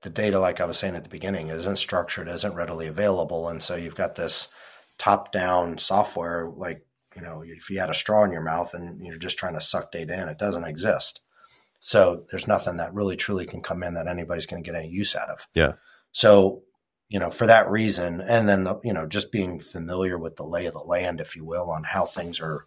The 0.03 0.09
data, 0.09 0.39
like 0.39 0.61
I 0.61 0.65
was 0.65 0.77
saying 0.77 0.95
at 0.95 1.03
the 1.03 1.09
beginning, 1.09 1.47
isn't 1.47 1.77
structured, 1.77 2.27
isn't 2.27 2.55
readily 2.55 2.87
available, 2.87 3.49
and 3.49 3.61
so 3.61 3.75
you've 3.75 3.95
got 3.95 4.15
this 4.15 4.49
top 4.97 5.31
down 5.31 5.77
software 5.77 6.49
like 6.55 6.83
you 7.15 7.21
know 7.21 7.43
if 7.45 7.69
you 7.69 7.79
had 7.79 7.89
a 7.89 7.95
straw 7.95 8.23
in 8.23 8.31
your 8.31 8.41
mouth 8.41 8.73
and 8.73 9.05
you're 9.05 9.17
just 9.17 9.37
trying 9.37 9.53
to 9.53 9.61
suck 9.61 9.91
data 9.91 10.19
in, 10.21 10.29
it 10.29 10.39
doesn't 10.39 10.65
exist. 10.65 11.21
So 11.79 12.25
there's 12.31 12.47
nothing 12.47 12.77
that 12.77 12.93
really 12.93 13.15
truly 13.15 13.45
can 13.45 13.61
come 13.61 13.83
in 13.83 13.93
that 13.93 14.07
anybody's 14.07 14.45
going 14.45 14.63
to 14.63 14.69
get 14.69 14.77
any 14.77 14.89
use 14.89 15.15
out 15.15 15.29
of. 15.29 15.47
Yeah. 15.53 15.73
So, 16.11 16.63
you 17.09 17.19
know, 17.19 17.29
for 17.29 17.47
that 17.47 17.69
reason, 17.69 18.21
and 18.21 18.49
then, 18.49 18.63
the, 18.63 18.79
you 18.83 18.93
know, 18.93 19.05
just 19.05 19.31
being 19.31 19.59
familiar 19.59 20.17
with 20.17 20.35
the 20.35 20.43
lay 20.43 20.65
of 20.65 20.73
the 20.73 20.79
land, 20.79 21.21
if 21.21 21.35
you 21.35 21.45
will, 21.45 21.69
on 21.69 21.83
how 21.83 22.05
things 22.05 22.39
are, 22.41 22.65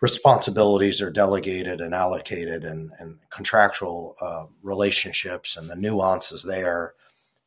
responsibilities 0.00 1.02
are 1.02 1.10
delegated 1.10 1.80
and 1.80 1.94
allocated 1.94 2.64
and, 2.64 2.90
and 2.98 3.18
contractual 3.30 4.16
uh, 4.20 4.46
relationships 4.62 5.56
and 5.56 5.68
the 5.68 5.76
nuances 5.76 6.42
there, 6.42 6.94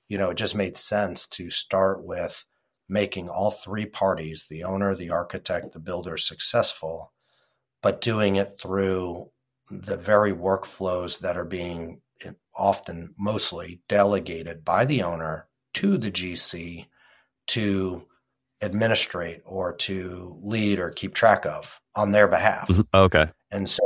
you 0.08 0.18
know, 0.18 0.30
it 0.30 0.38
just 0.38 0.56
made 0.56 0.78
sense 0.78 1.26
to 1.26 1.50
start 1.50 2.04
with 2.04 2.46
making 2.88 3.30
all 3.30 3.50
three 3.50 3.86
parties, 3.86 4.46
the 4.50 4.64
owner, 4.64 4.96
the 4.96 5.10
architect, 5.10 5.74
the 5.74 5.80
builder, 5.80 6.18
successful, 6.18 7.12
but 7.82 8.02
doing 8.02 8.36
it 8.36 8.60
through 8.62 9.30
the 9.72 9.98
very 9.98 10.32
workflows 10.32 11.20
that 11.20 11.38
are 11.38 11.46
being 11.46 12.02
often 12.56 13.14
mostly 13.18 13.82
delegated 13.88 14.64
by 14.64 14.86
the 14.86 15.02
owner 15.02 15.48
to 15.74 15.98
the 15.98 16.12
GC 16.12 16.86
to 17.48 18.08
administrate 18.64 19.42
or 19.46 19.74
to 19.74 20.40
lead 20.42 20.80
or 20.80 20.90
keep 20.90 21.14
track 21.14 21.46
of 21.46 21.82
on 21.96 22.12
their 22.12 22.28
behalf. 22.28 22.68
Mm-hmm. 22.68 22.82
Okay. 22.94 23.30
And 23.52 23.70
so 23.70 23.84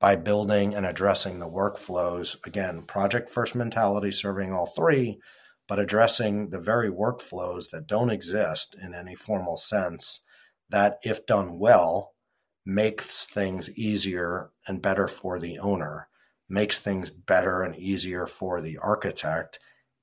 by 0.00 0.16
building 0.16 0.74
and 0.74 0.86
addressing 0.86 1.38
the 1.38 1.50
workflows, 1.50 2.44
again, 2.46 2.82
project 2.84 3.28
first 3.28 3.54
mentality 3.54 4.12
serving 4.12 4.52
all 4.52 4.66
three, 4.66 5.20
but 5.68 5.78
addressing 5.78 6.50
the 6.50 6.60
very 6.60 6.90
workflows 6.90 7.70
that 7.70 7.86
don't 7.86 8.10
exist 8.10 8.74
in 8.82 8.94
any 8.94 9.14
formal 9.14 9.56
sense 9.56 10.24
that 10.70 10.98
if 11.02 11.26
done 11.26 11.58
well 11.58 12.14
makes 12.64 13.26
things 13.26 13.76
easier 13.78 14.50
and 14.66 14.80
better 14.80 15.06
for 15.06 15.38
the 15.38 15.58
owner, 15.58 16.08
makes 16.48 16.80
things 16.80 17.10
better 17.10 17.62
and 17.62 17.76
easier 17.76 18.26
for 18.26 18.60
the 18.60 18.78
architect, 18.78 19.58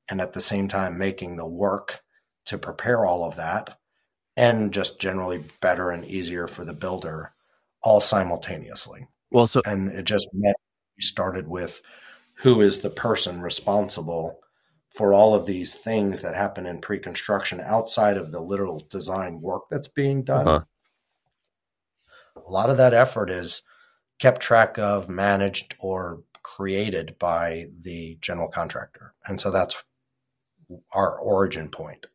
and 0.10 0.22
at 0.22 0.34
the 0.34 0.42
same 0.42 0.68
time 0.68 0.98
making 0.98 1.38
the 1.38 1.48
work 1.48 2.02
to 2.48 2.58
prepare 2.58 3.06
all 3.06 3.24
of 3.24 3.36
that 3.36 3.78
and 4.36 4.74
just 4.74 5.00
generally 5.00 5.44
better 5.62 5.90
and 5.90 6.06
easier 6.06 6.48
for 6.48 6.64
the 6.64 6.74
builder 6.74 7.34
all 7.84 8.02
simultaneously. 8.02 9.08
Well, 9.32 9.48
so 9.48 9.62
and 9.66 9.90
it 9.90 10.06
just 10.06 10.30
meant 10.34 10.58
we 10.98 11.02
started 11.02 11.48
with 11.48 11.82
who 12.36 12.62
is 12.62 12.80
the 12.80 12.90
person 12.90 13.42
responsible 13.42 14.40
for 14.90 15.14
all 15.14 15.36
of 15.36 15.46
these 15.46 15.76
things 15.76 16.22
that 16.22 16.36
happen 16.36 16.66
in 16.66 16.80
pre-construction 16.80 17.60
outside 17.60 18.18
of 18.18 18.32
the 18.32 18.42
literal 18.42 18.86
design 18.90 19.42
work 19.42 19.64
that's 19.70 19.88
being 19.88 20.24
done. 20.24 20.48
Uh-huh 20.48 20.66
a 22.48 22.52
lot 22.52 22.70
of 22.70 22.78
that 22.78 22.94
effort 22.94 23.30
is 23.30 23.62
kept 24.20 24.42
track 24.42 24.78
of, 24.80 25.10
managed, 25.10 25.76
or 25.80 26.24
created 26.44 27.16
by 27.20 27.66
the 27.84 28.18
general 28.22 28.48
contractor. 28.48 29.14
And 29.26 29.40
so 29.40 29.52
that's 29.52 29.84
our 30.94 31.20
origin 31.20 31.70
point. 31.70 32.08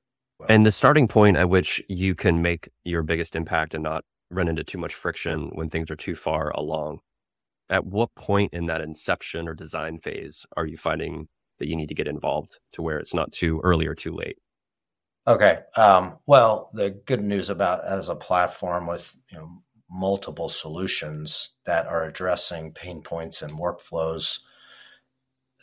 And 0.48 0.66
the 0.66 0.72
starting 0.72 1.08
point 1.08 1.36
at 1.36 1.48
which 1.48 1.82
you 1.88 2.14
can 2.14 2.42
make 2.42 2.68
your 2.84 3.02
biggest 3.02 3.36
impact 3.36 3.74
and 3.74 3.82
not 3.82 4.04
run 4.30 4.48
into 4.48 4.64
too 4.64 4.78
much 4.78 4.94
friction 4.94 5.50
when 5.54 5.68
things 5.68 5.90
are 5.90 5.96
too 5.96 6.14
far 6.14 6.50
along. 6.50 7.00
At 7.68 7.86
what 7.86 8.14
point 8.14 8.52
in 8.52 8.66
that 8.66 8.80
inception 8.80 9.48
or 9.48 9.54
design 9.54 9.98
phase 9.98 10.44
are 10.56 10.66
you 10.66 10.76
finding 10.76 11.28
that 11.58 11.68
you 11.68 11.76
need 11.76 11.88
to 11.88 11.94
get 11.94 12.08
involved 12.08 12.58
to 12.72 12.82
where 12.82 12.98
it's 12.98 13.14
not 13.14 13.32
too 13.32 13.60
early 13.62 13.86
or 13.86 13.94
too 13.94 14.12
late? 14.12 14.36
Okay. 15.26 15.60
Um, 15.76 16.18
well, 16.26 16.70
the 16.72 16.90
good 16.90 17.22
news 17.22 17.48
about 17.48 17.84
as 17.84 18.08
a 18.08 18.16
platform 18.16 18.86
with 18.86 19.16
you 19.30 19.38
know 19.38 19.48
multiple 19.88 20.48
solutions 20.48 21.52
that 21.64 21.86
are 21.86 22.04
addressing 22.04 22.72
pain 22.72 23.02
points 23.02 23.42
and 23.42 23.52
workflows 23.52 24.40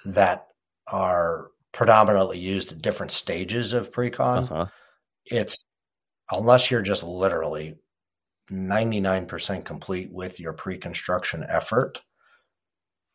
that 0.05 0.47
are 0.87 1.49
predominantly 1.71 2.39
used 2.39 2.71
at 2.71 2.81
different 2.81 3.11
stages 3.11 3.73
of 3.73 3.91
pre-con. 3.91 4.43
Uh-huh. 4.45 4.65
it's 5.25 5.63
unless 6.31 6.69
you're 6.69 6.81
just 6.81 7.03
literally 7.03 7.75
99% 8.51 9.65
complete 9.65 10.11
with 10.11 10.39
your 10.39 10.53
pre-construction 10.53 11.45
effort, 11.47 12.01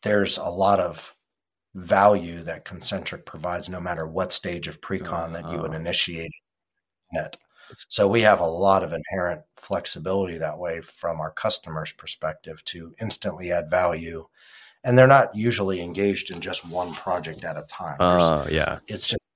there's 0.02 0.38
a 0.38 0.44
lot 0.44 0.80
of 0.80 1.16
value 1.74 2.42
that 2.42 2.64
ConCntric 2.64 3.24
provides 3.24 3.68
no 3.68 3.80
matter 3.80 4.06
what 4.06 4.32
stage 4.32 4.68
of 4.68 4.80
pre-con 4.80 5.32
that 5.32 5.50
you 5.50 5.58
would 5.58 5.70
uh-huh. 5.70 5.80
initiate 5.80 6.30
it. 7.12 7.36
So 7.88 8.06
we 8.06 8.20
have 8.22 8.40
a 8.40 8.46
lot 8.46 8.84
of 8.84 8.92
inherent 8.92 9.42
flexibility 9.56 10.38
that 10.38 10.58
way 10.58 10.80
from 10.80 11.20
our 11.20 11.32
customers' 11.32 11.92
perspective 11.92 12.64
to 12.66 12.94
instantly 13.00 13.50
add 13.50 13.70
value. 13.70 14.26
And 14.84 14.98
they're 14.98 15.06
not 15.06 15.34
usually 15.34 15.80
engaged 15.80 16.30
in 16.30 16.40
just 16.40 16.68
one 16.68 16.92
project 16.92 17.42
at 17.42 17.56
a 17.56 17.62
time. 17.62 17.96
Uh, 17.98 18.46
yeah. 18.50 18.80
It's 18.86 19.08
just 19.08 19.30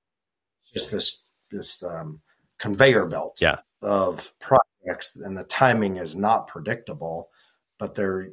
just 0.73 0.91
this 0.91 1.25
this 1.51 1.83
um, 1.83 2.21
conveyor 2.57 3.05
belt 3.07 3.37
yeah. 3.41 3.57
of 3.81 4.33
projects 4.39 5.15
and 5.15 5.37
the 5.37 5.43
timing 5.45 5.97
is 5.97 6.15
not 6.15 6.47
predictable 6.47 7.29
but 7.77 7.95
they're 7.95 8.31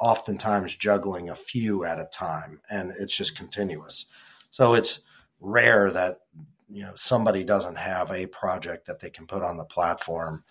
oftentimes 0.00 0.74
juggling 0.74 1.28
a 1.28 1.34
few 1.34 1.84
at 1.84 2.00
a 2.00 2.06
time 2.06 2.60
and 2.70 2.92
it's 2.98 3.16
just 3.16 3.36
continuous 3.36 4.06
so 4.50 4.74
it's 4.74 5.02
rare 5.40 5.90
that 5.90 6.20
you 6.68 6.82
know 6.82 6.92
somebody 6.96 7.44
doesn't 7.44 7.76
have 7.76 8.10
a 8.10 8.26
project 8.26 8.86
that 8.86 9.00
they 9.00 9.10
can 9.10 9.26
put 9.26 9.42
on 9.42 9.56
the 9.56 9.64
platform 9.64 10.42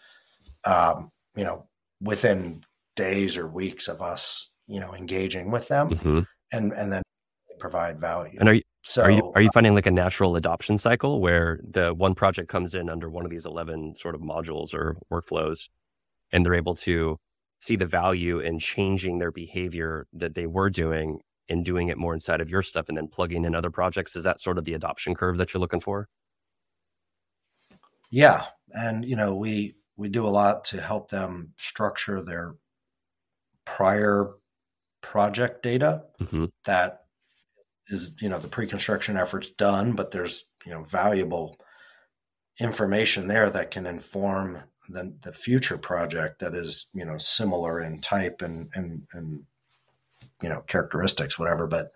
um, 0.66 1.12
you 1.36 1.44
know 1.44 1.68
within 2.02 2.62
days 2.96 3.36
or 3.38 3.48
weeks 3.48 3.88
of 3.88 4.02
us 4.02 4.52
you 4.68 4.80
know 4.80 4.94
engaging 4.94 5.52
with 5.52 5.68
them 5.68 5.90
mm-hmm. 5.90 6.20
and 6.52 6.74
and 6.74 6.92
then 6.92 7.04
provide 7.60 8.00
value. 8.00 8.38
And 8.40 8.50
are 8.50 8.56
you 8.56 8.62
so 8.82 9.04
are 9.04 9.12
you 9.12 9.32
are 9.36 9.42
you 9.42 9.50
finding 9.54 9.76
like 9.76 9.86
a 9.86 9.92
natural 9.92 10.36
adoption 10.36 10.78
cycle 10.78 11.22
where 11.22 11.60
the 11.68 11.94
one 11.94 12.14
project 12.14 12.50
comes 12.50 12.76
in 12.76 12.90
under 12.90 13.10
one 13.10 13.26
of 13.26 13.32
these 13.32 13.46
11 13.46 13.96
sort 13.98 14.16
of 14.16 14.22
modules 14.22 14.74
or 14.74 14.98
workflows 15.12 15.70
and 16.32 16.46
they're 16.46 16.56
able 16.56 16.76
to 16.76 17.18
see 17.60 17.76
the 17.76 17.86
value 17.86 18.40
in 18.40 18.60
changing 18.60 19.20
their 19.20 19.32
behavior 19.32 20.06
that 20.14 20.36
they 20.36 20.46
were 20.46 20.70
doing 20.70 21.20
and 21.50 21.64
doing 21.64 21.88
it 21.88 21.98
more 21.98 22.14
inside 22.14 22.42
of 22.42 22.50
your 22.50 22.62
stuff 22.62 22.90
and 22.90 22.98
then 22.98 23.08
plugging 23.08 23.46
in 23.46 23.56
other 23.56 23.72
projects? 23.72 24.16
Is 24.16 24.24
that 24.24 24.40
sort 24.40 24.58
of 24.58 24.66
the 24.66 24.74
adoption 24.74 25.16
curve 25.16 25.38
that 25.38 25.54
you're 25.54 25.62
looking 25.62 25.80
for? 25.80 26.08
Yeah. 28.12 28.46
And 28.72 29.06
you 29.06 29.16
know 29.16 29.36
we 29.36 29.76
we 29.98 30.10
do 30.10 30.26
a 30.26 30.30
lot 30.30 30.66
to 30.66 30.82
help 30.82 31.10
them 31.10 31.54
structure 31.58 32.22
their 32.22 32.56
prior 33.66 34.32
project 35.06 35.62
data 35.62 36.02
mm-hmm. 36.20 36.46
that 36.66 37.04
is 37.90 38.16
you 38.20 38.28
know 38.28 38.40
the 38.40 38.48
pre-construction 38.48 39.16
effort's 39.18 39.52
done 39.52 39.94
but 39.94 40.10
there's 40.10 40.48
you 40.66 40.72
know 40.72 40.82
valuable 40.82 41.56
information 42.60 43.28
there 43.28 43.48
that 43.52 43.70
can 43.70 43.86
inform 43.86 44.64
the, 44.90 45.16
the 45.22 45.32
future 45.32 45.78
project 45.78 46.40
that 46.40 46.56
is 46.56 46.88
you 46.92 47.06
know 47.06 47.20
similar 47.20 47.80
in 47.80 48.02
type 48.02 48.42
and 48.42 48.70
and 48.74 49.04
and 49.14 49.44
you 50.42 50.50
know 50.50 50.62
characteristics 50.62 51.38
whatever 51.38 51.68
but 51.68 51.92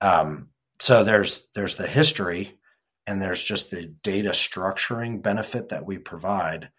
um 0.00 0.48
so 0.78 1.02
there's 1.02 1.48
there's 1.56 1.74
the 1.74 1.88
history 1.88 2.56
and 3.04 3.20
there's 3.20 3.42
just 3.42 3.72
the 3.72 3.86
data 4.04 4.30
structuring 4.30 5.20
benefit 5.20 5.70
that 5.70 5.84
we 5.84 5.98
provide 5.98 6.70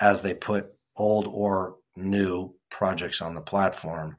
as 0.00 0.22
they 0.22 0.34
put 0.34 0.72
old 0.96 1.28
or 1.28 1.76
new 1.94 2.52
projects 2.68 3.22
on 3.22 3.34
the 3.34 3.40
platform 3.40 4.16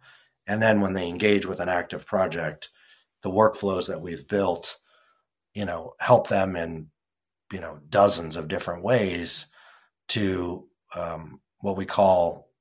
and 0.48 0.62
then 0.62 0.82
when 0.82 0.94
they 0.94 1.08
engage 1.08 1.46
with 1.46 1.60
an 1.60 1.70
active 1.70 2.06
project 2.06 2.70
the 3.26 3.32
workflows 3.32 3.88
that 3.88 4.02
we've 4.02 4.28
built, 4.28 4.78
you 5.56 5.66
know, 5.66 5.94
help 6.00 6.28
them 6.28 6.56
in, 6.56 6.90
you 7.52 7.60
know, 7.60 7.80
dozens 7.90 8.36
of 8.36 8.48
different 8.48 8.84
ways 8.84 9.48
to 10.10 10.68
um, 10.96 11.42
what 11.62 11.76
we 11.76 11.86
call, 11.86 12.52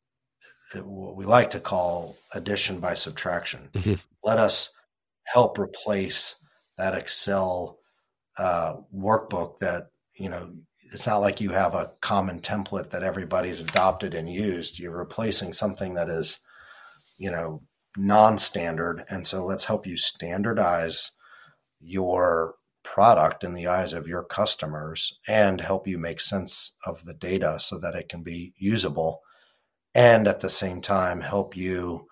what 0.74 1.16
we 1.16 1.26
like 1.26 1.50
to 1.50 1.60
call 1.60 2.16
addition 2.32 2.80
by 2.80 2.94
subtraction. 2.94 3.68
Mm-hmm. 3.74 3.94
Let 4.22 4.38
us 4.38 4.72
help 5.24 5.58
replace 5.58 6.36
that 6.78 6.94
Excel 6.94 7.78
uh, 8.38 8.76
workbook 8.96 9.58
that, 9.58 9.88
you 10.16 10.30
know, 10.30 10.50
it's 10.94 11.06
not 11.06 11.18
like 11.18 11.42
you 11.42 11.50
have 11.50 11.74
a 11.74 11.92
common 12.00 12.40
template 12.40 12.88
that 12.90 13.02
everybody's 13.02 13.60
adopted 13.60 14.14
and 14.14 14.30
used. 14.30 14.78
You're 14.78 14.96
replacing 14.96 15.52
something 15.52 15.92
that 15.94 16.08
is, 16.08 16.40
you 17.18 17.30
know, 17.30 17.60
non-standard 17.96 19.04
and 19.08 19.26
so 19.26 19.44
let's 19.44 19.66
help 19.66 19.86
you 19.86 19.96
standardize 19.96 21.12
your 21.80 22.54
product 22.82 23.44
in 23.44 23.54
the 23.54 23.66
eyes 23.66 23.92
of 23.92 24.06
your 24.06 24.22
customers 24.24 25.18
and 25.28 25.60
help 25.60 25.86
you 25.86 25.96
make 25.98 26.20
sense 26.20 26.74
of 26.84 27.04
the 27.04 27.14
data 27.14 27.58
so 27.58 27.78
that 27.78 27.94
it 27.94 28.08
can 28.08 28.22
be 28.22 28.52
usable 28.58 29.22
and 29.94 30.26
at 30.26 30.40
the 30.40 30.50
same 30.50 30.80
time 30.80 31.20
help 31.20 31.56
you 31.56 32.06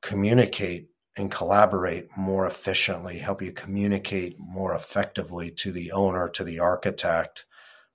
communicate 0.00 0.88
and 1.16 1.30
collaborate 1.30 2.06
more 2.16 2.46
efficiently 2.46 3.18
help 3.18 3.42
you 3.42 3.52
communicate 3.52 4.36
more 4.38 4.74
effectively 4.74 5.50
to 5.50 5.72
the 5.72 5.90
owner 5.90 6.28
to 6.28 6.44
the 6.44 6.60
architect 6.60 7.44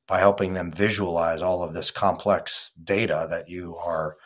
by 0.08 0.20
helping 0.20 0.54
them 0.54 0.72
visualize 0.72 1.42
all 1.42 1.64
of 1.64 1.74
this 1.74 1.90
complex 1.90 2.72
data 2.84 3.26
that 3.30 3.50
you 3.50 3.76
are 3.78 4.18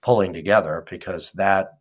pulling 0.00 0.32
together 0.32 0.84
because 0.88 1.32
that 1.32 1.72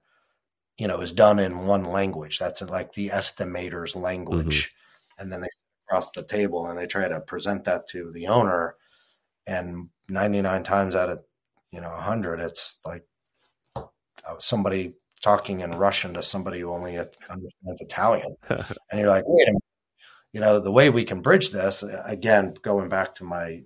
you 0.78 0.88
know, 0.88 1.00
is 1.02 1.14
done 1.14 1.40
in 1.40 1.66
one 1.66 1.86
language. 1.86 2.40
That's 2.40 2.62
like 2.62 2.94
the 2.94 3.12
estimator's 3.12 3.96
language. 3.96 4.68
Mm-hmm. 4.68 5.22
And 5.22 5.32
then 5.32 5.42
they 5.42 5.48
sit 5.48 5.88
across 5.88 6.12
the 6.12 6.24
table 6.24 6.68
and 6.68 6.78
they 6.78 6.88
try 6.88 7.08
to 7.08 7.20
present 7.22 7.66
that 7.66 7.88
to 7.90 8.12
the 8.12 8.28
owner. 8.28 8.76
And 9.46 9.90
99 10.10 10.64
times 10.64 10.96
out 10.96 11.10
of, 11.10 11.24
you 11.72 11.82
know, 11.82 11.92
100, 11.92 12.40
it's 12.40 12.80
like 12.86 13.06
uh, 13.76 13.84
somebody 14.40 14.94
talking 15.22 15.62
in 15.62 15.72
Russian 15.72 16.14
to 16.16 16.24
somebody 16.24 16.60
who 16.60 16.72
only 16.72 16.98
understands 16.98 17.82
Italian. 17.82 18.36
and 18.50 18.66
you're 18.94 19.10
like, 19.10 19.24
wait 19.28 19.48
a 19.48 19.52
minute. 19.52 19.64
You 20.34 20.42
know, 20.42 20.60
the 20.60 20.72
way 20.72 20.90
we 20.90 21.06
can 21.06 21.22
bridge 21.22 21.52
this, 21.52 21.84
again, 21.84 22.56
going 22.64 22.90
back 22.90 23.14
to 23.16 23.24
my 23.24 23.64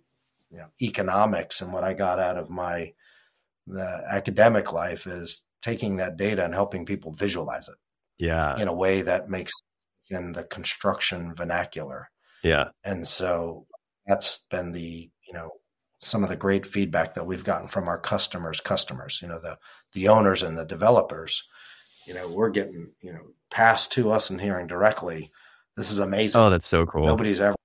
you 0.51 0.59
know, 0.59 0.67
economics 0.81 1.61
and 1.61 1.73
what 1.73 1.83
I 1.83 1.93
got 1.93 2.19
out 2.19 2.37
of 2.37 2.49
my 2.49 2.93
the 3.67 4.03
academic 4.09 4.71
life 4.71 5.07
is 5.07 5.41
taking 5.61 5.97
that 5.97 6.17
data 6.17 6.43
and 6.43 6.53
helping 6.53 6.85
people 6.85 7.11
visualize 7.13 7.67
it. 7.67 7.75
Yeah. 8.17 8.59
In 8.59 8.67
a 8.67 8.73
way 8.73 9.01
that 9.01 9.29
makes 9.29 9.53
in 10.09 10.33
the 10.33 10.43
construction 10.43 11.33
vernacular. 11.33 12.09
Yeah. 12.43 12.69
And 12.83 13.05
so 13.05 13.65
that's 14.05 14.45
been 14.49 14.71
the, 14.71 15.09
you 15.27 15.33
know, 15.33 15.51
some 15.99 16.23
of 16.23 16.29
the 16.29 16.35
great 16.35 16.65
feedback 16.65 17.15
that 17.15 17.25
we've 17.25 17.43
gotten 17.43 17.67
from 17.67 17.87
our 17.87 17.99
customers, 17.99 18.59
customers, 18.59 19.19
you 19.21 19.27
know, 19.27 19.39
the 19.39 19.57
the 19.93 20.07
owners 20.07 20.43
and 20.43 20.57
the 20.57 20.65
developers. 20.65 21.43
You 22.05 22.13
know, 22.13 22.29
we're 22.29 22.49
getting, 22.49 22.93
you 23.01 23.11
know, 23.11 23.31
passed 23.49 23.91
to 23.93 24.11
us 24.11 24.29
and 24.29 24.39
hearing 24.39 24.67
directly, 24.67 25.31
this 25.77 25.91
is 25.91 25.99
amazing. 25.99 26.41
Oh, 26.41 26.49
that's 26.49 26.65
so 26.65 26.85
cool. 26.85 27.05
Nobody's 27.05 27.39
ever 27.39 27.55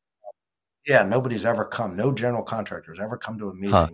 yeah, 0.87 1.03
nobody's 1.05 1.45
ever 1.45 1.65
come, 1.65 1.97
no 1.97 2.13
general 2.13 2.43
contractors 2.43 2.99
ever 3.01 3.17
come 3.17 3.39
to 3.39 3.49
a 3.49 3.55
meeting 3.55 3.71
huh. 3.71 3.89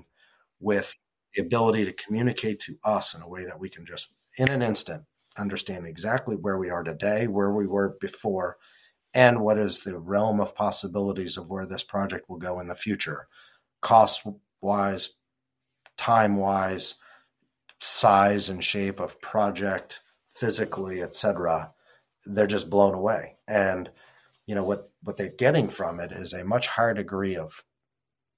with 0.59 0.99
the 1.35 1.43
ability 1.43 1.85
to 1.85 1.93
communicate 1.93 2.61
to 2.61 2.79
us 2.85 3.15
in 3.15 3.23
a 3.23 3.29
way 3.29 3.45
that 3.45 3.61
we 3.61 3.69
can 3.69 3.85
just 3.85 4.13
in 4.39 4.49
an 4.49 4.63
instant 4.63 5.05
understand 5.39 5.87
exactly 5.87 6.37
where 6.37 6.59
we 6.59 6.71
are 6.71 6.83
today, 6.83 7.27
where 7.27 7.53
we 7.53 7.67
were 7.67 7.97
before, 8.01 8.57
and 9.15 9.41
what 9.41 9.59
is 9.59 9.81
the 9.81 9.99
realm 9.99 10.41
of 10.41 10.55
possibilities 10.55 11.37
of 11.37 11.49
where 11.49 11.67
this 11.67 11.83
project 11.83 12.29
will 12.29 12.39
go 12.39 12.61
in 12.61 12.69
the 12.69 12.75
future, 12.75 13.29
cost 13.81 14.27
wise, 14.61 15.15
time 15.97 16.37
wise, 16.37 16.97
size 17.79 18.49
and 18.49 18.63
shape 18.65 19.01
of 19.01 19.21
project, 19.21 20.03
physically, 20.29 21.03
etc. 21.03 21.73
They're 22.27 22.47
just 22.47 22.71
blown 22.71 22.95
away. 22.95 23.37
And 23.47 23.91
you 24.47 24.55
know 24.55 24.65
what 24.65 24.91
what 25.03 25.17
they're 25.17 25.33
getting 25.39 25.69
from 25.69 26.01
it 26.01 26.13
is 26.13 26.33
a 26.33 26.45
much 26.45 26.67
higher 26.67 26.95
degree 26.95 27.37
of 27.37 27.65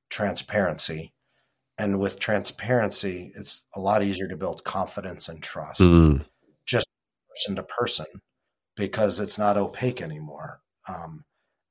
transparency 0.08 1.14
and 1.80 1.98
with 1.98 2.18
transparency 2.18 3.32
it's 3.34 3.64
a 3.74 3.80
lot 3.80 4.02
easier 4.02 4.28
to 4.28 4.36
build 4.36 4.64
confidence 4.64 5.28
and 5.28 5.42
trust 5.42 5.80
mm. 5.80 6.22
just 6.66 6.88
person 7.28 7.56
to 7.56 7.62
person 7.62 8.06
because 8.80 9.20
it's 9.20 9.38
not 9.38 9.58
opaque 9.58 10.00
anymore. 10.00 10.62
Um, 10.88 11.24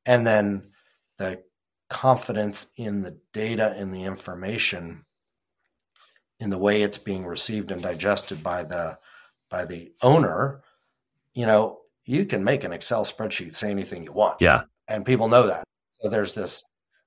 and 0.06 0.26
then 0.26 0.72
the 1.18 1.44
confidence 1.90 2.68
in 2.77 3.02
the 3.02 3.18
data 3.34 3.73
and 3.77 3.94
the 3.94 4.03
information 4.03 5.06
in 6.40 6.52
the 6.52 6.57
way 6.57 6.84
it's 6.84 6.99
being 6.99 7.26
received 7.26 7.72
and 7.72 7.81
digested 7.81 8.44
by 8.44 8.64
the 8.64 8.98
by 9.49 9.65
the 9.65 9.91
owner 10.03 10.61
you 11.34 11.45
know 11.45 11.80
you 12.06 12.26
can 12.26 12.44
make 12.44 12.64
an 12.64 12.72
excel 12.72 13.03
spreadsheet 13.03 13.53
say 13.53 13.69
anything 13.69 14.03
you 14.03 14.14
want. 14.14 14.38
Yeah. 14.40 14.61
And 14.88 15.06
people 15.06 15.27
know 15.27 15.48
that. 15.48 15.64
So 16.02 16.10
there's 16.10 16.34
this 16.34 16.64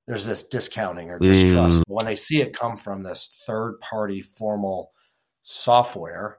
there's 0.07 0.27
this 0.27 0.49
discounting 0.49 1.11
or 1.11 1.19
distrust. 1.19 1.81
Mm. 1.81 1.83
When 1.87 2.07
they 2.07 2.17
see 2.17 2.41
it 2.41 2.57
come 2.59 2.77
from 2.77 3.03
this 3.03 3.43
third 3.47 3.79
party 3.81 4.21
formal 4.23 4.93
software 5.43 6.39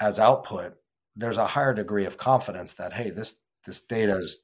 as 0.00 0.18
output, 0.18 0.74
there's 1.16 1.38
a 1.38 1.46
higher 1.46 1.74
degree 1.74 2.06
of 2.06 2.16
confidence 2.16 2.74
that 2.76 2.92
hey, 2.92 3.10
this 3.10 3.40
this 3.64 3.80
data 3.80 4.16
is 4.16 4.42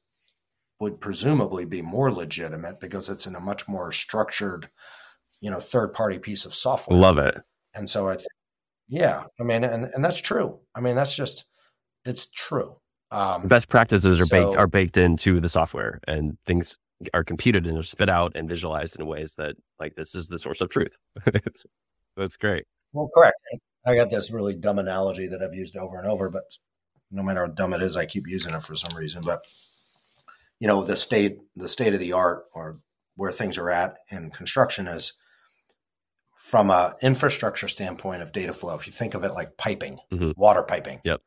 would 0.79 1.01
presumably 1.01 1.65
be 1.65 1.83
more 1.83 2.11
legitimate 2.11 2.81
because 2.81 3.09
it's 3.09 3.27
in 3.27 3.35
a 3.35 3.41
much 3.41 3.69
more 3.69 3.93
structured 3.93 4.71
you 5.41 5.51
know, 5.51 5.59
third 5.59 5.93
party 5.95 6.19
piece 6.19 6.45
of 6.45 6.55
software. 6.55 6.99
Love 6.99 7.19
it. 7.19 7.39
And 7.75 7.89
so 7.89 8.09
I 8.09 8.17
think, 8.17 8.29
yeah, 8.89 9.25
I 9.41 9.43
mean, 9.43 9.65
and, 9.65 9.91
and 9.95 10.05
that's 10.05 10.21
true. 10.21 10.61
I 10.75 10.81
mean, 10.81 10.97
that's 10.97 11.17
just, 11.17 11.45
it's 12.05 12.29
true. 12.31 12.75
Um, 13.11 13.49
Best 13.49 13.69
practices 13.69 14.21
are 14.21 14.27
so, 14.27 14.47
baked 14.47 14.59
are 14.59 14.67
baked 14.67 14.97
into 14.97 15.41
the 15.41 15.49
software, 15.49 16.01
and 16.07 16.39
things 16.47 16.79
are 17.15 17.25
computed 17.25 17.67
and 17.67 17.79
are 17.79 17.83
spit 17.83 18.09
out 18.09 18.33
and 18.35 18.49
visualized 18.49 18.99
in 18.99 19.07
ways 19.07 19.35
that 19.37 19.57
like 19.79 19.95
this 19.95 20.15
is 20.15 20.29
the 20.29 20.39
source 20.39 20.61
of 20.61 20.69
truth. 20.69 20.99
that's 22.17 22.37
great. 22.37 22.65
Well, 22.93 23.09
correct. 23.15 23.41
I 23.87 23.95
got 23.95 24.11
this 24.11 24.31
really 24.31 24.55
dumb 24.55 24.79
analogy 24.79 25.27
that 25.29 25.43
I've 25.43 25.55
used 25.55 25.77
over 25.77 25.99
and 25.99 26.07
over, 26.07 26.29
but 26.29 26.45
no 27.11 27.23
matter 27.23 27.47
how 27.47 27.53
dumb 27.53 27.73
it 27.73 27.83
is, 27.83 27.97
I 27.97 28.07
keep 28.07 28.27
using 28.27 28.55
it 28.55 28.63
for 28.63 28.77
some 28.77 28.97
reason. 28.97 29.23
But 29.25 29.41
you 30.59 30.69
know, 30.69 30.85
the 30.85 30.97
state 30.97 31.39
the 31.57 31.69
state 31.69 31.95
of 31.95 32.01
the 32.01 32.13
art 32.13 32.45
or 32.55 32.81
where 33.17 33.33
things 33.33 33.59
are 33.59 33.71
at 33.71 33.99
in 34.11 34.31
construction 34.31 34.87
is 34.87 35.15
from 36.37 36.71
a 36.71 36.95
infrastructure 37.03 37.69
standpoint 37.69 38.23
of 38.23 38.33
data 38.33 38.53
flow. 38.53 38.75
If 38.75 38.87
you 38.87 38.93
think 38.93 39.15
of 39.15 39.25
it 39.25 39.33
like 39.33 39.57
piping, 39.57 39.99
mm-hmm. 40.13 40.33
water 40.37 40.63
piping, 40.63 41.01
yep, 41.05 41.21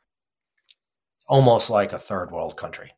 almost 1.27 1.69
like 1.69 1.93
a 1.93 1.97
third 1.97 2.31
world 2.31 2.57
country. 2.57 2.91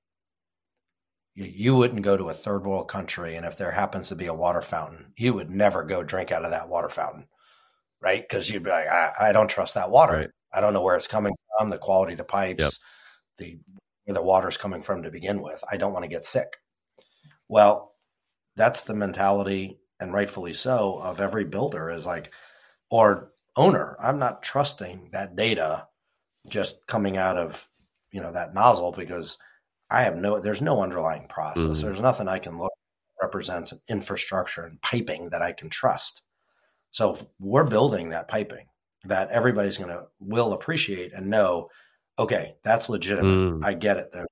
You, 1.36 1.52
you 1.54 1.76
wouldn't 1.76 2.04
go 2.04 2.18
to 2.18 2.30
a 2.30 2.34
third 2.34 2.66
world 2.66 2.88
country, 2.88 3.36
and 3.36 3.46
if 3.46 3.58
there 3.58 3.72
happens 3.72 4.10
to 4.10 4.16
be 4.16 4.26
a 4.26 4.34
water 4.34 4.62
fountain, 4.62 5.14
you 5.18 5.34
would 5.34 5.50
never 5.50 5.84
go 5.84 6.04
drink 6.04 6.32
out 6.32 6.46
of 6.46 6.52
that 6.52 6.70
water 6.70 6.90
fountain, 6.90 7.28
right? 8.02 8.22
Because 8.28 8.50
you'd 8.50 8.64
be 8.64 8.70
like, 8.70 8.88
I, 8.88 9.12
I, 9.20 9.32
don't 9.32 9.50
trust 9.50 9.76
that 9.76 9.92
water. 9.92 10.14
Right. 10.14 10.30
I 10.54 10.62
don't 10.62 10.74
know 10.74 10.82
where 10.82 10.96
it's 10.96 11.08
coming 11.08 11.34
from, 11.58 11.70
the 11.70 11.78
quality 11.78 12.14
of 12.14 12.18
the 12.18 12.24
pipes, 12.24 12.62
yep. 12.64 12.72
the 13.38 13.60
where 14.06 14.14
the 14.14 14.24
water's 14.24 14.58
coming 14.58 14.82
from 14.82 15.04
to 15.04 15.12
begin 15.12 15.42
with. 15.42 15.64
I 15.72 15.78
don't 15.78 15.94
want 15.94 16.04
to 16.04 16.10
get 16.10 16.24
sick. 16.24 16.58
Well, 17.50 17.94
that's 18.56 18.82
the 18.82 18.94
mentality, 18.94 19.80
and 20.00 20.14
rightfully 20.14 20.54
so, 20.54 21.00
of 21.00 21.20
every 21.20 21.44
builder 21.44 21.90
is 21.90 22.06
like, 22.06 22.32
or 22.90 23.32
owner. 23.56 23.98
I'm 24.00 24.20
not 24.20 24.44
trusting 24.44 25.10
that 25.12 25.36
data 25.36 25.88
just 26.48 26.86
coming 26.88 27.18
out 27.18 27.38
of 27.38 27.68
you 28.12 28.22
know 28.22 28.32
that 28.32 28.54
nozzle 28.54 28.92
because 28.92 29.38
I 29.96 30.02
have 30.02 30.18
no 30.18 30.40
there's 30.40 30.62
no 30.62 30.82
underlying 30.82 31.28
process. 31.28 31.80
Mm. 31.80 31.82
There's 31.84 32.02
nothing 32.02 32.28
I 32.28 32.40
can 32.40 32.58
look 32.60 32.74
represents 33.22 33.72
an 33.72 33.80
infrastructure 33.90 34.66
and 34.66 34.82
piping 34.82 35.30
that 35.30 35.42
I 35.42 35.54
can 35.54 35.70
trust. 35.70 36.22
So 36.92 37.18
we're 37.40 37.64
building 37.64 38.10
that 38.10 38.28
piping 38.28 38.66
that 39.06 39.30
everybody's 39.30 39.78
going 39.78 39.90
to 39.90 40.08
will 40.20 40.54
appreciate 40.54 41.14
and 41.14 41.30
know. 41.30 41.70
Okay, 42.20 42.56
that's 42.64 42.90
legitimate. 42.90 43.60
Mm. 43.60 43.64
I 43.64 43.74
get 43.74 43.98
it. 43.98 44.12
There, 44.12 44.28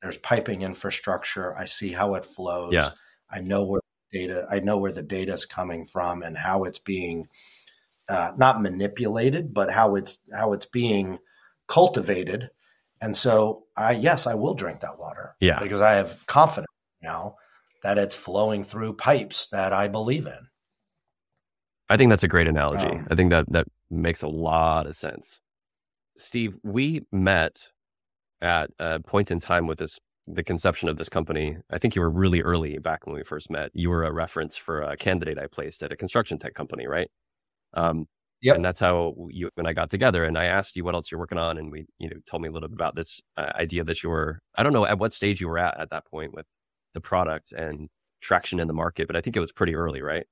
there's 0.00 0.18
piping 0.18 0.62
infrastructure. 0.62 1.56
I 1.56 1.66
see 1.66 1.92
how 1.92 2.14
it 2.14 2.24
flows. 2.24 2.72
Yeah. 2.72 2.90
I 3.30 3.40
know 3.40 3.64
where 3.64 3.80
data. 4.10 4.46
I 4.50 4.60
know 4.60 4.78
where 4.78 4.92
the 4.92 5.02
data 5.02 5.32
is 5.32 5.44
coming 5.44 5.84
from 5.84 6.22
and 6.22 6.36
how 6.38 6.64
it's 6.64 6.78
being 6.78 7.28
uh, 8.08 8.32
not 8.36 8.62
manipulated, 8.62 9.52
but 9.52 9.70
how 9.70 9.96
it's 9.96 10.18
how 10.32 10.52
it's 10.54 10.66
being 10.66 11.18
cultivated 11.66 12.50
and 13.04 13.16
so 13.16 13.64
I 13.76 13.92
yes, 13.92 14.26
I 14.26 14.34
will 14.34 14.54
drink 14.54 14.80
that 14.80 14.98
water. 14.98 15.36
Yeah. 15.40 15.60
Because 15.60 15.82
I 15.82 15.92
have 15.92 16.24
confidence 16.26 16.72
now 17.02 17.36
that 17.82 17.98
it's 17.98 18.16
flowing 18.16 18.62
through 18.62 18.94
pipes 18.94 19.48
that 19.48 19.72
I 19.74 19.88
believe 19.88 20.26
in. 20.26 20.48
I 21.90 21.98
think 21.98 22.08
that's 22.08 22.22
a 22.22 22.28
great 22.28 22.48
analogy. 22.48 22.86
Um, 22.86 23.06
I 23.10 23.14
think 23.14 23.30
that 23.30 23.44
that 23.52 23.66
makes 23.90 24.22
a 24.22 24.28
lot 24.28 24.86
of 24.86 24.96
sense. 24.96 25.40
Steve, 26.16 26.56
we 26.62 27.02
met 27.12 27.70
at 28.40 28.70
a 28.78 29.00
point 29.00 29.30
in 29.30 29.38
time 29.38 29.66
with 29.66 29.78
this 29.78 30.00
the 30.26 30.42
conception 30.42 30.88
of 30.88 30.96
this 30.96 31.10
company. 31.10 31.58
I 31.70 31.76
think 31.76 31.94
you 31.94 32.00
were 32.00 32.10
really 32.10 32.40
early 32.40 32.78
back 32.78 33.06
when 33.06 33.14
we 33.14 33.22
first 33.22 33.50
met. 33.50 33.70
You 33.74 33.90
were 33.90 34.04
a 34.04 34.12
reference 34.12 34.56
for 34.56 34.80
a 34.80 34.96
candidate 34.96 35.38
I 35.38 35.46
placed 35.46 35.82
at 35.82 35.92
a 35.92 35.96
construction 35.96 36.38
tech 36.38 36.54
company, 36.54 36.86
right? 36.86 37.10
Um, 37.74 38.06
Yep. 38.44 38.56
And 38.56 38.64
that's 38.64 38.80
how 38.80 39.14
you 39.30 39.48
and 39.56 39.66
I 39.66 39.72
got 39.72 39.88
together. 39.88 40.22
And 40.24 40.36
I 40.36 40.44
asked 40.44 40.76
you 40.76 40.84
what 40.84 40.94
else 40.94 41.10
you're 41.10 41.18
working 41.18 41.38
on, 41.38 41.56
and 41.56 41.72
we, 41.72 41.86
you 41.98 42.10
know, 42.10 42.16
told 42.26 42.42
me 42.42 42.48
a 42.50 42.52
little 42.52 42.68
bit 42.68 42.76
about 42.76 42.94
this 42.94 43.22
uh, 43.38 43.50
idea 43.54 43.84
that 43.84 44.02
you 44.02 44.10
were. 44.10 44.42
I 44.54 44.62
don't 44.62 44.74
know 44.74 44.84
at 44.84 44.98
what 44.98 45.14
stage 45.14 45.40
you 45.40 45.48
were 45.48 45.58
at 45.58 45.80
at 45.80 45.88
that 45.90 46.04
point 46.04 46.34
with 46.34 46.44
the 46.92 47.00
product 47.00 47.52
and 47.52 47.88
traction 48.20 48.60
in 48.60 48.68
the 48.68 48.74
market, 48.74 49.06
but 49.06 49.16
I 49.16 49.22
think 49.22 49.34
it 49.34 49.40
was 49.40 49.50
pretty 49.50 49.74
early, 49.74 50.02
right? 50.02 50.26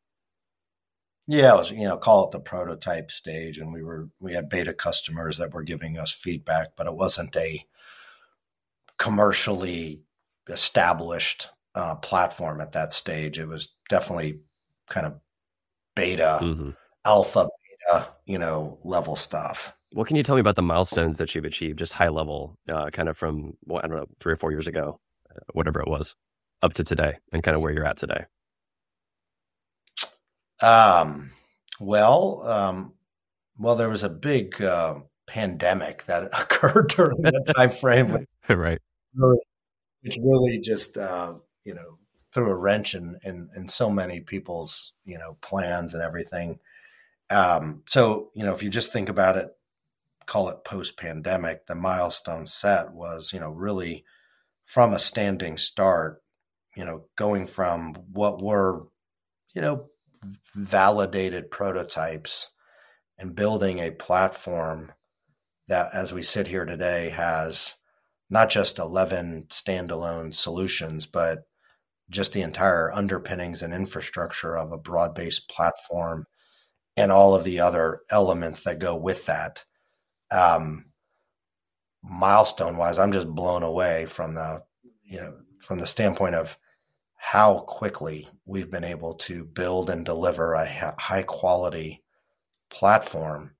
Yeah, 1.27 1.55
it 1.55 1.57
was 1.57 1.71
you 1.71 1.89
know 1.89 1.97
call 1.97 2.27
it 2.27 2.33
the 2.33 2.41
prototype 2.41 3.11
stage, 3.11 3.57
and 3.57 3.73
we 3.73 3.83
were 3.83 4.11
we 4.21 4.35
had 4.35 4.51
beta 4.51 4.75
customers 4.75 5.39
that 5.39 5.55
were 5.55 5.63
giving 5.63 5.97
us 5.97 6.13
feedback, 6.13 6.77
but 6.77 6.87
it 6.87 6.95
wasn't 6.95 7.35
a 7.35 7.65
commercially 8.99 10.03
established 10.51 11.49
uh, 11.75 11.95
platform 11.95 12.61
at 12.61 12.73
that 12.73 12.93
stage. 12.93 13.39
It 13.39 13.49
was 13.49 13.75
definitely 13.89 14.41
kind 14.91 15.07
of 15.07 15.19
beta, 15.97 16.41
mm-hmm. 16.43 16.71
alpha 17.07 17.49
uh, 17.91 18.05
you 18.27 18.39
know, 18.39 18.79
level 18.85 19.17
stuff. 19.17 19.75
What 19.93 20.07
can 20.07 20.17
you 20.17 20.23
tell 20.23 20.37
me 20.37 20.41
about 20.41 20.57
the 20.57 20.63
milestones 20.63 21.19
that 21.19 21.35
you've 21.35 21.45
achieved, 21.45 21.79
just 21.79 21.93
high 21.93 22.09
level, 22.09 22.57
uh, 22.69 22.91
kind 22.91 23.09
of 23.09 23.17
from, 23.17 23.55
well, 23.67 23.81
I 23.85 23.89
don't 23.89 23.97
know, 23.97 24.07
three 24.21 24.33
or 24.33 24.37
four 24.37 24.51
years 24.51 24.67
ago, 24.67 24.99
uh, 25.31 25.41
whatever 25.53 25.81
it 25.81 25.89
was, 25.89 26.17
up 26.63 26.75
to 26.75 26.85
today, 26.85 27.19
and 27.33 27.43
kind 27.43 27.55
of 27.55 27.63
where 27.63 27.73
you're 27.73 27.87
at 27.87 27.99
today? 27.99 28.25
Um, 30.63 31.31
well, 31.81 32.43
um, 32.47 32.95
well, 33.59 33.77
there 33.77 33.91
was 33.91 34.05
a 34.05 34.09
big 34.09 34.63
uh, 34.63 35.01
pandemic 35.27 36.05
that 36.05 36.25
occurred 36.41 36.89
during 36.89 37.23
that 37.23 37.53
time 37.57 37.71
frame, 37.71 38.27
right? 38.49 38.81
Really, 39.15 39.41
which 40.03 40.17
really 40.23 40.59
just 40.59 40.97
uh, 40.97 41.35
you 41.65 41.75
know 41.75 41.99
threw 42.33 42.51
a 42.51 42.57
wrench 42.57 42.95
in, 42.95 43.19
in 43.25 43.51
in 43.57 43.69
so 43.69 43.91
many 43.91 44.21
people's 44.21 44.93
you 45.05 45.19
know 45.19 45.37
plans 45.41 45.95
and 45.95 46.03
everything. 46.03 46.59
Um, 47.33 47.83
so, 47.89 48.31
you 48.35 48.45
know, 48.45 48.55
if 48.55 48.63
you 48.63 48.69
just 48.69 48.93
think 48.93 49.09
about 49.09 49.37
it, 49.37 49.49
call 50.27 50.51
it 50.51 50.65
post 50.65 50.99
pandemic, 50.99 51.67
the 51.67 51.75
milestone 51.75 52.47
set 52.47 52.93
was, 52.93 53.33
you 53.33 53.41
know, 53.41 53.51
really 53.51 54.05
from 54.65 54.93
a 54.93 54.99
standing 54.99 55.57
start, 55.57 56.23
you 56.77 56.85
know, 56.85 57.07
going 57.17 57.47
from 57.47 57.95
what 58.13 58.43
were, 58.43 58.83
you 59.55 59.63
know, 59.63 59.87
validated 60.55 61.51
prototypes 61.51 62.51
and 63.19 63.35
building 63.35 63.79
a 63.79 63.91
platform 63.91 64.93
that, 65.69 65.89
as 65.95 66.13
we 66.13 66.23
sit 66.23 66.47
here 66.47 66.65
today, 66.65 67.09
has 67.09 67.77
not 68.29 68.51
just 68.51 68.79
11 68.79 69.47
standalone 69.49 70.35
solutions, 70.35 71.07
but 71.07 71.41
just 72.11 72.33
the 72.35 72.43
entire 72.43 72.93
underpinnings 72.93 73.63
and 73.63 73.73
infrastructure 73.73 74.57
of 74.57 74.71
a 74.71 74.79
broad 74.79 75.15
based 75.15 75.49
platform 75.49 76.27
and 76.97 77.11
all 77.11 77.35
of 77.35 77.45
the 77.45 77.61
other 77.61 78.01
elements 78.11 78.63
that 78.63 78.79
go 78.79 78.97
with 78.97 79.27
that. 79.27 79.65
Um, 80.31 80.87
milestone 82.03 82.77
wise, 82.77 82.99
I'm 82.99 83.13
just 83.13 83.29
blown 83.29 83.63
away 83.63 84.07
from 84.07 84.35
the, 84.35 84.63
you 85.05 85.21
know, 85.21 85.37
from 85.61 85.79
the 85.79 85.87
standpoint 85.87 86.35
of 86.35 86.59
how 87.17 87.61
quickly 87.61 88.29
we've 88.47 88.71
been 88.71 88.85
able 88.85 89.15
to 89.15 89.45
build 89.45 89.91
and 89.91 90.05
deliver 90.05 90.55
a 90.55 90.95
high 90.99 91.23
quality 91.23 92.03
platform 92.69 93.55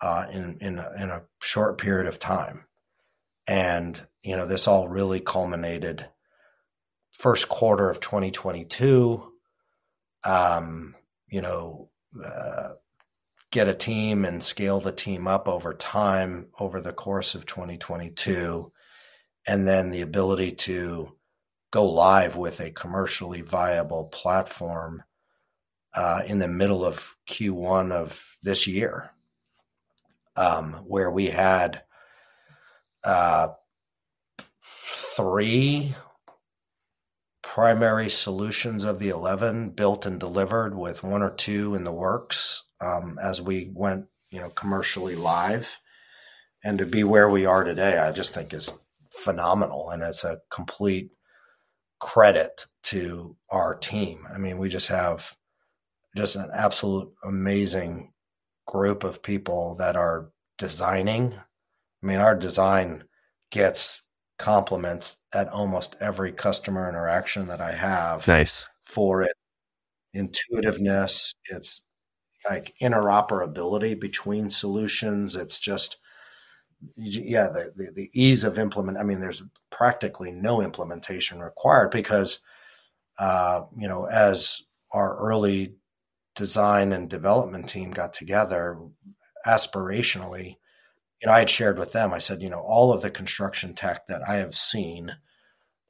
uh, 0.00 0.26
in 0.32 0.58
in 0.60 0.78
a, 0.78 0.90
in 1.00 1.10
a 1.10 1.22
short 1.40 1.78
period 1.78 2.06
of 2.06 2.18
time, 2.18 2.64
and 3.46 4.00
you 4.22 4.36
know 4.36 4.46
this 4.46 4.66
all 4.66 4.88
really 4.88 5.20
culminated 5.20 6.08
first 7.12 7.48
quarter 7.48 7.88
of 7.88 8.00
2022. 8.00 9.32
Um, 10.24 10.94
you 11.28 11.40
know, 11.40 11.87
uh, 12.24 12.70
get 13.50 13.68
a 13.68 13.74
team 13.74 14.24
and 14.24 14.42
scale 14.42 14.80
the 14.80 14.92
team 14.92 15.26
up 15.26 15.48
over 15.48 15.72
time 15.72 16.48
over 16.58 16.80
the 16.80 16.92
course 16.92 17.34
of 17.34 17.46
2022 17.46 18.70
and 19.46 19.66
then 19.66 19.90
the 19.90 20.02
ability 20.02 20.52
to 20.52 21.16
go 21.70 21.90
live 21.90 22.36
with 22.36 22.60
a 22.60 22.70
commercially 22.70 23.40
viable 23.40 24.06
platform 24.06 25.02
uh, 25.94 26.22
in 26.26 26.38
the 26.38 26.48
middle 26.48 26.84
of 26.84 27.16
q1 27.28 27.92
of 27.92 28.36
this 28.42 28.66
year 28.66 29.10
um, 30.36 30.74
where 30.86 31.10
we 31.10 31.26
had 31.26 31.82
uh, 33.04 33.48
three 34.62 35.94
primary 37.58 38.08
solutions 38.08 38.84
of 38.84 39.00
the 39.00 39.08
11 39.08 39.70
built 39.70 40.06
and 40.06 40.20
delivered 40.20 40.76
with 40.76 41.02
one 41.02 41.24
or 41.24 41.30
two 41.30 41.74
in 41.74 41.82
the 41.82 41.90
works 41.90 42.62
um, 42.80 43.18
as 43.20 43.42
we 43.42 43.68
went 43.74 44.06
you 44.30 44.38
know 44.38 44.48
commercially 44.50 45.16
live. 45.16 45.80
And 46.62 46.78
to 46.78 46.86
be 46.86 47.02
where 47.02 47.28
we 47.28 47.46
are 47.46 47.64
today 47.64 47.98
i 47.98 48.12
just 48.12 48.32
think 48.32 48.54
is 48.54 48.72
phenomenal 49.12 49.90
and 49.90 50.04
it's 50.04 50.22
a 50.22 50.38
complete 50.52 51.10
credit 51.98 52.66
to 52.84 53.36
our 53.50 53.74
team. 53.74 54.24
I 54.32 54.38
mean 54.38 54.58
we 54.58 54.68
just 54.68 54.86
have 54.86 55.34
just 56.16 56.36
an 56.36 56.50
absolute 56.54 57.12
amazing 57.24 58.12
group 58.68 59.02
of 59.02 59.20
people 59.20 59.74
that 59.80 59.96
are 59.96 60.30
designing. 60.58 61.34
I 61.34 62.06
mean 62.06 62.18
our 62.18 62.36
design 62.36 63.02
gets 63.50 64.04
compliments 64.38 65.16
at 65.34 65.48
almost 65.48 65.96
every 66.00 66.32
customer 66.32 66.88
interaction 66.88 67.48
that 67.48 67.60
I 67.60 67.72
have. 67.72 68.26
Nice 68.28 68.68
for 68.82 69.22
it. 69.22 69.32
intuitiveness, 70.14 71.34
it's 71.50 71.86
like 72.48 72.74
interoperability 72.80 73.98
between 73.98 74.50
solutions. 74.50 75.36
It's 75.36 75.60
just, 75.60 75.98
yeah, 76.96 77.48
the, 77.48 77.72
the, 77.76 77.92
the 77.94 78.10
ease 78.12 78.44
of 78.44 78.58
implement. 78.58 78.98
I 78.98 79.02
mean, 79.02 79.20
there's 79.20 79.42
practically 79.70 80.32
no 80.32 80.60
implementation 80.60 81.40
required 81.40 81.90
because, 81.90 82.40
uh, 83.18 83.62
you 83.76 83.88
know, 83.88 84.04
as 84.04 84.62
our 84.92 85.16
early 85.18 85.74
design 86.36 86.92
and 86.92 87.10
development 87.10 87.68
team 87.68 87.90
got 87.90 88.12
together 88.12 88.78
aspirationally, 89.46 90.56
you 91.20 91.26
know, 91.26 91.32
I 91.32 91.40
had 91.40 91.50
shared 91.50 91.78
with 91.78 91.92
them, 91.92 92.12
I 92.12 92.18
said, 92.18 92.42
you 92.42 92.50
know, 92.50 92.60
all 92.60 92.92
of 92.92 93.02
the 93.02 93.10
construction 93.10 93.74
tech 93.74 94.06
that 94.06 94.28
I 94.28 94.36
have 94.36 94.54
seen 94.54 95.16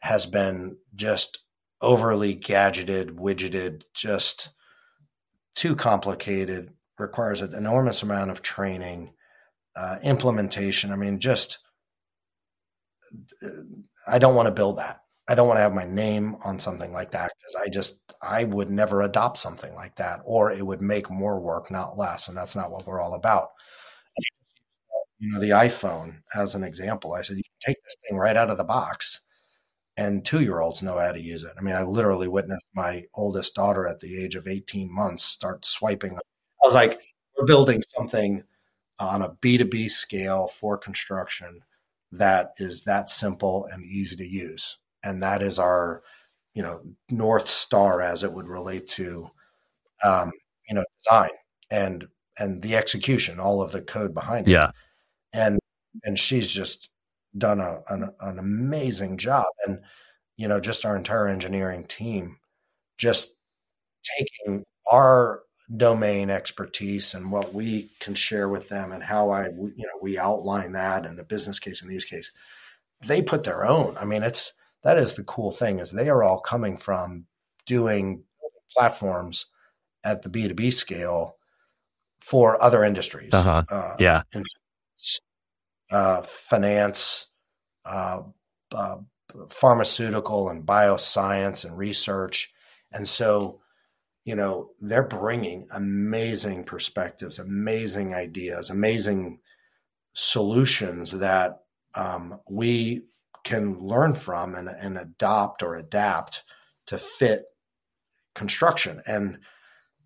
has 0.00 0.26
been 0.26 0.78
just 0.94 1.40
overly 1.80 2.34
gadgeted, 2.34 3.12
widgeted, 3.12 3.84
just 3.94 4.50
too 5.54 5.76
complicated, 5.76 6.72
requires 6.98 7.42
an 7.42 7.54
enormous 7.54 8.02
amount 8.02 8.30
of 8.30 8.42
training, 8.42 9.12
uh, 9.76 9.96
implementation. 10.02 10.92
I 10.92 10.96
mean, 10.96 11.20
just, 11.20 11.58
I 14.06 14.18
don't 14.18 14.34
want 14.34 14.48
to 14.48 14.54
build 14.54 14.78
that. 14.78 15.02
I 15.28 15.34
don't 15.34 15.46
want 15.46 15.58
to 15.58 15.62
have 15.62 15.74
my 15.74 15.84
name 15.84 16.36
on 16.44 16.58
something 16.58 16.92
like 16.92 17.10
that 17.10 17.30
because 17.38 17.66
I 17.66 17.68
just, 17.68 18.14
I 18.22 18.44
would 18.44 18.70
never 18.70 19.02
adopt 19.02 19.36
something 19.36 19.74
like 19.74 19.94
that, 19.96 20.20
or 20.24 20.50
it 20.50 20.66
would 20.66 20.80
make 20.80 21.10
more 21.10 21.38
work, 21.38 21.70
not 21.70 21.98
less. 21.98 22.28
And 22.28 22.36
that's 22.36 22.56
not 22.56 22.70
what 22.70 22.86
we're 22.86 23.00
all 23.00 23.14
about. 23.14 23.50
You 25.18 25.32
know, 25.32 25.40
the 25.40 25.50
iPhone 25.50 26.20
as 26.34 26.54
an 26.54 26.62
example, 26.62 27.14
I 27.14 27.22
said, 27.22 27.36
you 27.36 27.42
can 27.42 27.72
take 27.72 27.82
this 27.82 27.96
thing 28.08 28.18
right 28.18 28.36
out 28.36 28.50
of 28.50 28.58
the 28.58 28.64
box 28.64 29.22
and 29.98 30.24
two 30.24 30.40
year 30.40 30.60
olds 30.60 30.80
know 30.80 30.98
how 30.98 31.10
to 31.10 31.20
use 31.20 31.42
it. 31.42 31.52
I 31.58 31.60
mean, 31.60 31.74
I 31.74 31.82
literally 31.82 32.28
witnessed 32.28 32.66
my 32.72 33.04
oldest 33.14 33.56
daughter 33.56 33.86
at 33.86 33.98
the 33.98 34.22
age 34.22 34.36
of 34.36 34.46
18 34.46 34.94
months 34.94 35.24
start 35.24 35.66
swiping. 35.66 36.16
I 36.16 36.20
was 36.62 36.74
like, 36.74 37.00
we're 37.36 37.46
building 37.46 37.82
something 37.82 38.44
on 39.00 39.22
a 39.22 39.30
B2B 39.30 39.90
scale 39.90 40.46
for 40.46 40.78
construction 40.78 41.60
that 42.12 42.52
is 42.58 42.84
that 42.84 43.10
simple 43.10 43.68
and 43.72 43.84
easy 43.84 44.16
to 44.16 44.26
use. 44.26 44.78
And 45.02 45.22
that 45.22 45.42
is 45.42 45.58
our, 45.58 46.02
you 46.54 46.62
know, 46.62 46.80
North 47.10 47.48
Star 47.48 48.00
as 48.00 48.22
it 48.22 48.32
would 48.32 48.48
relate 48.48 48.86
to, 48.88 49.30
um, 50.04 50.30
you 50.68 50.76
know, 50.76 50.84
design 50.98 51.30
and, 51.70 52.06
and 52.38 52.62
the 52.62 52.76
execution, 52.76 53.40
all 53.40 53.60
of 53.60 53.72
the 53.72 53.82
code 53.82 54.14
behind 54.14 54.46
it. 54.46 54.52
Yeah. 54.52 54.70
And, 55.32 55.58
and 56.04 56.18
she's 56.18 56.50
just 56.50 56.90
done 57.36 57.60
a, 57.60 57.80
an, 57.88 58.10
an 58.20 58.38
amazing 58.38 59.18
job. 59.18 59.46
And, 59.66 59.80
you 60.36 60.48
know, 60.48 60.60
just 60.60 60.84
our 60.84 60.96
entire 60.96 61.28
engineering 61.28 61.84
team, 61.84 62.38
just 62.96 63.36
taking 64.18 64.64
our 64.90 65.42
domain 65.76 66.30
expertise 66.30 67.14
and 67.14 67.30
what 67.30 67.52
we 67.52 67.90
can 68.00 68.14
share 68.14 68.48
with 68.48 68.68
them 68.68 68.92
and 68.92 69.02
how 69.02 69.30
I, 69.30 69.48
you 69.48 69.74
know, 69.76 69.98
we 70.00 70.18
outline 70.18 70.72
that 70.72 71.04
and 71.04 71.18
the 71.18 71.24
business 71.24 71.58
case 71.58 71.82
and 71.82 71.90
the 71.90 71.94
use 71.94 72.04
case, 72.04 72.32
they 73.06 73.20
put 73.20 73.44
their 73.44 73.66
own. 73.66 73.96
I 73.98 74.04
mean, 74.04 74.22
it's, 74.22 74.54
that 74.82 74.96
is 74.96 75.14
the 75.14 75.24
cool 75.24 75.50
thing 75.50 75.80
is 75.80 75.90
they 75.90 76.08
are 76.08 76.22
all 76.22 76.40
coming 76.40 76.76
from 76.76 77.26
doing 77.66 78.24
platforms 78.74 79.46
at 80.04 80.22
the 80.22 80.30
B2B 80.30 80.72
scale 80.72 81.36
for 82.20 82.62
other 82.62 82.84
industries. 82.84 83.34
Uh-huh. 83.34 83.64
Uh, 83.68 83.96
yeah 83.98 84.22
uh, 85.90 86.22
finance, 86.22 87.32
uh, 87.84 88.22
uh, 88.72 88.96
pharmaceutical 89.50 90.48
and 90.48 90.66
bioscience 90.66 91.64
and 91.64 91.76
research. 91.76 92.52
And 92.92 93.06
so, 93.06 93.60
you 94.24 94.34
know, 94.34 94.70
they're 94.80 95.02
bringing 95.02 95.66
amazing 95.74 96.64
perspectives, 96.64 97.38
amazing 97.38 98.14
ideas, 98.14 98.70
amazing 98.70 99.40
solutions 100.12 101.12
that 101.12 101.60
um, 101.94 102.40
we 102.48 103.02
can 103.44 103.78
learn 103.80 104.14
from 104.14 104.54
and, 104.54 104.68
and 104.68 104.98
adopt 104.98 105.62
or 105.62 105.74
adapt 105.74 106.42
to 106.86 106.98
fit 106.98 107.44
construction. 108.34 109.02
And, 109.06 109.38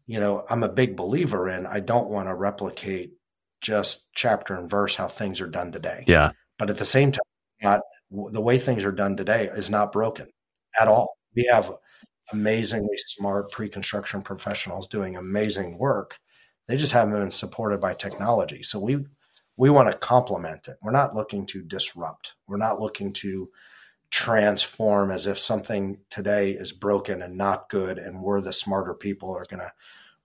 you 0.07 0.21
know, 0.21 0.45
I'm 0.49 0.63
a 0.63 0.69
big 0.69 0.97
believer 0.97 1.49
in 1.49 1.67
I 1.67 1.81
don't 1.81 2.11
want 2.11 2.29
to 2.29 2.35
replicate 2.35 3.15
just 3.63 4.13
chapter 4.15 4.55
and 4.55 4.69
verse 4.69 4.97
how 4.97 5.07
things 5.07 5.41
are 5.41 5.49
done 5.49 5.73
today. 5.73 6.05
Yeah. 6.07 6.33
But 6.59 6.69
at 6.69 6.79
the 6.79 6.85
same 6.85 7.13
time, 7.13 7.23
not 7.63 7.81
the 8.11 8.41
way 8.41 8.59
things 8.59 8.85
are 8.85 8.93
done 8.93 9.17
today 9.17 9.45
is 9.45 9.71
not 9.71 9.93
broken 9.93 10.29
at 10.79 10.89
all. 10.89 11.09
We 11.35 11.49
have 11.51 11.73
amazingly 12.33 12.97
smart 12.99 13.51
pre-construction 13.51 14.23
professionals 14.23 14.89
doing 14.89 15.17
amazing 15.17 15.79
work. 15.79 16.19
They 16.69 16.77
just 16.77 16.93
haven't 16.93 17.15
been 17.15 17.31
supported 17.31 17.81
by 17.81 17.95
technology. 17.95 18.63
So 18.63 18.79
we 18.79 19.05
we 19.57 19.71
want 19.71 19.91
to 19.93 19.99
complement 19.99 20.69
it. 20.69 20.77
We're 20.83 20.93
not 20.93 21.15
looking 21.15 21.47
to 21.47 21.63
disrupt. 21.63 22.33
We're 22.47 22.57
not 22.57 22.81
looking 22.81 23.13
to 23.15 23.51
transform 24.11 25.11
as 25.11 25.27
if 25.27 25.39
something 25.39 25.99
today 26.11 26.51
is 26.51 26.73
broken 26.73 27.23
and 27.23 27.37
not 27.37 27.71
good 27.71 27.99
and 27.99 28.23
we're 28.23 28.43
the 28.43 28.53
smarter 28.53 28.93
people 28.93 29.35
are 29.35 29.47
going 29.49 29.61
to 29.61 29.73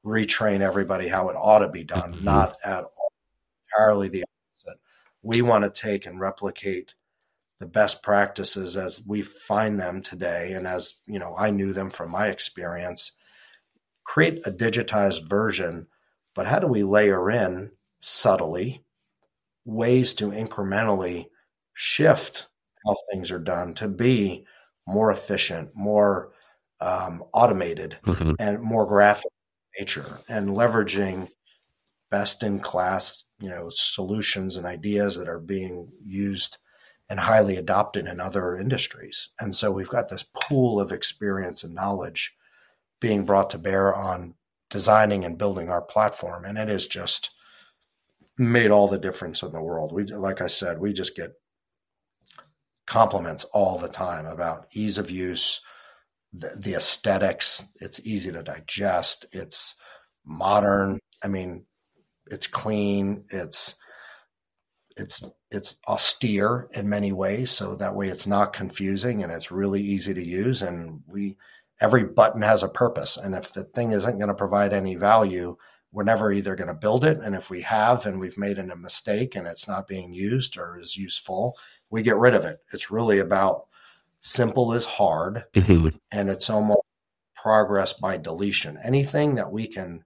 retrain 0.06 0.60
everybody 0.60 1.08
how 1.08 1.30
it 1.30 1.36
ought 1.36 1.60
to 1.60 1.70
be 1.70 1.84
done. 1.84 2.14
Mm-hmm. 2.14 2.26
Not 2.26 2.58
at 2.66 2.86
entirely 3.72 4.10
the 4.10 4.24
opposite. 4.24 4.80
We 5.22 5.42
want 5.42 5.64
to 5.64 5.82
take 5.82 6.06
and 6.06 6.20
replicate 6.20 6.94
the 7.60 7.68
best 7.68 8.04
practices 8.04 8.78
as 8.78 9.06
we 9.06 9.22
find 9.22 9.80
them 9.80 10.02
today 10.02 10.54
and 10.54 10.68
as 10.68 11.00
you 11.08 11.20
know 11.20 11.36
I 11.38 11.50
knew 11.50 11.74
them 11.74 11.90
from 11.90 12.12
my 12.12 12.28
experience 12.28 13.14
create 14.04 14.46
a 14.46 14.52
digitized 14.52 15.28
version 15.28 15.88
but 16.36 16.48
how 16.48 16.60
do 16.60 16.68
we 16.68 16.84
layer 16.84 17.30
in 17.32 17.72
subtly 18.00 18.84
ways 19.66 20.14
to 20.16 20.30
incrementally 20.30 21.26
shift 21.74 22.48
how 22.86 22.96
things 23.12 23.32
are 23.32 23.40
done 23.40 23.74
to 23.76 23.88
be 23.88 24.46
more 24.88 25.12
efficient 25.12 25.72
more 25.76 26.32
um, 26.80 27.24
automated 27.34 27.98
mm-hmm. 28.04 28.34
and 28.40 28.62
more 28.62 28.86
graphic 28.86 29.32
in 29.76 29.82
nature 29.82 30.20
and 30.30 30.50
leveraging 30.50 31.28
best 32.12 32.44
in 32.44 32.60
class 32.60 33.26
you 33.40 33.50
know 33.50 33.70
solutions 33.70 34.58
and 34.58 34.66
ideas 34.66 35.18
that 35.18 35.30
are 35.30 35.40
being 35.40 35.92
used 36.04 36.58
and 37.10 37.20
highly 37.22 37.56
adopted 37.56 38.06
in 38.06 38.20
other 38.20 38.58
industries. 38.58 39.30
And 39.40 39.56
so 39.56 39.72
we've 39.72 39.90
got 39.90 40.10
this 40.10 40.24
pool 40.24 40.80
of 40.80 40.92
experience 40.92 41.64
and 41.64 41.74
knowledge 41.74 42.36
being 43.00 43.26
brought 43.26 43.50
to 43.52 43.58
bear 43.58 43.96
on 43.96 44.36
designing 44.70 45.24
and 45.24 45.38
building 45.38 45.70
our 45.70 45.82
platform. 45.82 46.44
And 46.44 46.58
it 46.58 46.68
has 46.68 46.86
just 46.86 47.30
made 48.38 48.72
all 48.72 48.88
the 48.88 49.00
difference 49.00 49.42
in 49.42 49.52
the 49.52 49.62
world. 49.62 49.92
We 49.92 50.06
like 50.06 50.42
i 50.42 50.48
said 50.48 50.80
we 50.80 50.94
just 50.94 51.16
get 51.16 51.34
compliments 52.86 53.44
all 53.46 53.78
the 53.78 53.90
time 53.90 54.26
about 54.26 54.68
ease 54.74 54.98
of 54.98 55.10
use 55.10 55.62
the, 56.34 56.50
the 56.62 56.76
aesthetics. 56.76 57.68
It's 57.82 58.06
easy 58.06 58.32
to 58.32 58.44
digest. 58.44 59.26
It's 59.32 59.76
modern. 60.26 61.00
I 61.24 61.30
mean 61.30 61.66
it's 62.32 62.48
clean. 62.48 63.26
It's 63.30 63.78
it's 64.96 65.24
it's 65.52 65.80
austere 65.88 66.68
in 66.74 66.90
many 66.90 67.12
ways, 67.12 67.52
so 67.52 67.76
that 67.76 67.96
way 67.96 68.10
it's 68.10 68.28
not 68.28 68.54
confusing 68.54 69.24
and 69.24 69.32
it's 69.32 69.52
really 69.52 69.82
easy 69.82 70.14
to 70.14 70.24
use. 70.24 70.62
And 70.62 71.02
we 71.08 71.38
every 71.80 72.04
button 72.04 72.42
has 72.42 72.64
a 72.64 72.70
purpose, 72.70 73.18
and 73.18 73.36
if 73.36 73.54
the 73.54 73.64
thing 73.64 73.92
isn't 73.92 74.18
going 74.18 74.30
to 74.30 74.34
provide 74.34 74.74
any 74.74 74.96
value, 74.96 75.56
we're 75.92 76.04
never 76.04 76.32
either 76.32 76.56
going 76.56 76.68
to 76.68 76.74
build 76.74 77.06
it. 77.06 77.20
And 77.20 77.36
if 77.36 77.50
we 77.50 77.62
have 77.62 78.06
and 78.06 78.20
we've 78.20 78.38
made 78.38 78.58
a 78.58 78.76
mistake 78.76 79.36
and 79.36 79.48
it's 79.48 79.68
not 79.68 79.88
being 79.88 80.14
used 80.14 80.58
or 80.58 80.78
is 80.78 80.98
useful, 80.98 81.58
we 81.90 82.02
get 82.02 82.18
rid 82.18 82.34
of 82.34 82.44
it. 82.44 82.60
It's 82.74 82.92
really 82.92 83.20
about 83.20 83.68
simple 84.20 84.74
is 84.74 84.86
hard, 84.86 85.46
mm-hmm. 85.54 85.96
and 86.12 86.30
it's 86.30 86.50
almost 86.50 86.82
progress 87.36 87.94
by 87.94 88.18
deletion. 88.18 88.78
Anything 88.84 89.36
that 89.36 89.52
we 89.52 89.68
can 89.68 90.04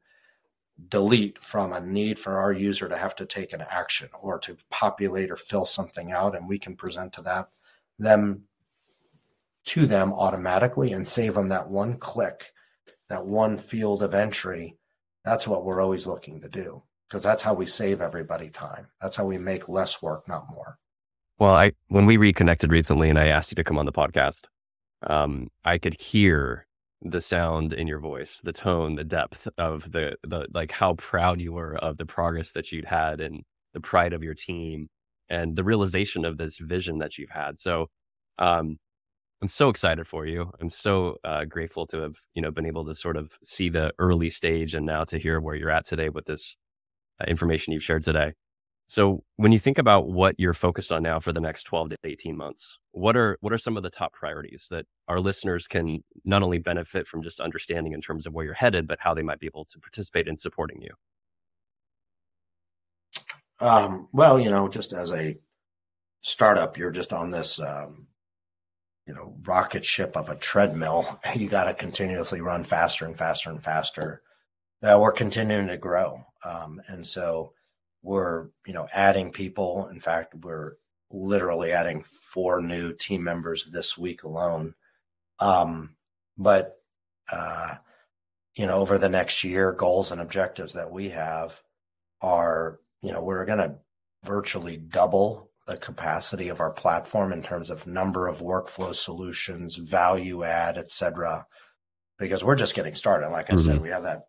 delete 0.90 1.44
from 1.44 1.74
a 1.74 1.80
need 1.80 2.18
for 2.18 2.38
our 2.38 2.52
user 2.52 2.90
to 2.90 2.98
have 2.98 3.16
to 3.16 3.26
take 3.26 3.54
an 3.54 3.64
action 3.70 4.10
or 4.22 4.40
to 4.40 4.58
populate 4.70 5.30
or 5.30 5.36
fill 5.36 5.66
something 5.66 6.12
out 6.12 6.36
and 6.36 6.50
we 6.50 6.58
can 6.58 6.76
present 6.76 7.14
to 7.14 7.22
that 7.22 7.50
them 8.00 8.44
to 9.64 9.86
them 9.86 10.12
automatically 10.14 10.92
and 10.92 11.06
save 11.06 11.36
them 11.36 11.50
that 11.50 11.70
one 11.70 11.98
click 11.98 12.52
that 13.12 13.26
one 13.26 13.58
field 13.58 14.04
of 14.04 14.16
entry. 14.16 14.78
That's 15.26 15.46
what 15.46 15.66
we're 15.66 15.82
always 15.82 16.08
looking 16.08 16.40
to 16.42 16.50
do 16.50 16.82
because 17.08 17.22
that's 17.22 17.44
how 17.44 17.54
we 17.54 17.66
save 17.66 18.00
everybody 18.00 18.50
time. 18.50 18.88
That's 19.02 19.18
how 19.18 19.26
we 19.26 19.38
make 19.38 19.68
less 19.68 20.02
work 20.02 20.28
not 20.28 20.46
more. 20.50 20.80
Well 21.38 21.54
i 21.54 21.74
when 21.88 22.06
we 22.06 22.18
reconnected 22.18 22.72
recently 22.72 23.10
and 23.10 23.18
i 23.18 23.28
asked 23.28 23.52
you 23.52 23.56
to 23.56 23.64
come 23.64 23.80
on 23.80 23.88
the 23.88 23.92
podcast 23.92 24.46
um, 25.08 25.50
i 25.66 25.80
could 25.80 26.00
hear 26.00 26.68
the 27.02 27.22
sound 27.22 27.74
in 27.74 27.88
your 27.88 28.00
voice, 28.00 28.42
the 28.44 28.54
tone, 28.54 28.96
the 28.96 29.04
depth 29.04 29.48
of 29.58 29.92
the 29.92 30.16
the 30.24 30.48
like 30.54 30.72
how 30.72 30.94
proud 30.96 31.42
you 31.42 31.54
were 31.54 31.76
of 31.78 31.98
the 31.98 32.06
progress 32.06 32.52
that 32.54 32.72
you'd 32.72 32.86
had 32.86 33.22
and 33.22 33.44
the 33.74 33.80
pride 33.82 34.14
of 34.14 34.24
your 34.24 34.36
team 34.36 34.88
and 35.30 35.56
the 35.56 35.64
realization 35.64 36.26
of 36.26 36.38
this 36.38 36.60
vision 36.60 37.00
that 37.00 37.18
you've 37.18 37.30
had. 37.32 37.60
So 37.60 37.88
um 38.40 38.78
I'm 39.42 39.48
so 39.50 39.70
excited 39.70 40.08
for 40.08 40.26
you. 40.28 40.52
I'm 40.62 40.70
so 40.70 41.18
uh, 41.24 41.46
grateful 41.46 41.88
to 41.88 42.00
have 42.02 42.16
you 42.36 42.42
know 42.42 42.52
been 42.52 42.66
able 42.68 42.86
to 42.86 42.96
sort 42.96 43.18
of 43.18 43.34
see 43.44 43.70
the 43.70 43.94
early 44.00 44.30
stage 44.30 44.76
and 44.76 44.86
now 44.86 45.04
to 45.06 45.18
hear 45.20 45.40
where 45.42 45.56
you're 45.56 45.72
at 45.72 45.86
today 45.88 46.10
with 46.10 46.26
this 46.26 46.56
uh, 47.22 47.26
information 47.28 47.74
you've 47.74 47.84
shared 47.84 48.04
today. 48.04 48.34
So 48.92 49.24
when 49.38 49.54
you 49.54 49.60
think 49.60 49.78
about 49.78 50.10
what 50.10 50.36
you're 50.38 50.54
focused 50.54 50.92
on 50.92 51.02
now 51.02 51.22
for 51.22 51.32
the 51.32 51.40
next 51.40 51.64
12 51.64 51.92
to 51.92 51.98
18 52.04 52.36
months, 52.36 52.78
what 52.92 53.16
are 53.16 53.38
what 53.40 53.54
are 53.54 53.58
some 53.58 53.78
of 53.78 53.84
the 53.84 53.90
top 53.90 54.12
priorities 54.12 54.68
that 54.70 54.86
our 55.08 55.22
listeners 55.22 55.66
can 55.66 56.04
not 56.26 56.44
only 56.44 56.58
benefit 56.58 57.08
from 57.08 57.24
just 57.24 57.40
understanding 57.40 57.94
in 57.94 58.02
terms 58.02 58.28
of 58.28 58.34
where 58.34 58.44
you're 58.44 58.54
headed, 58.54 58.90
but 58.90 59.00
how 59.00 59.14
they 59.14 59.22
might 59.22 59.40
be 59.40 59.46
able 59.46 59.64
to 59.64 59.80
participate 59.80 60.28
in 60.28 60.36
supporting 60.36 60.82
you? 60.82 60.90
Um, 63.66 64.10
well, 64.12 64.38
you 64.38 64.50
know, 64.50 64.68
just 64.68 64.92
as 64.92 65.14
a 65.14 65.38
startup, 66.22 66.78
you're 66.78 66.92
just 66.92 67.14
on 67.14 67.32
this 67.32 67.62
um, 67.62 68.08
you 69.08 69.14
know 69.14 69.38
rocket 69.44 69.86
ship 69.86 70.18
of 70.18 70.28
a 70.28 70.36
treadmill. 70.36 71.18
You 71.38 71.48
got 71.48 71.64
to 71.64 71.74
continuously 71.74 72.42
run 72.42 72.66
faster 72.66 73.06
and 73.06 73.18
faster 73.18 73.52
and 73.52 73.64
faster. 73.64 74.22
Uh, 74.84 75.00
we're 75.02 75.14
continuing 75.14 75.68
to 75.68 75.78
grow, 75.78 76.26
um, 76.44 76.82
and 76.90 77.08
so 77.08 77.54
we're 78.02 78.48
you 78.66 78.74
know 78.74 78.88
adding 78.94 79.32
people. 79.32 79.88
In 79.92 80.00
fact, 80.00 80.36
we're 80.36 80.74
literally 81.12 81.72
adding 81.72 82.04
four 82.04 82.62
new 82.62 82.94
team 82.94 83.24
members 83.24 83.66
this 83.66 83.98
week 83.98 84.24
alone. 84.24 84.74
Um, 85.40 85.96
but 86.38 86.78
uh, 87.32 87.76
you 88.56 88.66
know, 88.66 88.76
over 88.76 88.98
the 88.98 89.10
next 89.10 89.44
year, 89.44 89.72
goals 89.72 90.12
and 90.12 90.22
objectives 90.22 90.74
that 90.74 90.92
we 90.92 91.10
have 91.10 91.62
are 92.22 92.80
you 93.02 93.12
know 93.12 93.22
we're 93.22 93.46
going 93.46 93.58
to 93.60 93.76
virtually 94.24 94.78
double 94.78 95.50
the 95.68 95.78
capacity 95.78 96.50
of 96.50 96.60
our 96.60 96.72
platform 96.72 97.32
in 97.32 97.44
terms 97.44 97.70
of 97.70 97.88
number 97.88 98.28
of 98.28 98.40
workflow 98.40 98.94
solutions, 98.94 99.76
value 99.76 100.44
add, 100.44 100.78
et 100.78 100.90
cetera, 100.90 101.46
because 102.18 102.44
we're 102.44 102.56
just 102.56 102.76
getting 102.76 102.96
started. 102.96 103.30
Like 103.30 103.50
I 103.50 103.54
mm-hmm. 103.54 103.72
said, 103.72 103.82
we 103.82 103.90
have 103.90 104.04
that 104.04 104.28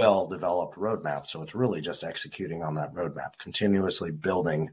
well 0.00 0.26
developed 0.26 0.76
roadmap. 0.76 1.26
So 1.26 1.42
it's 1.42 1.54
really 1.54 1.82
just 1.82 2.04
executing 2.04 2.62
on 2.62 2.74
that 2.76 2.94
roadmap, 2.94 3.38
continuously 3.38 4.10
building 4.10 4.70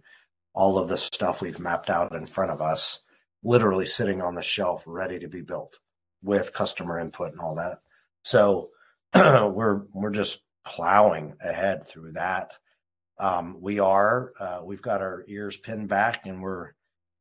all 0.53 0.77
of 0.77 0.87
the 0.87 0.97
stuff 0.97 1.41
we've 1.41 1.59
mapped 1.59 1.89
out 1.89 2.15
in 2.15 2.25
front 2.25 2.49
of 2.49 2.61
us, 2.61 2.99
literally 3.43 3.85
sitting 3.85 4.21
on 4.21 4.35
the 4.35 4.41
shelf 4.41 4.85
ready 4.87 5.19
to 5.19 5.27
be 5.27 5.41
built 5.41 5.79
with 6.23 6.53
customer 6.53 6.97
input 6.97 7.33
and 7.33 7.41
all 7.41 7.55
that. 7.55 7.79
So 8.23 8.69
we're 9.15 9.81
we're 9.93 10.11
just 10.11 10.43
plowing 10.65 11.35
ahead 11.41 11.85
through 11.85 12.13
that. 12.13 12.51
Um, 13.19 13.57
we 13.59 13.79
are 13.79 14.31
uh, 14.39 14.61
we've 14.63 14.81
got 14.81 15.01
our 15.01 15.25
ears 15.27 15.57
pinned 15.57 15.89
back 15.89 16.25
and 16.25 16.41
we're 16.41 16.71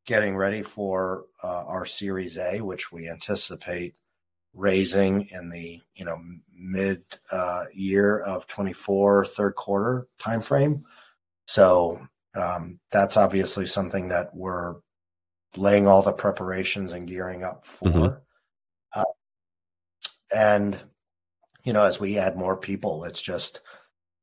getting 0.07 0.37
ready 0.37 0.63
for 0.63 1.25
uh, 1.43 1.65
our 1.67 1.85
Series 1.85 2.39
A, 2.39 2.61
which 2.61 2.93
we 2.93 3.09
anticipate 3.09 3.97
raising 4.57 5.29
in 5.31 5.51
the 5.51 5.81
you 5.95 6.05
know 6.05 6.17
mid 6.59 7.03
uh, 7.31 7.65
year 7.73 8.19
of 8.19 8.47
24 8.47 9.27
third 9.27 9.55
quarter 9.55 10.09
timeframe. 10.19 10.83
So 11.47 12.01
um, 12.35 12.81
that's 12.91 13.17
obviously 13.17 13.67
something 13.67 14.09
that 14.09 14.35
we're 14.35 14.77
laying 15.57 15.87
all 15.87 16.03
the 16.03 16.13
preparations 16.13 16.93
and 16.93 17.07
gearing 17.07 17.45
up 17.45 17.65
for. 17.65 17.89
Mm-hmm. 17.89 18.17
Uh, 18.95 19.05
and 20.35 20.79
you 21.63 21.73
know, 21.73 21.85
as 21.85 22.01
we 22.01 22.19
add 22.19 22.37
more 22.37 22.57
people, 22.57 23.05
it's 23.05 23.23
just 23.23 23.61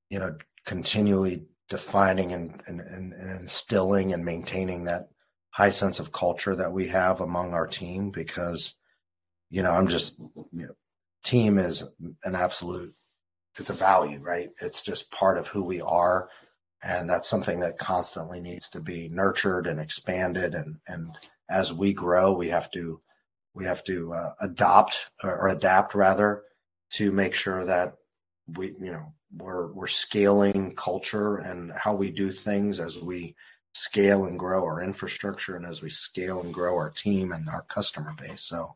you 0.10 0.20
know 0.20 0.36
continually 0.66 1.44
defining 1.70 2.34
and, 2.34 2.62
and, 2.68 2.82
and, 2.82 3.14
and 3.14 3.40
instilling 3.42 4.14
and 4.14 4.24
maintaining 4.24 4.86
that 4.86 5.10
high 5.50 5.70
sense 5.70 6.00
of 6.00 6.12
culture 6.12 6.56
that 6.56 6.72
we 6.72 6.88
have 6.88 7.22
among 7.22 7.54
our 7.54 7.68
team 7.68 8.12
because 8.12 8.76
you 9.54 9.62
know, 9.62 9.70
I'm 9.70 9.88
just, 9.88 10.18
you 10.52 10.66
know, 10.66 10.76
team 11.24 11.60
is 11.60 11.88
an 12.24 12.34
absolute, 12.34 12.92
it's 13.60 13.70
a 13.70 13.74
value, 13.74 14.20
right? 14.20 14.50
It's 14.60 14.82
just 14.82 15.12
part 15.12 15.38
of 15.38 15.48
who 15.48 15.64
we 15.64 15.80
are. 15.80 16.28
And 16.82 17.08
that's 17.08 17.30
something 17.30 17.60
that 17.60 17.78
constantly 17.78 18.40
needs 18.40 18.68
to 18.70 18.82
be 18.82 19.10
nurtured 19.10 19.68
and 19.68 19.80
expanded. 19.80 20.56
And, 20.56 20.80
and 20.88 21.16
as 21.52 21.72
we 21.72 21.94
grow, 21.94 22.34
we 22.34 22.50
have 22.50 22.72
to, 22.72 23.00
we 23.54 23.66
have 23.66 23.84
to 23.84 24.12
uh, 24.14 24.32
adopt 24.42 25.12
or, 25.24 25.42
or 25.42 25.50
adapt 25.50 25.94
rather 25.94 26.42
to 26.94 27.12
make 27.12 27.36
sure 27.36 27.64
that 27.64 27.94
we, 28.58 28.70
you 28.82 28.92
know, 28.92 29.14
we're, 29.38 29.72
we're 29.72 29.86
scaling 29.86 30.76
culture 30.76 31.38
and 31.38 31.72
how 31.74 31.94
we 31.94 32.10
do 32.10 32.32
things 32.32 32.80
as 32.80 33.00
we 33.00 33.36
scale 33.76 34.26
and 34.26 34.40
grow 34.40 34.64
our 34.64 34.82
infrastructure 34.82 35.56
and 35.56 35.68
as 35.68 35.84
we 35.84 35.92
scale 35.92 36.42
and 36.42 36.56
grow 36.56 36.74
our 36.74 36.90
team 36.90 37.32
and 37.32 37.48
our 37.50 37.62
customer 37.70 38.16
base. 38.20 38.42
So 38.42 38.76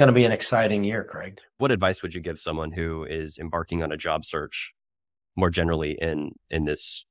going 0.00 0.08
to 0.08 0.14
be 0.14 0.24
an 0.24 0.32
exciting 0.32 0.82
year, 0.82 1.04
Kraig. 1.04 1.40
What 1.58 1.70
advice 1.70 2.00
would 2.00 2.14
you 2.14 2.22
give 2.22 2.38
someone 2.38 2.72
who 2.72 3.04
is 3.04 3.38
embarking 3.38 3.82
on 3.82 3.92
a 3.92 3.98
job 3.98 4.24
search 4.24 4.72
more 5.36 5.50
generally 5.50 5.98
in 6.00 6.32
in 6.48 6.64
this 6.64 7.04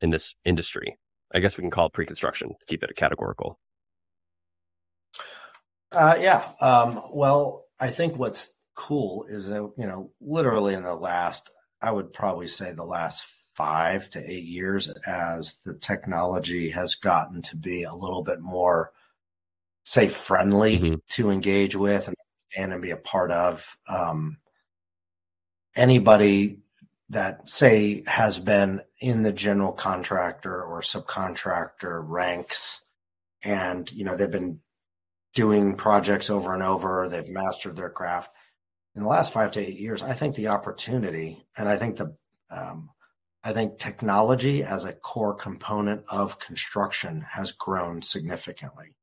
in 0.00 0.08
this 0.08 0.34
industry? 0.42 0.96
I 1.34 1.40
guess 1.40 1.58
we 1.58 1.62
can 1.62 1.70
call 1.70 1.88
it 1.88 1.92
pre-construction 1.92 2.48
to 2.48 2.66
keep 2.66 2.82
it 2.82 2.96
categorical. 2.96 3.58
Uh, 5.92 6.16
yeah. 6.18 6.48
Um, 6.62 7.02
well, 7.12 7.66
I 7.78 7.88
think 7.88 8.16
what's 8.16 8.56
cool 8.74 9.26
is 9.28 9.46
that 9.46 9.70
you 9.76 9.86
know, 9.86 10.10
literally 10.18 10.72
in 10.72 10.84
the 10.84 10.94
last, 10.94 11.50
I 11.82 11.90
would 11.90 12.14
probably 12.14 12.48
say 12.48 12.72
the 12.72 12.84
last 12.84 13.26
five 13.54 14.08
to 14.10 14.18
eight 14.18 14.44
years, 14.44 14.88
as 15.06 15.58
the 15.66 15.74
technology 15.74 16.70
has 16.70 16.94
gotten 16.94 17.42
to 17.42 17.56
be 17.56 17.82
a 17.82 17.94
little 17.94 18.22
bit 18.22 18.40
more 18.40 18.92
say 19.88 20.06
friendly 20.06 20.78
mm-hmm. 20.78 20.94
to 21.08 21.30
engage 21.30 21.74
with 21.74 22.08
and, 22.08 22.72
and 22.72 22.82
be 22.82 22.90
a 22.90 22.96
part 22.98 23.30
of. 23.30 23.78
Um, 23.88 24.36
anybody 25.74 26.58
that 27.08 27.48
say 27.48 28.02
has 28.06 28.38
been 28.38 28.82
in 29.00 29.22
the 29.22 29.32
general 29.32 29.72
contractor 29.72 30.62
or 30.62 30.82
subcontractor 30.82 32.02
ranks 32.04 32.84
and 33.42 33.90
you 33.90 34.04
know 34.04 34.14
they've 34.14 34.30
been 34.30 34.60
doing 35.34 35.74
projects 35.74 36.28
over 36.28 36.52
and 36.52 36.62
over 36.62 37.08
they've 37.08 37.30
mastered 37.30 37.76
their 37.76 37.88
craft 37.88 38.30
in 38.94 39.02
the 39.02 39.08
last 39.08 39.32
five 39.32 39.52
to 39.52 39.60
eight 39.60 39.78
years 39.78 40.02
i 40.02 40.12
think 40.12 40.34
the 40.34 40.48
opportunity 40.48 41.46
and 41.56 41.66
i 41.66 41.78
think 41.78 41.96
the 41.96 42.14
um, 42.50 42.90
i 43.42 43.52
think 43.52 43.78
technology 43.78 44.62
as 44.62 44.84
a 44.84 44.92
core 44.92 45.34
component 45.34 46.04
of 46.10 46.38
construction 46.38 47.24
has 47.30 47.52
grown 47.52 48.02
significantly 48.02 48.97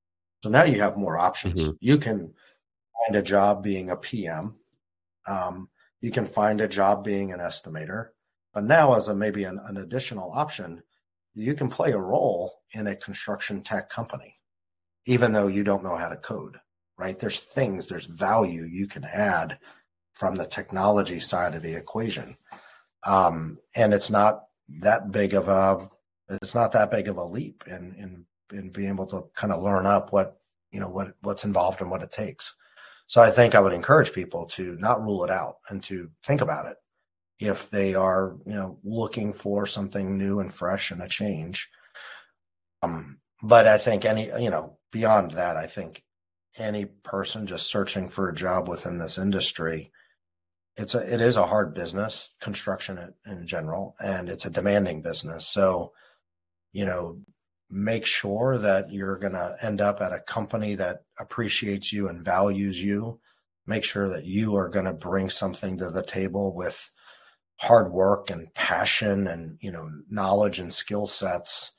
so 0.45 0.51
now 0.51 0.63
you 0.63 0.79
have 0.79 0.95
more 0.95 1.17
options. 1.17 1.59
Mm-hmm. 1.59 1.71
You 1.79 1.97
can 1.97 2.31
find 2.93 3.15
a 3.15 3.23
job 3.23 3.63
being 3.63 3.89
a 3.89 3.95
PM. 3.95 4.53
Um, 5.27 5.69
you 6.01 6.11
can 6.11 6.27
find 6.27 6.61
a 6.61 6.67
job 6.67 7.03
being 7.03 7.33
an 7.33 7.39
estimator. 7.39 8.09
But 8.53 8.65
now, 8.65 8.93
as 8.93 9.07
a 9.07 9.15
maybe 9.15 9.45
an, 9.45 9.59
an 9.65 9.77
additional 9.77 10.31
option, 10.31 10.83
you 11.33 11.55
can 11.55 11.67
play 11.67 11.93
a 11.93 11.97
role 11.97 12.59
in 12.73 12.85
a 12.85 12.95
construction 12.95 13.63
tech 13.63 13.89
company, 13.89 14.35
even 15.07 15.33
though 15.33 15.47
you 15.47 15.63
don't 15.63 15.83
know 15.83 15.95
how 15.95 16.09
to 16.09 16.15
code. 16.15 16.59
Right? 16.95 17.17
There's 17.17 17.39
things, 17.39 17.87
there's 17.87 18.05
value 18.05 18.65
you 18.65 18.87
can 18.87 19.03
add 19.03 19.57
from 20.13 20.35
the 20.35 20.45
technology 20.45 21.19
side 21.19 21.55
of 21.55 21.63
the 21.63 21.75
equation, 21.75 22.37
um, 23.03 23.57
and 23.75 23.95
it's 23.95 24.11
not 24.11 24.43
that 24.81 25.11
big 25.11 25.33
of 25.33 25.47
a 25.47 25.89
it's 26.39 26.53
not 26.53 26.71
that 26.73 26.91
big 26.91 27.07
of 27.07 27.17
a 27.17 27.23
leap 27.23 27.63
in 27.65 27.95
in 27.97 28.27
and 28.51 28.73
be 28.73 28.87
able 28.87 29.07
to 29.07 29.23
kind 29.35 29.53
of 29.53 29.63
learn 29.63 29.85
up 29.85 30.11
what 30.11 30.39
you 30.71 30.79
know 30.79 30.89
what 30.89 31.13
what's 31.21 31.45
involved 31.45 31.81
and 31.81 31.89
what 31.89 32.03
it 32.03 32.11
takes. 32.11 32.55
So 33.07 33.21
I 33.21 33.31
think 33.31 33.53
I 33.53 33.59
would 33.59 33.73
encourage 33.73 34.13
people 34.13 34.45
to 34.47 34.75
not 34.79 35.03
rule 35.03 35.23
it 35.23 35.29
out 35.29 35.57
and 35.69 35.83
to 35.83 36.09
think 36.25 36.41
about 36.41 36.65
it 36.65 36.77
if 37.39 37.69
they 37.69 37.95
are 37.95 38.35
you 38.45 38.53
know 38.55 38.79
looking 38.83 39.33
for 39.33 39.65
something 39.65 40.17
new 40.17 40.39
and 40.39 40.53
fresh 40.53 40.91
and 40.91 41.01
a 41.01 41.07
change. 41.07 41.69
Um, 42.81 43.19
but 43.43 43.67
I 43.67 43.77
think 43.77 44.05
any 44.05 44.27
you 44.41 44.49
know 44.49 44.77
beyond 44.91 45.31
that, 45.31 45.57
I 45.57 45.67
think 45.67 46.03
any 46.57 46.85
person 46.85 47.47
just 47.47 47.69
searching 47.69 48.07
for 48.07 48.29
a 48.29 48.35
job 48.35 48.67
within 48.69 48.97
this 48.97 49.17
industry 49.17 49.91
it's 50.77 50.95
a 50.95 51.13
it 51.13 51.21
is 51.21 51.37
a 51.37 51.45
hard 51.45 51.73
business 51.73 52.33
construction 52.41 53.13
in 53.25 53.47
general 53.47 53.95
and 53.99 54.29
it's 54.29 54.45
a 54.45 54.49
demanding 54.49 55.01
business 55.01 55.47
so 55.47 55.93
you 56.73 56.85
know 56.85 57.19
make 57.69 58.05
sure 58.05 58.57
that 58.57 58.91
you're 58.91 59.17
going 59.17 59.33
to 59.33 59.55
end 59.61 59.81
up 59.81 60.01
at 60.01 60.13
a 60.13 60.19
company 60.19 60.75
that 60.75 61.03
appreciates 61.19 61.91
you 61.91 62.07
and 62.07 62.23
values 62.23 62.81
you. 62.81 63.19
Make 63.67 63.83
sure 63.83 64.09
that 64.09 64.25
you 64.25 64.55
are 64.55 64.69
going 64.69 64.85
to 64.85 64.93
bring 64.93 65.29
something 65.29 65.77
to 65.79 65.89
the 65.89 66.03
table 66.03 66.53
with 66.53 66.91
hard 67.57 67.91
work 67.91 68.29
and 68.29 68.53
passion 68.53 69.27
and 69.27 69.57
you 69.61 69.71
know 69.71 69.89
knowledge 70.09 70.59
and 70.59 70.73
skill 70.73 71.07
sets 71.07 71.71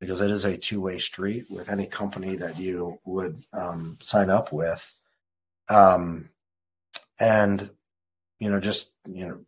because 0.00 0.20
it 0.20 0.30
is 0.30 0.44
a 0.44 0.56
two-way 0.56 0.98
street 0.98 1.44
with 1.50 1.70
any 1.70 1.86
company 1.86 2.36
that 2.36 2.58
you 2.58 2.98
would 3.04 3.42
um, 3.52 3.98
sign 4.00 4.30
up 4.30 4.52
with 4.52 4.94
um, 5.68 6.30
and 7.20 7.70
you 8.38 8.50
know 8.50 8.58
just 8.58 8.92
you 9.06 9.28
know 9.28 9.38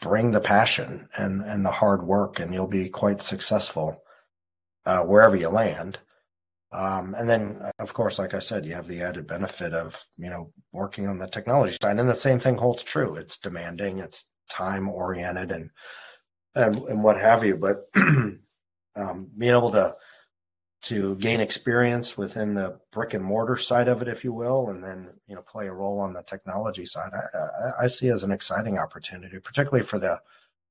bring 0.00 0.30
the 0.30 0.40
passion 0.40 1.08
and 1.18 1.42
and 1.42 1.64
the 1.64 1.70
hard 1.70 2.04
work 2.04 2.38
and 2.38 2.54
you'll 2.54 2.68
be 2.68 2.88
quite 2.88 3.20
successful 3.20 4.02
uh, 4.90 5.04
wherever 5.04 5.36
you 5.36 5.48
land. 5.48 5.98
Um, 6.72 7.14
and 7.16 7.28
then, 7.28 7.62
of 7.78 7.94
course, 7.94 8.18
like 8.18 8.34
I 8.34 8.40
said, 8.40 8.66
you 8.66 8.74
have 8.74 8.88
the 8.88 9.02
added 9.02 9.26
benefit 9.26 9.72
of 9.72 10.04
you 10.16 10.30
know 10.30 10.52
working 10.72 11.08
on 11.08 11.18
the 11.18 11.26
technology 11.26 11.76
side, 11.80 11.98
and 11.98 12.08
the 12.08 12.14
same 12.14 12.38
thing 12.38 12.56
holds 12.56 12.82
true. 12.82 13.16
It's 13.16 13.38
demanding, 13.38 13.98
it's 13.98 14.28
time 14.48 14.88
oriented, 14.88 15.50
and 15.52 15.70
and 16.54 16.76
and 16.76 17.04
what 17.04 17.20
have 17.20 17.44
you. 17.44 17.56
But 17.56 17.88
um, 17.96 19.30
being 19.36 19.52
able 19.52 19.72
to 19.72 19.96
to 20.82 21.16
gain 21.16 21.40
experience 21.40 22.16
within 22.16 22.54
the 22.54 22.78
brick 22.92 23.14
and 23.14 23.24
mortar 23.24 23.56
side 23.56 23.88
of 23.88 24.00
it, 24.00 24.08
if 24.08 24.24
you 24.24 24.32
will, 24.32 24.70
and 24.70 24.82
then 24.82 25.12
you 25.26 25.34
know 25.34 25.42
play 25.42 25.66
a 25.66 25.72
role 25.72 26.00
on 26.00 26.12
the 26.12 26.22
technology 26.22 26.86
side, 26.86 27.10
I, 27.12 27.38
I, 27.38 27.84
I 27.84 27.86
see 27.88 28.08
as 28.08 28.22
an 28.22 28.32
exciting 28.32 28.78
opportunity, 28.78 29.38
particularly 29.40 29.84
for 29.84 29.98
the 29.98 30.20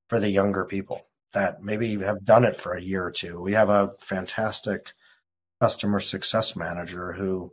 for 0.08 0.18
the 0.18 0.30
younger 0.30 0.64
people 0.64 1.09
that 1.32 1.62
maybe 1.62 1.98
have 1.98 2.24
done 2.24 2.44
it 2.44 2.56
for 2.56 2.74
a 2.74 2.82
year 2.82 3.04
or 3.04 3.10
two. 3.10 3.40
We 3.40 3.52
have 3.52 3.68
a 3.68 3.92
fantastic 4.00 4.92
customer 5.60 6.00
success 6.00 6.56
manager 6.56 7.12
who, 7.12 7.52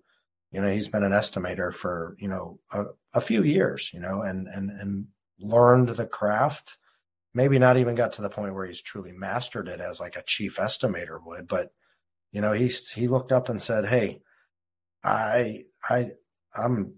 you 0.52 0.62
know, 0.62 0.70
he's 0.70 0.88
been 0.88 1.04
an 1.04 1.12
estimator 1.12 1.74
for, 1.74 2.16
you 2.20 2.28
know, 2.28 2.60
a, 2.72 2.86
a 3.14 3.22
few 3.22 3.44
years, 3.44 3.92
you 3.94 4.00
know, 4.00 4.22
and, 4.22 4.48
and, 4.48 4.70
and 4.70 5.08
learned 5.40 5.90
the 5.90 6.08
craft. 6.08 6.78
Maybe 7.34 7.60
not 7.60 7.78
even 7.78 7.96
got 7.96 8.14
to 8.14 8.22
the 8.22 8.30
point 8.30 8.56
where 8.56 8.66
he's 8.66 8.82
truly 8.82 9.12
mastered 9.12 9.68
it 9.68 9.80
as 9.80 10.00
like 10.00 10.16
a 10.16 10.24
chief 10.24 10.58
estimator 10.58 11.20
would, 11.24 11.48
but 11.48 11.72
you 12.32 12.42
know, 12.42 12.54
he's, 12.54 12.92
he 12.92 13.08
looked 13.08 13.32
up 13.32 13.50
and 13.50 13.62
said, 13.62 13.86
Hey, 13.86 14.22
I, 15.04 15.66
I, 15.90 16.12
I'm, 16.56 16.96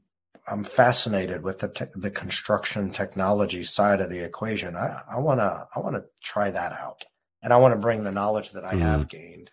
I'm 0.49 0.63
fascinated 0.63 1.43
with 1.43 1.59
the 1.59 1.69
te- 1.69 1.85
the 1.95 2.11
construction 2.11 2.91
technology 2.91 3.63
side 3.63 4.01
of 4.01 4.09
the 4.09 4.23
equation. 4.23 4.75
I, 4.75 5.01
I 5.11 5.19
wanna 5.19 5.67
I 5.75 5.79
wanna 5.79 6.03
try 6.21 6.51
that 6.51 6.73
out, 6.73 7.05
and 7.41 7.53
I 7.53 7.57
want 7.57 7.73
to 7.73 7.79
bring 7.79 8.03
the 8.03 8.11
knowledge 8.11 8.51
that 8.51 8.65
I 8.65 8.73
mm. 8.73 8.79
have 8.79 9.07
gained 9.07 9.51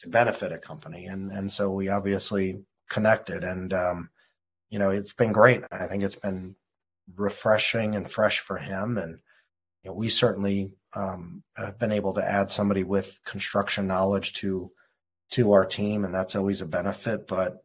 to 0.00 0.08
benefit 0.08 0.52
a 0.52 0.58
company. 0.58 1.06
And 1.06 1.30
and 1.30 1.50
so 1.50 1.70
we 1.70 1.88
obviously 1.88 2.64
connected, 2.88 3.44
and 3.44 3.72
um, 3.72 4.10
you 4.70 4.78
know 4.78 4.90
it's 4.90 5.14
been 5.14 5.32
great. 5.32 5.62
I 5.72 5.86
think 5.86 6.02
it's 6.02 6.16
been 6.16 6.56
refreshing 7.16 7.96
and 7.96 8.10
fresh 8.10 8.38
for 8.38 8.58
him, 8.58 8.98
and 8.98 9.20
you 9.82 9.90
know, 9.90 9.94
we 9.94 10.08
certainly 10.08 10.72
um, 10.94 11.42
have 11.56 11.78
been 11.78 11.92
able 11.92 12.14
to 12.14 12.24
add 12.24 12.50
somebody 12.50 12.84
with 12.84 13.20
construction 13.24 13.86
knowledge 13.86 14.34
to 14.34 14.70
to 15.32 15.52
our 15.52 15.64
team, 15.64 16.04
and 16.04 16.14
that's 16.14 16.36
always 16.36 16.60
a 16.60 16.66
benefit. 16.66 17.26
But 17.26 17.64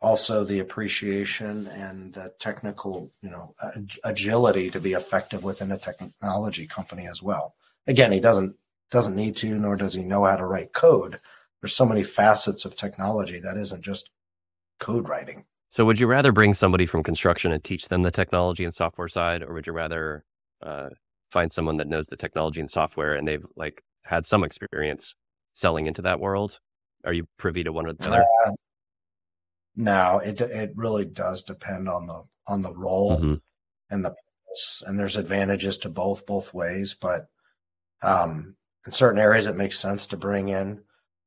also 0.00 0.44
the 0.44 0.60
appreciation 0.60 1.66
and 1.68 2.14
the 2.14 2.32
technical, 2.38 3.10
you 3.22 3.30
know, 3.30 3.54
agility 4.04 4.70
to 4.70 4.80
be 4.80 4.92
effective 4.92 5.44
within 5.44 5.70
a 5.72 5.78
technology 5.78 6.66
company 6.66 7.06
as 7.06 7.22
well. 7.22 7.54
Again, 7.86 8.12
he 8.12 8.20
doesn't 8.20 8.56
doesn't 8.90 9.14
need 9.14 9.36
to, 9.36 9.56
nor 9.56 9.76
does 9.76 9.94
he 9.94 10.02
know 10.02 10.24
how 10.24 10.36
to 10.36 10.44
write 10.44 10.72
code, 10.72 11.20
there's 11.60 11.74
so 11.74 11.86
many 11.86 12.02
facets 12.02 12.64
of 12.64 12.76
technology 12.76 13.38
that 13.40 13.56
isn't 13.56 13.82
just 13.82 14.10
code 14.78 15.08
writing. 15.08 15.44
So, 15.68 15.84
would 15.84 16.00
you 16.00 16.06
rather 16.06 16.32
bring 16.32 16.54
somebody 16.54 16.86
from 16.86 17.02
construction 17.02 17.52
and 17.52 17.62
teach 17.62 17.88
them 17.88 18.02
the 18.02 18.10
technology 18.10 18.64
and 18.64 18.74
software 18.74 19.08
side, 19.08 19.42
or 19.42 19.54
would 19.54 19.66
you 19.66 19.72
rather 19.72 20.24
uh, 20.62 20.88
find 21.30 21.52
someone 21.52 21.76
that 21.76 21.86
knows 21.86 22.08
the 22.08 22.16
technology 22.16 22.60
and 22.60 22.68
software 22.68 23.14
and 23.14 23.28
they've 23.28 23.46
like 23.56 23.82
had 24.04 24.24
some 24.24 24.42
experience 24.42 25.14
selling 25.52 25.86
into 25.86 26.02
that 26.02 26.18
world? 26.18 26.58
Are 27.04 27.12
you 27.12 27.26
privy 27.38 27.62
to 27.62 27.72
one 27.72 27.86
or 27.86 27.92
the 27.92 28.06
other? 28.06 28.24
Uh, 28.46 28.52
no, 29.80 30.20
it 30.22 30.40
it 30.40 30.72
really 30.76 31.06
does 31.06 31.42
depend 31.42 31.88
on 31.88 32.06
the 32.06 32.22
on 32.46 32.62
the 32.62 32.74
role 32.74 33.18
mm-hmm. 33.18 33.34
and 33.90 34.04
the 34.04 34.10
purpose 34.10 34.82
and 34.86 34.98
there's 34.98 35.16
advantages 35.16 35.78
to 35.78 35.88
both 35.88 36.26
both 36.26 36.52
ways, 36.52 36.94
but 37.00 37.28
um, 38.02 38.56
in 38.86 38.92
certain 38.92 39.18
areas 39.18 39.46
it 39.46 39.56
makes 39.56 39.78
sense 39.78 40.08
to 40.08 40.16
bring 40.16 40.50
in 40.50 40.82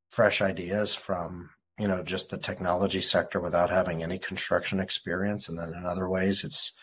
fresh 0.10 0.42
ideas 0.42 0.94
from 0.94 1.50
you 1.80 1.88
know 1.88 2.04
just 2.04 2.30
the 2.30 2.38
technology 2.38 3.02
sector 3.02 3.40
without 3.40 3.72
having 3.72 4.04
any 4.04 4.20
construction 4.20 4.80
experience 4.80 5.50
and 5.50 5.58
then 5.58 5.74
in 5.74 5.86
other 5.86 6.08
ways 6.08 6.44
it's 6.44 6.74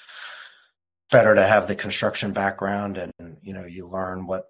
better 1.11 1.37
to 1.37 1.47
have 1.47 1.69
the 1.69 1.77
construction 1.77 2.33
background 2.33 2.99
and 2.99 3.37
you 3.43 3.53
know 3.53 3.65
you 3.65 3.87
learn 3.87 4.27
what 4.27 4.47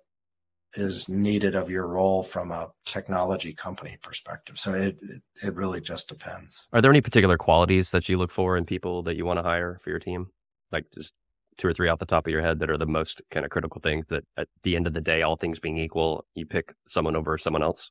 is 0.74 1.09
needed 1.09 1.55
of 1.55 1.70
your 1.70 1.86
role 1.86 2.22
from 2.22 2.51
a 2.51 2.68
technology 2.84 3.52
company 3.52 3.97
perspective 4.02 4.59
so 4.59 4.72
it, 4.72 4.97
it, 5.02 5.22
it 5.42 5.55
really 5.55 5.80
just 5.80 6.09
depends 6.09 6.66
are 6.72 6.80
there 6.80 6.90
any 6.90 7.01
particular 7.01 7.36
qualities 7.36 7.90
that 7.90 8.09
you 8.09 8.16
look 8.16 8.30
for 8.30 8.56
in 8.56 8.64
people 8.64 9.02
that 9.02 9.16
you 9.16 9.24
want 9.24 9.38
to 9.38 9.42
hire 9.42 9.78
for 9.82 9.90
your 9.90 9.98
team 9.98 10.28
like 10.72 10.84
just 10.94 11.14
two 11.56 11.68
or 11.68 11.74
three 11.74 11.88
off 11.88 11.98
the 11.98 12.06
top 12.06 12.26
of 12.26 12.30
your 12.30 12.40
head 12.40 12.59
that 12.59 12.70
are 12.70 12.78
the 12.78 12.86
most 12.86 13.20
kind 13.30 13.44
of 13.44 13.51
critical 13.51 13.80
things 13.80 14.06
that 14.09 14.24
at 14.36 14.48
the 14.62 14.76
end 14.76 14.86
of 14.86 14.94
the 14.94 15.01
day 15.01 15.22
all 15.22 15.36
things 15.36 15.59
being 15.59 15.76
equal 15.76 16.24
you 16.34 16.47
pick 16.47 16.72
someone 16.86 17.16
over 17.16 17.36
someone 17.36 17.62
else 17.62 17.90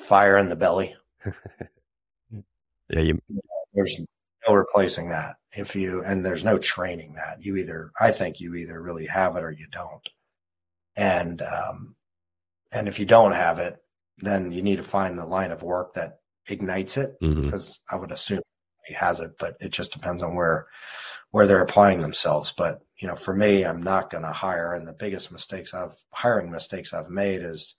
fire 0.00 0.36
in 0.38 0.48
the 0.48 0.56
belly. 0.56 0.96
yeah, 2.88 3.00
you... 3.00 3.18
there's 3.74 4.00
no 4.46 4.54
replacing 4.54 5.08
that. 5.10 5.36
If 5.52 5.74
you 5.74 6.02
and 6.04 6.24
there's 6.24 6.44
no 6.44 6.58
training 6.58 7.14
that 7.14 7.44
you 7.44 7.56
either. 7.56 7.90
I 8.00 8.12
think 8.12 8.40
you 8.40 8.54
either 8.54 8.80
really 8.80 9.06
have 9.06 9.36
it 9.36 9.42
or 9.42 9.52
you 9.52 9.66
don't. 9.70 10.08
And 11.00 11.40
um, 11.40 11.96
and 12.72 12.88
if 12.88 13.00
you 13.00 13.06
don't 13.06 13.32
have 13.32 13.58
it, 13.58 13.76
then 14.18 14.52
you 14.52 14.62
need 14.62 14.76
to 14.76 14.82
find 14.82 15.18
the 15.18 15.26
line 15.26 15.50
of 15.50 15.62
work 15.62 15.94
that 15.94 16.20
ignites 16.46 16.96
it. 16.96 17.16
Because 17.20 17.70
mm-hmm. 17.70 17.96
I 17.96 17.98
would 17.98 18.12
assume 18.12 18.40
he 18.86 18.94
has 18.94 19.20
it, 19.20 19.32
but 19.38 19.56
it 19.60 19.70
just 19.70 19.92
depends 19.92 20.22
on 20.22 20.34
where 20.36 20.66
where 21.30 21.46
they're 21.46 21.62
applying 21.62 22.00
themselves. 22.00 22.52
But 22.52 22.80
you 22.98 23.08
know, 23.08 23.16
for 23.16 23.34
me, 23.34 23.64
I'm 23.64 23.82
not 23.82 24.10
going 24.10 24.24
to 24.24 24.32
hire. 24.32 24.74
And 24.74 24.86
the 24.86 24.92
biggest 24.92 25.32
mistakes 25.32 25.72
I've 25.72 25.96
hiring 26.12 26.50
mistakes 26.50 26.92
I've 26.92 27.10
made 27.10 27.42
is 27.42 27.76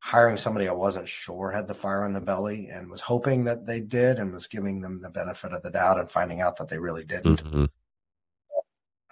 hiring 0.00 0.36
somebody 0.36 0.68
I 0.68 0.72
wasn't 0.72 1.08
sure 1.08 1.52
had 1.52 1.68
the 1.68 1.74
fire 1.74 2.04
in 2.04 2.12
the 2.12 2.20
belly 2.20 2.66
and 2.66 2.90
was 2.90 3.00
hoping 3.00 3.44
that 3.44 3.66
they 3.66 3.80
did 3.80 4.18
and 4.18 4.34
was 4.34 4.48
giving 4.48 4.80
them 4.80 5.00
the 5.00 5.10
benefit 5.10 5.52
of 5.52 5.62
the 5.62 5.70
doubt 5.70 6.00
and 6.00 6.10
finding 6.10 6.40
out 6.40 6.56
that 6.56 6.68
they 6.68 6.78
really 6.78 7.04
didn't. 7.04 7.44
Mm-hmm. 7.44 7.66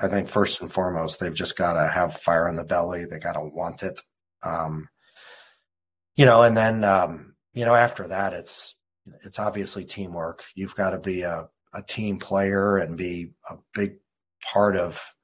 I 0.02 0.08
think 0.08 0.28
first 0.28 0.62
and 0.62 0.72
foremost, 0.72 1.20
they've 1.20 1.34
just 1.34 1.58
got 1.58 1.74
to 1.74 1.86
have 1.86 2.16
fire 2.16 2.48
in 2.48 2.56
the 2.56 2.64
belly. 2.64 3.04
They 3.04 3.18
got 3.18 3.34
to 3.34 3.40
want 3.40 3.82
it. 3.82 4.00
Um, 4.42 4.88
you 6.16 6.24
know, 6.24 6.42
and 6.42 6.56
then, 6.56 6.84
um, 6.84 7.34
you 7.52 7.64
know, 7.64 7.74
after 7.74 8.08
that, 8.08 8.32
it's, 8.32 8.76
it's 9.24 9.38
obviously 9.38 9.84
teamwork. 9.84 10.44
You've 10.54 10.74
got 10.74 10.90
to 10.90 10.98
be 10.98 11.22
a, 11.22 11.48
a 11.74 11.82
team 11.82 12.18
player 12.18 12.76
and 12.78 12.96
be 12.96 13.32
a 13.48 13.56
big 13.74 13.96
part 14.42 14.76
of, 14.76 15.14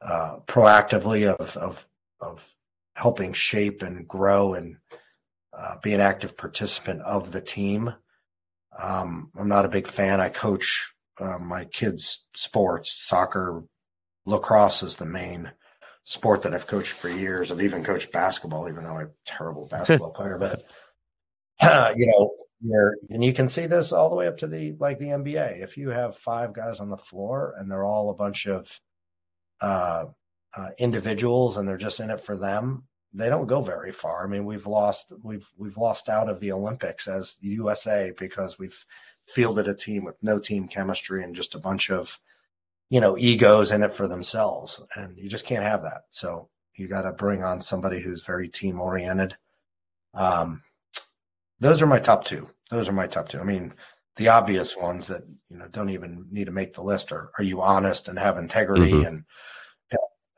uh, 0.00 0.38
proactively 0.46 1.32
of, 1.32 1.56
of, 1.56 1.86
of 2.20 2.48
helping 2.94 3.32
shape 3.32 3.82
and 3.82 4.06
grow 4.06 4.54
and 4.54 4.76
uh, 5.56 5.76
be 5.82 5.92
an 5.94 6.00
active 6.00 6.36
participant 6.36 7.02
of 7.02 7.32
the 7.32 7.40
team. 7.40 7.92
Um, 8.80 9.30
I'm 9.38 9.48
not 9.48 9.64
a 9.64 9.70
big 9.70 9.86
fan. 9.86 10.20
I 10.20 10.28
coach 10.28 10.94
uh, 11.20 11.38
my 11.38 11.64
kids' 11.64 12.26
sports, 12.34 12.96
soccer, 13.00 13.64
lacrosse 14.26 14.82
is 14.82 14.96
the 14.96 15.06
main 15.06 15.52
sport 16.04 16.42
that 16.42 16.54
I've 16.54 16.66
coached 16.66 16.92
for 16.92 17.08
years. 17.08 17.50
I've 17.50 17.62
even 17.62 17.84
coached 17.84 18.12
basketball, 18.12 18.68
even 18.68 18.84
though 18.84 18.96
I'm 18.96 19.06
a 19.06 19.10
terrible 19.26 19.66
basketball 19.70 20.12
player. 20.12 20.38
But 20.38 20.64
uh, 21.60 21.92
you 21.96 22.06
know, 22.06 22.34
and 23.10 23.24
you 23.24 23.32
can 23.32 23.48
see 23.48 23.66
this 23.66 23.92
all 23.92 24.08
the 24.08 24.16
way 24.16 24.26
up 24.26 24.38
to 24.38 24.46
the 24.46 24.76
like 24.78 24.98
the 24.98 25.06
NBA. 25.06 25.62
If 25.62 25.76
you 25.76 25.90
have 25.90 26.16
five 26.16 26.52
guys 26.52 26.80
on 26.80 26.90
the 26.90 26.96
floor 26.96 27.54
and 27.58 27.70
they're 27.70 27.84
all 27.84 28.10
a 28.10 28.14
bunch 28.14 28.46
of 28.46 28.80
uh, 29.60 30.06
uh, 30.56 30.68
individuals 30.78 31.56
and 31.56 31.68
they're 31.68 31.76
just 31.76 32.00
in 32.00 32.10
it 32.10 32.20
for 32.20 32.36
them, 32.36 32.84
they 33.12 33.28
don't 33.28 33.46
go 33.46 33.60
very 33.60 33.92
far. 33.92 34.24
I 34.24 34.30
mean, 34.30 34.44
we've 34.44 34.66
lost 34.66 35.12
we've 35.22 35.48
we've 35.56 35.76
lost 35.76 36.08
out 36.08 36.28
of 36.28 36.40
the 36.40 36.52
Olympics 36.52 37.06
as 37.06 37.38
USA 37.40 38.12
because 38.18 38.58
we've 38.58 38.84
fielded 39.26 39.68
a 39.68 39.74
team 39.74 40.04
with 40.04 40.16
no 40.22 40.38
team 40.38 40.68
chemistry 40.68 41.22
and 41.22 41.34
just 41.34 41.54
a 41.54 41.58
bunch 41.58 41.90
of 41.90 42.18
you 42.90 43.00
know 43.00 43.16
egos 43.18 43.72
in 43.72 43.82
it 43.82 43.90
for 43.90 44.06
themselves, 44.06 44.82
and 44.96 45.16
you 45.18 45.28
just 45.28 45.46
can't 45.46 45.64
have 45.64 45.82
that. 45.82 46.02
So 46.10 46.48
you 46.76 46.88
got 46.88 47.02
to 47.02 47.12
bring 47.12 47.42
on 47.42 47.60
somebody 47.60 48.00
who's 48.00 48.24
very 48.24 48.48
team 48.48 48.80
oriented. 48.80 49.36
Um, 50.12 50.62
those 51.60 51.82
are 51.82 51.86
my 51.86 51.98
top 51.98 52.24
two. 52.24 52.46
Those 52.70 52.88
are 52.88 52.92
my 52.92 53.06
top 53.06 53.28
two. 53.28 53.40
I 53.40 53.44
mean, 53.44 53.74
the 54.16 54.28
obvious 54.28 54.76
ones 54.76 55.06
that 55.08 55.22
you 55.48 55.58
know 55.58 55.68
don't 55.68 55.90
even 55.90 56.26
need 56.30 56.46
to 56.46 56.52
make 56.52 56.74
the 56.74 56.82
list 56.82 57.12
are: 57.12 57.30
Are 57.38 57.44
you 57.44 57.62
honest 57.62 58.08
and 58.08 58.18
have 58.18 58.38
integrity 58.38 58.92
mm-hmm. 58.92 59.06
and 59.06 59.24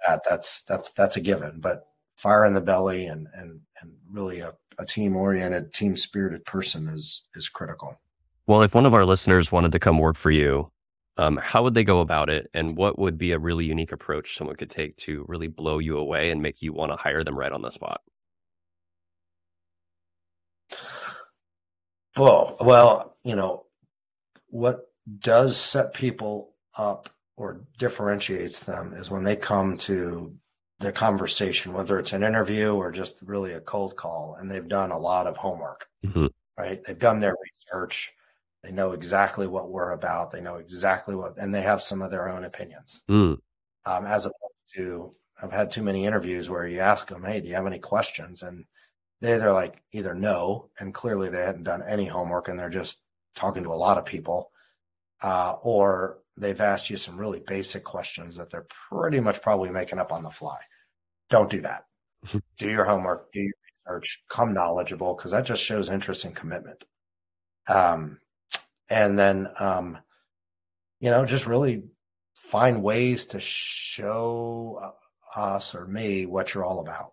that 0.06 0.23
that's 0.28 0.62
that's 0.62 0.90
that's 0.90 1.16
a 1.16 1.20
given. 1.20 1.60
But 1.60 1.86
fire 2.16 2.44
in 2.44 2.55
the 2.55 2.60
belly 2.60 3.06
and 3.06 3.28
and 3.35 3.60
and 3.81 3.93
really 4.10 4.40
a, 4.40 4.52
a 4.78 4.86
team 4.86 5.16
oriented, 5.16 5.73
team 5.73 5.97
spirited 5.97 6.44
person 6.44 6.89
is 6.89 7.24
is 7.35 7.48
critical. 7.48 8.01
Well, 8.47 8.62
if 8.62 8.74
one 8.74 8.86
of 8.86 8.94
our 8.94 9.05
listeners 9.05 9.51
wanted 9.51 9.73
to 9.73 9.78
come 9.78 9.98
work 9.98 10.16
for 10.16 10.31
you, 10.31 10.70
um, 11.16 11.38
how 11.43 11.62
would 11.62 11.74
they 11.74 11.84
go 11.84 12.01
about 12.01 12.28
it, 12.30 12.51
and 12.55 12.76
what 12.76 12.98
would 12.98 13.18
be 13.18 13.32
a 13.32 13.38
really 13.38 13.64
unique 13.64 13.93
approach 13.93 14.36
someone 14.36 14.56
could 14.56 14.70
take 14.70 14.97
to 14.98 15.24
really 15.28 15.48
blow 15.48 15.78
you 15.78 15.98
away 15.98 16.30
and 16.30 16.43
make 16.43 16.62
you 16.62 16.72
want 16.72 16.93
to 16.93 16.97
hire 16.97 17.24
them 17.24 17.38
right 17.38 17.52
on 17.52 17.62
the 17.62 17.70
spot? 17.70 18.01
Well, 22.16 22.56
well, 22.60 23.16
you 23.24 23.36
know, 23.36 23.66
what 24.48 24.90
does 25.18 25.56
set 25.56 25.94
people 25.94 26.55
up 26.78 27.10
or 27.36 27.60
differentiates 27.78 28.60
them 28.60 28.94
is 28.94 29.10
when 29.10 29.22
they 29.22 29.36
come 29.36 29.76
to 29.76 30.34
the 30.78 30.93
conversation, 30.93 31.72
whether 31.72 31.98
it's 31.98 32.12
an 32.12 32.22
interview 32.22 32.74
or 32.74 32.90
just 32.90 33.22
really 33.22 33.52
a 33.52 33.60
cold 33.60 33.97
call, 33.97 34.36
and 34.38 34.51
they've 34.51 34.68
done 34.68 34.90
a 34.90 34.98
lot 34.98 35.26
of 35.26 35.36
homework, 35.36 35.86
mm-hmm. 36.05 36.26
right? 36.59 36.82
They've 36.86 36.98
done 36.98 37.20
their 37.20 37.36
research. 37.43 38.12
They 38.66 38.72
know 38.72 38.93
exactly 38.93 39.47
what 39.47 39.70
we're 39.70 39.93
about. 39.93 40.32
They 40.32 40.40
know 40.40 40.56
exactly 40.56 41.14
what, 41.14 41.38
and 41.38 41.55
they 41.55 41.62
have 41.62 41.80
some 41.80 42.02
of 42.02 42.10
their 42.10 42.28
own 42.28 42.43
opinions. 42.43 43.01
Mm. 43.09 43.38
Um, 43.84 44.06
as 44.06 44.26
opposed 44.26 44.74
to, 44.74 45.14
I've 45.40 45.52
had 45.52 45.70
too 45.70 45.84
many 45.84 46.05
interviews 46.05 46.51
where 46.51 46.66
you 46.66 46.80
ask 46.80 47.09
them, 47.09 47.22
"Hey, 47.22 47.40
do 47.40 47.47
you 47.47 47.55
have 47.55 47.68
any 47.68 47.78
questions?" 47.78 48.43
and 48.43 48.64
they 49.20 49.38
they're 49.38 49.52
like 49.52 49.80
either 49.93 50.14
no, 50.14 50.70
and 50.80 50.93
clearly 50.93 51.30
they 51.30 51.43
hadn't 51.43 51.62
done 51.62 51.82
any 51.86 52.06
homework, 52.06 52.48
and 52.48 52.59
they're 52.59 52.68
just 52.68 53.01
talking 53.36 53.62
to 53.62 53.70
a 53.70 53.74
lot 53.74 53.98
of 53.98 54.05
people, 54.05 54.51
uh, 55.22 55.55
or 55.62 56.18
they've 56.36 56.60
asked 56.60 56.90
you 56.90 56.97
some 56.97 57.20
really 57.20 57.40
basic 57.47 57.84
questions 57.84 58.36
that 58.36 58.51
they're 58.51 58.66
pretty 58.90 59.20
much 59.20 59.43
probably 59.43 59.70
making 59.70 60.01
up 60.01 60.10
on 60.10 60.24
the 60.24 60.30
fly. 60.30 60.59
Don't 61.30 61.51
do 61.51 61.60
that. 61.60 61.84
do 62.59 62.68
your 62.68 62.84
homework, 62.84 63.30
do 63.30 63.43
your 63.43 63.55
research, 63.86 64.24
come 64.28 64.52
knowledgeable, 64.52 65.14
because 65.14 65.30
that 65.30 65.47
just 65.47 65.62
shows 65.62 65.88
interest 65.88 66.24
and 66.24 66.34
commitment. 66.34 66.84
Um, 67.68 68.18
and 68.89 69.19
then, 69.19 69.49
um, 69.59 69.99
you 71.01 71.11
know, 71.11 71.25
just 71.25 71.47
really 71.47 71.85
find 72.35 72.83
ways 72.83 73.27
to 73.27 73.41
show 73.41 74.95
us 75.35 75.75
or 75.75 75.87
me 75.87 76.27
what 76.27 76.55
you're 76.55 76.65
all 76.65 76.81
about. 76.81 77.13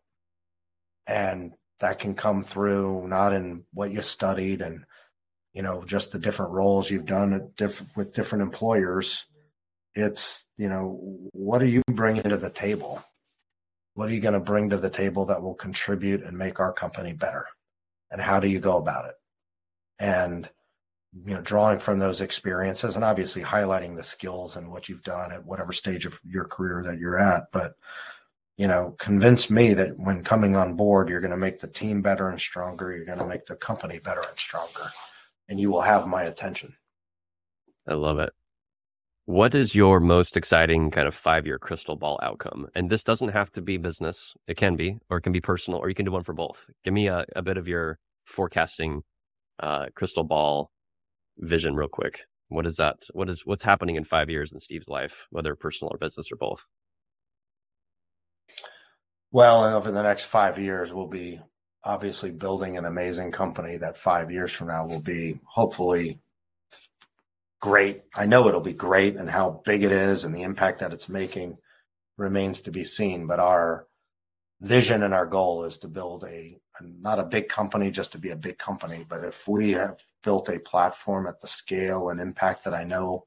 And 1.08 1.54
that 1.80 2.00
can 2.00 2.16
come 2.16 2.44
through 2.44 3.08
not 3.10 3.34
in 3.34 3.66
what 3.74 3.91
you 3.91 4.02
studied 4.02 4.62
and 4.62 4.86
you 5.54 5.62
know 5.62 5.84
just 5.84 6.14
the 6.14 6.20
different 6.20 6.54
roles 6.54 6.90
you've 6.90 7.06
done 7.06 7.50
diff- 7.58 7.84
with 7.98 8.14
different 8.14 8.41
employers. 8.41 9.26
It's 9.94 10.48
you 10.58 10.70
know 10.70 10.98
what 11.34 11.62
are 11.62 11.68
you 11.68 11.82
bringing 11.91 12.24
to 12.24 12.38
the 12.38 12.50
table? 12.50 13.04
What 13.95 14.10
are 14.10 14.14
you 14.14 14.22
going 14.22 14.34
to 14.34 14.40
bring 14.40 14.70
to 14.70 14.78
the 14.78 14.90
table 14.90 15.26
that 15.26 15.44
will 15.44 15.56
contribute 15.56 16.24
and 16.24 16.38
make 16.38 16.60
our 16.60 16.72
company 16.72 17.12
better? 17.14 17.48
And 18.10 18.22
how 18.22 18.40
do 18.40 18.48
you 18.48 18.60
go 18.60 18.78
about 18.78 19.06
it? 19.06 19.16
And 20.00 20.50
you 21.14 21.34
know 21.34 21.41
drawing 21.41 21.80
from 21.80 21.99
those 21.99 22.22
experiences 22.22 22.95
and 22.95 23.06
obviously 23.06 23.41
highlighting 23.41 23.95
the 23.95 24.03
skills 24.03 24.56
and 24.56 24.72
what 24.72 24.90
you've 24.90 25.03
done 25.03 25.31
at 25.31 25.45
whatever 25.45 25.72
stage 25.72 26.06
of 26.06 26.19
your 26.26 26.45
career 26.45 26.84
that 26.84 26.98
you're 26.98 27.19
at 27.19 27.44
but 27.52 27.73
you 28.57 28.68
know 28.68 28.95
convince 28.99 29.49
me 29.49 29.73
that 29.73 29.94
when 29.98 30.23
coming 30.23 30.56
on 30.56 30.76
board 30.76 31.10
you're 31.10 31.22
going 31.22 31.31
to 31.31 31.38
make 31.38 31.60
the 31.60 31.68
team 31.68 32.02
better 32.02 32.30
and 32.30 32.41
stronger 32.41 32.95
you're 32.95 33.06
going 33.06 33.19
to 33.19 33.26
make 33.26 33.45
the 33.45 33.56
company 33.56 33.99
better 33.99 34.22
and 34.27 34.40
stronger 34.40 34.90
and 35.49 35.60
you 35.60 35.69
will 35.69 35.81
have 35.81 36.07
my 36.07 36.23
attention. 36.23 36.76
I 37.88 37.94
love 37.94 38.19
it. 38.19 38.31
What 39.26 39.56
is 39.56 39.73
your 39.73 39.99
most 39.99 40.35
exciting 40.35 40.91
kind 40.91 41.07
of 41.07 41.15
five 41.15 41.45
year 41.45 41.57
crystal 41.57 41.95
ball 41.95 42.19
outcome? 42.22 42.68
And 42.76 42.90
this 42.90 43.03
doesn't 43.03 43.30
have 43.30 43.52
to 43.52 43.61
be 43.61 43.77
business. 43.77 44.34
It 44.48 44.57
can 44.57 44.76
be, 44.76 44.98
or 45.10 45.18
it 45.18 45.22
can 45.22 45.31
be 45.31 45.41
personal, 45.41 45.80
or 45.80 45.90
you 45.90 45.95
can 45.95 46.06
do 46.06 46.11
one 46.11 46.23
for 46.23 46.34
both. 46.34 46.65
Give 46.84 46.94
me 46.94 47.07
a, 47.07 47.26
a 47.35 47.41
bit 47.41 47.57
of 47.57 47.68
your 47.68 47.99
forecasting 48.26 49.03
uh, 49.60 49.88
crystal 49.95 50.23
ball 50.23 50.72
vision 51.38 51.76
real 51.76 51.88
quick. 51.88 52.26
What 52.49 52.65
is 52.65 52.76
that? 52.76 52.97
What 53.14 53.30
is 53.30 53.45
what's 53.45 53.64
happening 53.64 53.95
in 53.95 54.03
five 54.03 54.30
years 54.30 54.53
in 54.53 54.60
Steve's 54.60 54.88
life, 54.88 55.26
whether 55.31 55.55
personal 55.55 55.91
or 55.93 55.97
business 55.97 56.31
or 56.31 56.35
both? 56.35 56.68
Well, 59.31 59.65
over 59.76 59.91
the 59.91 60.03
next 60.03 60.26
five 60.26 60.60
years, 60.60 60.93
we'll 60.93 61.07
be 61.07 61.39
obviously 61.84 62.31
building 62.31 62.77
an 62.77 62.85
amazing 62.85 63.31
company 63.31 63.77
that 63.77 63.97
five 63.97 64.31
years 64.31 64.51
from 64.51 64.68
now 64.68 64.85
will 64.85 65.01
be 65.01 65.39
hopefully 65.45 66.22
great. 67.60 68.03
I 68.15 68.26
know 68.26 68.47
it'll 68.47 68.61
be 68.61 68.73
great, 68.73 69.15
and 69.15 69.30
how 69.30 69.61
big 69.65 69.84
it 69.84 69.91
is 69.91 70.23
and 70.23 70.35
the 70.35 70.43
impact 70.43 70.80
that 70.80 70.93
it's 70.93 71.10
making 71.10 71.57
remains 72.18 72.61
to 72.61 72.72
be 72.72 72.84
seen. 72.84 73.26
But 73.26 73.39
our 73.39 73.88
vision 74.61 75.01
and 75.01 75.14
our 75.14 75.26
goal 75.26 75.64
is 75.64 75.80
to 75.80 75.88
build 75.88 76.23
a 76.26 76.57
not 76.81 77.19
a 77.19 77.26
big 77.26 77.49
company 77.49 77.91
just 77.91 78.11
to 78.11 78.18
be 78.18 78.30
a 78.30 78.35
big 78.35 78.57
company, 78.57 79.05
but 79.07 79.23
if 79.23 79.47
we 79.47 79.72
have 79.72 79.97
built 80.24 80.50
a 80.50 80.60
platform 80.60 81.28
at 81.28 81.40
the 81.41 81.48
scale 81.48 82.10
and 82.10 82.20
impact 82.20 82.64
that 82.64 82.74
I 82.74 82.84
know 82.84 83.26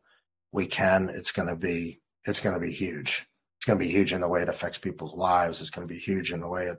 we 0.53 0.67
can, 0.67 1.09
it's 1.09 1.33
going 1.33 1.49
to 1.49 1.57
be 1.57 2.01
it's 2.25 2.41
going 2.41 2.55
to 2.55 2.61
be 2.61 2.73
huge. 2.73 3.27
It's 3.59 3.67
going 3.67 3.79
to 3.79 3.85
be 3.85 3.91
huge 3.91 4.13
in 4.13 4.21
the 4.21 4.29
way 4.29 4.43
it 4.43 4.49
affects 4.49 4.79
people's 4.79 5.15
lives. 5.15 5.61
It's 5.61 5.71
going 5.71 5.87
to 5.87 5.93
be 5.93 6.01
huge 6.01 6.33
in 6.33 6.41
the 6.41 6.49
way 6.49 6.65
it 6.65 6.79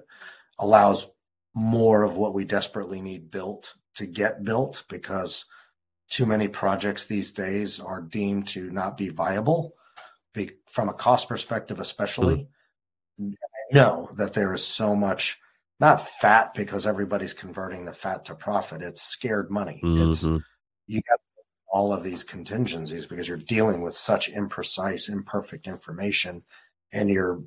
allows 0.60 1.10
more 1.56 2.04
of 2.04 2.18
what 2.18 2.34
we 2.34 2.44
desperately 2.44 3.02
need 3.02 3.32
built 3.32 3.76
to 3.96 4.06
get 4.06 4.44
built 4.44 4.84
because 4.90 5.46
too 6.10 6.26
many 6.26 6.48
projects 6.48 7.06
these 7.06 7.32
days 7.32 7.80
are 7.80 8.02
deemed 8.02 8.48
to 8.50 8.70
not 8.72 8.98
be 8.98 9.10
viable 9.10 9.74
be, 10.34 10.52
from 10.68 10.90
a 10.90 10.94
cost 10.94 11.28
perspective, 11.28 11.80
especially. 11.80 12.48
Mm-hmm. 13.20 13.32
I 13.32 13.76
know 13.76 14.10
that 14.16 14.34
there 14.34 14.54
is 14.54 14.64
so 14.64 14.96
much, 14.96 15.40
not 15.80 16.02
fat 16.02 16.54
because 16.54 16.88
everybody's 16.88 17.34
converting 17.34 17.86
the 17.86 17.94
fat 17.94 18.26
to 18.26 18.36
profit. 18.36 18.82
It's 18.82 19.02
scared 19.02 19.52
money. 19.52 19.82
Mm-hmm. 19.84 20.10
It's 20.10 20.24
you 20.24 21.02
got 21.10 21.20
all 21.70 21.94
of 21.94 22.04
these 22.04 22.24
contingencies 22.24 23.06
because 23.06 23.28
you're 23.28 23.38
dealing 23.38 23.82
with 23.82 23.94
such 23.94 24.32
imprecise, 24.32 25.10
imperfect 25.10 25.68
information 25.68 26.44
and 26.94 27.10
you're 27.10 27.42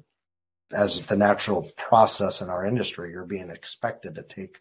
as 0.72 1.06
the 1.06 1.16
natural 1.16 1.70
process 1.76 2.40
in 2.40 2.48
our 2.48 2.64
industry, 2.64 3.10
you're 3.10 3.26
being 3.26 3.50
expected 3.50 4.14
to 4.14 4.22
take 4.22 4.60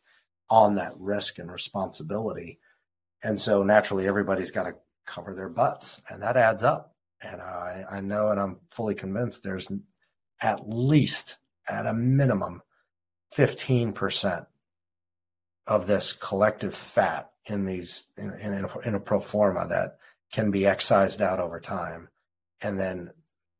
on 0.49 0.75
that 0.75 0.93
risk 0.97 1.37
and 1.37 1.51
responsibility. 1.51 2.59
And 3.23 3.39
so 3.39 3.63
naturally, 3.63 4.07
everybody's 4.07 4.51
got 4.51 4.63
to 4.63 4.73
cover 5.05 5.35
their 5.35 5.49
butts, 5.49 6.01
and 6.09 6.21
that 6.23 6.37
adds 6.37 6.63
up. 6.63 6.95
And 7.21 7.41
I, 7.41 7.83
I 7.91 8.01
know, 8.01 8.31
and 8.31 8.39
I'm 8.39 8.59
fully 8.71 8.95
convinced 8.95 9.43
there's 9.43 9.71
at 10.41 10.67
least, 10.67 11.37
at 11.69 11.85
a 11.85 11.93
minimum, 11.93 12.61
15% 13.35 14.45
of 15.67 15.87
this 15.87 16.13
collective 16.13 16.73
fat 16.73 17.31
in 17.45 17.65
these 17.65 18.05
in, 18.17 18.33
in, 18.41 18.67
in 18.85 18.95
a 18.95 18.99
pro 18.99 19.19
forma 19.19 19.67
that 19.67 19.97
can 20.31 20.51
be 20.51 20.65
excised 20.65 21.21
out 21.21 21.39
over 21.39 21.59
time 21.59 22.09
and 22.61 22.79
then 22.79 23.11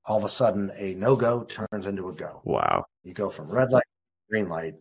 all 0.06 0.18
of 0.18 0.24
a 0.24 0.30
sudden 0.30 0.72
a 0.76 0.94
no 0.96 1.16
go 1.16 1.44
turns 1.44 1.86
into 1.86 2.10
a 2.10 2.14
go. 2.14 2.42
Wow. 2.44 2.86
You 3.04 3.14
go 3.14 3.30
from 3.30 3.50
red 3.50 3.72
light 3.72 3.84
to 3.84 4.32
green 4.32 4.50
light, 4.50 4.76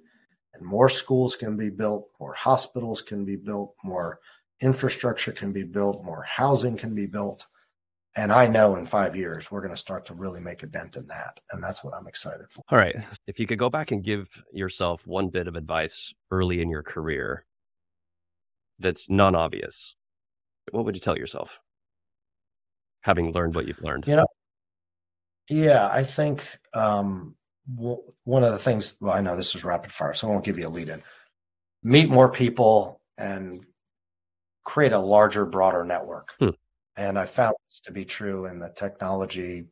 and 0.55 0.67
more 0.67 0.89
schools 0.89 1.37
can 1.37 1.57
be 1.57 1.71
built, 1.71 2.09
more 2.19 2.33
hospitals 2.33 3.03
can 3.03 3.25
be 3.25 3.37
built, 3.37 3.75
more 3.85 4.21
infrastructure 4.61 5.33
can 5.33 5.53
be 5.53 5.65
built, 5.65 6.05
more 6.05 6.23
housing 6.23 6.77
can 6.77 6.95
be 6.95 7.07
built. 7.07 7.47
And 8.19 8.33
I 8.33 8.49
know 8.49 8.75
in 8.75 8.85
five 8.85 9.15
years, 9.15 9.49
we're 9.49 9.61
going 9.61 9.73
to 9.73 9.77
start 9.77 10.05
to 10.07 10.15
really 10.15 10.41
make 10.41 10.65
a 10.65 10.67
dent 10.67 10.97
in 10.97 11.07
that. 11.07 11.39
And 11.53 11.63
that's 11.63 11.85
what 11.85 11.95
I'm 11.95 12.09
excited 12.09 12.47
for. 12.51 12.65
All 12.69 12.77
right. 12.77 12.97
If 13.29 13.39
you 13.39 13.47
could 13.47 13.61
go 13.61 13.71
back 13.71 13.93
and 13.93 14.03
give 14.03 14.43
yourself 14.53 15.07
one 15.07 15.29
bit 15.29 15.47
of 15.47 15.55
advice 15.55 16.13
early 16.33 16.61
in 16.61 16.69
your 16.69 16.83
career 16.83 17.47
that's 18.81 19.09
non 19.09 19.37
obvious, 19.37 19.95
what 20.73 20.85
would 20.85 20.97
you 20.97 21.01
tell 21.01 21.17
yourself? 21.17 21.61
Having 23.03 23.35
learned 23.35 23.55
what 23.55 23.69
you've 23.69 23.85
learned. 23.85 24.09
You 24.09 24.17
know, 24.17 24.27
yeah, 25.49 25.87
I 25.87 26.03
think 26.03 26.45
um, 26.75 27.37
w- 27.73 28.03
one 28.25 28.43
of 28.43 28.51
the 28.51 28.59
things. 28.59 28.97
Well, 29.01 29.15
I 29.15 29.21
know 29.21 29.37
this 29.37 29.55
is 29.55 29.63
rapid 29.63 29.93
fire, 29.93 30.15
so 30.15 30.27
I 30.27 30.31
won't 30.33 30.45
give 30.45 30.59
you 30.59 30.67
a 30.67 30.69
lead 30.69 30.89
in. 30.89 31.05
Meet 31.85 32.11
more 32.11 32.29
people 32.29 33.01
and 33.17 33.65
create 34.65 34.91
a 34.91 34.99
larger, 34.99 35.47
broader 35.47 35.85
network. 35.85 36.35
Hmm. 36.41 36.49
And 36.99 37.19
I 37.19 37.25
found 37.25 37.55
this 37.71 37.81
to 37.81 37.93
be 37.93 38.05
true 38.05 38.47
in 38.47 38.59
the 38.59 38.69
technology, 38.69 39.69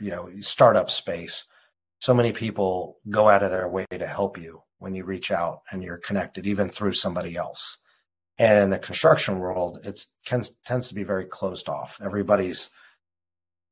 you 0.00 0.10
know, 0.10 0.30
startup 0.40 0.90
space. 0.90 1.44
So 2.00 2.14
many 2.14 2.32
people 2.32 2.98
go 3.08 3.28
out 3.28 3.42
of 3.42 3.50
their 3.50 3.68
way 3.68 3.86
to 3.90 4.06
help 4.06 4.38
you 4.38 4.62
when 4.78 4.94
you 4.94 5.04
reach 5.04 5.30
out 5.30 5.60
and 5.70 5.84
you're 5.84 5.98
connected, 5.98 6.46
even 6.46 6.70
through 6.70 6.94
somebody 6.94 7.36
else. 7.36 7.78
And 8.38 8.58
in 8.58 8.70
the 8.70 8.78
construction 8.78 9.38
world, 9.38 9.80
it 9.84 10.02
tends 10.24 10.88
to 10.88 10.94
be 10.94 11.04
very 11.04 11.26
closed 11.26 11.68
off. 11.68 12.00
Everybody's 12.02 12.70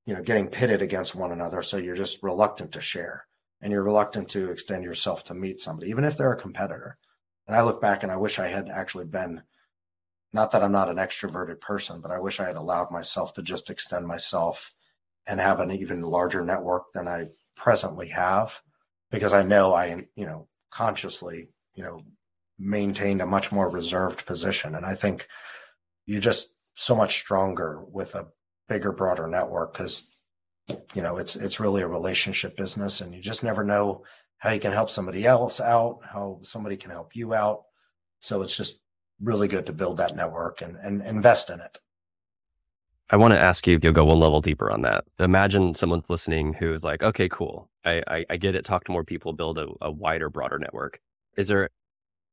you 0.09 0.15
know 0.15 0.23
getting 0.23 0.49
pitted 0.49 0.81
against 0.81 1.15
one 1.15 1.33
another 1.33 1.61
so 1.61 1.77
you're 1.77 1.95
just 1.95 2.23
reluctant 2.23 2.73
to 2.73 2.81
share 2.81 3.27
and 3.61 3.71
you're 3.71 3.85
reluctant 3.85 4.27
to 4.27 4.51
extend 4.51 4.83
yourself 4.83 5.23
to 5.23 5.35
meet 5.35 5.61
somebody 5.61 5.91
even 5.91 6.03
if 6.03 6.17
they're 6.17 6.33
a 6.33 6.41
competitor 6.41 6.97
and 7.47 7.55
i 7.55 7.61
look 7.61 7.79
back 7.79 8.03
and 8.03 8.11
i 8.11 8.17
wish 8.17 8.39
i 8.39 8.47
had 8.47 8.71
actually 8.71 9.05
been 9.05 9.43
not 10.33 10.53
that 10.53 10.63
i'm 10.63 10.73
not 10.73 10.89
an 10.89 10.97
extroverted 10.97 11.61
person 11.61 12.01
but 12.01 12.11
i 12.11 12.19
wish 12.19 12.41
i 12.41 12.47
had 12.47 12.57
allowed 12.57 12.91
myself 12.91 13.33
to 13.33 13.43
just 13.43 13.71
extend 13.71 14.07
myself 14.07 14.73
and 15.27 15.41
have 15.41 15.61
an 15.61 15.71
even 15.71 16.03
larger 16.03 16.45
network 16.45 16.85
than 16.95 17.09
i 17.09 17.25
presently 17.57 18.09
have 18.09 18.61
because 19.11 19.33
i 19.33 19.43
know 19.43 19.75
i 19.75 20.05
you 20.15 20.27
know 20.27 20.49
consciously 20.71 21.49
you 21.75 21.83
know 21.83 22.01
maintained 22.59 23.21
a 23.21 23.27
much 23.27 23.53
more 23.53 23.71
reserved 23.71 24.27
position 24.27 24.75
and 24.75 24.85
i 24.85 24.95
think 24.95 25.27
you're 26.07 26.21
just 26.21 26.49
so 26.75 26.95
much 26.95 27.19
stronger 27.19 27.85
with 27.91 28.15
a 28.15 28.29
bigger, 28.69 28.93
broader 28.93 29.27
network 29.27 29.73
because 29.73 30.09
you 30.95 31.03
know 31.03 31.17
it's 31.17 31.35
it's 31.35 31.61
really 31.61 31.83
a 31.83 31.89
relationship 31.89 32.57
business, 32.57 33.01
and 33.01 33.15
you 33.15 33.21
just 33.21 33.43
never 33.43 33.65
know 33.65 34.05
how 34.39 34.51
you 34.51 34.61
can 34.61 34.73
help 34.73 34.89
somebody 34.89 35.27
else 35.27 35.61
out, 35.61 36.01
how 36.05 36.39
somebody 36.43 36.77
can 36.77 36.91
help 36.91 37.17
you 37.17 37.35
out. 37.35 37.63
So 38.21 38.43
it's 38.43 38.57
just 38.57 38.81
really 39.23 39.49
good 39.49 39.67
to 39.67 39.73
build 39.73 39.97
that 39.99 40.17
network 40.17 40.63
and, 40.63 40.77
and 40.77 41.03
invest 41.03 41.51
in 41.51 41.61
it. 41.61 41.79
I 43.11 43.17
want 43.17 43.33
to 43.33 43.41
ask 43.41 43.67
you 43.67 43.75
if 43.75 43.83
you'll 43.83 43.95
go 43.95 44.05
one 44.05 44.21
level 44.21 44.43
deeper 44.43 44.71
on 44.71 44.83
that. 44.83 45.05
Imagine 45.19 45.75
someone's 45.75 46.11
listening 46.11 46.53
who's 46.53 46.85
like, 46.85 47.03
okay, 47.03 47.29
cool. 47.29 47.71
I, 47.85 48.03
I, 48.07 48.25
I 48.31 48.37
get 48.37 48.55
it. 48.55 48.67
Talk 48.67 48.85
to 48.85 48.93
more 48.93 49.05
people, 49.05 49.33
build 49.33 49.59
a, 49.59 49.67
a 49.81 49.91
wider, 49.91 50.29
broader 50.29 50.59
network. 50.59 51.01
Is 51.37 51.49
there 51.49 51.71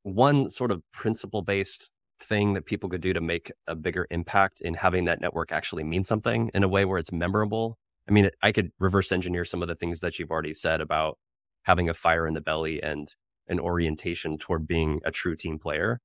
one 0.03 0.49
sort 0.49 0.71
of 0.71 0.81
principle 0.91 1.41
based 1.41 1.91
thing 2.19 2.53
that 2.53 2.65
people 2.65 2.89
could 2.89 3.01
do 3.01 3.13
to 3.13 3.21
make 3.21 3.51
a 3.67 3.75
bigger 3.75 4.05
impact 4.11 4.59
in 4.61 4.73
having 4.73 5.05
that 5.05 5.21
network 5.21 5.51
actually 5.51 5.83
mean 5.83 6.03
something 6.03 6.51
in 6.53 6.63
a 6.63 6.67
way 6.67 6.83
where 6.83 6.97
it's 6.99 7.11
memorable? 7.11 7.77
I 8.09 8.11
mean, 8.11 8.29
I 8.41 8.51
could 8.51 8.71
reverse 8.77 9.11
engineer 9.11 9.45
some 9.45 9.61
of 9.61 9.69
the 9.69 9.75
things 9.75 10.01
that 10.01 10.19
you've 10.19 10.31
already 10.31 10.53
said 10.53 10.81
about 10.81 11.17
having 11.63 11.87
a 11.87 11.93
fire 11.93 12.27
in 12.27 12.33
the 12.33 12.41
belly 12.41 12.83
and 12.83 13.07
an 13.47 13.59
orientation 13.59 14.37
toward 14.37 14.67
being 14.67 14.99
a 15.05 15.11
true 15.11 15.35
team 15.35 15.57
player. 15.57 16.01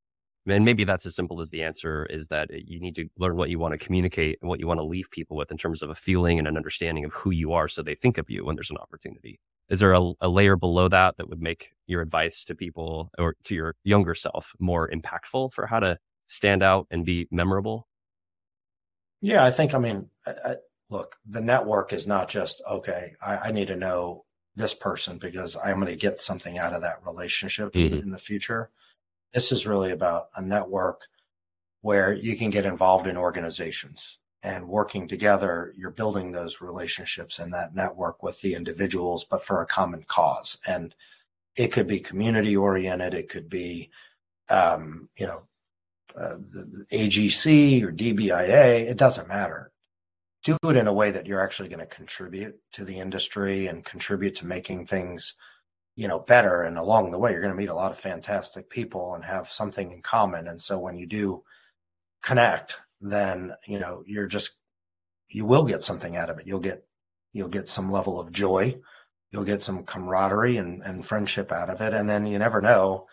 And 0.46 0.64
maybe 0.64 0.84
that's 0.84 1.06
as 1.06 1.14
simple 1.14 1.40
as 1.40 1.50
the 1.50 1.62
answer 1.62 2.06
is 2.06 2.28
that 2.28 2.48
you 2.50 2.80
need 2.80 2.96
to 2.96 3.08
learn 3.18 3.36
what 3.36 3.50
you 3.50 3.58
want 3.58 3.72
to 3.72 3.84
communicate 3.84 4.38
and 4.40 4.48
what 4.48 4.58
you 4.58 4.66
want 4.66 4.78
to 4.78 4.84
leave 4.84 5.10
people 5.10 5.36
with 5.36 5.50
in 5.50 5.58
terms 5.58 5.82
of 5.82 5.90
a 5.90 5.94
feeling 5.94 6.38
and 6.38 6.48
an 6.48 6.56
understanding 6.56 7.04
of 7.04 7.12
who 7.12 7.30
you 7.30 7.52
are 7.52 7.68
so 7.68 7.82
they 7.82 7.94
think 7.94 8.16
of 8.16 8.30
you 8.30 8.44
when 8.44 8.56
there's 8.56 8.70
an 8.70 8.78
opportunity. 8.78 9.38
Is 9.68 9.80
there 9.80 9.92
a, 9.92 10.12
a 10.20 10.28
layer 10.28 10.56
below 10.56 10.88
that 10.88 11.16
that 11.18 11.28
would 11.28 11.42
make 11.42 11.74
your 11.86 12.00
advice 12.00 12.44
to 12.44 12.54
people 12.54 13.10
or 13.18 13.36
to 13.44 13.54
your 13.54 13.76
younger 13.84 14.14
self 14.14 14.52
more 14.58 14.90
impactful 14.90 15.52
for 15.52 15.66
how 15.66 15.78
to 15.78 15.98
stand 16.26 16.62
out 16.62 16.86
and 16.90 17.04
be 17.04 17.28
memorable? 17.30 17.86
Yeah, 19.20 19.44
I 19.44 19.50
think, 19.50 19.74
I 19.74 19.78
mean, 19.78 20.08
I, 20.26 20.30
I, 20.30 20.54
look, 20.88 21.16
the 21.26 21.40
network 21.40 21.92
is 21.92 22.06
not 22.06 22.28
just, 22.28 22.62
okay, 22.68 23.12
I, 23.22 23.36
I, 23.36 23.52
need 23.52 23.68
to 23.68 23.76
know 23.76 24.24
this 24.56 24.74
person 24.74 25.18
because 25.18 25.56
I'm 25.62 25.76
going 25.76 25.86
to 25.86 25.96
get 25.96 26.18
something 26.18 26.58
out 26.58 26.74
of 26.74 26.82
that 26.82 27.04
relationship 27.06 27.72
mm-hmm. 27.72 27.98
in 27.98 28.10
the 28.10 28.18
future. 28.18 28.70
This 29.32 29.52
is 29.52 29.66
really 29.66 29.90
about 29.90 30.28
a 30.36 30.42
network 30.42 31.06
where 31.82 32.12
you 32.12 32.36
can 32.36 32.50
get 32.50 32.66
involved 32.66 33.06
in 33.06 33.16
organizations 33.16 34.18
and 34.42 34.68
working 34.68 35.06
together, 35.06 35.74
you're 35.76 35.90
building 35.90 36.32
those 36.32 36.60
relationships 36.60 37.38
and 37.38 37.52
that 37.52 37.74
network 37.74 38.22
with 38.22 38.40
the 38.40 38.54
individuals, 38.54 39.24
but 39.24 39.44
for 39.44 39.60
a 39.60 39.66
common 39.66 40.02
cause. 40.08 40.58
And 40.66 40.94
it 41.56 41.72
could 41.72 41.86
be 41.86 42.00
community 42.00 42.56
oriented. 42.56 43.12
It 43.12 43.28
could 43.28 43.50
be, 43.50 43.90
um, 44.48 45.08
you 45.16 45.26
know, 45.26 45.42
uh, 46.16 46.36
the, 46.38 46.86
the 46.90 46.96
AGC 46.96 47.82
or 47.82 47.92
DBIA. 47.92 48.88
It 48.88 48.96
doesn't 48.96 49.28
matter. 49.28 49.72
Do 50.42 50.56
it 50.64 50.76
in 50.76 50.86
a 50.86 50.92
way 50.92 51.10
that 51.10 51.26
you're 51.26 51.44
actually 51.44 51.68
going 51.68 51.80
to 51.80 51.86
contribute 51.86 52.58
to 52.72 52.84
the 52.84 52.98
industry 52.98 53.66
and 53.66 53.84
contribute 53.84 54.36
to 54.36 54.46
making 54.46 54.86
things 54.86 55.34
you 56.00 56.08
know 56.08 56.18
better 56.18 56.62
and 56.62 56.78
along 56.78 57.10
the 57.10 57.18
way 57.18 57.30
you're 57.30 57.42
going 57.42 57.52
to 57.52 57.58
meet 57.58 57.68
a 57.68 57.74
lot 57.74 57.90
of 57.90 57.98
fantastic 57.98 58.70
people 58.70 59.14
and 59.14 59.22
have 59.22 59.50
something 59.50 59.92
in 59.92 60.00
common. 60.00 60.48
And 60.48 60.58
so 60.58 60.78
when 60.78 60.96
you 60.96 61.06
do 61.06 61.42
connect 62.22 62.80
then 63.02 63.52
you 63.66 63.78
know 63.78 64.02
you're 64.06 64.26
just 64.26 64.58
you 65.28 65.44
will 65.44 65.64
get 65.64 65.82
something 65.82 66.16
out 66.16 66.30
of 66.30 66.38
it. 66.38 66.46
You'll 66.46 66.60
get 66.60 66.84
you'll 67.34 67.48
get 67.48 67.68
some 67.68 67.92
level 67.92 68.18
of 68.18 68.32
joy. 68.32 68.78
You'll 69.30 69.44
get 69.44 69.62
some 69.62 69.84
camaraderie 69.84 70.56
and, 70.56 70.82
and 70.82 71.06
friendship 71.06 71.52
out 71.52 71.70
of 71.70 71.80
it. 71.82 71.92
And 71.92 72.08
then 72.08 72.26
you 72.26 72.38
never 72.38 72.62
know 72.62 73.06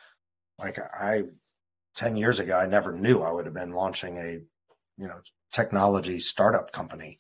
like 0.60 0.80
i 0.80 1.24
10 1.96 2.16
years 2.16 2.40
ago 2.40 2.58
i 2.58 2.66
never 2.66 2.92
knew 2.94 3.22
i 3.22 3.32
would 3.32 3.46
have 3.46 3.54
been 3.54 3.72
launching 3.72 4.18
a 4.18 4.32
you 4.98 5.08
know 5.08 5.20
technology 5.52 6.20
startup 6.20 6.72
company 6.72 7.20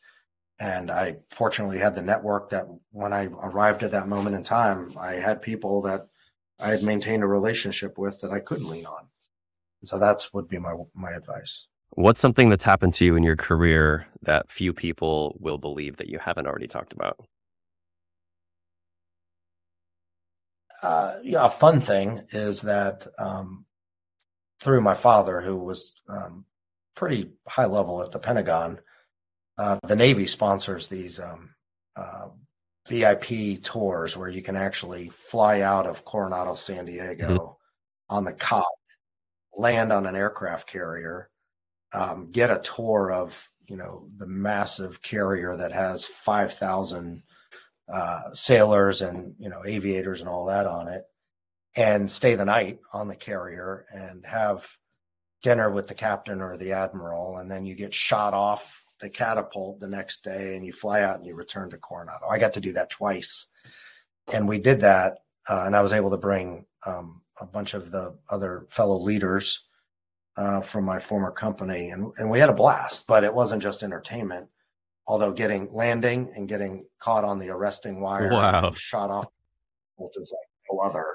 and 0.59 0.89
I 0.89 1.17
fortunately 1.29 1.79
had 1.79 1.95
the 1.95 2.01
network 2.01 2.49
that 2.49 2.65
when 2.91 3.13
I 3.13 3.25
arrived 3.25 3.83
at 3.83 3.91
that 3.91 4.07
moment 4.07 4.35
in 4.35 4.43
time, 4.43 4.93
I 4.99 5.13
had 5.13 5.41
people 5.41 5.83
that 5.83 6.07
I 6.59 6.69
had 6.69 6.83
maintained 6.83 7.23
a 7.23 7.27
relationship 7.27 7.97
with 7.97 8.21
that 8.21 8.31
I 8.31 8.39
couldn't 8.39 8.69
lean 8.69 8.85
on. 8.85 9.07
So 9.83 9.99
that's 9.99 10.33
would 10.33 10.47
be 10.47 10.57
my 10.57 10.73
my 10.95 11.11
advice. 11.11 11.67
What's 11.91 12.19
something 12.19 12.49
that's 12.49 12.63
happened 12.63 12.93
to 12.95 13.05
you 13.05 13.15
in 13.15 13.23
your 13.23 13.35
career 13.35 14.07
that 14.23 14.51
few 14.51 14.73
people 14.73 15.37
will 15.39 15.57
believe 15.57 15.97
that 15.97 16.09
you 16.09 16.19
haven't 16.19 16.47
already 16.47 16.67
talked 16.67 16.93
about? 16.93 17.19
Uh, 20.81 21.15
yeah, 21.23 21.45
a 21.45 21.49
fun 21.49 21.79
thing 21.79 22.23
is 22.31 22.61
that 22.63 23.07
um, 23.17 23.65
through 24.59 24.81
my 24.81 24.93
father, 24.93 25.41
who 25.41 25.55
was 25.57 25.93
um, 26.07 26.45
pretty 26.95 27.31
high 27.47 27.65
level 27.65 28.03
at 28.03 28.11
the 28.11 28.19
Pentagon, 28.19 28.79
uh, 29.57 29.79
the 29.87 29.95
Navy 29.95 30.25
sponsors 30.25 30.87
these 30.87 31.19
um, 31.19 31.53
uh, 31.95 32.27
VIP 32.87 33.61
tours 33.61 34.15
where 34.15 34.29
you 34.29 34.41
can 34.41 34.55
actually 34.55 35.09
fly 35.09 35.61
out 35.61 35.85
of 35.85 36.05
Coronado, 36.05 36.55
San 36.55 36.85
Diego 36.85 37.27
mm-hmm. 37.27 38.15
on 38.15 38.23
the 38.23 38.33
COD, 38.33 38.63
land 39.55 39.91
on 39.91 40.05
an 40.05 40.15
aircraft 40.15 40.69
carrier, 40.69 41.29
um, 41.93 42.31
get 42.31 42.51
a 42.51 42.59
tour 42.59 43.11
of 43.11 43.49
you 43.67 43.75
know 43.75 44.07
the 44.17 44.27
massive 44.27 45.01
carrier 45.01 45.55
that 45.55 45.71
has 45.71 46.05
five 46.05 46.53
thousand 46.53 47.23
uh, 47.91 48.31
sailors 48.33 49.01
and 49.01 49.35
you 49.39 49.49
know 49.49 49.63
aviators 49.65 50.21
and 50.21 50.29
all 50.29 50.45
that 50.45 50.67
on 50.67 50.87
it, 50.87 51.03
and 51.75 52.09
stay 52.09 52.35
the 52.35 52.45
night 52.45 52.79
on 52.93 53.07
the 53.07 53.15
carrier 53.15 53.85
and 53.91 54.25
have 54.25 54.69
dinner 55.43 55.69
with 55.69 55.87
the 55.87 55.93
captain 55.93 56.41
or 56.41 56.57
the 56.57 56.73
admiral, 56.73 57.37
and 57.37 57.49
then 57.49 57.65
you 57.65 57.75
get 57.75 57.93
shot 57.93 58.33
off 58.33 58.85
the 58.99 59.09
catapult 59.09 59.79
the 59.79 59.87
next 59.87 60.23
day 60.23 60.55
and 60.55 60.65
you 60.65 60.73
fly 60.73 61.01
out 61.01 61.17
and 61.17 61.25
you 61.25 61.35
return 61.35 61.69
to 61.69 61.77
Coronado. 61.77 62.27
I 62.27 62.39
got 62.39 62.53
to 62.53 62.61
do 62.61 62.73
that 62.73 62.89
twice. 62.89 63.47
And 64.33 64.47
we 64.47 64.59
did 64.59 64.81
that. 64.81 65.19
Uh, 65.49 65.63
and 65.65 65.75
I 65.75 65.81
was 65.81 65.93
able 65.93 66.11
to 66.11 66.17
bring 66.17 66.65
um, 66.85 67.21
a 67.39 67.45
bunch 67.45 67.73
of 67.73 67.91
the 67.91 68.17
other 68.29 68.65
fellow 68.69 68.99
leaders 68.99 69.63
uh, 70.35 70.61
from 70.61 70.83
my 70.83 70.99
former 70.99 71.31
company. 71.31 71.89
And, 71.89 72.11
and 72.17 72.29
we 72.29 72.39
had 72.39 72.49
a 72.49 72.53
blast, 72.53 73.07
but 73.07 73.23
it 73.23 73.33
wasn't 73.33 73.63
just 73.63 73.83
entertainment. 73.83 74.49
Although 75.07 75.31
getting 75.31 75.69
landing 75.71 76.33
and 76.35 76.49
getting 76.49 76.85
caught 76.99 77.23
on 77.23 77.39
the 77.39 77.49
arresting 77.49 78.01
wire, 78.01 78.29
wow. 78.29 78.71
shot 78.71 79.09
off 79.09 79.27
is 79.99 80.33
like 80.35 80.49
no 80.71 80.79
other. 80.79 81.05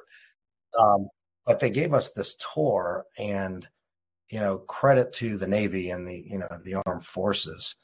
Um, 0.80 1.08
but 1.44 1.60
they 1.60 1.70
gave 1.70 1.92
us 1.92 2.12
this 2.12 2.36
tour 2.54 3.04
and 3.18 3.66
you 4.32 4.40
know, 4.40 4.58
credit 4.58 5.12
to 5.12 5.36
the 5.36 5.46
Navy 5.46 5.90
and 5.90 6.08
the, 6.08 6.24
you 6.26 6.38
know, 6.38 6.48
the 6.64 6.82
armed 6.86 7.04
forces. 7.04 7.76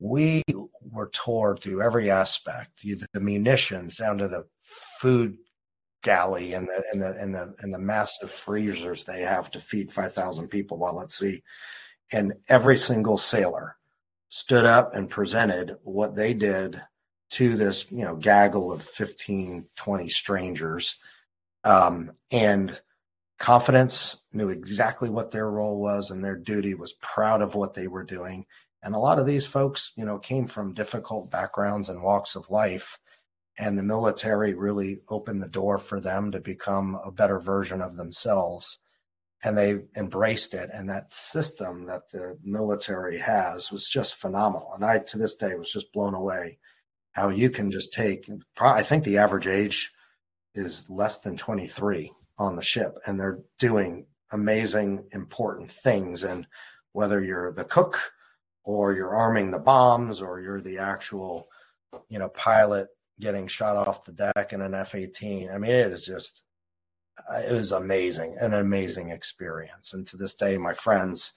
We 0.00 0.42
were 0.82 1.08
toured 1.08 1.60
through 1.60 1.80
every 1.80 2.10
aspect, 2.10 2.82
the 2.82 3.20
munitions 3.20 3.96
down 3.96 4.18
to 4.18 4.28
the 4.28 4.44
food 5.00 5.38
galley 6.02 6.52
and 6.52 6.68
the 6.68 6.84
and 6.92 7.00
the 7.00 7.16
and 7.18 7.34
the 7.34 7.54
and 7.60 7.72
the 7.72 7.78
massive 7.78 8.30
freezers 8.30 9.04
they 9.04 9.22
have 9.22 9.50
to 9.52 9.58
feed 9.58 9.90
5,000 9.90 10.48
people 10.48 10.76
while 10.76 11.00
at 11.00 11.10
sea. 11.10 11.42
And 12.12 12.34
every 12.48 12.76
single 12.76 13.16
sailor 13.16 13.76
stood 14.28 14.66
up 14.66 14.94
and 14.94 15.08
presented 15.08 15.76
what 15.84 16.16
they 16.16 16.34
did 16.34 16.82
to 17.30 17.56
this, 17.56 17.90
you 17.90 18.04
know, 18.04 18.16
gaggle 18.16 18.70
of 18.72 18.82
15, 18.82 19.66
20 19.74 20.08
strangers. 20.10 20.96
Um, 21.64 22.12
and 22.30 22.78
confidence, 23.44 24.16
knew 24.32 24.48
exactly 24.48 25.10
what 25.10 25.30
their 25.30 25.50
role 25.50 25.78
was 25.78 26.10
and 26.10 26.24
their 26.24 26.34
duty, 26.36 26.74
was 26.74 26.94
proud 26.94 27.42
of 27.42 27.54
what 27.54 27.74
they 27.74 27.86
were 27.86 28.02
doing. 28.02 28.46
And 28.82 28.94
a 28.94 28.98
lot 28.98 29.18
of 29.18 29.26
these 29.26 29.44
folks, 29.44 29.92
you 29.98 30.04
know, 30.06 30.18
came 30.18 30.46
from 30.46 30.72
difficult 30.72 31.30
backgrounds 31.30 31.90
and 31.90 32.02
walks 32.02 32.36
of 32.36 32.48
life. 32.48 32.98
And 33.58 33.76
the 33.76 33.82
military 33.82 34.54
really 34.54 35.00
opened 35.10 35.42
the 35.42 35.48
door 35.48 35.76
for 35.76 36.00
them 36.00 36.32
to 36.32 36.40
become 36.40 36.98
a 37.04 37.12
better 37.12 37.38
version 37.38 37.82
of 37.82 37.96
themselves. 37.96 38.80
And 39.44 39.58
they 39.58 39.80
embraced 39.94 40.54
it. 40.54 40.70
And 40.72 40.88
that 40.88 41.12
system 41.12 41.84
that 41.84 42.10
the 42.12 42.38
military 42.42 43.18
has 43.18 43.70
was 43.70 43.90
just 43.90 44.14
phenomenal. 44.14 44.72
And 44.74 44.86
I, 44.86 45.00
to 45.00 45.18
this 45.18 45.34
day, 45.34 45.54
was 45.54 45.70
just 45.70 45.92
blown 45.92 46.14
away 46.14 46.58
how 47.12 47.28
you 47.28 47.50
can 47.50 47.70
just 47.70 47.92
take, 47.92 48.26
I 48.58 48.82
think 48.82 49.04
the 49.04 49.18
average 49.18 49.46
age 49.46 49.92
is 50.54 50.88
less 50.88 51.18
than 51.18 51.36
23 51.36 52.10
on 52.38 52.56
the 52.56 52.62
ship 52.62 52.96
and 53.06 53.18
they're 53.18 53.40
doing 53.58 54.06
amazing, 54.32 55.06
important 55.12 55.70
things. 55.70 56.24
And 56.24 56.46
whether 56.92 57.22
you're 57.22 57.52
the 57.52 57.64
cook 57.64 58.00
or 58.64 58.92
you're 58.92 59.14
arming 59.14 59.50
the 59.50 59.58
bombs 59.58 60.20
or 60.20 60.40
you're 60.40 60.60
the 60.60 60.78
actual, 60.78 61.48
you 62.08 62.18
know, 62.18 62.28
pilot 62.28 62.88
getting 63.20 63.46
shot 63.46 63.76
off 63.76 64.04
the 64.04 64.12
deck 64.12 64.52
in 64.52 64.60
an 64.60 64.74
F 64.74 64.94
18, 64.94 65.50
I 65.50 65.58
mean, 65.58 65.70
it 65.70 65.92
is 65.92 66.04
just, 66.04 66.42
uh, 67.32 67.38
it 67.38 67.52
was 67.52 67.72
amazing, 67.72 68.36
an 68.40 68.54
amazing 68.54 69.10
experience. 69.10 69.94
And 69.94 70.06
to 70.08 70.16
this 70.16 70.34
day, 70.34 70.58
my 70.58 70.74
friends, 70.74 71.32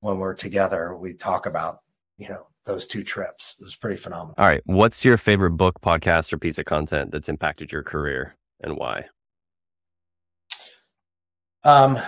when 0.00 0.18
we're 0.18 0.34
together, 0.34 0.96
we 0.96 1.12
talk 1.12 1.44
about, 1.44 1.80
you 2.16 2.28
know, 2.28 2.46
those 2.64 2.86
two 2.86 3.02
trips. 3.02 3.56
It 3.60 3.64
was 3.64 3.76
pretty 3.76 3.96
phenomenal. 3.96 4.34
All 4.38 4.48
right. 4.48 4.62
What's 4.64 5.04
your 5.04 5.16
favorite 5.16 5.52
book, 5.52 5.80
podcast, 5.82 6.32
or 6.32 6.38
piece 6.38 6.58
of 6.58 6.64
content 6.64 7.10
that's 7.10 7.28
impacted 7.28 7.72
your 7.72 7.82
career 7.82 8.36
and 8.60 8.76
why? 8.76 9.06
Um, 11.64 11.98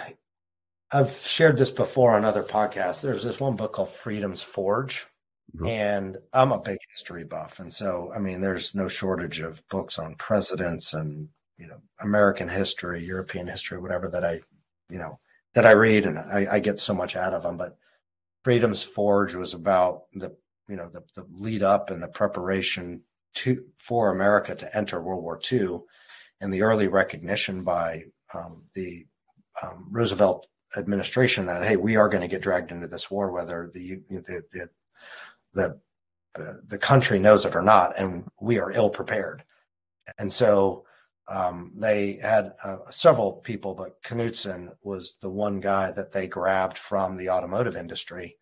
I've 0.91 1.13
shared 1.13 1.57
this 1.57 1.71
before 1.71 2.15
on 2.15 2.25
other 2.25 2.43
podcasts. 2.43 3.03
There's 3.03 3.25
this 3.25 3.41
one 3.41 3.57
book 3.57 3.73
called 3.73 3.89
Freedom's 3.89 4.43
Forge. 4.43 5.07
Mm-hmm. 5.57 5.67
And 5.67 6.17
I'm 6.33 6.53
a 6.53 6.61
big 6.61 6.79
history 6.91 7.25
buff. 7.25 7.59
And 7.59 7.73
so, 7.73 8.11
I 8.15 8.19
mean, 8.19 8.41
there's 8.41 8.75
no 8.75 8.89
shortage 8.89 9.41
of 9.41 9.67
books 9.69 9.99
on 9.99 10.15
presidents 10.15 10.95
and, 10.95 11.29
you 11.59 11.67
know, 11.67 11.79
American 12.01 12.49
history, 12.49 13.05
European 13.05 13.47
history, 13.47 13.79
whatever 13.79 14.09
that 14.11 14.25
I, 14.25 14.41
you 14.89 14.99
know, 14.99 15.19
that 15.55 15.67
I 15.67 15.73
read 15.73 16.07
and 16.07 16.19
I, 16.19 16.47
I 16.53 16.59
get 16.59 16.79
so 16.79 16.95
much 16.95 17.17
out 17.17 17.35
of 17.35 17.43
them. 17.43 17.59
But 17.59 17.77
Freedom's 18.45 18.83
Forge 18.83 19.35
was 19.35 19.53
about 19.53 20.05
the, 20.15 20.35
you 20.69 20.77
know, 20.77 20.89
the, 20.89 21.03
the 21.17 21.27
lead 21.31 21.63
up 21.63 21.91
and 21.91 22.03
the 22.03 22.09
preparation 22.09 23.03
to 23.35 23.59
for 23.77 24.11
America 24.11 24.55
to 24.55 24.77
enter 24.77 25.03
World 25.03 25.23
War 25.23 25.41
II, 25.51 25.81
and 26.41 26.53
the 26.53 26.63
early 26.63 26.89
recognition 26.89 27.63
by 27.63 28.05
um, 28.35 28.65
the 28.75 29.07
um, 29.63 29.89
Roosevelt 29.91 30.47
administration 30.77 31.47
that 31.47 31.65
hey, 31.65 31.77
we 31.77 31.97
are 31.97 32.09
going 32.09 32.23
to 32.23 32.29
get 32.29 32.43
dragged 32.43 32.71
into 32.71 32.87
this 32.87 33.11
war, 33.11 33.31
whether 33.31 33.71
the 33.73 34.01
the 34.09 34.43
the 34.53 34.69
the, 36.35 36.63
the 36.67 36.79
country 36.79 37.19
knows 37.19 37.45
it 37.45 37.55
or 37.55 37.63
not, 37.63 37.99
and 37.99 38.27
we 38.41 38.59
are 38.59 38.71
ill 38.71 38.91
prepared. 38.91 39.45
And 40.19 40.33
so 40.33 40.85
um, 41.29 41.73
they 41.77 42.19
had 42.23 42.53
uh, 42.65 42.79
several 42.91 43.33
people, 43.33 43.75
but 43.75 44.03
Knudsen 44.03 44.73
was 44.83 45.17
the 45.21 45.31
one 45.31 45.61
guy 45.61 45.91
that 45.93 46.13
they 46.13 46.27
grabbed 46.27 46.79
from 46.79 47.17
the 47.17 47.31
automotive 47.31 47.77
industry, 47.77 48.37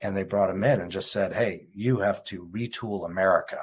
and 0.00 0.16
they 0.16 0.24
brought 0.24 0.50
him 0.50 0.64
in 0.64 0.80
and 0.80 0.90
just 0.90 1.12
said, 1.12 1.32
"Hey, 1.34 1.68
you 1.72 1.98
have 1.98 2.24
to 2.24 2.48
retool 2.48 3.04
America 3.04 3.60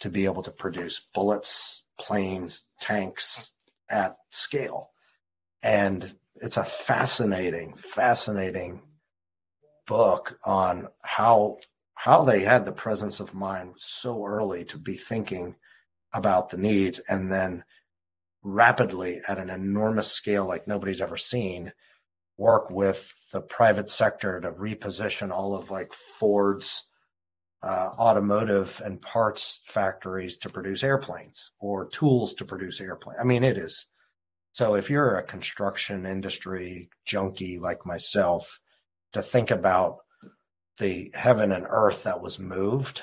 to 0.00 0.10
be 0.10 0.24
able 0.24 0.42
to 0.42 0.50
produce 0.50 1.06
bullets, 1.14 1.84
planes, 1.98 2.64
tanks 2.80 3.52
at 3.88 4.16
scale." 4.30 4.90
And 5.66 6.14
it's 6.36 6.58
a 6.58 6.62
fascinating, 6.62 7.74
fascinating 7.74 8.82
book 9.88 10.38
on 10.46 10.86
how 11.02 11.58
how 11.94 12.22
they 12.22 12.42
had 12.42 12.64
the 12.64 12.72
presence 12.72 13.18
of 13.18 13.34
mind 13.34 13.74
so 13.78 14.24
early 14.24 14.64
to 14.66 14.78
be 14.78 14.94
thinking 14.94 15.56
about 16.14 16.50
the 16.50 16.56
needs 16.56 17.00
and 17.08 17.32
then 17.32 17.64
rapidly 18.44 19.20
at 19.26 19.38
an 19.38 19.50
enormous 19.50 20.12
scale 20.12 20.46
like 20.46 20.68
nobody's 20.68 21.00
ever 21.00 21.16
seen 21.16 21.72
work 22.36 22.70
with 22.70 23.12
the 23.32 23.40
private 23.40 23.90
sector 23.90 24.40
to 24.40 24.52
reposition 24.52 25.32
all 25.32 25.56
of 25.56 25.72
like 25.72 25.92
Ford's 25.92 26.84
uh, 27.64 27.88
automotive 27.98 28.80
and 28.84 29.02
parts 29.02 29.60
factories 29.64 30.36
to 30.36 30.48
produce 30.48 30.84
airplanes 30.84 31.50
or 31.58 31.88
tools 31.88 32.34
to 32.34 32.44
produce 32.44 32.80
airplanes. 32.80 33.18
I 33.20 33.24
mean, 33.24 33.42
it 33.42 33.58
is 33.58 33.86
so 34.56 34.74
if 34.74 34.88
you're 34.88 35.18
a 35.18 35.22
construction 35.22 36.06
industry 36.06 36.88
junkie 37.04 37.58
like 37.58 37.84
myself, 37.84 38.58
to 39.12 39.20
think 39.20 39.50
about 39.50 39.98
the 40.78 41.10
heaven 41.12 41.52
and 41.52 41.66
earth 41.68 42.04
that 42.04 42.22
was 42.22 42.38
moved 42.38 43.02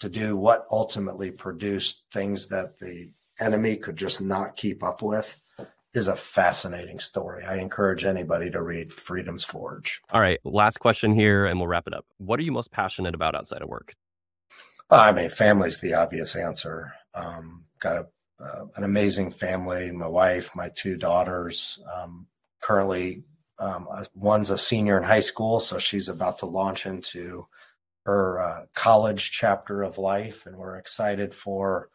to 0.00 0.08
do 0.08 0.36
what 0.36 0.64
ultimately 0.72 1.30
produced 1.30 2.02
things 2.12 2.48
that 2.48 2.80
the 2.80 3.12
enemy 3.38 3.76
could 3.76 3.94
just 3.94 4.20
not 4.20 4.56
keep 4.56 4.82
up 4.82 5.00
with 5.00 5.40
is 5.94 6.08
a 6.08 6.16
fascinating 6.16 6.98
story. 6.98 7.44
I 7.44 7.58
encourage 7.58 8.04
anybody 8.04 8.50
to 8.50 8.60
read 8.60 8.92
Freedom's 8.92 9.44
Forge. 9.44 10.00
All 10.10 10.20
right, 10.20 10.40
last 10.42 10.80
question 10.80 11.12
here 11.12 11.46
and 11.46 11.60
we'll 11.60 11.68
wrap 11.68 11.86
it 11.86 11.94
up. 11.94 12.06
What 12.16 12.40
are 12.40 12.42
you 12.42 12.50
most 12.50 12.72
passionate 12.72 13.14
about 13.14 13.36
outside 13.36 13.62
of 13.62 13.68
work? 13.68 13.94
I 14.90 15.12
mean, 15.12 15.30
family's 15.30 15.78
the 15.78 15.94
obvious 15.94 16.34
answer. 16.34 16.92
Um, 17.14 17.66
got 17.78 17.98
a 17.98 18.06
uh, 18.40 18.66
an 18.76 18.84
amazing 18.84 19.30
family. 19.30 19.90
My 19.90 20.06
wife, 20.06 20.54
my 20.54 20.70
two 20.74 20.96
daughters. 20.96 21.78
Um, 21.92 22.26
currently, 22.60 23.24
um, 23.58 23.88
one's 24.14 24.50
a 24.50 24.58
senior 24.58 24.96
in 24.96 25.04
high 25.04 25.20
school, 25.20 25.60
so 25.60 25.78
she's 25.78 26.08
about 26.08 26.38
to 26.38 26.46
launch 26.46 26.86
into 26.86 27.46
her 28.04 28.40
uh, 28.40 28.64
college 28.74 29.32
chapter 29.32 29.82
of 29.82 29.98
life, 29.98 30.46
and 30.46 30.56
we're 30.56 30.76
excited 30.76 31.34
for 31.34 31.90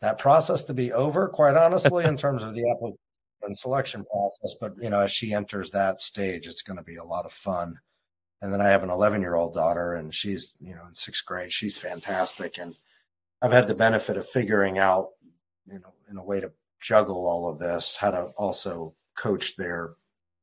that 0.00 0.18
process 0.18 0.64
to 0.64 0.74
be 0.74 0.92
over. 0.92 1.28
Quite 1.28 1.56
honestly, 1.56 2.04
in 2.04 2.16
terms 2.16 2.42
of 2.42 2.54
the 2.54 2.70
application 2.70 2.98
and 3.42 3.56
selection 3.56 4.04
process, 4.04 4.54
but 4.60 4.72
you 4.80 4.88
know, 4.88 5.00
as 5.00 5.12
she 5.12 5.34
enters 5.34 5.72
that 5.72 6.00
stage, 6.00 6.46
it's 6.46 6.62
going 6.62 6.78
to 6.78 6.84
be 6.84 6.96
a 6.96 7.04
lot 7.04 7.26
of 7.26 7.32
fun. 7.32 7.78
And 8.40 8.52
then 8.52 8.60
I 8.60 8.68
have 8.68 8.82
an 8.82 8.90
11 8.90 9.20
year 9.20 9.34
old 9.34 9.54
daughter, 9.54 9.94
and 9.94 10.14
she's 10.14 10.56
you 10.60 10.74
know 10.74 10.86
in 10.86 10.94
sixth 10.94 11.26
grade. 11.26 11.52
She's 11.52 11.76
fantastic, 11.76 12.56
and 12.58 12.76
I've 13.42 13.52
had 13.52 13.66
the 13.66 13.74
benefit 13.74 14.16
of 14.16 14.26
figuring 14.26 14.78
out 14.78 15.08
you 15.66 15.78
know, 15.78 15.92
in 16.10 16.16
a 16.16 16.24
way 16.24 16.40
to 16.40 16.52
juggle 16.80 17.26
all 17.26 17.48
of 17.48 17.58
this, 17.58 17.96
how 17.96 18.10
to 18.10 18.24
also 18.36 18.94
coach 19.16 19.56
their 19.56 19.94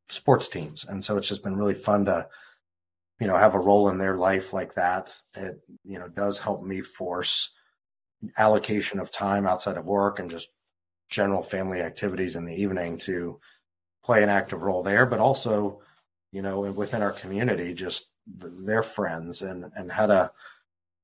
sports 0.09 0.49
teams. 0.49 0.85
And 0.85 1.03
so 1.03 1.17
it's 1.17 1.27
just 1.27 1.43
been 1.43 1.57
really 1.57 1.73
fun 1.73 2.05
to, 2.05 2.27
you 3.19 3.27
know, 3.27 3.37
have 3.37 3.53
a 3.53 3.59
role 3.59 3.89
in 3.89 3.97
their 3.97 4.17
life 4.17 4.53
like 4.53 4.75
that. 4.75 5.09
It, 5.35 5.61
you 5.83 5.99
know, 5.99 6.07
does 6.07 6.39
help 6.39 6.61
me 6.63 6.81
force 6.81 7.51
allocation 8.37 8.99
of 8.99 9.11
time 9.11 9.47
outside 9.47 9.77
of 9.77 9.85
work 9.85 10.19
and 10.19 10.29
just 10.29 10.49
general 11.09 11.41
family 11.41 11.81
activities 11.81 12.35
in 12.35 12.45
the 12.45 12.55
evening 12.55 12.97
to 12.97 13.39
play 14.03 14.23
an 14.23 14.29
active 14.29 14.61
role 14.61 14.83
there, 14.83 15.05
but 15.05 15.19
also, 15.19 15.81
you 16.31 16.41
know, 16.41 16.61
within 16.71 17.01
our 17.01 17.11
community, 17.11 17.73
just 17.73 18.07
their 18.25 18.81
friends 18.81 19.41
and, 19.41 19.65
and 19.75 19.91
how 19.91 20.07
to, 20.07 20.31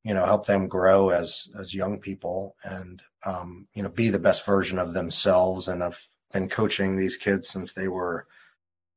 you 0.08 0.14
know, 0.14 0.24
help 0.24 0.46
them 0.46 0.70
grow 0.70 1.10
as, 1.10 1.50
as 1.60 1.74
young 1.74 2.00
people 2.00 2.56
and 2.64 3.02
um, 3.26 3.68
you 3.74 3.84
know, 3.84 3.90
be 3.90 4.10
the 4.10 4.18
best 4.18 4.46
version 4.46 4.80
of 4.80 4.94
themselves. 4.94 5.68
And 5.68 5.84
I've 5.84 6.02
been 6.32 6.48
coaching 6.48 6.96
these 6.96 7.18
kids 7.18 7.50
since 7.50 7.74
they 7.74 7.90
were, 7.90 8.26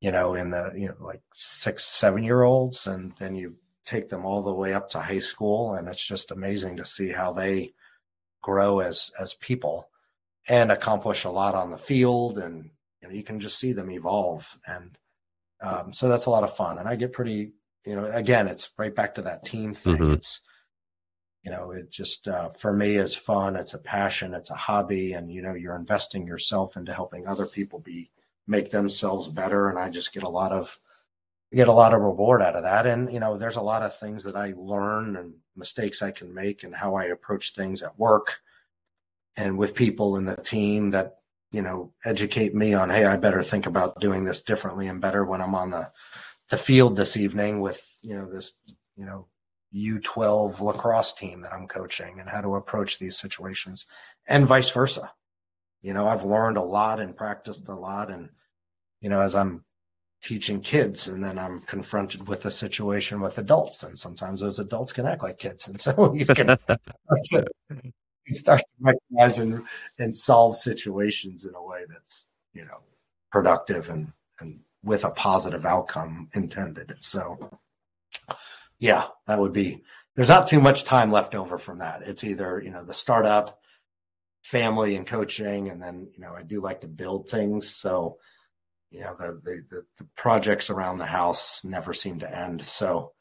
you 0.00 0.12
know, 0.12 0.34
in 0.34 0.50
the, 0.50 0.72
you 0.76 0.86
know, 0.86 0.94
like 1.00 1.20
six, 1.34 1.84
seven 1.84 2.22
year 2.22 2.42
olds. 2.42 2.86
And 2.86 3.12
then 3.18 3.34
you 3.34 3.56
take 3.84 4.08
them 4.08 4.24
all 4.24 4.42
the 4.42 4.54
way 4.54 4.72
up 4.72 4.90
to 4.90 5.00
high 5.00 5.18
school. 5.18 5.74
And 5.74 5.88
it's 5.88 6.06
just 6.06 6.30
amazing 6.30 6.76
to 6.76 6.84
see 6.84 7.08
how 7.08 7.32
they 7.32 7.72
grow 8.40 8.78
as, 8.78 9.10
as 9.20 9.34
people 9.34 9.90
and 10.48 10.70
accomplish 10.70 11.24
a 11.24 11.30
lot 11.30 11.56
on 11.56 11.72
the 11.72 11.76
field. 11.76 12.38
And, 12.38 12.70
you 13.02 13.08
know, 13.08 13.14
you 13.14 13.24
can 13.24 13.40
just 13.40 13.58
see 13.58 13.72
them 13.72 13.90
evolve. 13.90 14.56
And, 14.64 14.96
um, 15.60 15.92
so 15.92 16.08
that's 16.08 16.26
a 16.26 16.30
lot 16.30 16.44
of 16.44 16.54
fun. 16.54 16.78
And 16.78 16.88
I 16.88 16.94
get 16.94 17.12
pretty, 17.12 17.50
you 17.84 17.96
know, 17.96 18.04
again, 18.04 18.46
it's 18.46 18.70
right 18.78 18.94
back 18.94 19.16
to 19.16 19.22
that 19.22 19.44
team 19.44 19.74
thing. 19.74 19.96
Mm-hmm. 19.96 20.12
It's, 20.12 20.42
you 21.42 21.50
know 21.50 21.70
it 21.70 21.90
just 21.90 22.28
uh, 22.28 22.48
for 22.50 22.72
me 22.72 22.96
is 22.96 23.14
fun 23.14 23.56
it's 23.56 23.74
a 23.74 23.78
passion 23.78 24.34
it's 24.34 24.50
a 24.50 24.54
hobby 24.54 25.14
and 25.14 25.32
you 25.32 25.42
know 25.42 25.54
you're 25.54 25.76
investing 25.76 26.26
yourself 26.26 26.76
into 26.76 26.92
helping 26.92 27.26
other 27.26 27.46
people 27.46 27.78
be 27.78 28.10
make 28.46 28.70
themselves 28.70 29.28
better 29.28 29.68
and 29.68 29.78
i 29.78 29.88
just 29.88 30.12
get 30.12 30.22
a 30.22 30.28
lot 30.28 30.52
of 30.52 30.78
get 31.52 31.68
a 31.68 31.72
lot 31.72 31.94
of 31.94 32.00
reward 32.00 32.42
out 32.42 32.56
of 32.56 32.62
that. 32.62 32.86
And 32.86 33.12
you 33.12 33.20
know 33.20 33.36
there's 33.36 33.56
a 33.56 33.62
lot 33.62 33.82
of 33.82 33.98
things 33.98 34.24
that 34.24 34.36
i 34.36 34.52
learn 34.56 35.16
and 35.16 35.34
mistakes 35.56 36.02
i 36.02 36.10
can 36.10 36.32
make 36.32 36.62
and 36.62 36.74
how 36.74 36.94
i 36.94 37.04
approach 37.04 37.54
things 37.54 37.82
at 37.82 37.98
work 37.98 38.40
and 39.36 39.58
with 39.58 39.74
people 39.74 40.16
in 40.16 40.24
the 40.24 40.36
team 40.36 40.90
that 40.90 41.16
you 41.50 41.60
know 41.60 41.92
educate 42.04 42.54
me 42.54 42.72
on 42.72 42.88
hey 42.88 43.04
i 43.04 43.16
better 43.16 43.42
think 43.42 43.66
about 43.66 44.00
doing 44.00 44.24
this 44.24 44.42
differently 44.42 44.86
and 44.86 45.00
better 45.00 45.24
when 45.24 45.40
i'm 45.40 45.54
on 45.54 45.70
the 45.70 45.90
the 46.50 46.56
field 46.56 46.96
this 46.96 47.16
evening 47.16 47.60
with 47.60 47.94
you 48.02 48.14
know 48.14 48.30
this 48.30 48.54
you 48.96 49.04
know 49.04 49.26
U12 49.74 50.60
lacrosse 50.60 51.12
team 51.12 51.42
that 51.42 51.52
I'm 51.52 51.68
coaching 51.68 52.18
and 52.18 52.28
how 52.28 52.40
to 52.40 52.56
approach 52.56 52.98
these 52.98 53.18
situations 53.18 53.86
and 54.26 54.46
vice 54.46 54.70
versa. 54.70 55.12
You 55.82 55.94
know, 55.94 56.06
I've 56.06 56.24
learned 56.24 56.56
a 56.56 56.62
lot 56.62 57.00
and 57.00 57.16
practiced 57.16 57.68
a 57.68 57.74
lot. 57.74 58.10
And, 58.10 58.30
you 59.00 59.08
know, 59.08 59.20
as 59.20 59.34
I'm 59.34 59.64
teaching 60.22 60.60
kids 60.60 61.08
and 61.08 61.24
then 61.24 61.38
I'm 61.38 61.60
confronted 61.62 62.28
with 62.28 62.44
a 62.44 62.50
situation 62.50 63.20
with 63.20 63.38
adults 63.38 63.82
and 63.82 63.98
sometimes 63.98 64.40
those 64.40 64.58
adults 64.58 64.92
can 64.92 65.06
act 65.06 65.22
like 65.22 65.38
kids. 65.38 65.68
And 65.68 65.80
so 65.80 66.12
you 66.14 66.26
can 66.26 66.48
you 67.70 68.34
start 68.34 68.60
to 68.60 68.66
recognize 68.80 69.38
and, 69.38 69.64
and 69.98 70.14
solve 70.14 70.56
situations 70.56 71.44
in 71.44 71.54
a 71.54 71.64
way 71.64 71.84
that's, 71.88 72.28
you 72.52 72.64
know, 72.64 72.80
productive 73.30 73.88
and, 73.88 74.12
and 74.40 74.60
with 74.82 75.04
a 75.04 75.10
positive 75.10 75.64
outcome 75.64 76.28
intended. 76.34 76.96
So 77.00 77.58
yeah, 78.80 79.08
that 79.26 79.38
would 79.38 79.52
be. 79.52 79.84
There's 80.16 80.28
not 80.28 80.48
too 80.48 80.60
much 80.60 80.84
time 80.84 81.12
left 81.12 81.34
over 81.34 81.58
from 81.58 81.78
that. 81.78 82.02
It's 82.02 82.24
either 82.24 82.60
you 82.60 82.70
know 82.70 82.82
the 82.82 82.94
startup, 82.94 83.60
family, 84.42 84.96
and 84.96 85.06
coaching, 85.06 85.68
and 85.68 85.80
then 85.80 86.10
you 86.12 86.20
know 86.20 86.34
I 86.34 86.42
do 86.42 86.60
like 86.60 86.80
to 86.80 86.88
build 86.88 87.28
things. 87.28 87.70
So 87.70 88.18
you 88.90 89.00
know 89.00 89.14
the 89.16 89.40
the 89.44 89.62
the, 89.70 89.82
the 89.98 90.08
projects 90.16 90.70
around 90.70 90.96
the 90.96 91.06
house 91.06 91.62
never 91.62 91.92
seem 91.92 92.18
to 92.20 92.36
end. 92.36 92.64
So 92.64 93.12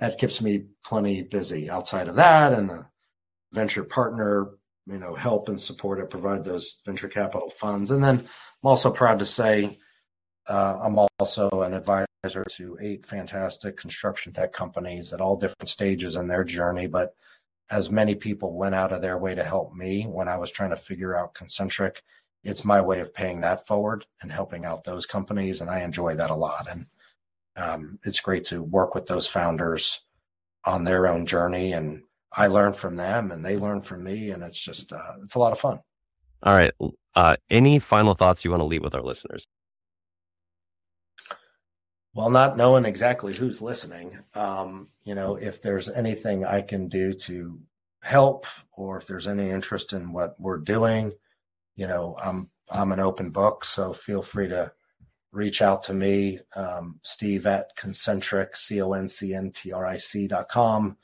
that 0.00 0.18
keeps 0.18 0.42
me 0.42 0.64
plenty 0.84 1.22
busy. 1.22 1.70
Outside 1.70 2.08
of 2.08 2.16
that, 2.16 2.52
and 2.54 2.68
the 2.68 2.86
venture 3.52 3.84
partner, 3.84 4.50
you 4.86 4.98
know, 4.98 5.14
help 5.14 5.48
and 5.48 5.60
support 5.60 6.00
it, 6.00 6.10
provide 6.10 6.44
those 6.44 6.80
venture 6.86 7.08
capital 7.08 7.50
funds, 7.50 7.90
and 7.90 8.02
then 8.02 8.18
I'm 8.18 8.68
also 8.68 8.90
proud 8.90 9.18
to 9.18 9.26
say 9.26 9.78
uh, 10.48 10.78
I'm 10.82 10.98
also 11.18 11.50
an 11.60 11.74
advisor 11.74 12.06
to 12.22 12.78
eight 12.80 13.04
fantastic 13.04 13.76
construction 13.76 14.32
tech 14.32 14.52
companies 14.52 15.12
at 15.12 15.20
all 15.20 15.36
different 15.36 15.68
stages 15.68 16.14
in 16.14 16.28
their 16.28 16.44
journey. 16.44 16.86
But 16.86 17.16
as 17.68 17.90
many 17.90 18.14
people 18.14 18.52
went 18.54 18.76
out 18.76 18.92
of 18.92 19.02
their 19.02 19.18
way 19.18 19.34
to 19.34 19.42
help 19.42 19.74
me 19.74 20.04
when 20.04 20.28
I 20.28 20.36
was 20.36 20.50
trying 20.50 20.70
to 20.70 20.76
figure 20.76 21.16
out 21.16 21.34
ConCntric, 21.34 21.96
it's 22.44 22.64
my 22.64 22.80
way 22.80 23.00
of 23.00 23.12
paying 23.12 23.40
that 23.40 23.66
forward 23.66 24.06
and 24.20 24.30
helping 24.30 24.64
out 24.64 24.84
those 24.84 25.04
companies. 25.04 25.60
And 25.60 25.68
I 25.68 25.80
enjoy 25.80 26.14
that 26.14 26.30
a 26.30 26.36
lot. 26.36 26.68
And 26.70 26.86
um, 27.56 27.98
it's 28.04 28.20
great 28.20 28.44
to 28.46 28.62
work 28.62 28.94
with 28.94 29.06
those 29.06 29.26
founders 29.26 30.02
on 30.64 30.84
their 30.84 31.08
own 31.08 31.26
journey. 31.26 31.72
And 31.72 32.04
I 32.32 32.46
learn 32.46 32.72
from 32.72 32.94
them 32.94 33.32
and 33.32 33.44
they 33.44 33.56
learn 33.56 33.80
from 33.80 34.04
me. 34.04 34.30
And 34.30 34.44
it's 34.44 34.60
just, 34.60 34.92
uh, 34.92 35.14
it's 35.24 35.34
a 35.34 35.40
lot 35.40 35.52
of 35.52 35.58
fun. 35.58 35.80
All 36.44 36.54
right. 36.54 36.72
Uh, 37.16 37.34
any 37.50 37.80
final 37.80 38.14
thoughts 38.14 38.44
you 38.44 38.52
want 38.52 38.60
to 38.60 38.66
leave 38.66 38.84
with 38.84 38.94
our 38.94 39.02
listeners? 39.02 39.44
Well, 42.14 42.28
not 42.28 42.58
knowing 42.58 42.84
exactly 42.84 43.34
who's 43.34 43.62
listening, 43.62 44.18
um, 44.34 44.88
you 45.02 45.14
know, 45.14 45.36
if 45.36 45.62
there's 45.62 45.88
anything 45.88 46.44
I 46.44 46.60
can 46.60 46.88
do 46.88 47.14
to 47.14 47.58
help 48.02 48.46
or 48.72 48.98
if 48.98 49.06
there's 49.06 49.26
any 49.26 49.48
interest 49.48 49.94
in 49.94 50.12
what 50.12 50.38
we're 50.38 50.58
doing, 50.58 51.12
you 51.74 51.86
know, 51.86 52.16
I'm 52.22 52.50
I'm 52.70 52.92
an 52.92 53.00
open 53.00 53.30
book, 53.30 53.64
so 53.64 53.92
feel 53.92 54.22
free 54.22 54.48
to 54.48 54.72
reach 55.32 55.62
out 55.62 55.84
to 55.84 55.94
me, 55.94 56.38
um, 56.54 57.00
Steve 57.02 57.46
at 57.46 57.76
concntric, 57.76 58.56
C 58.56 58.82
O 58.82 58.92
N 58.92 59.08
C 59.08 59.34
N 59.34 59.50
T 59.50 59.72
R 59.72 59.86
I 59.86 59.96
C 59.96 60.28
dot 60.28 60.48
com. 60.48 60.98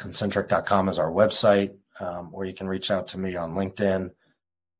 ConCntric.com 0.00 0.88
is 0.88 0.98
our 0.98 1.10
website, 1.10 1.76
um, 2.00 2.30
or 2.32 2.44
you 2.44 2.54
can 2.54 2.68
reach 2.68 2.90
out 2.90 3.08
to 3.08 3.18
me 3.18 3.36
on 3.36 3.54
LinkedIn. 3.54 4.10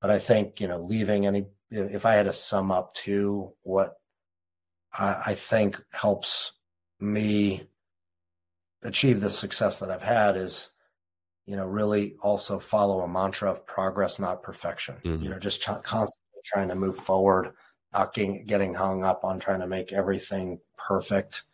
But 0.00 0.10
I 0.10 0.18
think, 0.18 0.60
you 0.60 0.68
know, 0.68 0.78
leaving 0.78 1.26
any, 1.26 1.46
if 1.70 2.06
I 2.06 2.14
had 2.14 2.26
to 2.26 2.32
sum 2.32 2.70
up 2.70 2.94
to 3.04 3.52
what 3.62 3.97
I, 4.92 5.22
I 5.26 5.34
think 5.34 5.82
helps 5.92 6.52
me 7.00 7.68
achieve 8.82 9.20
the 9.20 9.30
success 9.30 9.78
that 9.78 9.90
I've 9.90 10.02
had 10.02 10.36
is, 10.36 10.70
you 11.46 11.56
know, 11.56 11.66
really 11.66 12.16
also 12.22 12.58
follow 12.58 13.00
a 13.00 13.08
mantra 13.08 13.50
of 13.50 13.66
progress, 13.66 14.18
not 14.18 14.42
perfection. 14.42 14.96
Mm-hmm. 15.04 15.22
You 15.22 15.30
know, 15.30 15.38
just 15.38 15.62
ch- 15.62 15.82
constantly 15.82 16.42
trying 16.44 16.68
to 16.68 16.74
move 16.74 16.96
forward, 16.96 17.52
not 17.92 18.14
getting, 18.14 18.44
getting 18.44 18.74
hung 18.74 19.04
up 19.04 19.24
on 19.24 19.40
trying 19.40 19.60
to 19.60 19.66
make 19.66 19.92
everything 19.92 20.60
perfect. 20.76 21.44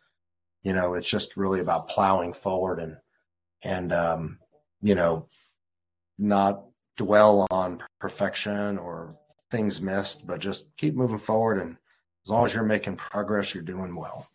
You 0.63 0.73
know, 0.73 0.93
it's 0.95 1.09
just 1.09 1.37
really 1.37 1.59
about 1.59 1.87
plowing 1.87 2.33
forward 2.33 2.79
and, 2.79 2.97
and, 3.63 3.93
um, 3.93 4.39
you 4.81 4.95
know, 4.95 5.27
not 6.17 6.63
dwell 6.97 7.47
on 7.51 7.83
perfection 7.99 8.77
or 8.77 9.17
things 9.51 9.81
missed, 9.81 10.25
but 10.27 10.39
just 10.39 10.75
keep 10.77 10.95
moving 10.95 11.17
forward. 11.17 11.59
And 11.59 11.77
as 12.25 12.29
long 12.31 12.45
as 12.45 12.53
you're 12.53 12.63
making 12.63 12.95
progress, 12.95 13.53
you're 13.53 13.63
doing 13.63 13.95
well. 13.95 14.27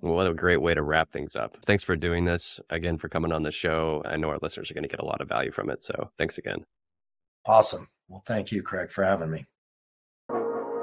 Well, 0.00 0.14
what 0.14 0.26
a 0.26 0.34
great 0.34 0.62
way 0.62 0.74
to 0.74 0.82
wrap 0.82 1.10
things 1.10 1.34
up. 1.36 1.56
Thanks 1.64 1.82
for 1.82 1.96
doing 1.96 2.24
this 2.24 2.60
again 2.70 2.98
for 2.98 3.08
coming 3.08 3.32
on 3.32 3.42
the 3.42 3.50
show. 3.50 4.00
I 4.04 4.16
know 4.16 4.30
our 4.30 4.38
listeners 4.40 4.70
are 4.70 4.74
going 4.74 4.84
to 4.84 4.88
get 4.88 5.00
a 5.00 5.04
lot 5.04 5.20
of 5.20 5.28
value 5.28 5.50
from 5.50 5.70
it. 5.70 5.82
So 5.82 6.10
thanks 6.18 6.38
again. 6.38 6.64
Awesome. 7.46 7.88
Well, 8.08 8.22
thank 8.26 8.52
you, 8.52 8.62
Kraig, 8.62 8.90
for 8.90 9.04
having 9.04 9.30
me. 9.30 9.44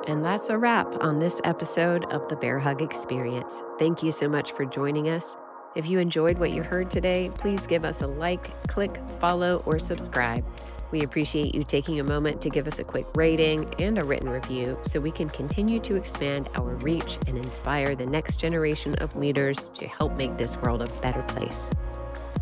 And 0.08 0.26
that's 0.26 0.50
a 0.50 0.58
wrap 0.58 1.02
on 1.02 1.20
this 1.20 1.40
episode 1.44 2.06
of 2.12 2.28
the 2.28 2.36
Bearhug 2.36 2.82
Experience. 2.82 3.64
Thank 3.80 4.04
you 4.04 4.12
so 4.12 4.28
much 4.28 4.52
for 4.52 4.66
joining 4.66 5.08
us. 5.10 5.38
If 5.76 5.88
you 5.88 6.00
enjoyed 6.00 6.38
what 6.38 6.52
you 6.52 6.64
heard 6.64 6.92
today, 6.92 7.32
please 7.36 7.66
give 7.66 7.86
us 7.86 8.02
a 8.02 8.08
like, 8.08 8.68
click, 8.68 9.00
follow, 9.20 9.64
or 9.66 9.80
subscribe. 9.80 10.46
We 10.92 11.04
appreciate 11.04 11.56
you 11.56 11.64
taking 11.64 12.02
a 12.02 12.04
moment 12.04 12.42
to 12.42 12.50
give 12.50 12.68
us 12.68 12.80
a 12.80 12.84
quick 12.84 13.06
rating 13.16 13.74
and 13.80 13.98
a 13.98 14.04
written 14.04 14.30
review 14.30 14.78
so 14.84 15.00
we 15.00 15.12
can 15.12 15.30
continue 15.30 15.80
to 15.80 15.96
expand 15.96 16.50
our 16.56 16.76
reach 16.76 17.18
and 17.28 17.38
inspire 17.38 17.96
the 17.96 18.06
next 18.06 18.38
generation 18.38 18.96
of 18.96 19.16
leaders 19.16 19.70
to 19.76 19.88
help 19.88 20.14
make 20.18 20.38
this 20.38 20.58
world 20.58 20.82
a 20.82 20.88
better 21.02 21.24
place. 21.24 21.70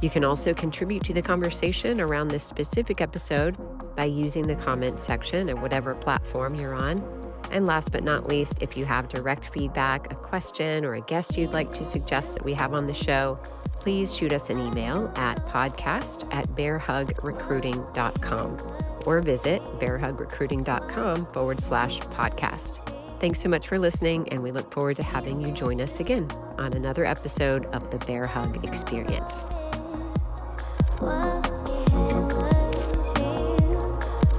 You 0.01 0.09
can 0.09 0.23
also 0.23 0.53
contribute 0.53 1.03
to 1.03 1.13
the 1.13 1.21
conversation 1.21 2.01
around 2.01 2.29
this 2.29 2.43
specific 2.43 3.01
episode 3.01 3.55
by 3.95 4.05
using 4.05 4.47
the 4.47 4.55
comments 4.55 5.03
section 5.03 5.49
of 5.49 5.61
whatever 5.61 5.93
platform 5.93 6.55
you're 6.55 6.73
on. 6.73 7.03
And 7.51 7.67
last 7.67 7.91
but 7.91 8.03
not 8.03 8.27
least, 8.27 8.61
if 8.61 8.77
you 8.77 8.85
have 8.85 9.09
direct 9.09 9.53
feedback, 9.53 10.11
a 10.11 10.15
question, 10.15 10.85
or 10.85 10.93
a 10.95 11.01
guest 11.01 11.37
you'd 11.37 11.51
like 11.51 11.73
to 11.73 11.85
suggest 11.85 12.35
that 12.35 12.45
we 12.45 12.53
have 12.53 12.73
on 12.73 12.87
the 12.87 12.93
show, 12.93 13.37
please 13.79 14.13
shoot 14.13 14.33
us 14.33 14.49
an 14.49 14.59
email 14.59 15.09
at 15.15 15.45
podcast 15.47 16.27
at 16.33 16.49
bearhugrecruiting.com 16.49 18.57
or 19.05 19.21
visit 19.21 19.61
bearhugrecruiting.com 19.79 21.33
forward 21.33 21.61
slash 21.61 22.01
podcast. 22.01 22.81
Thanks 23.19 23.41
so 23.41 23.49
much 23.49 23.67
for 23.67 23.79
listening, 23.79 24.29
and 24.29 24.41
we 24.41 24.51
look 24.51 24.73
forward 24.73 24.95
to 24.97 25.03
having 25.03 25.41
you 25.41 25.51
join 25.51 25.81
us 25.81 25.99
again 25.99 26.29
on 26.57 26.73
another 26.73 27.05
episode 27.05 27.65
of 27.67 27.91
the 27.91 27.99
Bearhug 27.99 28.65
Experience. 28.65 29.37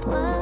What? 0.05 0.40